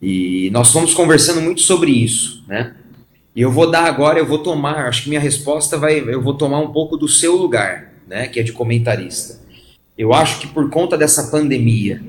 e 0.01 0.49
nós 0.51 0.71
fomos 0.71 0.93
conversando 0.93 1.41
muito 1.41 1.61
sobre 1.61 1.91
isso, 1.91 2.43
né? 2.47 2.75
E 3.35 3.41
eu 3.41 3.51
vou 3.51 3.69
dar 3.69 3.85
agora, 3.85 4.19
eu 4.19 4.25
vou 4.25 4.39
tomar, 4.39 4.87
acho 4.87 5.03
que 5.03 5.09
minha 5.09 5.21
resposta 5.21 5.77
vai, 5.77 5.99
eu 5.99 6.21
vou 6.21 6.33
tomar 6.33 6.59
um 6.59 6.71
pouco 6.71 6.97
do 6.97 7.07
seu 7.07 7.35
lugar, 7.35 7.93
né, 8.07 8.27
que 8.27 8.39
é 8.39 8.43
de 8.43 8.51
comentarista. 8.51 9.39
Eu 9.97 10.13
acho 10.13 10.39
que 10.39 10.47
por 10.47 10.69
conta 10.69 10.97
dessa 10.97 11.31
pandemia 11.31 12.01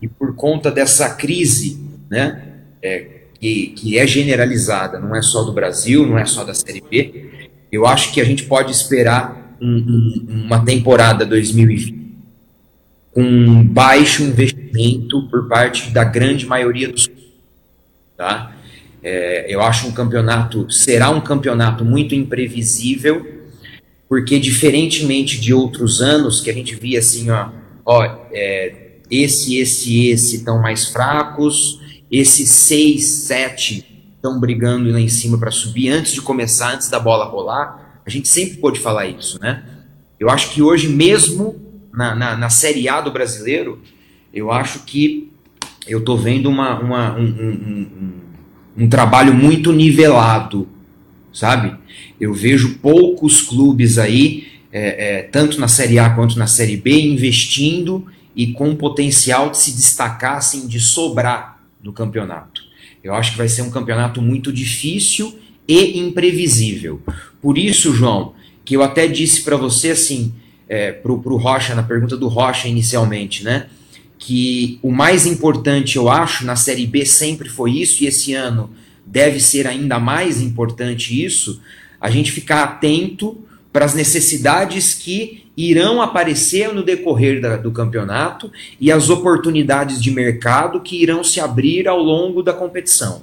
e 0.00 0.06
por 0.06 0.34
conta 0.34 0.70
dessa 0.70 1.14
crise, 1.14 1.80
né, 2.10 2.42
é, 2.82 3.06
que, 3.40 3.68
que 3.68 3.98
é 3.98 4.06
generalizada, 4.06 4.98
não 4.98 5.16
é 5.16 5.22
só 5.22 5.42
do 5.42 5.52
Brasil, 5.52 6.06
não 6.06 6.18
é 6.18 6.26
só 6.26 6.44
da 6.44 6.52
Série 6.52 6.82
B, 6.82 7.48
eu 7.72 7.86
acho 7.86 8.12
que 8.12 8.20
a 8.20 8.24
gente 8.24 8.44
pode 8.44 8.70
esperar 8.72 9.56
um, 9.60 9.66
um, 9.66 10.44
uma 10.44 10.64
temporada 10.64 11.24
2020 11.24 11.98
com 13.12 13.22
um 13.22 13.64
baixo 13.64 14.22
investimento 14.22 15.28
por 15.28 15.48
parte 15.48 15.90
da 15.90 16.04
grande 16.04 16.46
maioria 16.46 16.88
dos 16.92 17.08
tá? 18.16 18.52
É, 19.02 19.46
eu 19.52 19.60
acho 19.60 19.86
um 19.86 19.92
campeonato, 19.92 20.70
será 20.70 21.10
um 21.10 21.20
campeonato 21.20 21.84
muito 21.84 22.14
imprevisível, 22.14 23.26
porque 24.08 24.38
diferentemente 24.38 25.40
de 25.40 25.52
outros 25.54 26.00
anos 26.00 26.40
que 26.40 26.50
a 26.50 26.54
gente 26.54 26.74
via 26.74 26.98
assim, 26.98 27.30
ó, 27.30 27.50
ó 27.84 28.04
é, 28.32 28.88
esse, 29.10 29.56
esse, 29.58 30.08
esse 30.08 30.36
estão 30.36 30.60
mais 30.60 30.86
fracos, 30.86 31.80
esses 32.10 32.48
seis, 32.48 33.06
sete 33.06 33.84
estão 34.16 34.40
brigando 34.40 34.90
lá 34.90 35.00
em 35.00 35.08
cima 35.08 35.38
para 35.38 35.50
subir 35.50 35.90
antes 35.90 36.12
de 36.12 36.20
começar, 36.20 36.74
antes 36.74 36.88
da 36.88 36.98
bola 36.98 37.24
rolar. 37.24 38.00
A 38.04 38.10
gente 38.10 38.28
sempre 38.28 38.56
pôde 38.56 38.80
falar 38.80 39.06
isso, 39.06 39.38
né? 39.40 39.62
Eu 40.18 40.28
acho 40.28 40.50
que 40.50 40.60
hoje, 40.60 40.88
mesmo 40.88 41.56
na, 41.92 42.14
na, 42.14 42.36
na 42.36 42.50
Série 42.50 42.88
A 42.88 43.00
do 43.00 43.12
brasileiro, 43.12 43.80
eu 44.32 44.50
acho 44.50 44.80
que 44.80 45.32
eu 45.86 46.04
tô 46.04 46.16
vendo 46.16 46.48
uma, 46.48 46.78
uma 46.80 47.16
um, 47.16 47.24
um, 47.24 47.90
um 48.02 48.17
um 48.78 48.88
trabalho 48.88 49.34
muito 49.34 49.72
nivelado, 49.72 50.68
sabe? 51.32 51.76
Eu 52.20 52.32
vejo 52.32 52.78
poucos 52.78 53.42
clubes 53.42 53.98
aí, 53.98 54.46
é, 54.72 55.18
é, 55.18 55.22
tanto 55.22 55.60
na 55.60 55.66
Série 55.66 55.98
A 55.98 56.10
quanto 56.10 56.38
na 56.38 56.46
Série 56.46 56.76
B, 56.76 57.00
investindo 57.00 58.06
e 58.36 58.52
com 58.52 58.76
potencial 58.76 59.50
de 59.50 59.58
se 59.58 59.72
destacar, 59.72 60.36
assim, 60.36 60.68
de 60.68 60.78
sobrar 60.78 61.60
no 61.82 61.92
campeonato. 61.92 62.62
Eu 63.02 63.14
acho 63.14 63.32
que 63.32 63.38
vai 63.38 63.48
ser 63.48 63.62
um 63.62 63.70
campeonato 63.70 64.22
muito 64.22 64.52
difícil 64.52 65.36
e 65.66 65.98
imprevisível. 65.98 67.02
Por 67.42 67.58
isso, 67.58 67.92
João, 67.92 68.34
que 68.64 68.76
eu 68.76 68.82
até 68.82 69.08
disse 69.08 69.42
para 69.42 69.56
você 69.56 69.90
assim, 69.90 70.32
é, 70.68 70.92
pro, 70.92 71.20
pro 71.20 71.36
Rocha, 71.36 71.74
na 71.74 71.82
pergunta 71.82 72.16
do 72.16 72.28
Rocha 72.28 72.68
inicialmente, 72.68 73.42
né? 73.42 73.66
Que 74.18 74.78
o 74.82 74.90
mais 74.90 75.26
importante, 75.26 75.96
eu 75.96 76.08
acho, 76.08 76.44
na 76.44 76.56
Série 76.56 76.86
B 76.86 77.06
sempre 77.06 77.48
foi 77.48 77.72
isso, 77.72 78.02
e 78.02 78.06
esse 78.06 78.34
ano 78.34 78.70
deve 79.06 79.40
ser 79.40 79.66
ainda 79.66 79.98
mais 79.98 80.42
importante 80.42 81.24
isso, 81.24 81.62
a 82.00 82.10
gente 82.10 82.32
ficar 82.32 82.64
atento 82.64 83.38
para 83.72 83.84
as 83.84 83.94
necessidades 83.94 84.94
que 84.94 85.44
irão 85.56 86.00
aparecer 86.00 86.72
no 86.72 86.82
decorrer 86.82 87.40
da, 87.40 87.56
do 87.56 87.70
campeonato 87.72 88.50
e 88.80 88.92
as 88.92 89.10
oportunidades 89.10 90.00
de 90.00 90.10
mercado 90.10 90.80
que 90.80 91.02
irão 91.02 91.24
se 91.24 91.40
abrir 91.40 91.88
ao 91.88 92.00
longo 92.00 92.42
da 92.42 92.52
competição, 92.52 93.22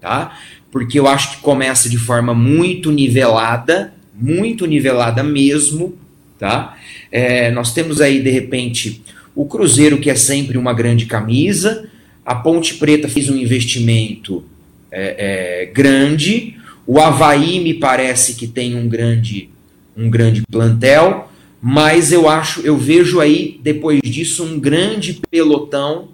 tá? 0.00 0.38
Porque 0.70 0.98
eu 0.98 1.06
acho 1.06 1.36
que 1.36 1.42
começa 1.42 1.88
de 1.88 1.98
forma 1.98 2.34
muito 2.34 2.90
nivelada, 2.90 3.92
muito 4.14 4.66
nivelada 4.66 5.22
mesmo, 5.22 5.96
tá? 6.38 6.76
É, 7.12 7.50
nós 7.50 7.72
temos 7.72 8.00
aí, 8.00 8.20
de 8.20 8.30
repente, 8.30 9.02
o 9.34 9.46
Cruzeiro, 9.46 9.98
que 9.98 10.10
é 10.10 10.14
sempre 10.14 10.56
uma 10.56 10.72
grande 10.72 11.06
camisa, 11.06 11.88
a 12.24 12.34
Ponte 12.34 12.74
Preta 12.74 13.08
fez 13.08 13.28
um 13.28 13.36
investimento 13.36 14.44
é, 14.90 15.62
é, 15.62 15.66
grande, 15.66 16.56
o 16.86 17.00
Havaí 17.00 17.60
me 17.60 17.74
parece 17.74 18.34
que 18.34 18.46
tem 18.46 18.74
um 18.74 18.88
grande, 18.88 19.50
um 19.96 20.08
grande 20.08 20.42
plantel, 20.42 21.30
mas 21.60 22.12
eu 22.12 22.28
acho, 22.28 22.60
eu 22.60 22.76
vejo 22.76 23.20
aí, 23.20 23.58
depois 23.62 24.00
disso, 24.02 24.44
um 24.44 24.60
grande 24.60 25.20
pelotão, 25.30 26.08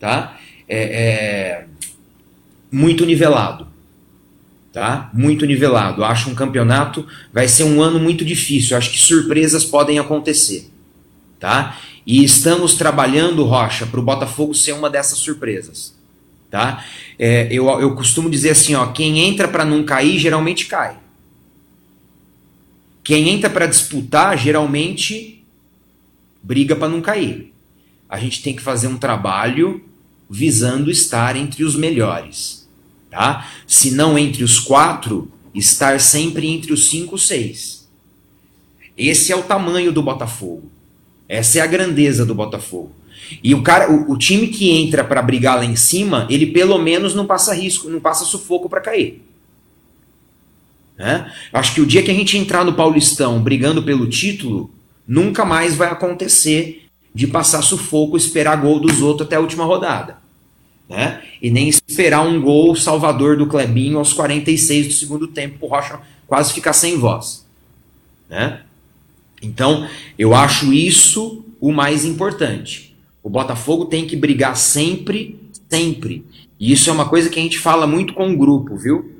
tá? 0.00 0.38
É, 0.66 0.78
é, 0.78 1.66
muito 2.72 3.04
nivelado. 3.04 3.68
Tá? 4.72 5.08
Muito 5.14 5.46
nivelado. 5.46 6.02
Acho 6.02 6.30
um 6.30 6.34
campeonato 6.34 7.06
vai 7.32 7.46
ser 7.46 7.62
um 7.62 7.80
ano 7.80 8.00
muito 8.00 8.24
difícil. 8.24 8.76
Acho 8.76 8.90
que 8.90 8.98
surpresas 8.98 9.64
podem 9.64 10.00
acontecer, 10.00 10.68
tá? 11.38 11.78
E 12.06 12.22
estamos 12.22 12.74
trabalhando, 12.74 13.44
Rocha, 13.44 13.86
para 13.86 14.00
o 14.00 14.02
Botafogo 14.02 14.54
ser 14.54 14.72
uma 14.72 14.90
dessas 14.90 15.18
surpresas. 15.18 15.94
Tá? 16.50 16.84
É, 17.18 17.48
eu, 17.50 17.66
eu 17.80 17.94
costumo 17.94 18.30
dizer 18.30 18.50
assim: 18.50 18.74
ó, 18.74 18.86
quem 18.86 19.20
entra 19.20 19.48
para 19.48 19.64
não 19.64 19.84
cair, 19.84 20.18
geralmente 20.18 20.66
cai. 20.66 20.98
Quem 23.02 23.28
entra 23.28 23.50
para 23.50 23.66
disputar, 23.66 24.38
geralmente 24.38 25.44
briga 26.42 26.76
para 26.76 26.88
não 26.88 27.00
cair. 27.00 27.52
A 28.08 28.18
gente 28.18 28.42
tem 28.42 28.54
que 28.54 28.62
fazer 28.62 28.86
um 28.86 28.98
trabalho 28.98 29.82
visando 30.28 30.90
estar 30.90 31.36
entre 31.36 31.64
os 31.64 31.74
melhores. 31.74 32.68
Tá? 33.10 33.50
Se 33.66 33.90
não 33.90 34.18
entre 34.18 34.44
os 34.44 34.58
quatro, 34.58 35.30
estar 35.54 36.00
sempre 36.00 36.46
entre 36.48 36.72
os 36.72 36.88
cinco, 36.88 37.18
seis. 37.18 37.88
Esse 38.96 39.32
é 39.32 39.36
o 39.36 39.42
tamanho 39.42 39.92
do 39.92 40.02
Botafogo. 40.02 40.70
Essa 41.28 41.58
é 41.58 41.62
a 41.62 41.66
grandeza 41.66 42.24
do 42.24 42.34
Botafogo. 42.34 42.92
E 43.42 43.54
o 43.54 43.62
cara, 43.62 43.90
o, 43.90 44.12
o 44.12 44.18
time 44.18 44.48
que 44.48 44.70
entra 44.70 45.02
para 45.02 45.22
brigar 45.22 45.56
lá 45.56 45.64
em 45.64 45.76
cima, 45.76 46.26
ele 46.30 46.46
pelo 46.46 46.78
menos 46.78 47.14
não 47.14 47.26
passa 47.26 47.54
risco, 47.54 47.88
não 47.88 48.00
passa 48.00 48.24
sufoco 48.24 48.68
para 48.68 48.80
cair. 48.80 49.22
Né? 50.96 51.32
Acho 51.52 51.74
que 51.74 51.80
o 51.80 51.86
dia 51.86 52.02
que 52.02 52.10
a 52.10 52.14
gente 52.14 52.36
entrar 52.38 52.64
no 52.64 52.74
Paulistão 52.74 53.42
brigando 53.42 53.82
pelo 53.82 54.08
título, 54.08 54.70
nunca 55.06 55.44
mais 55.44 55.74
vai 55.74 55.88
acontecer 55.88 56.86
de 57.14 57.26
passar 57.26 57.62
sufoco, 57.62 58.16
esperar 58.16 58.56
gol 58.56 58.80
dos 58.80 59.00
outros 59.00 59.26
até 59.26 59.36
a 59.36 59.40
última 59.40 59.64
rodada. 59.64 60.18
Né? 60.88 61.22
E 61.40 61.50
nem 61.50 61.68
esperar 61.68 62.26
um 62.26 62.40
gol 62.40 62.76
salvador 62.76 63.36
do 63.36 63.46
Clebinho 63.46 63.98
aos 63.98 64.12
46 64.12 64.88
do 64.88 64.92
segundo 64.92 65.28
tempo, 65.28 65.64
o 65.64 65.68
Rocha 65.68 66.00
quase 66.26 66.52
ficar 66.52 66.72
sem 66.72 66.98
voz. 66.98 67.44
Né? 68.28 68.60
Então, 69.44 69.88
eu 70.18 70.34
acho 70.34 70.72
isso 70.72 71.44
o 71.60 71.72
mais 71.72 72.04
importante. 72.04 72.94
O 73.22 73.30
Botafogo 73.30 73.86
tem 73.86 74.06
que 74.06 74.16
brigar 74.16 74.56
sempre, 74.56 75.38
sempre. 75.68 76.24
E 76.58 76.72
isso 76.72 76.90
é 76.90 76.92
uma 76.92 77.08
coisa 77.08 77.28
que 77.28 77.38
a 77.38 77.42
gente 77.42 77.58
fala 77.58 77.86
muito 77.86 78.12
com 78.14 78.32
o 78.32 78.36
grupo, 78.36 78.76
viu? 78.76 79.10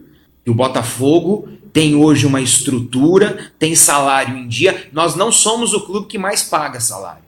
O 0.46 0.54
Botafogo 0.54 1.48
tem 1.72 1.94
hoje 1.94 2.26
uma 2.26 2.40
estrutura, 2.40 3.50
tem 3.58 3.74
salário 3.74 4.36
em 4.36 4.46
dia. 4.46 4.88
Nós 4.92 5.16
não 5.16 5.32
somos 5.32 5.72
o 5.72 5.80
clube 5.80 6.06
que 6.06 6.18
mais 6.18 6.42
paga 6.42 6.80
salário. 6.80 7.24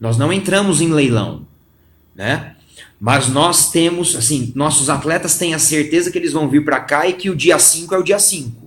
Nós 0.00 0.16
não 0.16 0.32
entramos 0.32 0.80
em 0.80 0.92
leilão, 0.92 1.46
né? 2.14 2.56
Mas 3.00 3.28
nós 3.28 3.70
temos, 3.70 4.14
assim, 4.14 4.52
nossos 4.54 4.88
atletas 4.88 5.36
têm 5.36 5.54
a 5.54 5.58
certeza 5.58 6.10
que 6.10 6.18
eles 6.18 6.32
vão 6.32 6.48
vir 6.48 6.64
para 6.64 6.80
cá 6.80 7.06
e 7.06 7.14
que 7.14 7.30
o 7.30 7.36
dia 7.36 7.58
5 7.58 7.94
é 7.94 7.98
o 7.98 8.02
dia 8.02 8.18
5. 8.18 8.59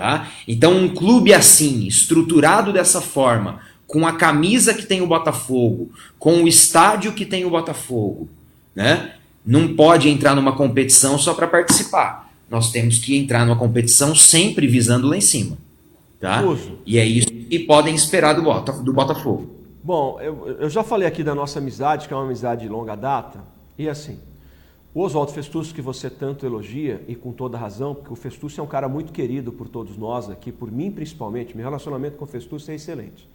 Tá? 0.00 0.30
Então, 0.48 0.74
um 0.74 0.88
clube 0.88 1.34
assim, 1.34 1.86
estruturado 1.86 2.72
dessa 2.72 3.02
forma, 3.02 3.60
com 3.86 4.06
a 4.06 4.12
camisa 4.14 4.72
que 4.72 4.86
tem 4.86 5.02
o 5.02 5.06
Botafogo, 5.06 5.90
com 6.18 6.42
o 6.42 6.48
estádio 6.48 7.12
que 7.12 7.26
tem 7.26 7.44
o 7.44 7.50
Botafogo, 7.50 8.26
né? 8.74 9.12
Não 9.44 9.74
pode 9.74 10.08
entrar 10.08 10.34
numa 10.34 10.56
competição 10.56 11.18
só 11.18 11.34
para 11.34 11.46
participar. 11.46 12.30
Nós 12.48 12.72
temos 12.72 12.98
que 12.98 13.14
entrar 13.14 13.44
numa 13.44 13.58
competição 13.58 14.14
sempre 14.14 14.66
visando 14.66 15.06
lá 15.06 15.18
em 15.18 15.20
cima. 15.20 15.58
Tá? 16.18 16.42
E 16.86 16.98
é 16.98 17.04
isso 17.04 17.28
que 17.28 17.58
podem 17.58 17.94
esperar 17.94 18.32
do, 18.32 18.42
Bota, 18.42 18.72
do 18.72 18.94
Botafogo. 18.94 19.54
Bom, 19.84 20.18
eu, 20.18 20.56
eu 20.60 20.70
já 20.70 20.82
falei 20.82 21.06
aqui 21.06 21.22
da 21.22 21.34
nossa 21.34 21.58
amizade, 21.58 22.08
que 22.08 22.14
é 22.14 22.16
uma 22.16 22.24
amizade 22.24 22.62
de 22.62 22.70
longa 22.70 22.94
data, 22.94 23.40
e 23.78 23.86
assim, 23.86 24.18
o 24.92 25.02
Oswaldo 25.02 25.32
Festucci, 25.32 25.72
que 25.72 25.80
você 25.80 26.10
tanto 26.10 26.44
elogia, 26.44 27.04
e 27.06 27.14
com 27.14 27.32
toda 27.32 27.56
razão, 27.56 27.94
porque 27.94 28.12
o 28.12 28.16
Festucci 28.16 28.58
é 28.58 28.62
um 28.62 28.66
cara 28.66 28.88
muito 28.88 29.12
querido 29.12 29.52
por 29.52 29.68
todos 29.68 29.96
nós 29.96 30.28
aqui, 30.28 30.50
por 30.50 30.70
mim 30.70 30.90
principalmente, 30.90 31.56
meu 31.56 31.64
relacionamento 31.64 32.16
com 32.16 32.24
o 32.24 32.28
Festucci 32.28 32.72
é 32.72 32.74
excelente. 32.74 33.28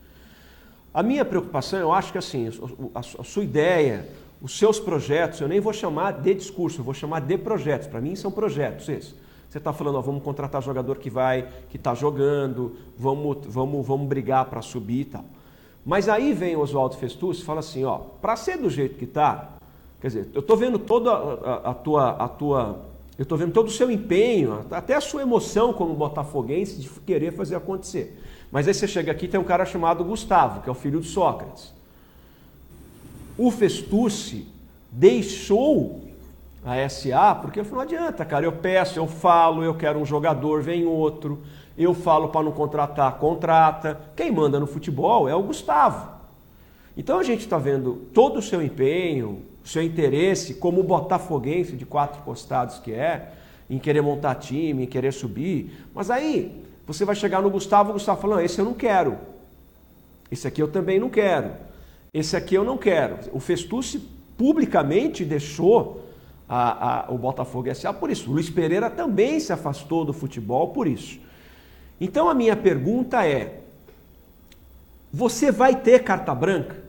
A 0.94 1.02
minha 1.02 1.24
preocupação, 1.24 1.80
eu 1.80 1.94
acho 1.94 2.12
que 2.12 2.18
assim, 2.18 2.50
a, 2.94 3.02
sua 3.02 3.44
ideia, 3.44 4.08
os 4.42 4.58
seus 4.58 4.80
projetos, 4.80 5.40
eu 5.40 5.48
nem 5.48 5.60
vou 5.60 5.74
chamar 5.74 6.22
de 6.22 6.34
discurso, 6.34 6.80
eu 6.80 6.84
vou 6.84 6.94
chamar 6.94 7.22
de 7.22 7.38
projetos. 7.38 7.88
Para 7.88 8.00
mim 8.00 8.16
são 8.16 8.32
projetos 8.32 8.88
esses. 8.88 9.16
Você 9.50 9.58
está 9.58 9.72
falando, 9.72 9.98
ó, 9.98 10.02
vamos 10.02 10.24
contratar 10.24 10.62
jogador 10.62 10.98
que 10.98 11.10
vai, 11.10 11.48
que 11.70 11.78
está 11.78 11.94
jogando, 11.94 12.76
vamos, 12.98 13.40
vamos, 13.46 13.86
vamos 13.86 14.08
brigar 14.08 14.46
para 14.46 14.62
subir 14.62 15.02
e 15.02 15.06
tal. 15.06 15.26
Mas 15.86 16.10
aí 16.10 16.34
vem 16.34 16.56
o 16.56 16.62
Oswaldo 16.62 16.96
Festucci 16.96 17.42
e 17.42 17.46
fala 17.46 17.60
assim, 17.60 17.84
ó, 17.84 17.98
para 17.98 18.36
ser 18.36 18.58
do 18.58 18.70
jeito 18.70 18.98
que 18.98 19.06
está, 19.06 19.56
quer 20.06 20.10
dizer, 20.10 20.28
eu 20.36 20.42
estou 20.42 20.56
vendo 20.56 20.78
toda 20.78 21.12
a, 21.64 21.74
tua, 21.74 22.12
a 22.12 22.28
tua, 22.28 22.78
eu 23.18 23.24
estou 23.24 23.36
vendo 23.36 23.52
todo 23.52 23.70
o 23.70 23.72
seu 23.72 23.90
empenho, 23.90 24.64
até 24.70 24.94
a 24.94 25.02
sua 25.02 25.24
emoção 25.24 25.74
como 25.74 25.96
botafoguense 25.96 26.80
de 26.80 26.88
querer 26.88 27.34
fazer 27.34 27.56
acontecer. 27.56 28.22
Mas 28.52 28.68
aí 28.68 28.74
você 28.76 28.88
chega 28.88 29.12
aqui 29.12 29.28
tem 29.28 29.40
um 29.40 29.44
cara 29.44 29.66
chamado 29.66 30.04
Gustavo, 30.04 30.62
que 30.62 30.70
é 30.70 30.72
o 30.72 30.76
filho 30.76 31.02
de 31.02 31.08
Sócrates. 31.08 31.74
O 33.36 33.50
Festucci 33.50 34.48
deixou 34.92 36.04
a 36.64 36.88
SA 36.88 37.34
porque 37.42 37.64
não 37.64 37.80
adianta, 37.80 38.24
cara, 38.24 38.46
eu 38.46 38.52
peço, 38.52 39.00
eu 39.00 39.08
falo, 39.08 39.64
eu 39.64 39.74
quero 39.74 39.98
um 39.98 40.06
jogador, 40.06 40.62
vem 40.62 40.86
outro. 40.86 41.42
Eu 41.76 41.96
falo 41.96 42.28
para 42.30 42.44
não 42.44 42.52
contratar, 42.52 43.18
contrata. 43.18 44.00
Quem 44.16 44.32
manda 44.32 44.60
no 44.60 44.68
futebol 44.68 45.28
é 45.28 45.34
o 45.34 45.42
Gustavo. 45.42 46.10
Então 46.96 47.18
a 47.18 47.24
gente 47.24 47.40
está 47.40 47.58
vendo 47.58 48.04
todo 48.14 48.38
o 48.38 48.42
seu 48.44 48.62
empenho, 48.62 49.42
seu 49.66 49.82
interesse 49.82 50.54
como 50.54 50.84
botafoguense 50.84 51.74
de 51.74 51.86
quatro 51.86 52.22
costados 52.22 52.80
que 52.80 52.94
é, 52.94 53.32
em 53.70 53.80
querer 53.80 54.02
montar 54.02 54.36
time, 54.36 54.84
em 54.84 54.88
querer 54.88 55.12
subir. 55.12 55.86
Mas 55.94 56.12
aí 56.12 56.64
você 56.86 57.04
vai 57.04 57.16
chegar 57.16 57.42
no 57.42 57.50
Gustavo, 57.50 57.90
o 57.90 57.94
Gustavo 57.94 58.22
falando, 58.22 58.42
esse 58.42 58.60
eu 58.60 58.66
não 58.66 58.74
quero. 58.74 59.18
Esse 60.32 60.48
aqui 60.48 60.62
eu 60.62 60.68
também 60.68 61.00
não 61.00 61.10
quero. 61.10 61.52
Esse 62.14 62.36
aqui 62.36 62.56
eu 62.56 62.64
não 62.64 62.78
quero. 62.78 63.18
O 63.34 63.40
Festucci 63.40 64.00
publicamente 64.38 65.26
deixou 65.26 66.06
a, 66.48 67.08
a, 67.08 67.12
o 67.12 67.18
Botafogo 67.18 67.74
SA 67.74 67.92
por 67.94 68.12
isso. 68.12 68.30
O 68.30 68.34
Luiz 68.34 68.50
Pereira 68.50 68.90
também 68.90 69.40
se 69.40 69.52
afastou 69.52 70.06
do 70.06 70.14
futebol 70.14 70.70
por 70.70 70.88
isso. 70.88 71.20
Então 72.00 72.30
a 72.30 72.34
minha 72.34 72.56
pergunta 72.56 73.26
é: 73.26 73.62
você 75.12 75.52
vai 75.52 75.76
ter 75.76 76.04
carta 76.04 76.36
branca? 76.36 76.85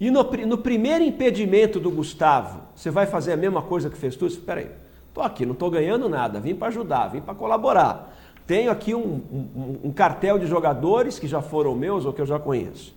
E 0.00 0.10
no, 0.10 0.22
no 0.22 0.56
primeiro 0.56 1.04
impedimento 1.04 1.78
do 1.78 1.90
Gustavo, 1.90 2.62
você 2.74 2.90
vai 2.90 3.06
fazer 3.06 3.34
a 3.34 3.36
mesma 3.36 3.60
coisa 3.60 3.90
que 3.90 3.98
fez 3.98 4.16
tu? 4.16 4.26
Espera 4.26 4.60
aí, 4.60 4.70
estou 5.06 5.22
aqui, 5.22 5.44
não 5.44 5.52
estou 5.52 5.70
ganhando 5.70 6.08
nada, 6.08 6.40
vim 6.40 6.54
para 6.54 6.68
ajudar, 6.68 7.08
vim 7.08 7.20
para 7.20 7.34
colaborar. 7.34 8.16
Tenho 8.46 8.70
aqui 8.70 8.94
um, 8.94 9.20
um, 9.30 9.78
um, 9.84 9.92
cartel 9.92 10.38
de 10.38 10.46
jogadores 10.46 11.18
que 11.18 11.28
já 11.28 11.42
foram 11.42 11.74
meus 11.74 12.06
ou 12.06 12.14
que 12.14 12.20
eu 12.20 12.26
já 12.26 12.38
conheço. 12.38 12.96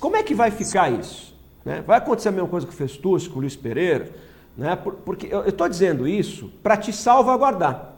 Como 0.00 0.16
é 0.16 0.24
que 0.24 0.34
vai 0.34 0.50
ficar 0.50 0.90
isso? 0.90 1.34
Né? 1.64 1.82
Vai 1.86 1.98
acontecer 1.98 2.30
a 2.30 2.32
mesma 2.32 2.48
coisa 2.48 2.66
que 2.66 2.74
fez 2.74 2.96
tu, 2.96 3.16
com 3.30 3.38
o 3.38 3.40
Luiz 3.40 3.54
Pereira? 3.54 4.10
Né? 4.56 4.76
Porque 4.76 5.28
eu 5.30 5.48
estou 5.48 5.68
dizendo 5.68 6.06
isso 6.06 6.50
para 6.62 6.76
te 6.76 6.92
salvaguardar. 6.92 7.92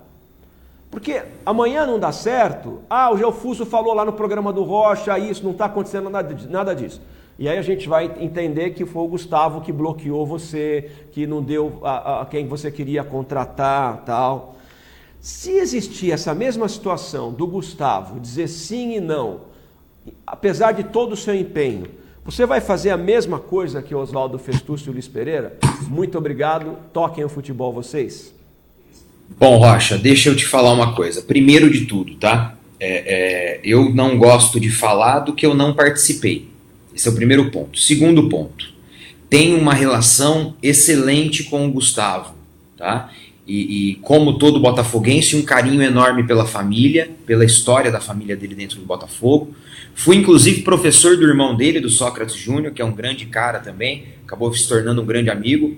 Porque 0.91 1.25
amanhã 1.45 1.87
não 1.87 1.99
dá 1.99 2.13
certo, 2.13 2.83
ah, 2.89 3.11
o 3.11 3.17
Geofuso 3.17 3.67
falou 3.67 3.95
lá 3.95 4.05
no 4.05 4.13
programa 4.13 4.53
do 4.53 4.63
Rocha, 4.63 5.19
isso, 5.19 5.43
não 5.43 5.51
está 5.51 5.65
acontecendo 5.65 6.09
nada, 6.09 6.37
nada 6.49 6.75
disso. 6.75 7.01
E 7.39 7.49
aí 7.49 7.59
a 7.59 7.63
gente 7.63 7.89
vai 7.89 8.13
entender 8.21 8.71
que 8.71 8.87
foi 8.87 9.03
o 9.03 9.09
Gustavo 9.09 9.61
que 9.61 9.73
bloqueou 9.73 10.25
você, 10.25 10.91
que 11.13 11.27
não 11.27 11.43
deu 11.43 11.81
a, 11.83 12.23
a 12.23 12.27
quem 12.27 12.47
você 12.47 12.71
queria 12.71 13.03
contratar, 13.03 14.05
tal. 14.05 14.57
Se 15.21 15.53
existir 15.53 16.13
essa 16.13 16.35
mesma 16.35 16.69
situação 16.69 17.33
do 17.33 17.47
Gustavo 17.47 18.21
dizer 18.21 18.47
sim 18.47 18.97
e 18.97 19.01
não, 19.01 19.41
apesar 20.27 20.73
de 20.73 20.85
todo 20.85 21.13
o 21.13 21.17
seu 21.17 21.35
empenho, 21.35 21.87
você 22.25 22.47
vai 22.47 22.61
fazer 22.61 22.91
a 22.91 22.97
mesma 22.97 23.39
coisa 23.39 23.83
que 23.83 23.95
o 23.95 23.99
Oswaldo 23.99 24.39
Festucci 24.39 24.87
e 24.87 24.91
o 24.91 24.93
Luiz 24.93 25.09
Pereira? 25.09 25.59
Muito 25.89 26.17
obrigado, 26.17 26.77
toquem 26.93 27.25
o 27.25 27.29
futebol 27.29 27.73
vocês. 27.73 28.33
Bom, 29.39 29.57
Rocha, 29.57 29.99
deixa 29.99 30.29
eu 30.29 30.37
te 30.37 30.47
falar 30.47 30.73
uma 30.73 30.95
coisa. 30.95 31.21
Primeiro 31.21 31.71
de 31.71 31.87
tudo, 31.87 32.15
tá? 32.17 32.55
É, 32.79 33.57
é, 33.57 33.61
eu 33.65 33.95
não 33.95 34.17
gosto 34.19 34.61
de 34.61 34.71
falar 34.71 35.21
do 35.21 35.35
que 35.35 35.45
eu 35.45 35.55
não 35.55 35.75
participei. 35.75 36.54
Esse 36.95 37.09
é 37.09 37.11
o 37.11 37.15
primeiro 37.15 37.51
ponto. 37.51 37.79
Segundo 37.79 38.29
ponto, 38.29 38.73
tenho 39.29 39.59
uma 39.59 39.75
relação 39.75 40.55
excelente 40.63 41.45
com 41.45 41.67
o 41.67 41.73
Gustavo, 41.73 42.35
tá? 42.77 43.11
E, 43.47 43.91
e, 43.91 43.95
como 43.97 44.39
todo 44.39 44.59
botafoguense, 44.59 45.37
um 45.37 45.43
carinho 45.43 45.83
enorme 45.83 46.25
pela 46.25 46.47
família, 46.47 47.11
pela 47.27 47.45
história 47.45 47.91
da 47.91 48.01
família 48.01 48.35
dele 48.35 48.55
dentro 48.55 48.79
do 48.79 48.87
Botafogo. 48.87 49.55
Fui 49.95 50.17
inclusive 50.17 50.63
professor 50.63 51.17
do 51.17 51.25
irmão 51.25 51.55
dele, 51.55 51.79
do 51.79 51.91
Sócrates 51.91 52.37
Júnior, 52.37 52.73
que 52.73 52.81
é 52.81 52.85
um 52.85 52.93
grande 52.93 53.27
cara 53.27 53.59
também, 53.59 54.07
acabou 54.25 54.53
se 54.55 54.67
tornando 54.67 55.03
um 55.03 55.07
grande 55.07 55.29
amigo. 55.29 55.77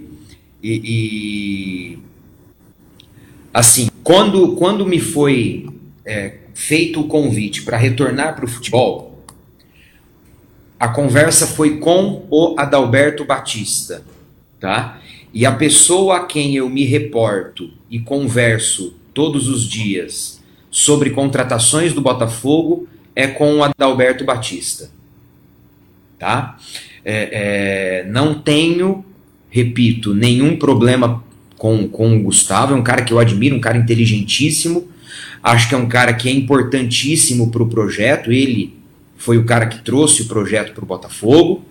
E, 0.63 0.81
e 0.85 1.99
assim, 3.53 3.89
quando, 4.05 4.55
quando 4.55 4.87
me 4.87 5.01
foi 5.01 5.67
é, 6.05 6.35
feito 6.55 7.01
o 7.01 7.09
convite 7.09 7.63
para 7.63 7.77
retornar 7.77 8.37
para 8.37 8.45
o 8.45 8.49
futebol, 8.49 9.16
a 10.79 10.89
conversa 10.89 11.47
foi 11.47 11.79
com 11.79 12.27
o 12.31 12.55
Adalberto 12.59 13.25
Batista, 13.25 14.03
tá? 14.61 15.01
E 15.33 15.45
a 15.45 15.53
pessoa 15.53 16.19
a 16.19 16.27
quem 16.27 16.55
eu 16.57 16.69
me 16.69 16.85
reporto 16.85 17.71
e 17.91 17.99
converso 17.99 18.95
todos 19.13 19.49
os 19.49 19.67
dias 19.69 20.41
sobre 20.71 21.11
contratações 21.11 21.93
do 21.93 22.01
Botafogo 22.01 22.87
é 23.15 23.27
com 23.27 23.57
o 23.57 23.65
Adalberto 23.65 24.25
Batista, 24.25 24.91
tá? 26.19 26.59
É, 27.05 28.03
é, 28.05 28.11
não 28.11 28.35
tenho, 28.35 29.05
repito, 29.49 30.13
nenhum 30.13 30.59
problema 30.59 31.25
com, 31.57 31.89
com 31.89 32.17
o 32.17 32.23
Gustavo. 32.23 32.75
É 32.75 32.77
um 32.77 32.83
cara 32.83 33.03
que 33.03 33.13
eu 33.13 33.19
admiro, 33.19 33.57
um 33.57 33.61
cara 33.61 33.79
inteligentíssimo. 33.79 34.89
Acho 35.43 35.69
que 35.69 35.75
é 35.75 35.79
um 35.79 35.89
cara 35.89 36.13
que 36.13 36.29
é 36.29 36.33
importantíssimo 36.33 37.51
para 37.51 37.63
o 37.63 37.69
projeto. 37.69 38.33
Ele 38.33 38.75
foi 39.17 39.39
o 39.39 39.45
cara 39.45 39.67
que 39.67 39.83
trouxe 39.83 40.23
o 40.23 40.27
projeto 40.27 40.73
para 40.73 40.85
o 40.85 40.87
Botafogo. 40.87 41.65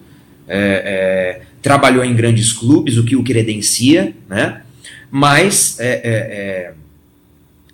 É, 0.48 1.42
é, 1.42 1.42
trabalhou 1.62 2.04
em 2.04 2.16
grandes 2.16 2.54
clubes, 2.54 2.98
o 2.98 3.04
que 3.04 3.16
o 3.16 3.24
credencia, 3.24 4.16
né? 4.30 4.62
Mas, 5.10 5.80
é, 5.80 5.88
é, 5.88 6.10
é 6.10 6.74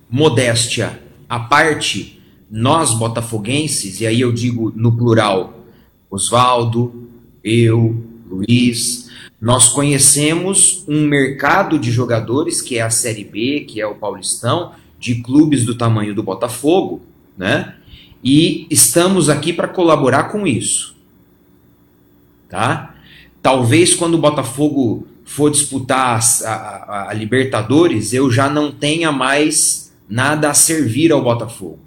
modéstia 0.09 0.99
à 1.27 1.39
parte, 1.39 2.21
nós 2.49 2.93
botafoguenses, 2.93 4.01
e 4.01 4.07
aí 4.07 4.19
eu 4.19 4.31
digo 4.33 4.73
no 4.75 4.95
plural, 4.97 5.65
Oswaldo, 6.09 7.09
eu, 7.41 8.03
Luiz, 8.29 9.09
nós 9.39 9.69
conhecemos 9.69 10.83
um 10.87 11.07
mercado 11.07 11.79
de 11.79 11.89
jogadores, 11.89 12.61
que 12.61 12.77
é 12.77 12.81
a 12.81 12.89
Série 12.89 13.23
B, 13.23 13.61
que 13.61 13.79
é 13.79 13.87
o 13.87 13.95
Paulistão, 13.95 14.73
de 14.99 15.15
clubes 15.15 15.65
do 15.65 15.73
tamanho 15.73 16.13
do 16.13 16.21
Botafogo, 16.21 17.01
né? 17.37 17.75
E 18.23 18.67
estamos 18.69 19.29
aqui 19.29 19.51
para 19.51 19.67
colaborar 19.67 20.25
com 20.25 20.45
isso. 20.45 20.95
Tá? 22.49 22.95
Talvez 23.41 23.93
quando 23.95 24.15
o 24.15 24.19
Botafogo 24.19 25.07
for 25.25 25.49
disputar 25.49 26.19
a, 26.43 26.49
a, 26.49 27.09
a 27.09 27.13
Libertadores, 27.13 28.13
eu 28.13 28.29
já 28.29 28.49
não 28.49 28.71
tenha 28.71 29.11
mais 29.11 29.93
nada 30.07 30.49
a 30.49 30.53
servir 30.53 31.11
ao 31.11 31.23
Botafogo 31.23 31.79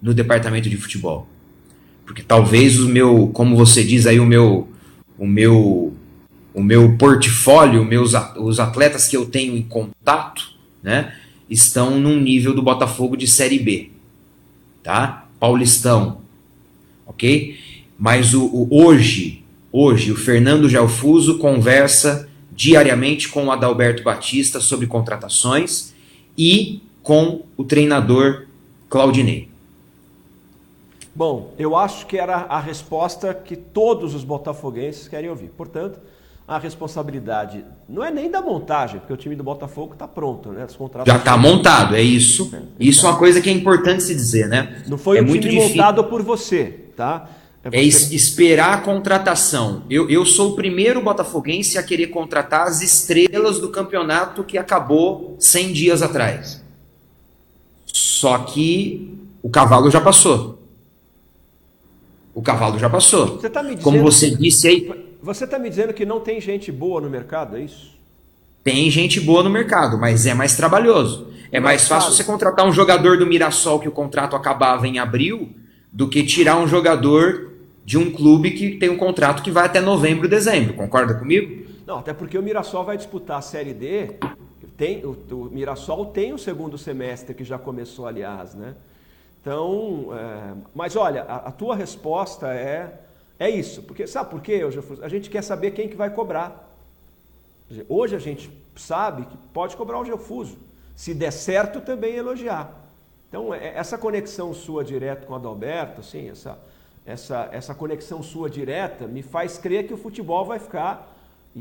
no 0.00 0.14
departamento 0.14 0.70
de 0.70 0.76
futebol 0.76 1.26
porque 2.10 2.24
talvez 2.24 2.80
o 2.80 2.88
meu, 2.88 3.30
como 3.32 3.56
você 3.56 3.84
diz 3.84 4.04
aí, 4.04 4.18
o 4.18 4.26
meu, 4.26 4.66
o 5.16 5.28
meu, 5.28 5.94
o 6.52 6.60
meu 6.60 6.96
portfólio, 6.96 7.84
meus, 7.84 8.14
os 8.36 8.58
atletas 8.58 9.06
que 9.06 9.16
eu 9.16 9.26
tenho 9.26 9.56
em 9.56 9.62
contato, 9.62 10.54
né, 10.82 11.14
estão 11.48 12.00
num 12.00 12.18
nível 12.18 12.52
do 12.52 12.62
Botafogo 12.62 13.16
de 13.16 13.28
Série 13.28 13.60
B, 13.60 13.92
tá? 14.82 15.26
Paulistão, 15.38 16.18
ok? 17.06 17.58
Mas 17.98 18.34
o, 18.34 18.44
o 18.44 18.68
hoje, 18.70 19.44
hoje, 19.72 20.12
o 20.12 20.16
Fernando 20.16 20.68
Gelfuso 20.68 21.38
conversa 21.38 22.28
diariamente 22.50 23.28
com 23.28 23.46
o 23.46 23.50
Adalberto 23.50 24.02
Batista 24.02 24.60
sobre 24.60 24.86
contratações 24.86 25.94
e 26.36 26.82
com 27.02 27.42
o 27.56 27.64
treinador 27.64 28.46
Claudinei. 28.88 29.48
Bom, 31.14 31.54
eu 31.58 31.76
acho 31.76 32.06
que 32.06 32.16
era 32.16 32.36
a 32.36 32.60
resposta 32.60 33.34
que 33.34 33.56
todos 33.56 34.14
os 34.14 34.24
botafoguenses 34.24 35.08
querem 35.08 35.28
ouvir. 35.28 35.48
Portanto, 35.56 35.98
a 36.50 36.58
responsabilidade 36.58 37.64
não 37.88 38.02
é 38.02 38.10
nem 38.10 38.28
da 38.28 38.42
montagem, 38.42 38.98
porque 38.98 39.12
o 39.12 39.16
time 39.16 39.36
do 39.36 39.44
Botafogo 39.44 39.92
está 39.92 40.08
pronto, 40.08 40.48
né? 40.48 40.64
Os 40.64 40.74
contratos 40.74 41.08
Já 41.08 41.16
está 41.16 41.36
montado, 41.36 41.94
é 41.94 42.02
isso. 42.02 42.50
É, 42.52 42.60
isso 42.80 43.06
é 43.06 43.08
uma 43.08 43.16
coisa 43.16 43.40
que 43.40 43.48
é 43.48 43.52
importante 43.52 44.02
se 44.02 44.12
dizer, 44.12 44.48
né? 44.48 44.82
Não 44.88 44.98
foi 44.98 45.18
é 45.18 45.22
um 45.22 45.26
muito 45.26 45.42
time 45.42 45.54
difícil. 45.54 45.76
montado 45.76 46.02
por 46.02 46.24
você, 46.24 46.86
tá? 46.96 47.30
É, 47.62 47.78
é 47.78 47.84
esperar 47.84 48.72
a 48.72 48.80
contratação. 48.80 49.84
Eu, 49.88 50.10
eu 50.10 50.26
sou 50.26 50.50
o 50.50 50.56
primeiro 50.56 51.00
botafoguense 51.00 51.78
a 51.78 51.84
querer 51.84 52.08
contratar 52.08 52.66
as 52.66 52.82
estrelas 52.82 53.60
do 53.60 53.68
campeonato 53.68 54.42
que 54.42 54.58
acabou 54.58 55.36
100 55.38 55.72
dias 55.72 56.02
atrás. 56.02 56.60
Só 57.86 58.38
que 58.38 59.16
o 59.40 59.48
cavalo 59.48 59.88
já 59.88 60.00
passou. 60.00 60.60
O 62.34 62.42
cavalo 62.42 62.76
já 62.76 62.90
passou. 62.90 63.38
Você 63.38 63.48
tá 63.48 63.62
dizendo, 63.62 63.82
Como 63.82 64.02
você 64.02 64.30
disse 64.34 64.66
aí. 64.66 65.09
Você 65.22 65.44
está 65.44 65.58
me 65.58 65.68
dizendo 65.68 65.92
que 65.92 66.06
não 66.06 66.20
tem 66.20 66.40
gente 66.40 66.72
boa 66.72 67.00
no 67.00 67.10
mercado, 67.10 67.56
é 67.56 67.60
isso? 67.60 67.98
Tem 68.62 68.90
gente 68.90 69.20
boa 69.20 69.42
no 69.42 69.50
mercado, 69.50 69.98
mas 69.98 70.26
é 70.26 70.34
mais 70.34 70.56
trabalhoso. 70.56 71.28
É 71.52 71.58
mais 71.58 71.88
fácil 71.88 72.12
você 72.12 72.22
contratar 72.22 72.66
um 72.66 72.72
jogador 72.72 73.18
do 73.18 73.26
Mirassol 73.26 73.80
que 73.80 73.88
o 73.88 73.92
contrato 73.92 74.36
acabava 74.36 74.86
em 74.86 74.98
abril 74.98 75.50
do 75.92 76.08
que 76.08 76.22
tirar 76.24 76.56
um 76.56 76.66
jogador 76.66 77.50
de 77.84 77.98
um 77.98 78.12
clube 78.12 78.52
que 78.52 78.76
tem 78.76 78.88
um 78.88 78.96
contrato 78.96 79.42
que 79.42 79.50
vai 79.50 79.66
até 79.66 79.80
novembro, 79.80 80.28
dezembro. 80.28 80.74
Concorda 80.74 81.14
comigo? 81.14 81.66
Não, 81.86 81.98
até 81.98 82.12
porque 82.12 82.38
o 82.38 82.42
Mirassol 82.42 82.84
vai 82.84 82.96
disputar 82.96 83.38
a 83.38 83.42
Série 83.42 83.74
D. 83.74 84.12
Tem, 84.76 85.04
o, 85.04 85.10
o 85.10 85.50
Mirassol 85.50 86.06
tem 86.06 86.32
o 86.32 86.38
segundo 86.38 86.78
semestre 86.78 87.34
que 87.34 87.42
já 87.42 87.58
começou, 87.58 88.06
aliás, 88.06 88.54
né? 88.54 88.74
Então, 89.40 90.10
é, 90.12 90.54
mas 90.74 90.94
olha, 90.94 91.22
a, 91.22 91.48
a, 91.48 91.50
tua 91.50 91.74
resposta 91.74 92.48
é 92.54 93.00
é 93.40 93.48
isso, 93.48 93.82
porque 93.84 94.06
sabe 94.06 94.28
por 94.28 94.42
quê? 94.42 94.60
A 95.00 95.08
gente 95.08 95.30
quer 95.30 95.42
saber 95.42 95.70
quem 95.70 95.88
que 95.88 95.96
vai 95.96 96.10
cobrar. 96.10 96.70
Hoje 97.88 98.14
a 98.14 98.18
gente 98.18 98.50
sabe 98.76 99.24
que 99.24 99.36
pode 99.54 99.76
cobrar 99.76 99.98
o 99.98 100.04
Geofuso. 100.04 100.58
Se 100.94 101.14
der 101.14 101.30
certo, 101.30 101.80
também 101.80 102.14
elogiar. 102.14 102.70
Então, 103.30 103.54
é, 103.54 103.72
essa 103.74 103.96
conexão 103.96 104.52
sua 104.52 104.84
direto 104.84 105.26
com 105.26 105.32
o 105.32 105.36
Adalberto, 105.36 106.00
assim, 106.00 106.28
essa, 106.28 106.58
essa, 107.06 107.48
essa 107.50 107.74
conexão 107.74 108.22
sua 108.22 108.50
direta, 108.50 109.06
me 109.06 109.22
faz 109.22 109.56
crer 109.56 109.86
que 109.86 109.94
o 109.94 109.96
futebol 109.96 110.44
vai 110.44 110.58
ficar. 110.58 111.16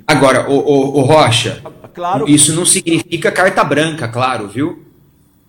Agora, 0.06 0.50
o, 0.50 0.58
o, 0.58 0.98
o 0.98 1.02
Rocha, 1.02 1.62
claro, 1.94 2.28
isso 2.28 2.54
não 2.54 2.66
significa 2.66 3.32
carta 3.32 3.64
branca, 3.64 4.06
claro, 4.10 4.50
viu? 4.50 4.86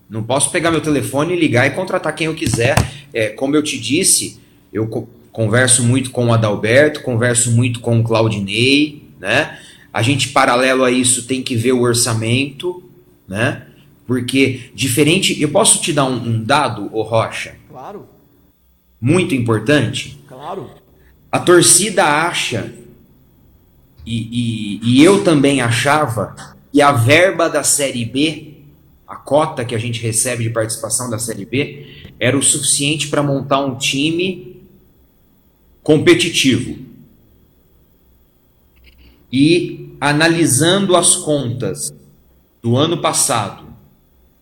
Não 0.09 0.23
posso 0.23 0.52
pegar 0.52 0.70
meu 0.70 0.81
telefone, 0.81 1.35
ligar 1.35 1.66
e 1.66 1.70
contratar 1.70 2.15
quem 2.15 2.28
eu 2.28 2.35
quiser. 2.36 2.77
É, 3.12 3.31
como 3.31 3.57
eu 3.57 3.62
te 3.62 3.81
disse, 3.81 4.40
eu 4.73 4.86
converso 5.40 5.82
muito 5.82 6.10
com 6.10 6.26
o 6.26 6.34
Adalberto, 6.34 7.00
converso 7.00 7.50
muito 7.50 7.80
com 7.80 7.98
o 7.98 8.04
Claudinei, 8.04 9.08
né? 9.18 9.58
A 9.90 10.02
gente, 10.02 10.28
paralelo 10.28 10.84
a 10.84 10.90
isso, 10.90 11.26
tem 11.26 11.42
que 11.42 11.56
ver 11.56 11.72
o 11.72 11.80
orçamento, 11.80 12.82
né? 13.26 13.62
Porque 14.06 14.70
diferente. 14.74 15.40
Eu 15.40 15.48
posso 15.48 15.80
te 15.80 15.94
dar 15.94 16.04
um, 16.04 16.14
um 16.14 16.44
dado, 16.44 16.94
ô 16.94 17.00
Rocha? 17.00 17.54
Claro. 17.70 18.06
Muito 19.00 19.34
importante. 19.34 20.18
Claro. 20.28 20.72
A 21.32 21.38
torcida 21.38 22.04
acha, 22.04 22.70
e, 24.04 24.18
e, 24.30 24.80
e 24.82 25.02
eu 25.02 25.24
também 25.24 25.62
achava, 25.62 26.36
que 26.70 26.82
a 26.82 26.92
verba 26.92 27.48
da 27.48 27.62
Série 27.62 28.04
B 28.04 28.58
a 29.08 29.16
cota 29.16 29.64
que 29.64 29.74
a 29.74 29.78
gente 29.78 30.00
recebe 30.00 30.44
de 30.44 30.50
participação 30.50 31.10
da 31.10 31.18
Série 31.18 31.46
B 31.46 32.12
era 32.20 32.36
o 32.38 32.42
suficiente 32.42 33.08
para 33.08 33.22
montar 33.22 33.58
um 33.58 33.76
time 33.76 34.49
competitivo. 35.82 36.78
E 39.32 39.94
analisando 40.01 40.97
as 40.97 41.16
contas 41.16 41.93
do 42.62 42.77
ano 42.77 43.01
passado, 43.01 43.65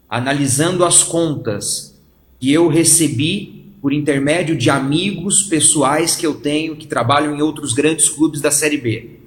analisando 0.08 0.84
as 0.84 1.02
contas 1.02 1.98
que 2.40 2.52
eu 2.52 2.68
recebi 2.68 3.58
por 3.80 3.92
intermédio 3.92 4.56
de 4.56 4.70
amigos 4.70 5.44
pessoais 5.44 6.16
que 6.16 6.26
eu 6.26 6.34
tenho 6.34 6.76
que 6.76 6.86
trabalham 6.86 7.36
em 7.36 7.42
outros 7.42 7.72
grandes 7.72 8.08
clubes 8.08 8.40
da 8.40 8.50
Série 8.50 8.78
B. 8.78 9.18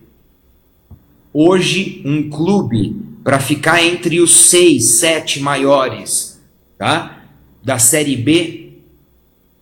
Hoje, 1.33 2.01
um 2.05 2.29
clube 2.29 2.95
para 3.23 3.39
ficar 3.39 3.83
entre 3.83 4.19
os 4.19 4.31
seis, 4.31 4.85
sete 4.85 5.39
maiores 5.39 6.41
tá? 6.77 7.23
da 7.63 7.77
Série 7.79 8.15
B, 8.15 8.73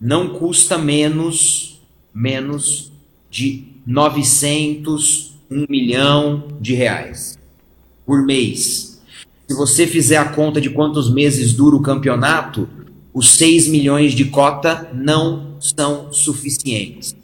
não 0.00 0.30
custa 0.30 0.78
menos, 0.78 1.69
menos 2.14 2.92
de 3.30 3.64
900, 3.86 5.34
1 5.50 5.66
milhão 5.68 6.44
de 6.60 6.74
reais 6.74 7.38
por 8.06 8.24
mês. 8.24 9.00
Se 9.48 9.54
você 9.56 9.86
fizer 9.86 10.16
a 10.16 10.26
conta 10.26 10.60
de 10.60 10.70
quantos 10.70 11.12
meses 11.12 11.52
dura 11.52 11.76
o 11.76 11.82
campeonato, 11.82 12.68
os 13.12 13.32
6 13.32 13.68
milhões 13.68 14.12
de 14.12 14.26
cota 14.26 14.90
não 14.94 15.56
são 15.58 16.12
suficientes. 16.12 17.16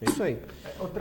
É 0.00 0.10
isso 0.10 0.22
aí. 0.22 0.36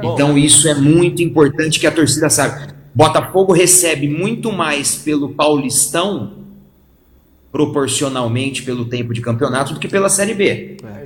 Então 0.02 0.38
isso 0.38 0.68
é 0.68 0.74
muito 0.74 1.22
importante 1.22 1.80
que 1.80 1.88
a 1.88 1.92
torcida 1.92 2.30
saiba. 2.30 2.74
Botafogo 2.94 3.54
recebe 3.54 4.08
muito 4.08 4.52
mais 4.52 4.96
pelo 4.96 5.34
Paulistão, 5.34 6.34
proporcionalmente 7.52 8.64
pelo 8.64 8.86
tempo 8.86 9.14
de 9.14 9.22
campeonato, 9.22 9.74
do 9.74 9.80
que 9.80 9.88
pela 9.88 10.10
Série 10.10 10.34
B. 10.34 10.78
É, 10.84 11.04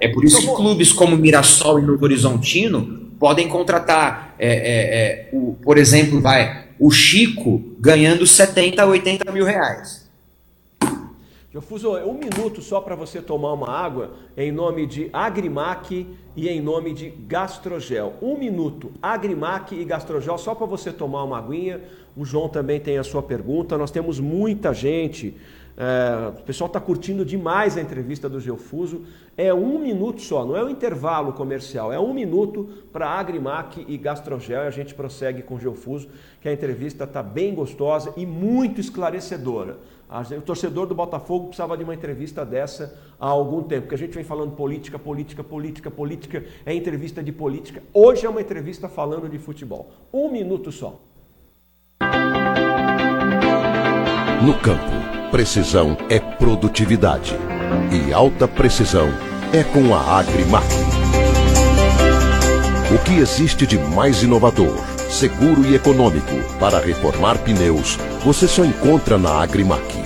é 0.00 0.08
por 0.08 0.24
isso 0.24 0.40
que 0.40 0.54
clubes 0.54 0.92
como 0.92 1.16
Mirassol 1.16 1.78
e 1.78 1.82
Novo 1.82 2.04
Horizontino 2.04 3.10
podem 3.20 3.48
contratar, 3.48 4.34
é, 4.38 4.48
é, 4.48 4.52
é, 4.52 5.28
o, 5.32 5.54
por 5.62 5.76
exemplo, 5.76 6.20
vai, 6.20 6.68
o 6.78 6.90
Chico 6.90 7.62
ganhando 7.78 8.26
70, 8.26 8.84
80 8.84 9.30
mil 9.30 9.44
reais. 9.44 10.08
Jofuso, 11.52 11.90
um 11.96 12.14
minuto 12.14 12.62
só 12.62 12.80
para 12.80 12.94
você 12.94 13.20
tomar 13.20 13.52
uma 13.52 13.68
água 13.68 14.12
em 14.36 14.52
nome 14.52 14.86
de 14.86 15.10
Agrimac 15.12 16.06
e 16.36 16.48
em 16.48 16.60
nome 16.60 16.94
de 16.94 17.10
Gastrogel. 17.10 18.14
Um 18.22 18.38
minuto, 18.38 18.92
Agrimac 19.02 19.74
e 19.74 19.84
Gastrogel, 19.84 20.38
só 20.38 20.54
para 20.54 20.66
você 20.66 20.92
tomar 20.92 21.24
uma 21.24 21.38
aguinha. 21.38 21.80
O 22.16 22.24
João 22.24 22.48
também 22.48 22.78
tem 22.78 22.98
a 22.98 23.02
sua 23.02 23.20
pergunta. 23.20 23.76
Nós 23.76 23.90
temos 23.90 24.20
muita 24.20 24.72
gente. 24.72 25.34
É, 25.82 26.28
o 26.28 26.42
pessoal 26.42 26.66
está 26.66 26.78
curtindo 26.78 27.24
demais 27.24 27.78
a 27.78 27.80
entrevista 27.80 28.28
do 28.28 28.38
Geofuso. 28.38 29.06
É 29.34 29.54
um 29.54 29.78
minuto 29.78 30.20
só, 30.20 30.44
não 30.44 30.54
é 30.54 30.62
um 30.62 30.68
intervalo 30.68 31.32
comercial, 31.32 31.90
é 31.90 31.98
um 31.98 32.12
minuto 32.12 32.68
para 32.92 33.08
Agrimac 33.08 33.82
e 33.88 33.96
Gastrogel. 33.96 34.64
E 34.64 34.66
a 34.66 34.70
gente 34.70 34.92
prossegue 34.92 35.40
com 35.40 35.54
o 35.54 35.58
Geofuso, 35.58 36.10
que 36.42 36.50
a 36.50 36.52
entrevista 36.52 37.04
está 37.04 37.22
bem 37.22 37.54
gostosa 37.54 38.12
e 38.14 38.26
muito 38.26 38.78
esclarecedora. 38.78 39.78
O 40.36 40.42
torcedor 40.42 40.86
do 40.86 40.94
Botafogo 40.94 41.46
precisava 41.46 41.78
de 41.78 41.84
uma 41.84 41.94
entrevista 41.94 42.44
dessa 42.44 42.98
há 43.18 43.28
algum 43.28 43.62
tempo, 43.62 43.82
porque 43.82 43.94
a 43.94 43.98
gente 43.98 44.12
vem 44.12 44.24
falando 44.24 44.54
política, 44.54 44.98
política, 44.98 45.42
política, 45.42 45.90
política, 45.90 46.44
é 46.66 46.74
entrevista 46.74 47.22
de 47.22 47.32
política. 47.32 47.82
Hoje 47.94 48.26
é 48.26 48.28
uma 48.28 48.42
entrevista 48.42 48.86
falando 48.86 49.30
de 49.30 49.38
futebol. 49.38 49.90
Um 50.12 50.30
minuto 50.30 50.70
só. 50.70 51.00
No 54.44 54.58
campo, 54.58 55.19
precisão 55.30 55.96
é 56.08 56.18
produtividade. 56.18 57.34
E 57.90 58.12
alta 58.12 58.46
precisão 58.46 59.08
é 59.52 59.62
com 59.62 59.94
a 59.94 60.18
Agrimac. 60.18 60.66
O 62.92 62.98
que 63.04 63.18
existe 63.18 63.66
de 63.66 63.78
mais 63.78 64.22
inovador, 64.22 64.76
seguro 65.08 65.64
e 65.64 65.74
econômico 65.74 66.34
para 66.58 66.80
reformar 66.80 67.38
pneus, 67.38 67.98
você 68.24 68.48
só 68.48 68.64
encontra 68.64 69.16
na 69.16 69.40
Agrimac 69.42 70.00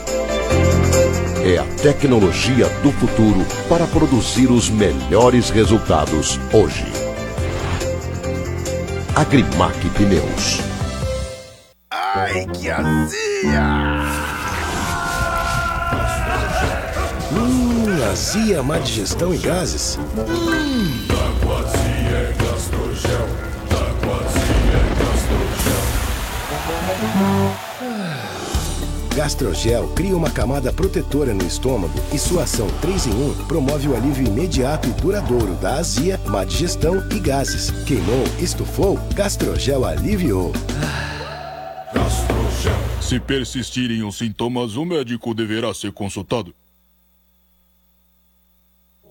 é 1.45 1.59
a 1.59 1.65
tecnologia 1.83 2.67
do 2.83 2.91
futuro 2.91 3.45
para 3.69 3.87
produzir 3.87 4.51
os 4.51 4.71
melhores 4.71 5.51
resultados 5.51 6.41
hoje. 6.51 6.87
Agrimac 9.15 9.79
Pneus. 9.91 10.61
Ai, 11.91 12.47
que 12.55 12.71
azia! 12.71 14.34
Hum, 18.05 18.09
na 18.09 18.15
Zia 18.15 18.63
Má 18.63 18.79
Digestão 18.79 19.35
e 19.35 19.39
Gases? 19.39 19.99
Gastrogel 29.17 29.89
cria 29.95 30.17
uma 30.17 30.31
camada 30.31 30.73
protetora 30.73 31.33
no 31.33 31.47
estômago 31.47 31.95
e 32.13 32.19
sua 32.19 32.43
ação 32.43 32.69
3 32.81 33.07
em 33.07 33.13
1 33.13 33.47
promove 33.47 33.89
o 33.89 33.97
alívio 33.97 34.27
imediato 34.27 34.89
e 34.89 34.93
duradouro 34.93 35.55
da 35.55 35.77
azia, 35.77 36.21
má 36.27 36.45
digestão 36.45 37.03
e 37.11 37.19
gases. 37.19 37.71
Queimou, 37.85 38.25
estufou, 38.41 38.99
Gastrogel 39.15 39.85
aliviou. 39.85 40.53
Gastrogel. 41.95 42.75
Se 43.01 43.21
persistirem 43.21 44.03
os 44.03 44.19
sintomas, 44.19 44.77
o 44.77 44.85
médico 44.85 45.33
deverá 45.33 45.73
ser 45.73 45.93
consultado. 45.93 46.53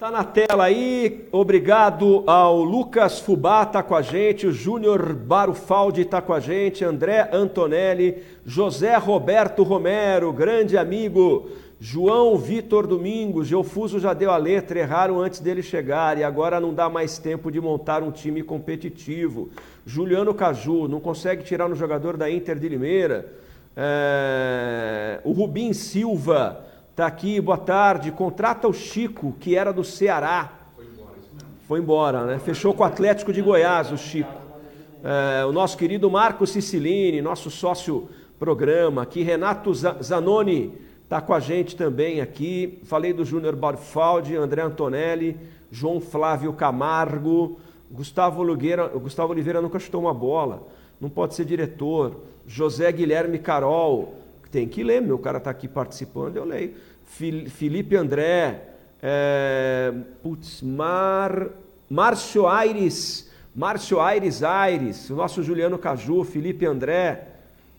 Tá 0.04 0.12
na 0.12 0.26
tela 0.26 0.66
aí, 0.66 1.30
obrigado 1.32 2.26
ao 2.28 2.62
Lucas 2.62 3.20
Fubá, 3.20 3.66
tá 3.66 3.82
com 3.82 3.96
a 3.96 4.02
gente, 4.02 4.46
o 4.46 4.52
Júnior 4.52 5.14
Barufaldi 5.14 6.04
tá 6.04 6.22
com 6.22 6.34
a 6.34 6.42
gente, 6.42 6.84
André 6.84 7.30
Antonelli, 7.32 8.22
José 8.46 8.98
Roberto 8.98 9.64
Romero, 9.64 10.34
grande 10.34 10.78
amigo, 10.78 11.48
João 11.80 12.38
Vitor 12.38 12.86
Domingos, 12.86 13.48
Geofuso 13.48 13.98
já 13.98 14.14
deu 14.14 14.30
a 14.30 14.36
letra, 14.36 14.78
erraram 14.78 15.22
antes 15.22 15.40
dele 15.40 15.64
chegar 15.64 16.18
e 16.18 16.24
agora 16.26 16.60
não 16.60 16.74
dá 16.74 16.90
mais 16.90 17.18
tempo 17.18 17.50
de 17.50 17.62
montar 17.62 18.04
um 18.04 18.12
time 18.12 18.44
competitivo. 18.44 19.52
Juliano 19.86 20.34
Caju, 20.34 20.86
não 20.90 21.00
consegue 21.00 21.46
tirar 21.46 21.70
no 21.70 21.76
jogador 21.76 22.18
da 22.18 22.30
Inter 22.30 22.60
de 22.60 22.68
Limeira. 22.68 23.32
É... 23.74 25.22
O 25.24 25.32
Rubim 25.32 25.72
Silva, 25.72 26.73
Está 26.94 27.08
aqui, 27.08 27.42
boa 27.42 27.58
tarde. 27.58 28.12
Contrata 28.12 28.68
o 28.68 28.72
Chico, 28.72 29.36
que 29.40 29.56
era 29.56 29.74
do 29.74 29.84
Ceará. 29.84 30.52
Foi 30.76 30.86
embora. 30.86 31.16
Foi 31.68 31.80
embora, 31.80 32.26
né? 32.28 32.38
Fechou 32.38 32.72
com 32.72 32.84
o 32.84 32.86
Atlético 32.86 33.34
de 33.34 33.42
Goiás, 33.42 33.92
o 33.92 33.98
Chico. 33.98 34.30
É, 35.04 35.44
o 35.44 35.52
nosso 35.52 35.76
querido 35.76 36.08
Marco 36.12 36.46
Sicilini, 36.46 37.20
nosso 37.20 37.50
sócio 37.50 38.08
programa 38.38 39.02
aqui. 39.02 39.24
Renato 39.24 39.74
Zanoni 39.74 40.72
está 41.04 41.20
com 41.20 41.34
a 41.34 41.40
gente 41.40 41.76
também 41.76 42.22
aqui. 42.22 42.80
Falei 42.84 43.12
do 43.12 43.26
Júnior 43.26 43.56
Barfaldi, 43.56 44.36
André 44.36 44.62
Antonelli, 44.62 45.36
João 45.72 46.00
Flávio 46.00 46.54
Camargo, 46.54 47.58
Gustavo 47.90 48.40
Oliveira, 48.40 48.88
Gustavo 48.90 49.34
Oliveira 49.34 49.64
nunca 49.64 49.80
chutou 49.80 50.02
uma 50.02 50.14
bola. 50.14 50.68
Não 51.02 51.10
pode 51.10 51.34
ser 51.34 51.46
diretor. 51.46 52.18
José 52.46 52.92
Guilherme 52.92 53.40
Carol. 53.40 54.22
Tem 54.54 54.68
que 54.68 54.84
ler, 54.84 55.02
meu 55.02 55.18
cara 55.18 55.40
está 55.40 55.50
aqui 55.50 55.68
participando, 55.68 56.38
eu 56.38 56.46
leio. 56.46 56.76
Felipe 57.06 57.96
André, 57.96 58.62
é, 59.02 59.92
putz, 60.22 60.62
Mar, 60.62 61.48
Márcio 61.90 62.46
Aires, 62.46 63.32
Márcio 63.56 64.00
Aires 64.00 64.44
Aires, 64.44 65.10
o 65.10 65.16
nosso 65.16 65.42
Juliano 65.42 65.80
Caju, 65.80 66.24
Felipe 66.24 66.68
André, 66.68 67.30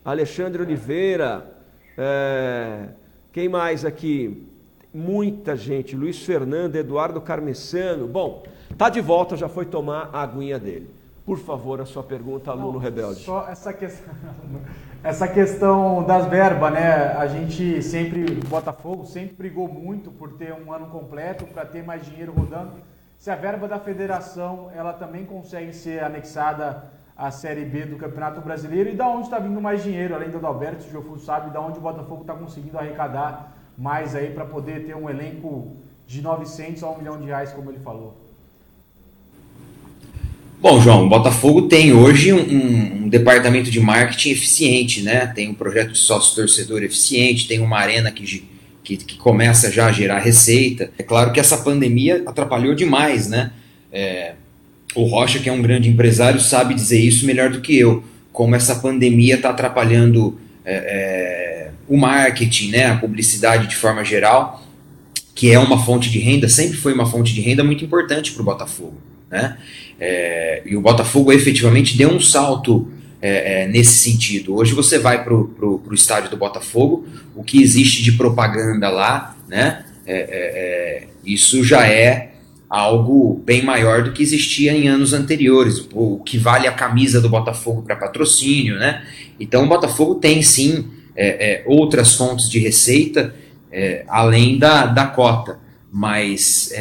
Alexandre 0.03 0.63
Oliveira, 0.63 1.49
é, 1.97 2.89
quem 3.31 3.47
mais 3.47 3.85
aqui? 3.85 4.45
Muita 4.93 5.55
gente, 5.55 5.95
Luiz 5.95 6.25
Fernando, 6.25 6.75
Eduardo 6.75 7.21
Carmessano. 7.21 8.05
Bom, 8.05 8.43
tá 8.77 8.89
de 8.89 8.99
volta, 8.99 9.37
já 9.37 9.47
foi 9.47 9.65
tomar 9.65 10.09
a 10.11 10.23
aguinha 10.23 10.59
dele. 10.59 10.89
Por 11.25 11.39
favor, 11.39 11.81
a 11.81 11.85
sua 11.85 12.03
pergunta, 12.03 12.51
aluno 12.51 12.73
Não, 12.73 12.79
rebelde. 12.79 13.23
Só 13.23 13.47
essa 13.49 13.73
questão, 13.73 14.13
essa 15.05 15.27
questão 15.27 16.03
das 16.03 16.25
verbas, 16.25 16.73
né? 16.73 17.13
A 17.15 17.27
gente 17.27 17.79
sempre, 17.83 18.25
o 18.25 18.47
Botafogo 18.47 19.05
sempre 19.05 19.35
brigou 19.35 19.67
muito 19.67 20.09
por 20.09 20.33
ter 20.33 20.51
um 20.51 20.73
ano 20.73 20.87
completo, 20.87 21.45
para 21.45 21.63
ter 21.63 21.83
mais 21.83 22.03
dinheiro 22.03 22.33
rodando. 22.33 22.71
Se 23.19 23.29
a 23.29 23.35
verba 23.35 23.67
da 23.67 23.77
federação, 23.77 24.71
ela 24.75 24.93
também 24.93 25.23
consegue 25.23 25.73
ser 25.73 26.03
anexada 26.03 26.85
à 27.15 27.29
Série 27.29 27.65
B 27.65 27.85
do 27.85 27.97
Campeonato 27.97 28.41
Brasileiro 28.41 28.89
e 28.89 28.95
da 28.95 29.07
onde 29.07 29.25
está 29.25 29.37
vindo 29.37 29.61
mais 29.61 29.83
dinheiro, 29.83 30.15
além 30.15 30.31
do 30.31 30.43
Alberto, 30.43 30.87
o 30.87 30.89
Jofu 30.89 31.19
sabe, 31.19 31.51
da 31.51 31.61
onde 31.61 31.77
o 31.77 31.81
Botafogo 31.83 32.21
está 32.21 32.33
conseguindo 32.33 32.79
arrecadar 32.79 33.53
mais 33.77 34.15
aí 34.15 34.31
para 34.31 34.43
poder 34.43 34.87
ter 34.87 34.95
um 34.95 35.07
elenco 35.07 35.75
de 36.07 36.19
900 36.19 36.81
a 36.81 36.89
1 36.89 36.97
milhão 36.97 37.19
de 37.19 37.25
reais, 37.25 37.53
como 37.53 37.69
ele 37.69 37.79
falou. 37.79 38.24
Bom, 40.67 40.81
João, 40.81 41.05
o 41.05 41.09
Botafogo 41.09 41.67
tem 41.67 41.93
hoje 41.93 42.33
um, 42.33 43.03
um, 43.03 43.07
departamento 43.07 43.69
de 43.69 43.79
marketing 43.79 44.31
eficiente, 44.31 45.03
né? 45.03 45.27
Tem 45.27 45.47
um 45.47 45.53
projeto 45.53 45.91
de 45.91 45.99
sócio-torcedor 45.99 46.81
eficiente, 46.81 47.47
tem 47.47 47.59
uma 47.59 47.77
arena 47.77 48.11
que, 48.11 48.43
que, 48.83 48.97
que, 48.97 49.15
começa 49.15 49.71
já 49.71 49.85
a 49.85 49.91
gerar 49.91 50.17
receita. 50.17 50.89
É 50.97 51.03
claro 51.03 51.31
que 51.31 51.39
essa 51.39 51.59
pandemia 51.59 52.23
atrapalhou 52.25 52.73
demais, 52.73 53.27
né? 53.29 53.51
É, 53.93 54.33
o 54.95 55.03
Rocha, 55.03 55.37
que 55.37 55.47
é 55.47 55.53
um 55.53 55.61
grande 55.61 55.87
empresário, 55.87 56.39
sabe 56.39 56.73
dizer 56.73 56.99
isso 56.99 57.27
melhor 57.27 57.51
do 57.51 57.61
que 57.61 57.77
eu, 57.77 58.03
como 58.33 58.55
essa 58.55 58.73
pandemia 58.73 59.35
está 59.35 59.51
atrapalhando 59.51 60.35
é, 60.65 60.73
é, 60.73 61.71
o 61.87 61.95
marketing, 61.95 62.71
né? 62.71 62.85
A 62.87 62.97
publicidade 62.97 63.67
de 63.67 63.75
forma 63.75 64.03
geral, 64.03 64.65
que 65.35 65.51
é 65.51 65.59
uma 65.59 65.85
fonte 65.85 66.09
de 66.09 66.17
renda, 66.17 66.49
sempre 66.49 66.75
foi 66.75 66.91
uma 66.91 67.05
fonte 67.05 67.35
de 67.35 67.41
renda 67.41 67.63
muito 67.63 67.85
importante 67.85 68.31
para 68.31 68.41
o 68.41 68.45
Botafogo, 68.45 68.97
né? 69.35 69.57
É, 69.99 70.61
e 70.65 70.75
o 70.75 70.81
Botafogo 70.81 71.31
efetivamente 71.31 71.97
deu 71.97 72.09
um 72.09 72.19
salto 72.19 72.89
é, 73.21 73.63
é, 73.63 73.67
nesse 73.67 73.97
sentido. 73.97 74.55
Hoje 74.55 74.73
você 74.73 74.97
vai 74.97 75.23
para 75.23 75.33
o 75.33 75.93
estádio 75.93 76.29
do 76.29 76.37
Botafogo, 76.37 77.05
o 77.35 77.43
que 77.43 77.61
existe 77.61 78.01
de 78.01 78.13
propaganda 78.13 78.89
lá, 78.89 79.35
né? 79.47 79.85
É, 80.05 80.13
é, 80.13 80.23
é, 80.29 81.07
isso 81.25 81.63
já 81.63 81.87
é 81.87 82.33
algo 82.69 83.41
bem 83.45 83.63
maior 83.63 84.03
do 84.03 84.11
que 84.11 84.21
existia 84.21 84.73
em 84.73 84.87
anos 84.87 85.13
anteriores, 85.13 85.87
o 85.93 86.19
que 86.19 86.37
vale 86.37 86.67
a 86.67 86.71
camisa 86.71 87.19
do 87.19 87.29
Botafogo 87.29 87.81
para 87.81 87.95
patrocínio, 87.95 88.77
né? 88.77 89.03
Então 89.39 89.63
o 89.63 89.67
Botafogo 89.67 90.15
tem 90.15 90.41
sim 90.41 90.85
outras 91.65 92.15
fontes 92.15 92.49
de 92.49 92.59
receita 92.59 93.33
além 94.07 94.57
da, 94.57 94.85
da 94.85 95.05
cota, 95.05 95.59
mas 95.97 96.73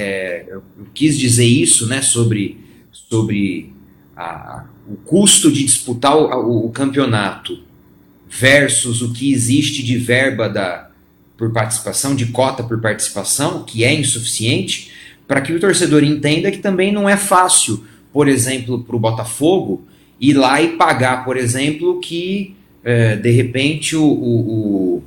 eu 0.48 0.60
quis 0.92 1.16
dizer 1.16 1.46
isso, 1.46 1.86
né, 1.86 2.02
sobre 2.02 2.58
sobre 2.90 3.72
a, 4.16 4.64
o 4.88 4.96
custo 4.96 5.52
de 5.52 5.62
disputar 5.62 6.16
o, 6.16 6.66
o, 6.66 6.70
campeonato 6.70 7.60
versus 8.28 9.02
o 9.02 9.12
que 9.12 9.32
existe 9.32 9.84
de 9.84 9.96
verba 9.98 10.48
da, 10.48 10.90
por 11.38 11.52
participação, 11.52 12.16
de 12.16 12.26
cota 12.26 12.64
por 12.64 12.80
participação, 12.80 13.62
que 13.62 13.84
é 13.84 13.94
insuficiente, 13.94 14.90
para 15.28 15.40
que 15.40 15.52
o 15.52 15.60
torcedor 15.60 16.02
entenda 16.02 16.50
que 16.50 16.58
também 16.58 16.90
não 16.90 17.08
é 17.08 17.16
fácil, 17.16 17.84
por 18.12 18.26
exemplo, 18.26 18.82
para 18.82 18.96
o 18.96 18.98
Botafogo 18.98 19.86
ir 20.20 20.34
lá 20.34 20.60
e 20.60 20.76
pagar, 20.76 21.24
por 21.24 21.36
exemplo, 21.36 22.00
que 22.00 22.56
é, 22.82 23.14
de 23.14 23.30
repente 23.30 23.94
o, 23.94 24.04
o, 24.04 25.04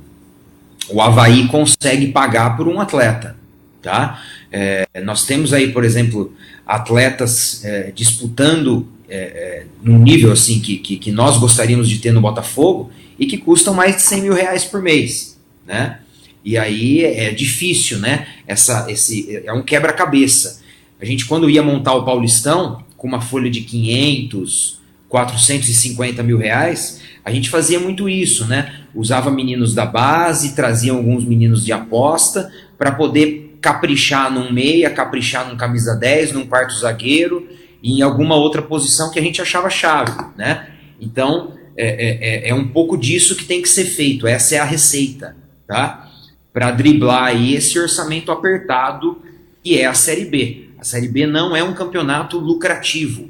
o 0.88 1.02
Havaí 1.02 1.46
consegue 1.48 2.06
pagar 2.06 2.56
por 2.56 2.66
um 2.66 2.80
atleta. 2.80 3.37
Tá? 3.80 4.22
É, 4.50 4.86
nós 5.04 5.24
temos 5.24 5.52
aí, 5.52 5.72
por 5.72 5.84
exemplo, 5.84 6.34
atletas 6.66 7.64
é, 7.64 7.92
disputando 7.94 8.88
é, 9.08 9.16
é, 9.16 9.66
num 9.82 9.98
nível 9.98 10.32
assim 10.32 10.60
que, 10.60 10.78
que, 10.78 10.96
que, 10.96 11.12
nós 11.12 11.38
gostaríamos 11.38 11.88
de 11.88 11.98
ter 11.98 12.12
no 12.12 12.20
Botafogo 12.20 12.90
e 13.18 13.26
que 13.26 13.38
custam 13.38 13.72
mais 13.72 13.96
de 13.96 14.02
100 14.02 14.22
mil 14.22 14.34
reais 14.34 14.64
por 14.64 14.82
mês, 14.82 15.38
né? 15.66 16.00
E 16.44 16.56
aí 16.56 17.04
é 17.04 17.30
difícil, 17.30 17.98
né? 17.98 18.26
Essa, 18.46 18.90
esse, 18.90 19.42
é 19.44 19.52
um 19.52 19.62
quebra-cabeça. 19.62 20.60
A 21.00 21.04
gente, 21.04 21.26
quando 21.26 21.48
ia 21.48 21.62
montar 21.62 21.94
o 21.94 22.04
Paulistão, 22.04 22.84
com 22.96 23.06
uma 23.06 23.20
folha 23.20 23.50
de 23.50 23.60
500, 23.62 24.80
450 25.08 26.22
mil 26.22 26.38
reais, 26.38 27.00
a 27.24 27.30
gente 27.30 27.48
fazia 27.48 27.78
muito 27.78 28.08
isso, 28.08 28.46
né? 28.46 28.74
Usava 28.94 29.30
meninos 29.30 29.74
da 29.74 29.86
base, 29.86 30.54
trazia 30.54 30.92
alguns 30.92 31.24
meninos 31.24 31.64
de 31.64 31.72
aposta 31.72 32.52
para 32.76 32.92
poder 32.92 33.47
caprichar 33.60 34.30
num 34.32 34.52
meia, 34.52 34.90
caprichar 34.90 35.48
num 35.48 35.56
camisa 35.56 35.94
10, 35.94 36.32
num 36.32 36.46
quarto 36.46 36.74
zagueiro 36.74 37.48
e 37.82 37.98
em 37.98 38.02
alguma 38.02 38.36
outra 38.36 38.62
posição 38.62 39.10
que 39.10 39.18
a 39.18 39.22
gente 39.22 39.40
achava 39.40 39.70
chave, 39.70 40.12
né? 40.36 40.68
Então, 41.00 41.54
é, 41.76 41.86
é, 41.86 42.48
é, 42.48 42.48
é 42.50 42.54
um 42.54 42.68
pouco 42.68 42.96
disso 42.96 43.36
que 43.36 43.44
tem 43.44 43.62
que 43.62 43.68
ser 43.68 43.84
feito, 43.84 44.26
essa 44.26 44.56
é 44.56 44.58
a 44.58 44.64
receita, 44.64 45.36
tá? 45.66 46.10
Para 46.52 46.70
driblar 46.70 47.24
aí 47.24 47.54
esse 47.54 47.78
orçamento 47.78 48.32
apertado 48.32 49.22
que 49.62 49.78
é 49.78 49.86
a 49.86 49.94
Série 49.94 50.24
B. 50.24 50.70
A 50.78 50.84
Série 50.84 51.08
B 51.08 51.26
não 51.26 51.56
é 51.56 51.62
um 51.62 51.74
campeonato 51.74 52.38
lucrativo, 52.38 53.28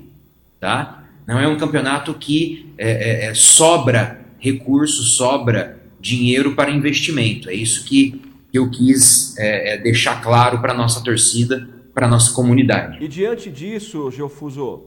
tá? 0.60 1.04
Não 1.26 1.38
é 1.38 1.46
um 1.46 1.58
campeonato 1.58 2.14
que 2.14 2.72
é, 2.78 3.26
é, 3.26 3.26
é 3.26 3.34
sobra 3.34 4.20
recurso, 4.38 5.02
sobra 5.02 5.78
dinheiro 6.00 6.54
para 6.54 6.70
investimento. 6.70 7.50
É 7.50 7.54
isso 7.54 7.84
que 7.84 8.27
que 8.50 8.58
eu 8.58 8.70
quis 8.70 9.36
é, 9.38 9.74
é, 9.74 9.78
deixar 9.78 10.22
claro 10.22 10.60
para 10.60 10.72
a 10.72 10.76
nossa 10.76 11.02
torcida, 11.02 11.68
para 11.92 12.06
a 12.06 12.08
nossa 12.08 12.32
comunidade. 12.32 13.02
E 13.02 13.08
diante 13.08 13.50
disso, 13.50 14.10
Geofuso, 14.10 14.84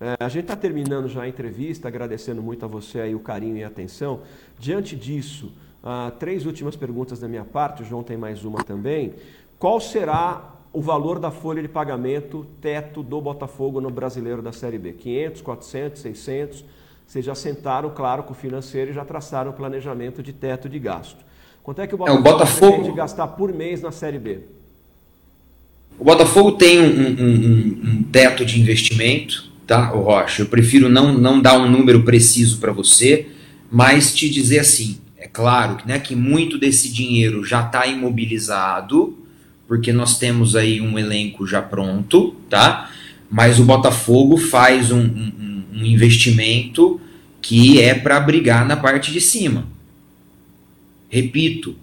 é, 0.00 0.16
a 0.18 0.28
gente 0.28 0.42
está 0.44 0.56
terminando 0.56 1.08
já 1.08 1.22
a 1.22 1.28
entrevista, 1.28 1.88
agradecendo 1.88 2.42
muito 2.42 2.64
a 2.64 2.68
você 2.68 3.00
aí 3.00 3.14
o 3.14 3.20
carinho 3.20 3.56
e 3.56 3.64
a 3.64 3.68
atenção. 3.68 4.20
Diante 4.58 4.96
disso, 4.96 5.52
ah, 5.82 6.12
três 6.18 6.44
últimas 6.46 6.74
perguntas 6.74 7.20
da 7.20 7.28
minha 7.28 7.44
parte, 7.44 7.82
o 7.82 7.86
João 7.86 8.02
tem 8.02 8.16
mais 8.16 8.44
uma 8.44 8.62
também. 8.64 9.14
qual 9.58 9.80
será 9.80 10.54
o 10.72 10.82
valor 10.82 11.18
da 11.18 11.30
folha 11.30 11.62
de 11.62 11.68
pagamento 11.68 12.44
teto 12.60 13.02
do 13.02 13.20
Botafogo 13.20 13.80
no 13.80 13.88
brasileiro 13.88 14.42
da 14.42 14.52
Série 14.52 14.78
B? 14.78 14.92
500, 14.92 15.40
400, 15.40 16.02
600? 16.02 16.64
Vocês 17.06 17.24
já 17.24 17.34
sentaram, 17.34 17.88
claro, 17.90 18.24
com 18.24 18.32
o 18.32 18.36
financeiro 18.36 18.90
e 18.90 18.94
já 18.94 19.04
traçaram 19.04 19.52
o 19.52 19.54
planejamento 19.54 20.22
de 20.22 20.32
teto 20.32 20.68
de 20.68 20.78
gasto. 20.78 21.24
Quanto 21.66 21.80
é 21.80 21.86
que 21.88 21.96
o 21.96 21.98
Botafogo, 21.98 22.16
É, 22.16 22.20
o 22.20 22.22
Botafogo- 22.32 22.72
pretende 22.76 22.96
gastar 22.96 23.26
por 23.26 23.52
mês 23.52 23.82
na 23.82 23.90
Série 23.90 24.20
B? 24.20 24.38
O 25.98 26.04
Botafogo 26.04 26.52
tem 26.52 26.78
um, 26.78 26.84
um- 26.84 27.24
um- 27.24 27.90
um 27.90 28.02
teto 28.04 28.44
de 28.44 28.60
investimento, 28.60 29.50
tá, 29.66 29.86
Rocha? 29.86 30.42
Eu 30.42 30.46
prefiro 30.46 30.88
não, 30.88 31.12
não 31.12 31.42
dar 31.42 31.58
um 31.58 31.68
número 31.68 32.04
preciso 32.04 32.58
para 32.58 32.70
você, 32.70 33.26
mas 33.68 34.14
te 34.14 34.30
dizer 34.30 34.60
assim: 34.60 34.98
é 35.18 35.26
claro 35.26 35.78
né, 35.84 35.98
que 35.98 36.14
muito 36.14 36.56
desse 36.56 36.88
dinheiro 36.88 37.44
já 37.44 37.62
está 37.66 37.84
imobilizado, 37.84 39.18
porque 39.66 39.92
nós 39.92 40.20
temos 40.20 40.54
aí 40.54 40.80
um 40.80 40.96
elenco 40.96 41.48
já 41.48 41.60
pronto, 41.60 42.36
tá? 42.48 42.92
Mas 43.28 43.58
o 43.58 43.64
Botafogo 43.64 44.36
faz 44.36 44.92
um- 44.92 45.00
um- 45.00 45.62
um 45.80 45.84
investimento 45.84 47.00
que 47.42 47.80
é 47.82 47.92
para 47.92 48.20
brigar 48.20 48.64
na 48.64 48.76
parte 48.76 49.10
de 49.10 49.20
cima. 49.20 49.66
Repito, 51.08 51.76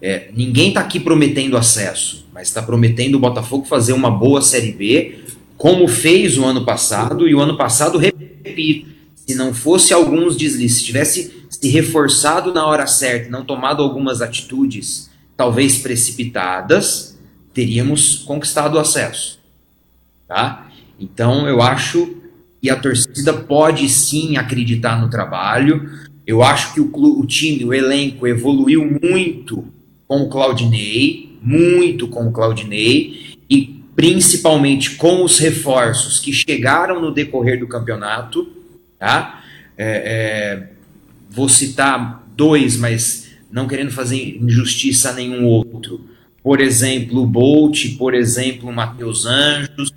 é, 0.00 0.30
ninguém 0.34 0.68
está 0.68 0.80
aqui 0.80 0.98
prometendo 0.98 1.56
acesso, 1.56 2.26
mas 2.32 2.48
está 2.48 2.62
prometendo 2.62 3.16
o 3.16 3.20
Botafogo 3.20 3.66
fazer 3.66 3.92
uma 3.92 4.10
boa 4.10 4.40
Série 4.40 4.72
B, 4.72 5.18
como 5.56 5.86
fez 5.86 6.38
o 6.38 6.44
ano 6.44 6.64
passado, 6.64 7.28
e 7.28 7.34
o 7.34 7.40
ano 7.40 7.56
passado, 7.56 7.98
repito, 7.98 8.88
se 9.14 9.34
não 9.34 9.52
fosse 9.52 9.92
alguns 9.92 10.36
deslizes, 10.36 10.78
se 10.78 10.84
tivesse 10.84 11.40
se 11.50 11.68
reforçado 11.68 12.54
na 12.54 12.64
hora 12.64 12.86
certa 12.86 13.28
não 13.28 13.44
tomado 13.44 13.82
algumas 13.82 14.22
atitudes, 14.22 15.10
talvez 15.36 15.78
precipitadas, 15.78 17.18
teríamos 17.52 18.16
conquistado 18.18 18.76
o 18.76 18.78
acesso. 18.78 19.38
Tá? 20.26 20.68
Então 20.98 21.46
eu 21.48 21.60
acho 21.60 22.16
que 22.62 22.70
a 22.70 22.76
torcida 22.76 23.32
pode 23.32 23.88
sim 23.88 24.36
acreditar 24.36 25.00
no 25.00 25.10
trabalho. 25.10 25.90
Eu 26.30 26.44
acho 26.44 26.74
que 26.74 26.80
o, 26.80 26.88
o 26.94 27.26
time, 27.26 27.64
o 27.64 27.74
elenco 27.74 28.24
evoluiu 28.24 28.88
muito 29.02 29.64
com 30.06 30.22
o 30.22 30.28
Claudinei, 30.28 31.36
muito 31.42 32.06
com 32.06 32.28
o 32.28 32.30
Claudinei, 32.30 33.36
e 33.50 33.82
principalmente 33.96 34.92
com 34.92 35.24
os 35.24 35.40
reforços 35.40 36.20
que 36.20 36.32
chegaram 36.32 37.00
no 37.00 37.10
decorrer 37.10 37.58
do 37.58 37.66
campeonato. 37.66 38.48
Tá? 38.96 39.42
É, 39.76 39.86
é, 39.86 40.68
vou 41.28 41.48
citar 41.48 42.24
dois, 42.36 42.76
mas 42.76 43.32
não 43.50 43.66
querendo 43.66 43.90
fazer 43.90 44.38
injustiça 44.40 45.10
a 45.10 45.14
nenhum 45.14 45.44
outro. 45.44 46.00
Por 46.44 46.60
exemplo, 46.60 47.22
o 47.22 47.26
Bolt, 47.26 47.98
por 47.98 48.14
exemplo, 48.14 48.68
o 48.68 48.72
Matheus 48.72 49.26
Anjos. 49.26 49.92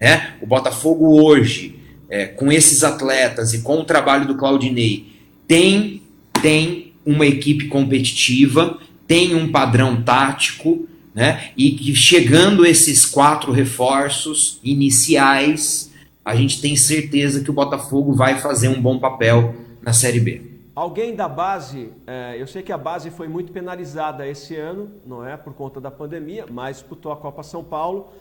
Né? 0.00 0.34
O 0.42 0.46
Botafogo 0.48 1.22
hoje, 1.22 1.78
é, 2.10 2.26
com 2.26 2.50
esses 2.50 2.82
atletas 2.82 3.54
e 3.54 3.62
com 3.62 3.78
o 3.78 3.84
trabalho 3.84 4.26
do 4.26 4.34
Claudinei, 4.34 5.14
tem, 5.46 6.02
tem 6.42 6.92
uma 7.04 7.26
equipe 7.26 7.68
competitiva, 7.68 8.78
tem 9.06 9.34
um 9.34 9.50
padrão 9.50 10.02
tático, 10.02 10.88
né? 11.14 11.52
E 11.56 11.70
que 11.72 11.94
chegando 11.94 12.66
esses 12.66 13.06
quatro 13.06 13.52
reforços 13.52 14.60
iniciais, 14.62 15.92
a 16.24 16.34
gente 16.34 16.60
tem 16.60 16.76
certeza 16.76 17.42
que 17.42 17.50
o 17.50 17.54
Botafogo 17.54 18.12
vai 18.12 18.38
fazer 18.38 18.68
um 18.68 18.82
bom 18.82 18.98
papel 18.98 19.54
na 19.80 19.92
Série 19.92 20.20
B. 20.20 20.42
Alguém 20.74 21.14
da 21.14 21.26
base, 21.26 21.90
é, 22.06 22.36
eu 22.38 22.46
sei 22.46 22.62
que 22.62 22.70
a 22.70 22.76
base 22.76 23.10
foi 23.10 23.28
muito 23.28 23.50
penalizada 23.50 24.28
esse 24.28 24.54
ano, 24.56 24.90
não 25.06 25.26
é? 25.26 25.34
Por 25.36 25.54
conta 25.54 25.80
da 25.80 25.90
pandemia, 25.90 26.44
mas 26.50 26.76
disputou 26.76 27.12
a 27.12 27.16
Copa 27.16 27.42
São 27.42 27.64
Paulo. 27.64 28.12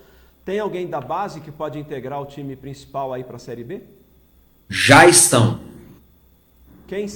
Tem 0.45 0.59
alguém 0.59 0.87
da 0.87 1.01
base 1.01 1.41
que 1.41 1.51
pode 1.51 1.77
integrar 1.77 2.21
o 2.21 2.25
time 2.25 2.55
principal 2.55 3.11
aí 3.11 3.25
para 3.25 3.35
a 3.35 3.39
Série 3.39 3.63
B? 3.63 3.81
Já 4.69 5.05
estão. 5.05 5.59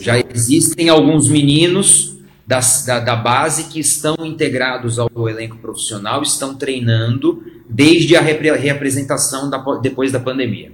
Já 0.03 0.17
existem 0.17 0.89
alguns 0.89 1.27
meninos 1.29 2.17
das- 2.45 2.83
da, 2.85 2.99
da 2.99 3.15
base 3.15 3.65
que 3.65 3.79
estão 3.79 4.15
integrados 4.25 4.97
ao 4.97 5.09
elenco 5.29 5.57
profissional, 5.57 6.23
estão 6.23 6.55
treinando 6.55 7.43
desde 7.69 8.15
a 8.15 8.21
repre- 8.21 8.55
reapresentação 8.55 9.49
da 9.49 9.59
po- 9.59 9.77
depois 9.77 10.11
da 10.11 10.19
pandemia. 10.19 10.71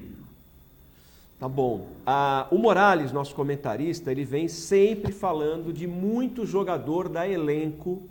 Tá 1.37 1.49
bom. 1.49 1.87
Ah, 2.05 2.47
o 2.49 2.57
Morales, 2.57 3.11
nosso 3.11 3.35
comentarista, 3.35 4.09
ele 4.11 4.23
vem 4.23 4.47
sempre 4.47 5.11
falando 5.11 5.73
de 5.73 5.85
muito 5.85 6.45
jogador 6.45 7.09
da 7.09 7.27
elenco. 7.27 8.01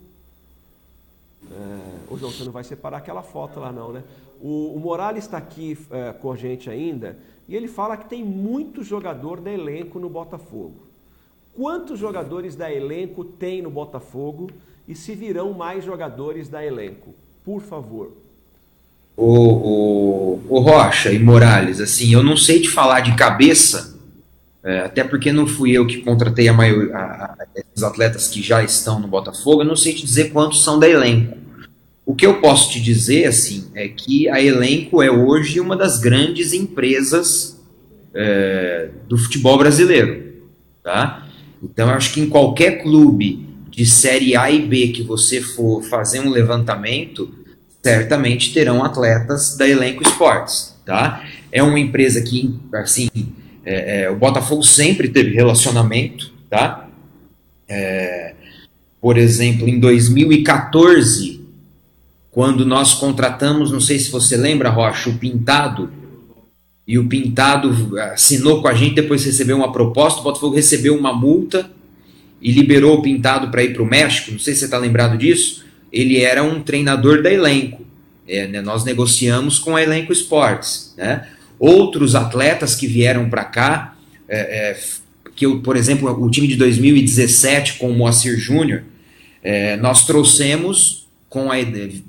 É, 1.50 2.12
ô 2.12 2.18
João, 2.18 2.30
você 2.30 2.44
não 2.44 2.52
vai 2.52 2.64
separar 2.64 2.98
aquela 2.98 3.22
foto 3.22 3.60
lá 3.60 3.72
não, 3.72 3.92
né? 3.92 4.02
O, 4.42 4.74
o 4.76 4.80
Morales 4.80 5.24
está 5.24 5.38
aqui 5.38 5.78
é, 5.90 6.12
com 6.12 6.30
a 6.32 6.36
gente 6.36 6.68
ainda 6.68 7.16
e 7.48 7.54
ele 7.56 7.68
fala 7.68 7.96
que 7.96 8.08
tem 8.08 8.24
muito 8.24 8.82
jogador 8.82 9.40
da 9.40 9.50
elenco 9.52 9.98
no 9.98 10.08
Botafogo. 10.08 10.86
Quantos 11.54 11.98
jogadores 11.98 12.56
da 12.56 12.72
elenco 12.72 13.24
tem 13.24 13.62
no 13.62 13.70
Botafogo 13.70 14.50
e 14.88 14.94
se 14.94 15.14
virão 15.14 15.52
mais 15.52 15.84
jogadores 15.84 16.48
da 16.48 16.64
elenco? 16.64 17.14
Por 17.44 17.60
favor. 17.62 18.12
O, 19.16 20.40
o, 20.40 20.42
o 20.48 20.58
Rocha 20.60 21.12
e 21.12 21.18
Morales, 21.20 21.80
assim, 21.80 22.12
eu 22.12 22.22
não 22.22 22.36
sei 22.36 22.60
te 22.60 22.68
falar 22.68 23.00
de 23.00 23.14
cabeça, 23.14 23.96
é, 24.64 24.80
até 24.80 25.04
porque 25.04 25.32
não 25.32 25.46
fui 25.46 25.72
eu 25.72 25.86
que 25.86 25.98
contratei 25.98 26.48
a 26.48 26.52
maioria, 26.52 26.96
a- 26.96 27.24
a- 27.26 27.46
esses 27.54 27.84
atletas 27.84 28.26
que 28.28 28.42
já 28.42 28.62
estão 28.64 28.98
no 28.98 29.06
Botafogo, 29.06 29.62
eu 29.62 29.66
não 29.66 29.76
sei 29.76 29.94
te 29.94 30.04
dizer 30.04 30.32
quantos 30.32 30.64
são 30.64 30.78
da 30.80 30.88
elenco. 30.88 31.38
O 32.06 32.14
que 32.14 32.26
eu 32.26 32.40
posso 32.40 32.70
te 32.70 32.80
dizer, 32.80 33.26
assim, 33.26 33.70
é 33.74 33.88
que 33.88 34.28
a 34.28 34.40
elenco 34.42 35.02
é 35.02 35.10
hoje 35.10 35.58
uma 35.58 35.76
das 35.76 35.98
grandes 35.98 36.52
empresas 36.52 37.58
é, 38.14 38.90
do 39.08 39.16
futebol 39.16 39.56
brasileiro, 39.56 40.34
tá? 40.82 41.26
Então, 41.62 41.88
eu 41.88 41.94
acho 41.94 42.12
que 42.12 42.20
em 42.20 42.28
qualquer 42.28 42.82
clube 42.82 43.48
de 43.70 43.86
série 43.86 44.36
A 44.36 44.50
e 44.50 44.60
B 44.60 44.88
que 44.88 45.02
você 45.02 45.40
for 45.40 45.82
fazer 45.82 46.20
um 46.20 46.30
levantamento, 46.30 47.32
certamente 47.82 48.52
terão 48.52 48.84
atletas 48.84 49.56
da 49.56 49.68
Elenco 49.68 50.02
Esportes, 50.02 50.74
tá? 50.84 51.24
É 51.50 51.62
uma 51.62 51.80
empresa 51.80 52.20
que, 52.22 52.54
assim, 52.74 53.08
é, 53.64 54.02
é, 54.02 54.10
o 54.10 54.16
Botafogo 54.16 54.62
sempre 54.62 55.08
teve 55.08 55.34
relacionamento, 55.34 56.32
tá? 56.50 56.88
É, 57.66 58.34
por 59.00 59.16
exemplo, 59.16 59.68
em 59.68 59.80
2014, 59.80 61.43
quando 62.34 62.66
nós 62.66 62.94
contratamos, 62.94 63.70
não 63.70 63.80
sei 63.80 63.96
se 63.96 64.10
você 64.10 64.36
lembra, 64.36 64.68
Rocha, 64.68 65.08
o 65.08 65.16
Pintado, 65.16 65.88
e 66.86 66.98
o 66.98 67.06
Pintado 67.08 67.96
assinou 68.12 68.60
com 68.60 68.66
a 68.66 68.74
gente, 68.74 68.96
depois 68.96 69.24
recebeu 69.24 69.56
uma 69.56 69.70
proposta, 69.70 70.20
o 70.20 70.24
Botafogo 70.24 70.56
recebeu 70.56 70.98
uma 70.98 71.12
multa 71.12 71.70
e 72.42 72.50
liberou 72.50 72.98
o 72.98 73.02
Pintado 73.02 73.52
para 73.52 73.62
ir 73.62 73.72
para 73.72 73.84
o 73.84 73.86
México, 73.86 74.32
não 74.32 74.40
sei 74.40 74.52
se 74.52 74.60
você 74.60 74.64
está 74.64 74.76
lembrado 74.78 75.16
disso, 75.16 75.64
ele 75.92 76.20
era 76.20 76.42
um 76.42 76.60
treinador 76.60 77.22
da 77.22 77.32
elenco. 77.32 77.84
É, 78.26 78.48
né, 78.48 78.60
nós 78.60 78.84
negociamos 78.84 79.60
com 79.60 79.76
a 79.76 79.82
Elenco 79.82 80.12
Esportes. 80.12 80.92
Né? 80.96 81.28
Outros 81.56 82.16
atletas 82.16 82.74
que 82.74 82.88
vieram 82.88 83.30
para 83.30 83.44
cá, 83.44 83.96
é, 84.28 84.38
é, 84.38 84.76
que 85.36 85.46
eu, 85.46 85.60
por 85.60 85.76
exemplo, 85.76 86.10
o 86.10 86.30
time 86.30 86.48
de 86.48 86.56
2017 86.56 87.74
com 87.74 87.90
o 87.90 87.94
Moacir 87.94 88.36
Júnior, 88.38 88.82
é, 89.40 89.76
nós 89.76 90.04
trouxemos 90.04 91.03
com 91.34 91.50
a, 91.50 91.56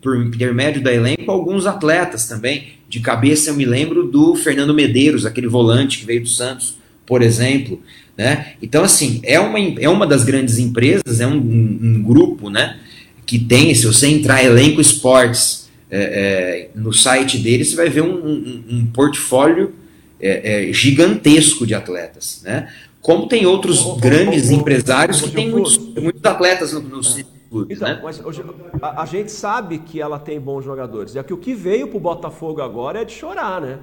por 0.03 0.23
intermédio 0.23 0.83
da 0.83 0.93
elenco 0.93 1.31
alguns 1.31 1.65
atletas 1.65 2.27
também. 2.27 2.67
De 2.87 2.99
cabeça 2.99 3.49
eu 3.49 3.55
me 3.55 3.65
lembro 3.65 4.05
do 4.05 4.35
Fernando 4.35 4.71
Medeiros, 4.71 5.25
aquele 5.25 5.47
volante 5.47 5.97
que 5.97 6.05
veio 6.05 6.21
do 6.21 6.29
Santos, 6.29 6.77
por 7.07 7.23
exemplo. 7.23 7.81
Né? 8.15 8.53
Então, 8.61 8.83
assim, 8.83 9.19
é 9.23 9.39
uma, 9.39 9.57
é 9.79 9.89
uma 9.89 10.05
das 10.05 10.23
grandes 10.23 10.59
empresas, 10.59 11.19
é 11.19 11.25
um, 11.25 11.37
um, 11.37 11.79
um 11.81 12.03
grupo 12.03 12.51
né, 12.51 12.77
que 13.25 13.39
tem, 13.39 13.73
se 13.73 13.87
você 13.87 14.07
entrar 14.07 14.43
elenco 14.43 14.79
esportes 14.79 15.71
é, 15.89 15.97
é, 15.97 16.69
no 16.75 16.93
site 16.93 17.39
deles, 17.39 17.69
você 17.69 17.75
vai 17.75 17.89
ver 17.89 18.01
um, 18.01 18.13
um, 18.13 18.63
um 18.69 18.85
portfólio 18.85 19.73
é, 20.21 20.69
é, 20.69 20.71
gigantesco 20.73 21.65
de 21.65 21.73
atletas. 21.73 22.41
Né? 22.45 22.69
Como 23.01 23.27
tem 23.27 23.47
outros 23.47 23.99
grandes 23.99 24.51
empresários 24.51 25.19
que 25.19 25.31
têm 25.31 25.49
muitos, 25.49 25.79
muitos 25.79 26.23
atletas 26.23 26.73
nos 26.73 27.17
no, 27.17 27.34
clubes. 27.49 27.77
Então, 27.77 27.87
né? 27.87 27.99
mas 28.03 28.23
hoje, 28.23 28.43
a, 28.81 29.01
a, 29.01 29.05
gente 29.05 29.31
sabe 29.31 29.79
que 29.79 30.01
ela 30.01 30.19
tem 30.19 30.39
bons 30.39 30.63
jogadores. 30.63 31.15
É 31.15 31.23
que 31.23 31.33
o 31.33 31.37
que 31.37 31.53
veio 31.53 31.87
pro 31.87 31.99
Botafogo 31.99 32.61
agora 32.61 33.01
é 33.01 33.05
de 33.05 33.13
chorar, 33.13 33.61
né? 33.61 33.79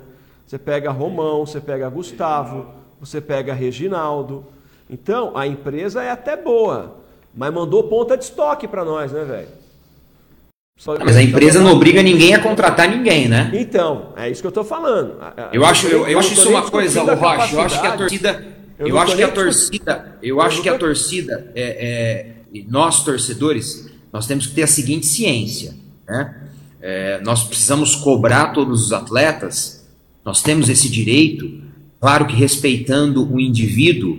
Você 0.47 0.59
pega 0.59 0.91
Romão, 0.91 1.47
você 1.47 1.61
pega 1.61 1.89
Gustavo, 1.89 2.67
você 3.01 3.21
pega 3.21 3.55
Reginaldo. 3.55 4.45
Então, 4.91 5.33
a 5.37 5.47
empresa 5.47 6.03
é 6.03 6.11
até 6.11 6.37
boa, 6.37 6.97
mas 7.35 7.53
mandou 7.53 7.85
ponta 7.85 8.17
de 8.17 8.25
estoque 8.25 8.69
para 8.69 8.85
nós, 8.85 9.11
né, 9.13 9.25
velho? 9.25 9.49
Só... 10.77 10.99
Mas 10.99 11.17
a 11.17 11.23
empresa 11.23 11.61
não 11.61 11.73
obriga 11.73 12.03
ninguém 12.03 12.35
a 12.35 12.41
contratar 12.41 12.89
ninguém, 12.89 13.29
né? 13.29 13.51
Então, 13.55 14.13
é 14.17 14.29
isso 14.29 14.41
que 14.41 14.47
eu 14.47 14.53
tô 14.53 14.65
falando. 14.65 15.17
Eu 15.53 15.65
acho, 15.65 15.87
eu, 15.87 16.07
eu 16.09 16.19
acho 16.19 16.33
isso 16.33 16.49
uma 16.49 16.69
coisa, 16.69 17.03
o 17.03 17.15
Rocha, 17.15 17.55
eu 17.55 17.61
acho 17.61 17.81
que 17.81 17.87
a 17.87 17.97
torcida, 17.97 18.47
eu, 18.79 18.89
eu 18.89 18.99
acho 18.99 19.17
que 19.17 19.23
a 19.23 19.29
torcida, 19.29 20.19
eu 20.23 20.41
acho 20.41 20.63
que 20.63 20.69
a 20.69 20.79
torcida, 20.79 21.53
é, 21.55 21.63
é, 21.63 22.27
nós 22.69 23.05
torcedores, 23.05 23.89
nós 24.13 24.27
temos 24.27 24.47
que 24.47 24.55
ter 24.55 24.63
a 24.63 24.67
seguinte 24.67 25.07
ciência, 25.07 25.75
né? 26.07 26.35
é, 26.81 27.21
nós 27.23 27.45
precisamos 27.45 27.95
cobrar 27.97 28.49
todos 28.53 28.85
os 28.87 28.93
atletas, 28.93 29.87
nós 30.25 30.43
temos 30.43 30.69
esse 30.69 30.89
direito, 30.89 31.63
claro 32.01 32.27
que 32.27 32.35
respeitando 32.37 33.33
o 33.33 33.41
indivíduo, 33.41 34.19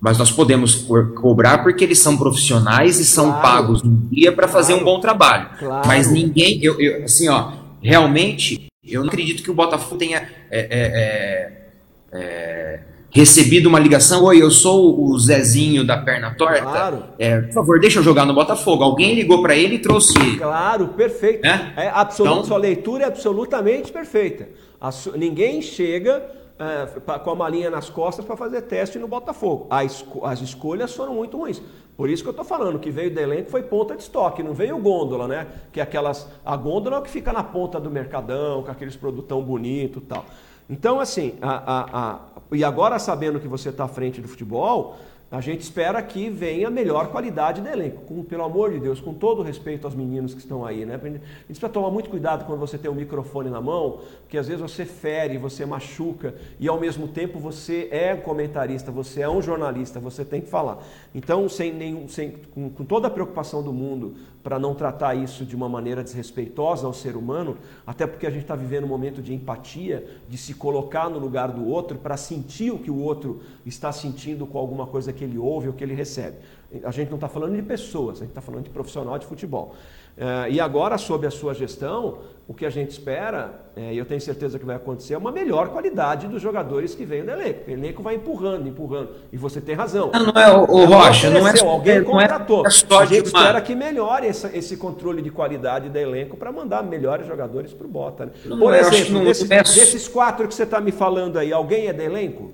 mas 0.00 0.18
nós 0.18 0.30
podemos 0.32 0.74
co 0.74 1.06
cobrar 1.14 1.58
porque 1.62 1.84
eles 1.84 1.98
são 2.00 2.16
profissionais 2.16 2.98
e 2.98 3.04
são 3.04 3.26
Claro. 3.26 3.42
pagos 3.42 3.82
no 3.84 3.96
dia 4.10 4.32
para 4.32 4.48
fazer 4.48 4.74
um 4.74 4.82
bom 4.82 4.98
trabalho. 5.00 5.48
Claro. 5.58 5.86
Mas 5.86 6.10
ninguém, 6.10 6.58
eu, 6.62 6.80
eu- 6.80 7.04
assim, 7.04 7.28
ó, 7.28 7.52
realmente, 7.80 8.66
eu 8.84 9.00
não 9.02 9.08
acredito 9.08 9.42
que 9.44 9.50
o 9.50 9.54
Botafogo 9.54 9.96
tenha 9.96 10.18
é, 10.50 10.58
é, 10.60 10.68
é, 10.70 12.18
é, 12.18 12.80
recebido 13.12 13.68
uma 13.68 13.78
ligação. 13.78 14.24
Oi, 14.24 14.42
eu 14.42 14.50
sou 14.50 15.04
o 15.04 15.18
Zezinho 15.18 15.86
da 15.86 15.98
perna 15.98 16.34
torta. 16.34 16.62
Claro. 16.62 17.04
É, 17.18 17.40
por 17.42 17.52
favor, 17.52 17.78
deixa 17.78 17.98
eu 17.98 18.02
jogar 18.02 18.24
no 18.24 18.34
Botafogo. 18.34 18.82
Alguém 18.82 19.14
ligou 19.14 19.42
para 19.42 19.54
ele 19.54 19.74
e 19.76 19.78
trouxe. 19.78 20.14
Claro, 20.38 20.88
perfeito. 20.88 21.42
Né? 21.42 21.72
É 21.76 21.88
absoluto, 21.88 22.32
Então- 22.36 22.44
sua 22.46 22.56
leitura 22.58 23.04
é 23.04 23.06
absolutamente 23.06 23.92
perfeita. 23.92 24.48
A 24.80 24.90
su- 24.90 25.12
ninguém 25.16 25.60
chega 25.62 26.22
é, 26.58 26.86
pa- 27.00 27.18
com 27.18 27.30
a 27.30 27.34
malinha 27.34 27.68
nas 27.70 27.90
costas 27.90 28.24
para 28.24 28.36
fazer 28.36 28.62
teste 28.62 28.96
no 28.98 29.08
Botafogo. 29.08 29.66
Esco- 29.84 30.24
as 30.24 30.40
escolhas 30.40 30.94
foram 30.94 31.12
muito 31.14 31.36
ruins. 31.36 31.60
Por 31.96 32.08
isso 32.08 32.22
que 32.22 32.28
eu 32.28 32.32
estou 32.32 32.44
falando, 32.44 32.78
que 32.78 32.90
veio 32.90 33.12
do 33.12 33.18
elenco 33.20 33.50
foi 33.50 33.62
ponta 33.62 33.94
de 33.96 34.02
estoque, 34.02 34.42
não 34.42 34.54
veio 34.54 34.78
gôndola, 34.78 35.26
né? 35.28 35.46
Que 35.72 35.80
é 35.80 35.82
aquelas. 35.82 36.28
A 36.44 36.56
gôndola 36.56 36.96
é 36.96 36.98
o 37.00 37.02
que 37.02 37.10
fica 37.10 37.32
na 37.32 37.42
ponta 37.42 37.78
do 37.80 37.90
mercadão, 37.90 38.62
com 38.62 38.70
aqueles 38.70 38.94
produtão 38.96 39.42
bonito 39.42 39.98
e 39.98 40.02
tal. 40.02 40.24
Então, 40.68 41.00
assim, 41.00 41.34
a, 41.42 41.50
a- 41.50 42.12
a- 42.14 42.18
e 42.52 42.62
agora 42.64 42.98
sabendo 42.98 43.40
que 43.40 43.48
você 43.48 43.68
está 43.70 43.84
à 43.84 43.88
frente 43.88 44.20
do 44.20 44.28
futebol, 44.28 44.96
a 45.30 45.40
gente 45.40 45.62
espera 45.62 46.02
que 46.02 46.28
venha 46.28 46.68
melhor 46.68 47.06
qualidade 47.08 47.62
do 47.62 47.66
elenco. 47.68 48.02
Com, 48.02 48.22
pelo 48.22 48.44
amor 48.44 48.70
de 48.70 48.78
Deus, 48.78 49.00
com 49.00 49.14
todo 49.14 49.38
o 49.38 49.42
respeito 49.42 49.86
aos 49.86 49.94
meninos 49.94 50.34
que 50.34 50.40
estão 50.40 50.62
aí, 50.62 50.84
né? 50.84 51.00
A 51.02 51.06
gente 51.08 51.20
precisa 51.46 51.70
tomar 51.70 51.90
muito 51.90 52.10
cuidado 52.10 52.44
quando 52.44 52.58
você 52.60 52.76
tem 52.76 52.90
o 52.90 52.94
microfone 52.94 53.48
na 53.48 53.58
mão, 53.58 54.00
porque 54.20 54.36
às 54.36 54.46
vezes 54.46 54.60
você 54.60 54.84
fere, 54.84 55.38
você 55.38 55.64
machuca 55.64 56.34
e 56.60 56.68
ao 56.68 56.78
mesmo 56.78 57.08
tempo 57.08 57.38
você 57.38 57.88
é 57.90 58.12
um 58.12 58.20
comentarista, 58.20 58.92
você 58.92 59.22
é 59.22 59.28
um 59.28 59.40
jornalista, 59.40 59.98
você 59.98 60.22
tem 60.22 60.42
que 60.42 60.50
falar. 60.50 60.84
Então, 61.14 61.48
sem 61.48 61.72
nenhum, 61.72 62.06
sem, 62.08 62.32
com, 62.54 62.68
com 62.68 62.84
toda 62.84 63.08
a 63.08 63.10
preocupação 63.10 63.62
do 63.62 63.72
mundo 63.72 64.14
para 64.42 64.58
não 64.58 64.74
tratar 64.74 65.14
isso 65.14 65.44
de 65.44 65.54
uma 65.54 65.68
maneira 65.68 66.02
desrespeitosa 66.02 66.86
ao 66.86 66.92
ser 66.92 67.16
humano, 67.16 67.56
até 67.86 68.06
porque 68.06 68.26
a 68.26 68.30
gente 68.30 68.42
está 68.42 68.56
vivendo 68.56 68.84
um 68.84 68.88
momento 68.88 69.22
de 69.22 69.32
empatia, 69.32 70.04
de 70.28 70.36
se 70.36 70.54
colocar 70.54 71.08
no 71.08 71.18
lugar 71.18 71.52
do 71.52 71.66
outro 71.66 71.98
para 71.98 72.16
sentir 72.16 72.70
o 72.72 72.78
que 72.78 72.90
o 72.90 72.98
outro 72.98 73.40
está 73.64 73.92
sentindo 73.92 74.46
com 74.46 74.58
alguma 74.58 74.86
coisa 74.86 75.12
que 75.12 75.22
ele 75.22 75.38
ouve 75.38 75.68
ou 75.68 75.74
que 75.74 75.84
ele 75.84 75.94
recebe. 75.94 76.36
A 76.84 76.90
gente 76.90 77.08
não 77.08 77.16
está 77.16 77.28
falando 77.28 77.54
de 77.54 77.62
pessoas, 77.62 78.16
a 78.16 78.20
gente 78.20 78.30
está 78.30 78.40
falando 78.40 78.64
de 78.64 78.70
profissional 78.70 79.18
de 79.18 79.26
futebol. 79.26 79.74
Eh, 80.16 80.50
e 80.52 80.60
agora, 80.60 80.98
sob 80.98 81.26
a 81.26 81.30
sua 81.30 81.54
gestão, 81.54 82.18
o 82.46 82.52
que 82.52 82.66
a 82.66 82.70
gente 82.70 82.90
espera, 82.90 83.62
eh, 83.74 83.94
e 83.94 83.98
eu 83.98 84.04
tenho 84.04 84.20
certeza 84.20 84.58
que 84.58 84.64
vai 84.64 84.76
acontecer, 84.76 85.14
é 85.14 85.18
uma 85.18 85.32
melhor 85.32 85.68
qualidade 85.70 86.26
dos 86.28 86.42
jogadores 86.42 86.94
que 86.94 87.04
vêm 87.04 87.24
do 87.24 87.30
elenco. 87.30 87.60
O 87.66 87.70
elenco 87.70 88.02
vai 88.02 88.16
empurrando, 88.16 88.68
empurrando. 88.68 89.08
E 89.32 89.36
você 89.38 89.58
tem 89.60 89.74
razão. 89.74 90.10
Não, 90.12 90.26
não 90.32 90.40
é, 90.42 90.52
o- 90.54 90.70
o 90.70 90.84
Rocha, 90.84 91.30
não 91.30 91.48
é 91.48 91.58
alguém 91.60 92.00
não 92.00 92.20
é- 92.20 92.28
contratou. 92.28 92.66
é 92.66 92.70
só 92.70 93.00
a 93.00 93.06
gente 93.06 93.26
espera 93.26 93.58
que 93.62 93.74
melhore 93.74 94.26
essa- 94.26 94.54
esse 94.54 94.76
controle 94.76 95.22
de 95.22 95.30
qualidade 95.30 95.88
do 95.88 95.96
elenco 95.98 96.36
para 96.36 96.52
mandar 96.52 96.82
melhores 96.82 97.26
jogadores 97.26 97.72
para 97.72 97.86
o 97.86 97.90
Bota. 97.90 98.26
né? 98.26 98.32
Não, 98.44 98.58
Por 98.58 98.74
exemplo, 98.74 99.14
não- 99.14 99.24
desses, 99.24 99.50
é- 99.50 99.62
desses 99.62 100.06
quatro 100.08 100.46
que 100.46 100.54
você 100.54 100.64
está 100.64 100.78
me 100.80 100.92
falando 100.92 101.38
aí, 101.38 101.52
alguém 101.52 101.86
é 101.86 101.92
do 101.92 102.02
elenco? 102.02 102.52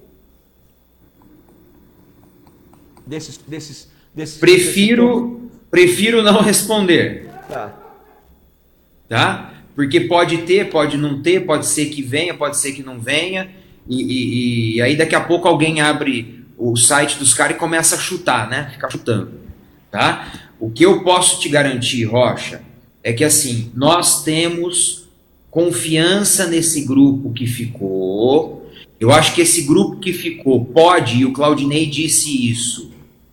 Desses, 3.06 3.38
desses, 3.38 3.88
desses 4.14 4.38
Prefiro, 4.38 5.40
prefiro 5.70 6.22
não 6.22 6.40
responder, 6.42 7.27
Tá. 7.48 7.74
tá? 9.08 9.54
Porque 9.74 10.00
pode 10.00 10.38
ter, 10.38 10.68
pode 10.70 10.96
não 10.98 11.22
ter, 11.22 11.46
pode 11.46 11.66
ser 11.66 11.86
que 11.86 12.02
venha, 12.02 12.34
pode 12.34 12.56
ser 12.58 12.72
que 12.72 12.82
não 12.82 12.98
venha. 13.00 13.48
E, 13.88 14.02
e- 14.02 14.74
e 14.76 14.82
aí 14.82 14.96
daqui 14.96 15.14
a 15.14 15.20
pouco 15.20 15.48
alguém 15.48 15.80
abre 15.80 16.44
o 16.58 16.76
site 16.76 17.16
dos 17.18 17.32
caras 17.32 17.56
e 17.56 17.58
começa 17.58 17.94
a 17.94 17.98
chutar, 17.98 18.50
né? 18.50 18.70
Ficar 18.72 18.90
chutando, 18.90 19.30
tá? 19.90 20.50
O 20.60 20.70
que 20.70 20.84
eu 20.84 21.02
posso 21.04 21.40
te 21.40 21.48
garantir, 21.48 22.04
Rocha, 22.04 22.60
é 23.02 23.12
que 23.12 23.24
assim, 23.24 23.70
nós 23.74 24.24
temos 24.24 25.08
confiança 25.50 26.46
nesse 26.46 26.82
grupo 26.82 27.32
que 27.32 27.46
ficou. 27.46 28.68
Eu 29.00 29.12
acho 29.12 29.32
que 29.34 29.40
esse 29.40 29.62
grupo 29.62 29.96
que 30.00 30.12
ficou 30.12 30.64
pode, 30.64 31.18
e 31.18 31.24
o 31.24 31.32
Claudinei 31.32 31.86
disse 31.86 32.50
isso, 32.50 32.90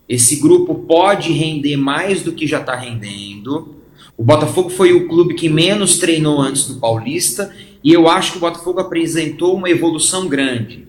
esse 0.07 0.35
grupo 0.35 0.75
pode 0.75 1.33
render 1.33 1.75
mais 1.75 2.21
do 2.21 2.31
que 2.31 2.45
já 2.45 2.59
está 2.61 2.75
rendendo. 2.75 3.74
O 4.17 4.23
Botafogo 4.23 4.69
foi 4.69 4.93
o 4.93 5.07
clube 5.07 5.33
que 5.33 5.49
menos 5.49 5.97
treinou 5.97 6.39
antes 6.39 6.67
do 6.67 6.75
Paulista 6.75 7.53
e 7.83 7.91
eu 7.91 8.07
acho 8.07 8.31
que 8.33 8.37
o 8.37 8.41
Botafogo 8.41 8.79
apresentou 8.79 9.55
uma 9.55 9.69
evolução 9.69 10.27
grande. 10.27 10.85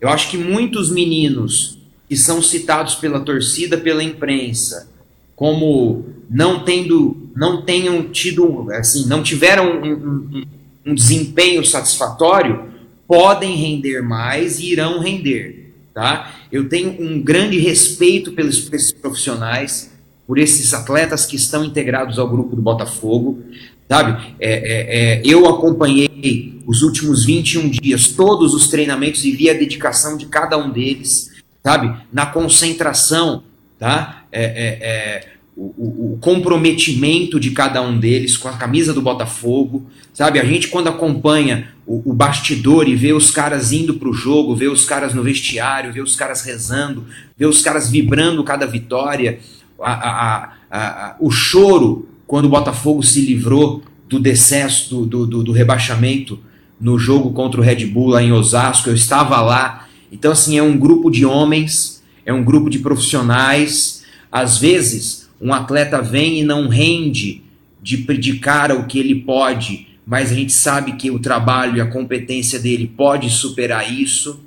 Eu 0.00 0.08
acho 0.08 0.30
que 0.30 0.36
muitos 0.36 0.90
meninos 0.90 1.78
que 2.08 2.16
são 2.16 2.42
citados 2.42 2.94
pela 2.96 3.18
torcida, 3.20 3.78
pela 3.78 4.02
imprensa, 4.04 4.88
como 5.34 6.04
não 6.30 6.64
tendo, 6.64 7.16
não 7.34 7.62
tenham 7.62 8.04
tido, 8.10 8.70
assim, 8.72 9.06
não 9.06 9.22
tiveram 9.22 9.80
um, 9.82 9.92
um- 9.92 10.44
um- 10.86 10.94
desempenho 10.94 11.64
satisfatório, 11.66 12.64
podem 13.08 13.56
render 13.56 14.02
mais 14.02 14.60
e 14.60 14.70
irão 14.72 15.00
render, 15.00 15.72
tá? 15.94 16.32
Eu 16.52 16.68
tenho 16.68 16.96
um 17.00 17.20
grande 17.20 17.58
respeito 17.58 18.32
pelos, 18.32 18.70
esses 18.72 18.92
profissionais, 18.92 19.90
por 20.26 20.38
esses 20.38 20.74
atletas 20.74 21.24
que 21.24 21.36
estão 21.36 21.64
integrados 21.64 22.18
ao 22.18 22.28
grupo 22.28 22.56
do 22.56 22.62
Botafogo, 22.62 23.40
sabe? 23.88 24.34
É, 24.40 24.50
é, 24.52 25.18
é, 25.18 25.22
eu 25.24 25.46
acompanhei 25.48 26.60
os 26.66 26.82
últimos 26.82 27.24
21 27.24 27.68
dias, 27.68 28.08
todos 28.08 28.52
os 28.54 28.68
treinamentos 28.68 29.24
e 29.24 29.30
vi 29.30 29.48
a 29.48 29.54
dedicação 29.54 30.16
de 30.16 30.26
cada 30.26 30.56
um 30.58 30.70
deles, 30.70 31.30
sabe? 31.62 31.94
Na 32.12 32.26
concentração, 32.26 33.44
tá? 33.78 34.24
É, 34.32 34.44
é, 34.44 34.66
é, 34.80 35.26
o, 35.56 35.62
o- 35.78 36.12
o 36.14 36.18
comprometimento 36.20 37.38
de 37.40 37.50
cada 37.52 37.80
um 37.80 37.98
deles 37.98 38.36
com 38.36 38.48
a 38.48 38.52
camisa 38.56 38.92
do 38.92 39.00
Botafogo, 39.00 39.86
sabe? 40.12 40.38
A 40.40 40.44
gente 40.44 40.68
quando 40.68 40.88
acompanha 40.88 41.68
o, 41.86 42.10
o 42.10 42.12
bastidor 42.12 42.88
e 42.88 42.96
vê 42.96 43.12
os 43.12 43.30
caras 43.30 43.72
indo 43.72 43.94
pro 43.94 44.12
jogo, 44.12 44.54
vê 44.56 44.66
os 44.66 44.84
caras 44.84 45.14
no 45.14 45.22
vestiário, 45.22 45.92
vê 45.92 46.00
os 46.02 46.16
caras 46.16 46.42
rezando, 46.42 47.04
vê 47.38 47.46
os 47.46 47.62
caras 47.62 47.88
vibrando 47.88 48.42
cada 48.44 48.66
vitória, 48.66 49.38
a- 49.82 50.52
a- 50.70 51.16
o 51.20 51.30
choro 51.30 52.08
quando 52.26 52.46
o 52.46 52.48
Botafogo 52.48 53.02
se 53.02 53.20
livrou 53.20 53.82
do 54.08 54.18
decesso, 54.18 54.88
do, 54.90 55.06
do, 55.06 55.26
do- 55.26 55.42
do 55.44 55.52
rebaixamento 55.52 56.38
no 56.80 56.98
jogo 56.98 57.32
contra 57.32 57.60
o 57.60 57.64
Red 57.64 57.86
Bull 57.86 58.08
lá 58.08 58.22
em 58.22 58.32
Osasco, 58.32 58.88
eu 58.90 58.94
estava 58.94 59.40
lá. 59.40 59.86
Então, 60.12 60.32
assim, 60.32 60.58
é 60.58 60.62
um 60.62 60.76
grupo 60.76 61.10
de 61.10 61.24
homens, 61.24 62.02
é 62.24 62.32
um 62.32 62.44
grupo 62.44 62.68
de 62.68 62.78
profissionais. 62.80 64.04
Às 64.30 64.58
vezes, 64.58 65.28
um 65.40 65.52
atleta 65.52 66.02
vem 66.02 66.40
e 66.40 66.44
não 66.44 66.68
rende 66.68 67.42
de, 67.82 67.96
de 68.18 68.38
cara 68.38 68.74
o 68.76 68.86
que 68.86 68.98
ele 68.98 69.14
pode, 69.14 69.86
mas 70.06 70.30
a 70.30 70.34
gente 70.34 70.52
sabe 70.52 70.92
que 70.92 71.10
o 71.10 71.18
trabalho 71.18 71.76
e 71.76 71.80
a 71.80 71.86
competência 71.86 72.58
dele 72.58 72.86
pode 72.96 73.30
superar 73.30 73.90
isso. 73.92 74.40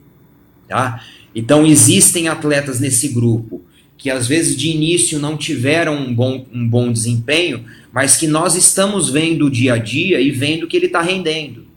Tá? 0.68 1.01
Então, 1.34 1.65
existem 1.65 2.27
atletas 2.27 2.80
nesse 2.80 3.07
grupo 3.10 3.61
que 4.00 4.10
às 4.10 4.28
vezes 4.28 4.56
de 4.56 4.70
início 4.70 5.20
não 5.20 5.36
tiveram 5.36 5.94
um 5.94 6.16
bom, 6.16 6.48
um 6.54 6.66
bom 6.66 6.90
desempenho, 6.90 7.66
mas 7.92 8.16
que 8.16 8.28
nós 8.28 8.56
estamos 8.56 9.10
vendo 9.10 9.48
o 9.48 9.52
dia 9.52 9.74
a 9.74 9.78
dia 9.78 10.22
e 10.22 10.32
vendo 10.32 10.68
que 10.68 10.78
ele 10.78 10.86
está 10.86 11.02
rendendo. 11.02 11.68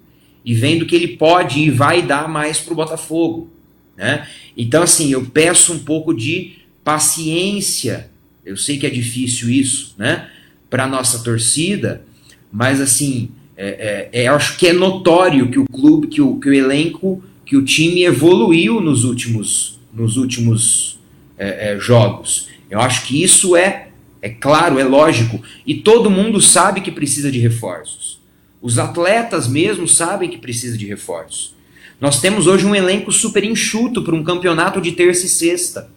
E 0.44 0.54
vendo 0.54 0.86
que 0.86 0.94
ele 0.94 1.08
pode 1.08 1.58
e 1.58 1.68
vai 1.68 2.00
dar 2.00 2.28
mais 2.28 2.58
para 2.58 2.72
o 2.72 2.76
Botafogo. 2.76 3.50
Né? 3.96 4.26
Então, 4.56 4.84
assim, 4.84 5.10
eu 5.10 5.24
peço 5.26 5.72
um 5.72 5.80
pouco 5.80 6.14
de 6.14 6.52
paciência. 6.84 8.08
Eu 8.46 8.56
sei 8.56 8.78
que 8.78 8.86
é 8.86 8.90
difícil 8.90 9.50
isso, 9.50 9.94
né? 9.98 10.28
Para 10.70 10.86
nossa 10.86 11.22
torcida, 11.24 12.04
mas 12.52 12.80
assim, 12.80 13.30
é, 13.56 14.10
é, 14.12 14.22
é, 14.24 14.28
acho 14.28 14.56
que 14.56 14.68
é 14.68 14.72
notório 14.72 15.50
que 15.50 15.58
o 15.58 15.64
clube, 15.64 16.06
que 16.06 16.22
o, 16.22 16.38
que 16.38 16.48
o 16.48 16.54
elenco, 16.54 17.22
que 17.44 17.56
o 17.56 17.64
time 17.64 18.04
evoluiu 18.04 18.80
nos 18.80 19.04
últimos, 19.04 19.78
nos 19.92 20.16
últimos 20.16 21.01
é, 21.38 21.72
é, 21.72 21.78
jogos. 21.78 22.48
Eu 22.70 22.80
acho 22.80 23.06
que 23.06 23.22
isso 23.22 23.56
é, 23.56 23.88
é 24.20 24.28
claro, 24.28 24.78
é 24.78 24.84
lógico. 24.84 25.42
E 25.66 25.74
todo 25.74 26.10
mundo 26.10 26.40
sabe 26.40 26.80
que 26.80 26.90
precisa 26.90 27.30
de 27.30 27.38
reforços. 27.38 28.20
Os 28.60 28.78
atletas 28.78 29.48
mesmo 29.48 29.88
sabem 29.88 30.30
que 30.30 30.38
precisa 30.38 30.78
de 30.78 30.86
reforços. 30.86 31.54
Nós 32.00 32.20
temos 32.20 32.46
hoje 32.46 32.66
um 32.66 32.74
elenco 32.74 33.12
super 33.12 33.44
enxuto 33.44 34.02
para 34.02 34.14
um 34.14 34.24
campeonato 34.24 34.80
de 34.80 34.92
terça 34.92 35.26
e 35.26 35.28
sexta. 35.28 35.90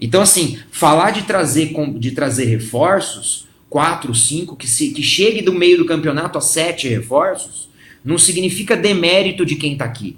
Então, 0.00 0.22
assim, 0.22 0.58
falar 0.70 1.10
de 1.10 1.22
trazer, 1.22 1.72
de 1.98 2.10
trazer 2.12 2.46
reforços, 2.46 3.46
quatro, 3.68 4.14
cinco, 4.14 4.56
que, 4.56 4.66
se, 4.66 4.90
que 4.90 5.02
chegue 5.02 5.42
do 5.42 5.52
meio 5.52 5.78
do 5.78 5.84
campeonato 5.84 6.38
a 6.38 6.40
sete 6.40 6.88
reforços, 6.88 7.68
não 8.04 8.18
significa 8.18 8.76
demérito 8.76 9.44
de 9.44 9.56
quem 9.56 9.74
está 9.74 9.84
aqui. 9.84 10.16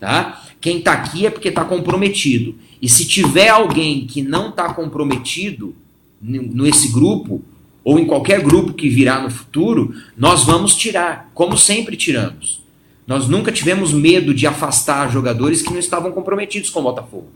Tá? 0.00 0.42
Quem 0.60 0.78
está 0.78 0.92
aqui 0.92 1.26
é 1.26 1.30
porque 1.30 1.48
está 1.48 1.64
comprometido. 1.64 2.54
E 2.84 2.88
se 2.90 3.06
tiver 3.06 3.48
alguém 3.48 4.06
que 4.06 4.20
não 4.20 4.50
está 4.50 4.74
comprometido 4.74 5.74
nesse 6.20 6.92
grupo, 6.92 7.42
ou 7.82 7.98
em 7.98 8.04
qualquer 8.04 8.42
grupo 8.42 8.74
que 8.74 8.90
virá 8.90 9.22
no 9.22 9.30
futuro, 9.30 9.94
nós 10.14 10.44
vamos 10.44 10.76
tirar, 10.76 11.30
como 11.32 11.56
sempre 11.56 11.96
tiramos. 11.96 12.62
Nós 13.06 13.26
nunca 13.26 13.50
tivemos 13.50 13.90
medo 13.90 14.34
de 14.34 14.46
afastar 14.46 15.10
jogadores 15.10 15.62
que 15.62 15.70
não 15.70 15.78
estavam 15.78 16.12
comprometidos 16.12 16.68
com 16.68 16.80
o 16.80 16.82
Botafogo. 16.82 17.28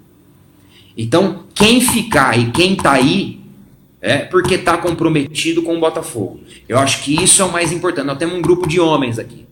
Então, 0.95 1.45
quem 1.55 1.81
ficar 1.81 2.39
e 2.39 2.51
quem 2.51 2.77
tá 2.77 2.93
aí 2.93 3.41
é 4.03 4.19
porque 4.19 4.57
está 4.57 4.77
comprometido 4.77 5.63
com 5.63 5.79
o 5.79 5.81
Botafogo. 5.81 6.41
Eu 6.69 6.79
acho 6.79 7.03
que 7.03 7.25
isso 7.25 7.41
é 7.41 7.47
o 7.47 7.51
mais 7.51 7.73
importante. 7.73 8.07
Nós 8.07 8.19
temos 8.19 8.37
um 8.37 8.43
grupo 8.43 8.69
de 8.69 8.79
homens 8.79 9.19
aqui. 9.19 9.47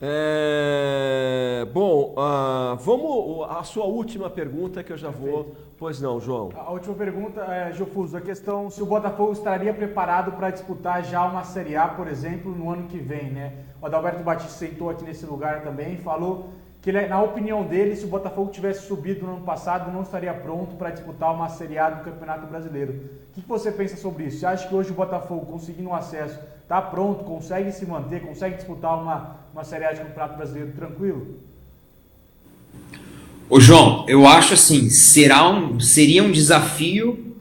É, 0.00 1.66
bom, 1.72 2.14
ah, 2.16 2.76
vamos 2.80 3.50
a 3.50 3.64
sua 3.64 3.84
última 3.84 4.30
pergunta 4.30 4.82
que 4.84 4.92
eu 4.92 4.96
já 4.96 5.10
vou. 5.10 5.56
Pois 5.76 6.00
não, 6.00 6.20
João. 6.20 6.50
A 6.56 6.70
última 6.70 6.94
pergunta 6.94 7.40
é, 7.42 7.72
Jofuso, 7.72 8.16
a 8.16 8.20
questão 8.20 8.70
se 8.70 8.82
o 8.82 8.86
Botafogo 8.86 9.32
estaria 9.32 9.72
preparado 9.74 10.32
para 10.32 10.50
disputar 10.50 11.04
já 11.04 11.24
uma 11.24 11.44
Série 11.44 11.76
A, 11.76 11.88
por 11.88 12.08
exemplo, 12.08 12.50
no 12.52 12.70
ano 12.70 12.88
que 12.88 12.98
vem, 12.98 13.30
né? 13.30 13.52
O 13.80 13.86
Adalberto 13.86 14.22
Batista 14.22 14.66
sentou 14.66 14.90
aqui 14.90 15.04
nesse 15.04 15.24
lugar 15.26 15.62
também 15.62 15.94
e 15.94 15.98
falou 15.98 16.48
que, 16.82 16.92
na 16.92 17.20
opinião 17.22 17.64
dele, 17.64 17.96
se 17.96 18.04
o 18.04 18.08
Botafogo 18.08 18.50
tivesse 18.50 18.86
subido 18.86 19.26
no 19.26 19.34
ano 19.34 19.44
passado, 19.44 19.92
não 19.92 20.02
estaria 20.02 20.32
pronto 20.32 20.76
para 20.76 20.90
disputar 20.90 21.34
uma 21.34 21.48
Série 21.48 21.78
A 21.78 21.90
do 21.90 22.04
Campeonato 22.04 22.46
Brasileiro. 22.46 22.92
O 23.30 23.34
que, 23.34 23.42
que 23.42 23.48
você 23.48 23.70
pensa 23.70 23.96
sobre 23.96 24.24
isso? 24.24 24.38
Você 24.38 24.46
acha 24.46 24.68
que 24.68 24.74
hoje 24.74 24.90
o 24.90 24.94
Botafogo, 24.94 25.46
conseguindo 25.46 25.90
um 25.90 25.94
acesso, 25.94 26.38
está 26.62 26.82
pronto, 26.82 27.24
consegue 27.24 27.72
se 27.72 27.86
manter, 27.86 28.20
consegue 28.20 28.56
disputar 28.56 29.00
uma, 29.00 29.36
uma 29.58 29.64
Série 29.64 29.86
A 29.86 29.92
de 29.92 29.98
Campeonato 29.98 30.36
Brasileiro 30.36 30.70
tranquilo? 30.70 31.40
Ô 33.50 33.58
João, 33.58 34.06
eu 34.08 34.24
acho 34.24 34.54
assim, 34.54 34.88
será 34.88 35.50
um, 35.50 35.80
seria 35.80 36.22
um 36.22 36.30
desafio 36.30 37.34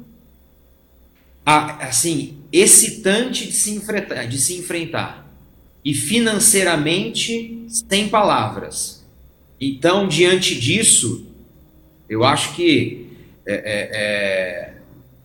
assim, 1.45 2.39
excitante 2.51 3.45
de 3.45 3.51
se 3.51 3.69
enfrentar, 3.69 4.25
de 4.25 4.39
se 4.39 4.57
enfrentar. 4.57 5.31
E 5.85 5.93
financeiramente 5.93 7.63
sem 7.67 8.09
palavras. 8.09 9.05
Então, 9.61 10.07
diante 10.07 10.59
disso, 10.59 11.27
eu 12.09 12.23
acho 12.23 12.55
que 12.55 13.09
é, 13.45 13.53
é, 13.53 13.89
é, 13.93 14.73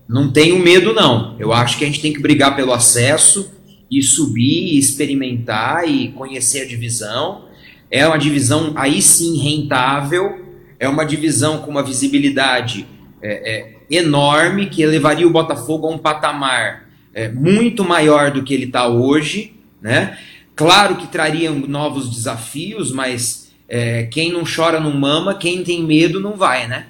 não 0.06 0.30
tenho 0.30 0.58
medo, 0.58 0.92
não. 0.92 1.40
Eu 1.40 1.54
acho 1.54 1.78
que 1.78 1.84
a 1.84 1.86
gente 1.86 2.02
tem 2.02 2.12
que 2.12 2.20
brigar 2.20 2.54
pelo 2.54 2.70
acesso 2.70 3.50
e 3.92 4.02
subir, 4.02 4.78
experimentar 4.78 5.86
e 5.86 6.08
conhecer 6.08 6.62
a 6.62 6.66
divisão. 6.66 7.44
É 7.90 8.08
uma 8.08 8.16
divisão 8.16 8.72
aí 8.74 9.02
sim 9.02 9.36
rentável, 9.36 10.46
é 10.80 10.88
uma 10.88 11.04
divisão 11.04 11.58
com 11.58 11.70
uma 11.70 11.82
visibilidade 11.82 12.86
é, 13.20 13.52
é, 13.54 13.76
enorme 13.90 14.66
que 14.66 14.80
elevaria 14.80 15.26
o 15.26 15.30
Botafogo 15.30 15.86
a 15.86 15.90
um 15.90 15.98
patamar 15.98 16.88
é, 17.12 17.28
muito 17.28 17.84
maior 17.84 18.30
do 18.30 18.42
que 18.42 18.54
ele 18.54 18.64
está 18.64 18.88
hoje, 18.88 19.52
né? 19.80 20.18
Claro 20.56 20.96
que 20.96 21.06
trariam 21.06 21.54
novos 21.54 22.08
desafios, 22.08 22.90
mas 22.90 23.52
é, 23.68 24.04
quem 24.04 24.32
não 24.32 24.42
chora 24.44 24.80
não 24.80 24.92
mama, 24.92 25.34
quem 25.34 25.62
tem 25.62 25.82
medo 25.82 26.18
não 26.18 26.36
vai, 26.36 26.66
né? 26.66 26.86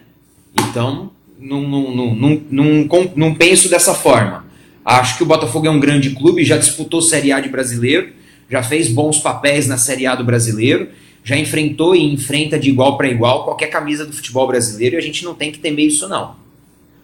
Então, 0.57 1.11
não, 1.39 1.63
não, 1.63 1.95
não, 1.95 2.15
não, 2.15 2.43
não, 2.51 3.13
não 3.17 3.35
penso 3.35 3.69
dessa 3.69 3.93
forma. 3.93 4.42
Acho 4.85 5.17
que 5.17 5.23
o 5.23 5.27
Botafogo 5.27 5.67
é 5.67 5.71
um 5.71 5.79
grande 5.79 6.11
clube, 6.11 6.45
já 6.45 6.57
disputou 6.57 7.01
Série 7.01 7.33
A 7.33 7.41
de 7.41 7.49
brasileiro, 7.49 8.13
já 8.51 8.63
fez 8.63 8.89
bons 8.89 9.19
papéis 9.21 9.67
na 9.67 9.79
Série 9.79 10.07
A 10.07 10.15
do 10.15 10.25
brasileiro, 10.25 10.89
já 11.25 11.37
enfrentou 11.37 11.95
e 11.95 12.13
enfrenta 12.13 12.59
de 12.59 12.69
igual 12.69 12.97
para 12.97 13.09
igual 13.09 13.45
qualquer 13.45 13.69
camisa 13.69 14.05
do 14.05 14.13
futebol 14.13 14.47
brasileiro 14.47 14.97
e 14.97 14.99
a 14.99 15.03
gente 15.03 15.25
não 15.25 15.35
tem 15.35 15.53
que 15.53 15.59
temer 15.59 15.87
isso 15.87 16.09
não. 16.09 16.35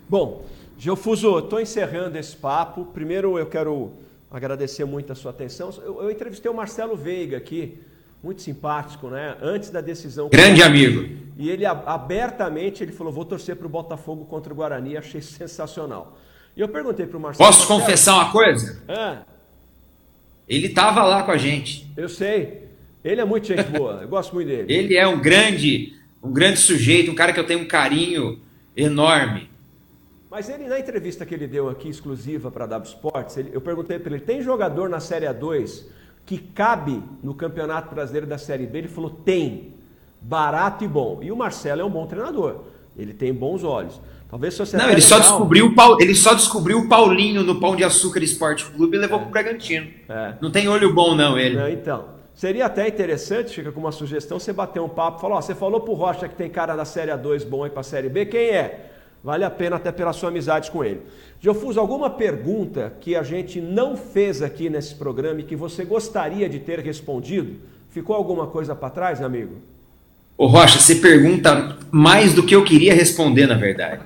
Bom, 0.09 0.45
Geofuso, 0.79 1.39
estou 1.39 1.61
encerrando 1.61 2.19
esse 2.19 2.37
papo. 2.37 2.85
Primeiro 2.87 3.39
eu 3.39 3.47
quero 3.47 3.93
agradecer 4.31 4.85
muito 4.85 5.13
a 5.13 5.15
sua 5.15 5.31
atenção. 5.31 5.71
Eu, 5.85 6.03
eu, 6.03 6.11
entrevistei 6.11 6.51
o 6.51 6.55
Marcelo 6.55 6.97
Veiga 6.97 7.37
aqui, 7.37 7.79
muito 8.23 8.43
simpático, 8.43 9.09
né? 9.09 9.37
Antes 9.41 9.71
da 9.71 9.81
decisão. 9.81 10.29
Grande 10.29 10.63
amigo. 10.63 11.17
E 11.37 11.49
ele 11.49 11.65
abertamente 11.65 12.83
ele 12.83 12.93
falou: 12.93 13.13
vou 13.13 13.25
torcer 13.25 13.57
para 13.57 13.67
o 13.67 13.71
Botafogo 13.71 14.25
contra 14.25 14.53
o 14.53 14.57
Guarani. 14.57 14.97
Achei 14.97 15.21
sensacional. 15.21 16.19
E 16.59 16.61
eu 16.61 16.69
perguntei 16.69 17.07
para 17.07 17.17
o 17.17 17.21
Marcelo. 17.21 17.47
Posso 17.47 17.61
Marcelo, 17.61 17.81
confessar 17.81 18.15
uma 18.17 18.33
coisa? 18.33 18.83
Ah, 18.89 19.23
ele 20.49 20.67
estava 20.67 21.05
lá 21.05 21.23
com 21.23 21.31
a 21.31 21.37
gente. 21.37 21.89
Eu 21.97 22.09
sei. 22.09 22.67
Ele 23.05 23.21
é 23.21 23.25
muito 23.25 23.47
gente 23.47 23.71
boa. 23.71 24.01
Eu 24.03 24.09
gosto 24.09 24.35
muito 24.35 24.49
dele. 24.49 24.73
Ele 24.73 24.97
é 24.97 25.07
um 25.07 25.21
grande, 25.21 25.95
um 26.21 26.33
grande 26.33 26.59
sujeito, 26.59 27.13
um 27.13 27.15
cara 27.15 27.33
que 27.33 27.39
eu 27.39 27.47
tenho 27.47 27.61
um 27.61 27.69
carinho 27.69 28.41
enorme. 28.77 29.49
Mas 30.29 30.49
ele, 30.49 30.67
na 30.67 30.81
entrevista 30.81 31.25
que 31.25 31.33
ele 31.33 31.47
deu 31.47 31.69
aqui, 31.69 31.89
exclusiva 31.89 32.51
para 32.51 32.65
a 32.65 32.67
W 32.67 32.89
Sports, 32.89 33.37
ele, 33.37 33.51
eu 33.53 33.61
perguntei 33.61 34.01
para 34.01 34.17
ele: 34.17 34.25
tem 34.25 34.43
jogador 34.43 34.89
na 34.89 34.99
Série 34.99 35.27
A2 35.27 35.85
que 36.27 36.39
cabe 36.39 37.01
no 37.23 37.35
Campeonato 37.35 37.95
Brasileiro 37.95 38.27
da 38.27 38.37
Série 38.37 38.67
B? 38.67 38.79
Ele 38.79 38.89
falou: 38.89 39.11
tem. 39.11 39.75
Barato 40.21 40.83
e 40.83 40.89
bom. 40.89 41.21
E 41.23 41.31
o 41.31 41.37
Marcelo 41.37 41.83
é 41.83 41.85
um 41.85 41.91
bom 41.91 42.05
treinador. 42.05 42.65
Ele 42.97 43.15
tem 43.15 43.33
bons 43.33 43.63
olhos. 43.63 44.01
Talvez 44.31 44.55
se 44.55 44.61
você 44.61 44.77
Não, 44.77 44.91
ele 44.91 45.01
só, 45.01 45.19
descobriu 45.19 45.73
o 45.75 46.03
ele 46.03 46.15
só 46.15 46.35
descobriu 46.35 46.79
o 46.81 46.89
Paulinho 46.89 47.43
no 47.43 47.59
Pão 47.59 47.75
de 47.75 47.83
Açúcar 47.83 48.23
Esporte 48.23 48.65
Clube 48.67 48.97
e 48.97 49.01
levou 49.01 49.19
é. 49.19 49.23
pro 49.23 49.31
Bragantino. 49.31 49.89
É. 50.09 50.35
Não 50.41 50.51
tem 50.51 50.69
olho 50.69 50.93
bom, 50.93 51.15
não, 51.15 51.39
ele. 51.39 51.57
Não, 51.57 51.69
então. 51.69 52.19
Seria 52.35 52.67
até 52.67 52.87
interessante, 52.87 53.55
fica 53.55 53.73
com 53.73 53.81
uma 53.81 53.91
sugestão, 53.91 54.39
você 54.39 54.53
bater 54.53 54.81
um 54.81 54.89
papo 54.89 55.19
e 55.19 55.21
falar: 55.21 55.37
ó, 55.37 55.41
você 55.41 55.55
falou 55.55 55.81
pro 55.81 55.95
Rocha 55.95 56.29
que 56.29 56.37
tem 56.37 56.49
cara 56.51 56.77
da 56.77 56.85
Série 56.85 57.11
A2 57.11 57.45
bom 57.45 57.65
aí 57.65 57.71
pra 57.71 57.83
Série 57.83 58.09
B, 58.09 58.27
quem 58.27 58.51
é? 58.51 58.91
Vale 59.25 59.45
a 59.45 59.51
pena 59.51 59.77
até 59.77 59.91
pela 59.91 60.13
sua 60.13 60.29
amizade 60.29 60.71
com 60.71 60.85
ele. 60.85 61.03
Jofuso, 61.41 61.81
alguma 61.81 62.11
pergunta 62.11 62.93
que 63.01 63.17
a 63.17 63.23
gente 63.23 63.61
não 63.61 63.97
fez 63.97 64.43
aqui 64.43 64.71
nesse 64.71 64.95
programa 64.95 65.41
e 65.41 65.45
que 65.45 65.57
você 65.57 65.85
gostaria 65.85 66.49
de 66.49 66.61
ter 66.61 66.79
respondido? 66.81 67.57
Ficou 67.91 68.15
alguma 68.15 68.47
coisa 68.47 68.75
para 68.75 68.91
trás, 68.91 69.21
amigo? 69.21 69.57
Ô 70.39 70.47
Rocha, 70.47 70.79
você 70.79 70.95
pergunta 70.95 71.77
mais 71.91 72.33
do 72.33 72.45
que 72.45 72.55
eu 72.55 72.63
queria 72.63 72.95
responder, 72.95 73.49
na 73.49 73.57
verdade. 73.57 74.03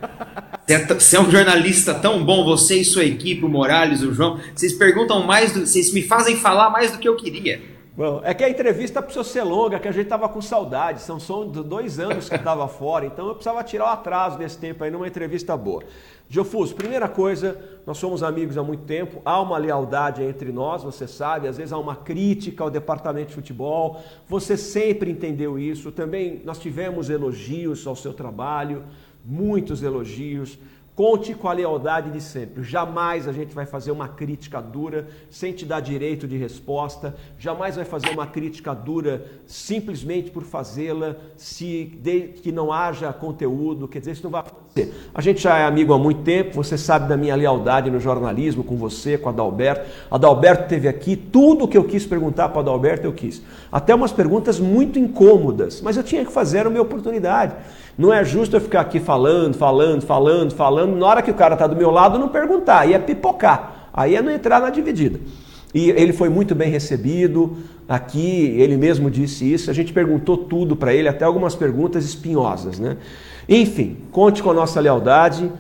Você 0.98 1.16
é 1.16 1.20
um 1.20 1.30
jornalista 1.30 1.92
tão 1.92 2.24
bom, 2.24 2.42
você 2.42 2.76
e 2.76 2.84
sua 2.86 3.04
equipe, 3.04 3.44
o 3.44 3.48
Morales, 3.50 4.00
o 4.00 4.14
João, 4.14 4.40
vocês 4.54 4.72
perguntam 4.72 5.26
mais, 5.26 5.52
do, 5.52 5.66
vocês 5.66 5.92
me 5.92 6.00
fazem 6.00 6.34
falar 6.36 6.70
mais 6.70 6.90
do 6.90 6.96
que 6.96 7.06
eu 7.06 7.16
queria. 7.16 7.60
Bom, 7.94 8.22
é 8.24 8.32
que 8.32 8.42
a 8.42 8.48
entrevista 8.48 9.02
precisou 9.02 9.22
ser 9.22 9.42
longa, 9.42 9.78
que 9.78 9.86
a 9.86 9.92
gente 9.92 10.04
estava 10.04 10.26
com 10.26 10.40
saudade. 10.40 11.02
São 11.02 11.20
só 11.20 11.44
dois 11.44 11.98
anos 11.98 12.26
que 12.26 12.34
estava 12.34 12.66
fora, 12.68 13.04
então 13.04 13.28
eu 13.28 13.34
precisava 13.34 13.62
tirar 13.62 13.84
o 13.84 13.88
atraso 13.88 14.38
desse 14.38 14.56
tempo 14.56 14.82
aí 14.82 14.90
numa 14.90 15.06
entrevista 15.06 15.54
boa. 15.58 15.82
Geofuso, 16.26 16.74
primeira 16.74 17.06
coisa, 17.06 17.60
nós 17.86 17.98
somos 17.98 18.22
amigos 18.22 18.56
há 18.56 18.62
muito 18.62 18.84
tempo, 18.84 19.20
há 19.22 19.38
uma 19.38 19.58
lealdade 19.58 20.22
entre 20.22 20.50
nós, 20.50 20.82
você 20.82 21.06
sabe, 21.06 21.46
às 21.46 21.58
vezes 21.58 21.70
há 21.70 21.76
uma 21.76 21.94
crítica 21.94 22.64
ao 22.64 22.70
departamento 22.70 23.28
de 23.28 23.34
futebol, 23.34 24.00
você 24.26 24.56
sempre 24.56 25.10
entendeu 25.10 25.58
isso. 25.58 25.92
Também 25.92 26.40
nós 26.46 26.58
tivemos 26.58 27.10
elogios 27.10 27.86
ao 27.86 27.94
seu 27.94 28.14
trabalho, 28.14 28.84
muitos 29.22 29.82
elogios. 29.82 30.58
Conte 30.94 31.32
com 31.32 31.48
a 31.48 31.54
lealdade 31.54 32.10
de 32.10 32.20
sempre. 32.20 32.62
Jamais 32.62 33.26
a 33.26 33.32
gente 33.32 33.54
vai 33.54 33.64
fazer 33.64 33.90
uma 33.90 34.08
crítica 34.08 34.60
dura 34.60 35.08
sem 35.30 35.50
te 35.50 35.64
dar 35.64 35.80
direito 35.80 36.28
de 36.28 36.36
resposta. 36.36 37.16
Jamais 37.38 37.76
vai 37.76 37.86
fazer 37.86 38.10
uma 38.10 38.26
crítica 38.26 38.74
dura 38.74 39.24
simplesmente 39.46 40.30
por 40.30 40.42
fazê-la, 40.42 41.16
se 41.34 41.98
de, 42.02 42.28
que 42.42 42.52
não 42.52 42.70
haja 42.70 43.10
conteúdo. 43.10 43.88
Quer 43.88 44.00
dizer, 44.00 44.12
isso 44.12 44.24
não 44.24 44.30
vai 44.30 44.42
acontecer. 44.42 44.94
A 45.14 45.22
gente 45.22 45.40
já 45.40 45.56
é 45.56 45.64
amigo 45.64 45.94
há 45.94 45.98
muito 45.98 46.20
tempo. 46.24 46.56
Você 46.56 46.76
sabe 46.76 47.08
da 47.08 47.16
minha 47.16 47.34
lealdade 47.34 47.90
no 47.90 47.98
jornalismo 47.98 48.62
com 48.62 48.76
você, 48.76 49.16
com 49.16 49.30
a 49.30 49.32
Adalberto. 49.32 49.90
A 50.10 50.16
Adalberto 50.16 50.68
teve 50.68 50.88
aqui 50.88 51.16
tudo 51.16 51.64
o 51.64 51.68
que 51.68 51.78
eu 51.78 51.84
quis 51.84 52.04
perguntar 52.04 52.50
para 52.50 52.58
a 52.58 52.62
Adalberto 52.64 53.06
eu 53.06 53.14
quis. 53.14 53.40
Até 53.70 53.94
umas 53.94 54.12
perguntas 54.12 54.60
muito 54.60 54.98
incômodas, 54.98 55.80
mas 55.80 55.96
eu 55.96 56.02
tinha 56.02 56.22
que 56.22 56.32
fazer 56.32 56.66
a 56.66 56.70
minha 56.70 56.82
oportunidade. 56.82 57.54
Não 57.96 58.12
é 58.12 58.24
justo 58.24 58.56
eu 58.56 58.60
ficar 58.60 58.80
aqui 58.80 58.98
falando, 58.98 59.54
falando, 59.54 60.02
falando, 60.02 60.52
falando, 60.52 60.96
na 60.96 61.06
hora 61.06 61.22
que 61.22 61.30
o 61.30 61.34
cara 61.34 61.54
está 61.54 61.66
do 61.66 61.76
meu 61.76 61.90
lado 61.90 62.18
não 62.18 62.28
perguntar, 62.28 62.80
aí 62.80 62.94
é 62.94 62.98
pipocar, 62.98 63.88
aí 63.92 64.16
é 64.16 64.22
não 64.22 64.32
entrar 64.32 64.60
na 64.60 64.70
dividida. 64.70 65.20
E 65.74 65.90
ele 65.90 66.12
foi 66.12 66.28
muito 66.28 66.54
bem 66.54 66.70
recebido 66.70 67.56
aqui, 67.88 68.54
ele 68.58 68.76
mesmo 68.76 69.10
disse 69.10 69.50
isso, 69.50 69.70
a 69.70 69.74
gente 69.74 69.92
perguntou 69.92 70.36
tudo 70.36 70.74
para 70.74 70.94
ele, 70.94 71.08
até 71.08 71.24
algumas 71.24 71.54
perguntas 71.54 72.04
espinhosas, 72.04 72.78
né? 72.78 72.96
Enfim, 73.48 73.98
conte 74.10 74.42
com 74.42 74.50
a 74.50 74.54
nossa 74.54 74.80
lealdade, 74.80 75.50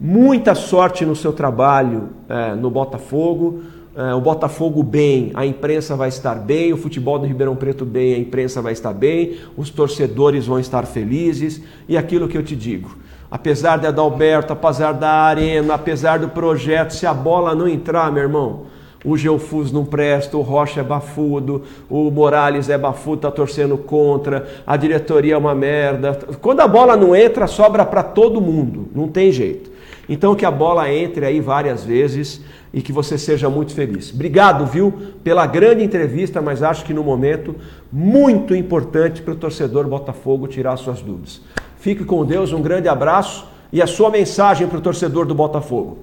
muita 0.00 0.54
sorte 0.54 1.04
no 1.04 1.14
seu 1.14 1.32
trabalho 1.32 2.10
é, 2.28 2.54
no 2.54 2.70
Botafogo. 2.70 3.62
É, 3.94 4.14
o 4.14 4.20
Botafogo 4.22 4.82
bem, 4.82 5.32
a 5.34 5.44
imprensa 5.44 5.94
vai 5.94 6.08
estar 6.08 6.36
bem, 6.36 6.72
o 6.72 6.78
futebol 6.78 7.18
do 7.18 7.26
Ribeirão 7.26 7.54
Preto 7.54 7.84
bem, 7.84 8.14
a 8.14 8.18
imprensa 8.18 8.62
vai 8.62 8.72
estar 8.72 8.94
bem, 8.94 9.36
os 9.54 9.68
torcedores 9.68 10.46
vão 10.46 10.58
estar 10.58 10.86
felizes 10.86 11.62
e 11.86 11.96
aquilo 11.96 12.26
que 12.26 12.38
eu 12.38 12.42
te 12.42 12.56
digo. 12.56 12.96
Apesar 13.30 13.78
de 13.78 13.86
Adalberto, 13.86 14.54
apesar 14.54 14.92
da 14.92 15.10
arena, 15.10 15.74
apesar 15.74 16.18
do 16.18 16.30
projeto, 16.30 16.94
se 16.94 17.06
a 17.06 17.12
bola 17.12 17.54
não 17.54 17.68
entrar, 17.68 18.10
meu 18.10 18.22
irmão, 18.22 18.62
o 19.04 19.16
Geofus 19.16 19.70
não 19.70 19.84
presta, 19.84 20.38
o 20.38 20.42
Rocha 20.42 20.80
é 20.80 20.84
bafudo, 20.84 21.62
o 21.90 22.10
Morales 22.10 22.70
é 22.70 22.78
bafudo, 22.78 23.22
tá 23.22 23.30
torcendo 23.30 23.76
contra, 23.76 24.46
a 24.66 24.76
diretoria 24.76 25.34
é 25.34 25.36
uma 25.36 25.54
merda. 25.54 26.18
Quando 26.40 26.60
a 26.60 26.68
bola 26.68 26.96
não 26.96 27.14
entra, 27.14 27.46
sobra 27.46 27.84
para 27.84 28.02
todo 28.02 28.40
mundo, 28.40 28.88
não 28.94 29.08
tem 29.08 29.30
jeito. 29.32 29.71
Então 30.12 30.34
que 30.34 30.44
a 30.44 30.50
bola 30.50 30.92
entre 30.92 31.24
aí 31.24 31.40
várias 31.40 31.84
vezes 31.84 32.42
e 32.72 32.82
que 32.82 32.92
você 32.92 33.16
seja 33.16 33.48
muito 33.48 33.72
feliz. 33.72 34.12
Obrigado, 34.12 34.66
viu, 34.66 34.92
pela 35.24 35.46
grande 35.46 35.82
entrevista, 35.82 36.42
mas 36.42 36.62
acho 36.62 36.84
que 36.84 36.92
no 36.92 37.02
momento 37.02 37.56
muito 37.90 38.54
importante 38.54 39.22
para 39.22 39.32
o 39.32 39.36
torcedor 39.36 39.86
Botafogo 39.86 40.46
tirar 40.46 40.76
suas 40.76 41.00
dúvidas. 41.00 41.40
Fique 41.80 42.04
com 42.04 42.26
Deus, 42.26 42.52
um 42.52 42.60
grande 42.60 42.88
abraço 42.88 43.46
e 43.72 43.80
a 43.80 43.86
sua 43.86 44.10
mensagem 44.10 44.66
para 44.66 44.76
o 44.76 44.82
torcedor 44.82 45.24
do 45.24 45.34
Botafogo. 45.34 45.98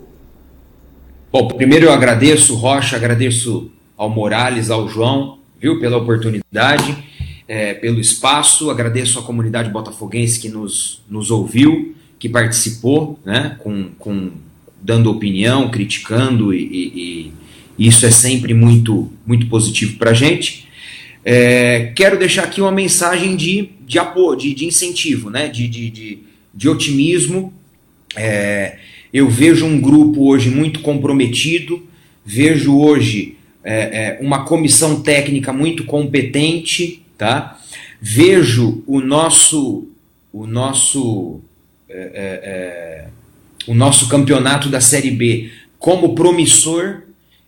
Bom, 1.31 1.47
primeiro 1.49 1.85
eu 1.85 1.93
agradeço, 1.93 2.55
Rocha, 2.55 2.95
agradeço 2.95 3.71
ao 3.95 4.09
Morales, 4.09 4.71
ao 4.71 4.87
João, 4.87 5.37
viu, 5.59 5.79
pela 5.79 5.97
oportunidade, 5.97 6.97
é, 7.47 7.75
pelo 7.75 7.99
espaço, 7.99 8.71
agradeço 8.71 9.19
à 9.19 9.21
comunidade 9.21 9.69
botafoguense 9.69 10.39
que 10.39 10.49
nos, 10.49 11.03
nos 11.07 11.29
ouviu, 11.29 11.93
que 12.19 12.27
participou, 12.27 13.17
né, 13.25 13.55
com, 13.59 13.89
com 13.97 14.31
dando 14.81 15.09
opinião, 15.09 15.71
criticando, 15.71 16.53
e, 16.53 16.61
e, 16.61 17.33
e 17.77 17.87
isso 17.87 18.05
é 18.05 18.11
sempre 18.11 18.53
muito, 18.53 19.11
muito 19.25 19.47
positivo 19.47 19.97
para 19.97 20.11
a 20.11 20.13
gente. 20.13 20.67
É, 21.23 21.91
quero 21.95 22.19
deixar 22.19 22.43
aqui 22.43 22.61
uma 22.61 22.71
mensagem 22.71 23.35
de, 23.35 23.69
de 23.85 23.97
apoio, 23.97 24.37
de, 24.37 24.53
de 24.53 24.65
incentivo, 24.65 25.29
né? 25.29 25.47
de, 25.47 25.67
de, 25.67 25.89
de, 25.89 26.19
de 26.53 26.69
otimismo. 26.69 27.53
É, 28.15 28.77
eu 29.13 29.29
vejo 29.29 29.65
um 29.65 29.79
grupo 29.79 30.29
hoje 30.29 30.49
muito 30.49 30.81
comprometido, 30.81 31.87
vejo 32.25 32.77
hoje 32.77 33.37
é, 33.63 34.17
é 34.17 34.19
uma 34.21 34.45
comissão 34.45 35.01
técnica 35.01 35.51
muito 35.51 35.83
competente, 35.83 37.01
tá? 37.17 37.59
vejo 38.01 38.83
o 38.87 39.01
nosso, 39.01 39.87
o 40.31 40.47
nosso 40.47 41.41
é, 41.89 41.97
é, 41.97 42.49
é 42.49 43.07
o 43.67 43.73
nosso 43.73 44.07
campeonato 44.07 44.69
da 44.69 44.81
Série 44.81 45.11
B 45.11 45.51
como 45.77 46.15
promissor. 46.15 47.03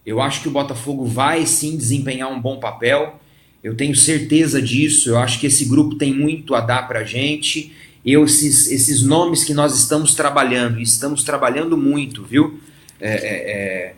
Eu 0.05 0.21
acho 0.21 0.41
que 0.41 0.47
o 0.47 0.51
Botafogo 0.51 1.05
vai 1.05 1.45
sim 1.45 1.77
desempenhar 1.77 2.31
um 2.31 2.39
bom 2.39 2.59
papel. 2.59 3.19
Eu 3.63 3.75
tenho 3.75 3.95
certeza 3.95 4.61
disso. 4.61 5.09
Eu 5.09 5.19
acho 5.19 5.39
que 5.39 5.47
esse 5.47 5.65
grupo 5.65 5.95
tem 5.95 6.13
muito 6.13 6.55
a 6.55 6.61
dar 6.61 6.87
para 6.87 7.03
gente. 7.03 7.71
Eu, 8.05 8.25
esses, 8.25 8.71
esses 8.71 9.03
nomes 9.03 9.43
que 9.43 9.53
nós 9.53 9.77
estamos 9.77 10.15
trabalhando, 10.15 10.79
estamos 10.79 11.23
trabalhando 11.23 11.77
muito, 11.77 12.23
viu? 12.23 12.59
É, 12.99 13.13
é, 13.13 13.93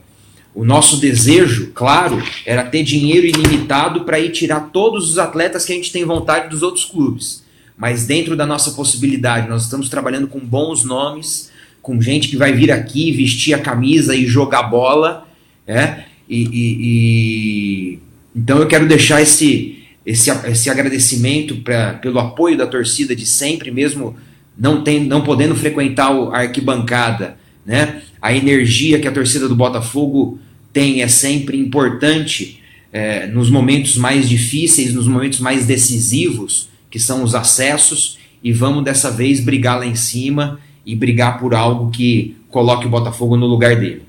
o 0.54 0.64
nosso 0.64 0.98
desejo, 0.98 1.72
claro, 1.74 2.22
era 2.46 2.64
ter 2.64 2.84
dinheiro 2.84 3.26
ilimitado 3.26 4.06
para 4.06 4.20
ir 4.20 4.32
tirar 4.32 4.72
todos 4.72 5.10
os 5.10 5.18
atletas 5.18 5.66
que 5.66 5.72
a 5.72 5.76
gente 5.76 5.92
tem 5.92 6.06
vontade 6.06 6.50
dos 6.50 6.62
outros 6.62 6.86
clubes. 6.86 7.43
Mas 7.78 8.06
dentro 8.06 8.36
da 8.36 8.46
nossa 8.46 8.72
possibilidade, 8.72 9.48
nós 9.48 9.64
estamos 9.64 9.90
trabalhando 9.90 10.28
com 10.28 10.40
bons 10.40 10.84
nomes 10.84 11.52
com 11.82 12.02
gente 12.02 12.30
que 12.30 12.38
vai 12.38 12.54
vir 12.54 12.72
aqui 12.72 13.12
vestir 13.12 13.54
a 13.54 13.60
camisa 13.60 14.16
e 14.16 14.26
jogar 14.26 14.64
bola, 14.64 15.28
é? 15.68 16.06
E, 16.30 16.44
e, 16.44 16.78
e... 16.82 18.00
então 18.34 18.60
eu 18.60 18.68
quero 18.68 18.88
deixar 18.88 19.22
esse 19.22 19.84
esse, 20.06 20.30
esse 20.48 20.70
agradecimento 20.70 21.58
pra, 21.58 21.94
pelo 21.94 22.20
apoio 22.20 22.58
da 22.58 22.68
torcida 22.68 23.16
de 23.16 23.26
sempre, 23.26 23.72
mesmo 23.72 24.16
não 24.58 24.84
tem, 24.84 25.04
não 25.06 25.22
podendo 25.22 25.56
frequentar 25.56 26.12
a 26.12 26.40
arquibancada, 26.40 27.38
né? 27.66 28.02
A 28.22 28.34
energia 28.34 29.00
que 29.00 29.08
a 29.08 29.12
torcida 29.12 29.48
do 29.48 29.56
Botafogo 29.56 30.40
tem 30.72 31.02
é 31.02 31.08
sempre 31.08 31.58
importante 31.58 32.60
é, 32.92 33.28
nos 33.28 33.50
momentos 33.50 33.98
mais 33.98 34.28
difíceis, 34.28 34.94
nos 34.94 35.08
momentos 35.08 35.40
mais 35.40 35.66
decisivos, 35.66 36.70
que 36.94 37.00
são 37.00 37.24
os 37.24 37.34
acessos, 37.34 38.20
e 38.44 38.54
vamos 38.54 38.84
dessa 38.84 39.10
vez 39.10 39.40
brigar 39.40 39.80
lá 39.80 39.86
em 39.88 39.96
cima 39.96 40.60
e 40.86 40.96
brigar 40.96 41.40
por 41.40 41.56
algo 41.56 41.90
que 41.90 42.38
coloque 42.52 42.86
o 42.86 42.90
Botafogo 42.90 43.36
no 43.36 43.48
lugar 43.48 43.76
dele. 43.76 44.04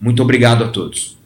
Muito 0.00 0.22
obrigado 0.22 0.62
a 0.62 0.68
todos. 0.68 1.18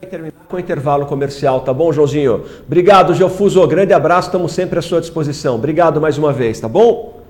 Vai 0.00 0.10
terminar 0.10 0.32
com 0.48 0.56
o 0.56 0.58
intervalo 0.58 1.06
comercial, 1.06 1.60
tá 1.60 1.72
bom, 1.72 1.92
Joãozinho? 1.92 2.44
Obrigado, 2.66 3.14
Geofuso. 3.14 3.64
Grande 3.68 3.92
abraço, 3.92 4.26
estamos 4.26 4.50
sempre 4.50 4.80
à 4.80 4.82
sua 4.82 5.00
disposição. 5.00 5.54
Obrigado 5.54 6.00
mais 6.00 6.18
uma 6.18 6.32
vez, 6.32 6.58
tá 6.58 6.66
bom? 6.66 7.22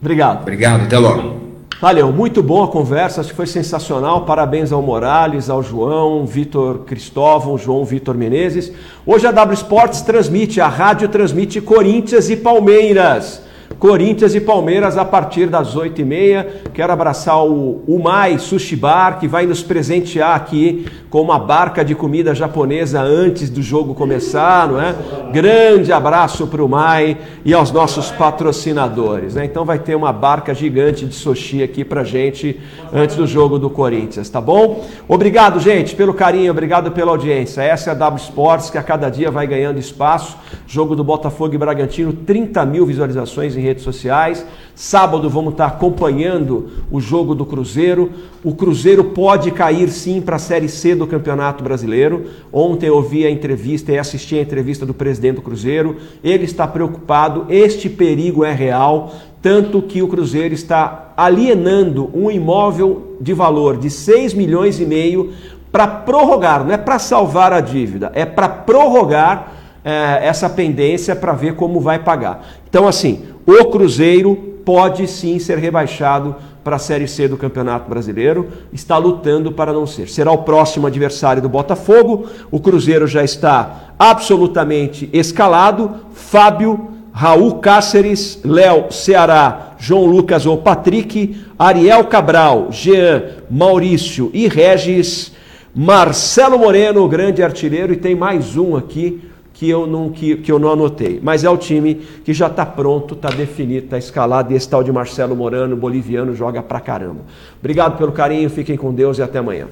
Obrigado. 0.00 0.42
Obrigado, 0.42 0.82
até 0.82 0.98
logo. 0.98 1.41
Valeu, 1.82 2.12
muito 2.12 2.44
boa 2.44 2.66
a 2.66 2.68
conversa, 2.68 3.20
acho 3.20 3.30
que 3.30 3.34
foi 3.34 3.48
sensacional. 3.48 4.24
Parabéns 4.24 4.70
ao 4.70 4.80
Morales, 4.80 5.50
ao 5.50 5.64
João, 5.64 6.24
Vitor 6.24 6.84
Cristóvão, 6.86 7.58
João 7.58 7.84
Vitor 7.84 8.16
Menezes. 8.16 8.72
Hoje 9.04 9.26
a 9.26 9.32
W 9.32 9.54
Sports 9.54 10.00
transmite, 10.00 10.60
a 10.60 10.68
rádio 10.68 11.08
transmite 11.08 11.60
Corinthians 11.60 12.30
e 12.30 12.36
Palmeiras. 12.36 13.42
Corinthians 13.82 14.32
e 14.36 14.40
Palmeiras 14.40 14.96
a 14.96 15.04
partir 15.04 15.46
das 15.46 15.74
8h30. 15.74 16.70
Quero 16.72 16.92
abraçar 16.92 17.44
o 17.44 17.82
Umai 17.84 18.38
Sushi 18.38 18.76
Bar, 18.76 19.18
que 19.18 19.26
vai 19.26 19.44
nos 19.44 19.60
presentear 19.60 20.36
aqui 20.36 20.86
com 21.10 21.20
uma 21.20 21.36
barca 21.36 21.84
de 21.84 21.92
comida 21.92 22.32
japonesa 22.32 23.02
antes 23.02 23.50
do 23.50 23.60
jogo 23.60 23.92
começar, 23.92 24.68
não 24.68 24.80
é? 24.80 24.94
Grande 25.32 25.92
abraço 25.92 26.46
para 26.46 26.64
o 26.64 26.68
Mai 26.68 27.18
e 27.44 27.52
aos 27.52 27.72
nossos 27.72 28.10
patrocinadores. 28.12 29.34
Né? 29.34 29.46
Então 29.46 29.64
vai 29.64 29.80
ter 29.80 29.96
uma 29.96 30.12
barca 30.12 30.54
gigante 30.54 31.04
de 31.04 31.14
sushi 31.16 31.62
aqui 31.62 31.84
para 31.84 32.04
gente 32.04 32.60
antes 32.92 33.16
do 33.16 33.26
jogo 33.26 33.58
do 33.58 33.68
Corinthians, 33.68 34.30
tá 34.30 34.40
bom? 34.40 34.86
Obrigado, 35.08 35.58
gente, 35.58 35.96
pelo 35.96 36.14
carinho, 36.14 36.52
obrigado 36.52 36.92
pela 36.92 37.10
audiência. 37.10 37.62
Essa 37.62 37.90
é 37.90 37.92
a 37.92 37.94
W 37.94 38.22
Sports 38.22 38.70
que 38.70 38.78
a 38.78 38.82
cada 38.82 39.10
dia 39.10 39.30
vai 39.30 39.46
ganhando 39.46 39.80
espaço. 39.80 40.38
Jogo 40.68 40.94
do 40.94 41.02
Botafogo 41.02 41.54
e 41.54 41.58
Bragantino, 41.58 42.12
30 42.12 42.64
mil 42.64 42.86
visualizações 42.86 43.56
em 43.56 43.71
redes 43.72 43.84
sociais. 43.84 44.44
Sábado 44.74 45.28
vamos 45.30 45.52
estar 45.52 45.66
acompanhando 45.66 46.70
o 46.90 47.00
jogo 47.00 47.34
do 47.34 47.46
Cruzeiro. 47.46 48.12
O 48.44 48.54
Cruzeiro 48.54 49.04
pode 49.04 49.50
cair 49.50 49.88
sim 49.88 50.20
para 50.20 50.36
a 50.36 50.38
Série 50.38 50.68
C 50.68 50.94
do 50.94 51.06
Campeonato 51.06 51.64
Brasileiro. 51.64 52.26
Ontem 52.52 52.86
eu 52.86 52.96
ouvi 52.96 53.26
a 53.26 53.30
entrevista 53.30 53.92
e 53.92 53.98
assisti 53.98 54.38
a 54.38 54.42
entrevista 54.42 54.84
do 54.84 54.92
presidente 54.92 55.36
do 55.36 55.42
Cruzeiro. 55.42 55.96
Ele 56.22 56.44
está 56.44 56.66
preocupado, 56.66 57.46
este 57.48 57.88
perigo 57.88 58.44
é 58.44 58.52
real, 58.52 59.14
tanto 59.40 59.80
que 59.80 60.02
o 60.02 60.08
Cruzeiro 60.08 60.54
está 60.54 61.12
alienando 61.16 62.10
um 62.14 62.30
imóvel 62.30 63.16
de 63.20 63.32
valor 63.32 63.78
de 63.78 63.88
6 63.88 64.34
milhões 64.34 64.80
e 64.80 64.84
meio 64.84 65.32
para 65.70 65.86
prorrogar, 65.86 66.62
não 66.62 66.74
é 66.74 66.76
para 66.76 66.98
salvar 66.98 67.52
a 67.52 67.60
dívida, 67.60 68.12
é 68.14 68.26
para 68.26 68.46
prorrogar 68.46 69.52
é, 69.84 70.20
essa 70.22 70.48
pendência 70.48 71.16
para 71.16 71.32
ver 71.32 71.56
como 71.56 71.80
vai 71.80 71.98
pagar. 71.98 72.46
Então, 72.68 72.86
assim, 72.86 73.24
o 73.46 73.64
Cruzeiro 73.66 74.52
pode 74.64 75.06
sim 75.06 75.38
ser 75.38 75.58
rebaixado 75.58 76.36
para 76.62 76.76
a 76.76 76.78
Série 76.78 77.08
C 77.08 77.26
do 77.26 77.36
Campeonato 77.36 77.90
Brasileiro, 77.90 78.48
está 78.72 78.96
lutando 78.96 79.50
para 79.50 79.72
não 79.72 79.86
ser. 79.86 80.08
Será 80.08 80.30
o 80.30 80.38
próximo 80.38 80.86
adversário 80.86 81.42
do 81.42 81.48
Botafogo. 81.48 82.26
O 82.50 82.60
Cruzeiro 82.60 83.06
já 83.06 83.24
está 83.24 83.94
absolutamente 83.98 85.10
escalado. 85.12 85.90
Fábio, 86.12 86.88
Raul 87.12 87.56
Cáceres, 87.56 88.40
Léo 88.44 88.92
Ceará, 88.92 89.74
João 89.78 90.06
Lucas 90.06 90.46
ou 90.46 90.58
Patrick, 90.58 91.36
Ariel 91.58 92.04
Cabral, 92.04 92.68
Jean, 92.70 93.24
Maurício 93.50 94.30
e 94.32 94.46
Regis, 94.46 95.32
Marcelo 95.74 96.58
Moreno, 96.58 97.08
grande 97.08 97.42
artilheiro, 97.42 97.92
e 97.92 97.96
tem 97.96 98.14
mais 98.14 98.56
um 98.56 98.76
aqui 98.76 99.20
que 99.62 99.70
eu 99.70 99.86
não, 99.86 100.10
que, 100.10 100.38
que 100.38 100.50
eu 100.50 100.58
não 100.58 100.72
anotei. 100.72 101.20
Mas 101.22 101.44
é 101.44 101.48
o 101.48 101.56
time 101.56 101.94
que 102.24 102.34
já 102.34 102.48
está 102.48 102.66
pronto, 102.66 103.14
está 103.14 103.28
definido, 103.28 103.84
está 103.84 103.96
escalado. 103.96 104.52
E 104.52 104.56
esse 104.56 104.68
tal 104.68 104.82
de 104.82 104.90
Marcelo 104.90 105.36
Morano, 105.36 105.76
boliviano, 105.76 106.34
joga 106.34 106.60
pra 106.60 106.80
caramba. 106.80 107.20
Obrigado 107.60 107.96
pelo 107.96 108.10
carinho, 108.10 108.50
fiquem 108.50 108.76
com 108.76 108.92
Deus 108.92 109.18
e 109.18 109.22
até 109.22 109.38
amanhã. 109.38 109.68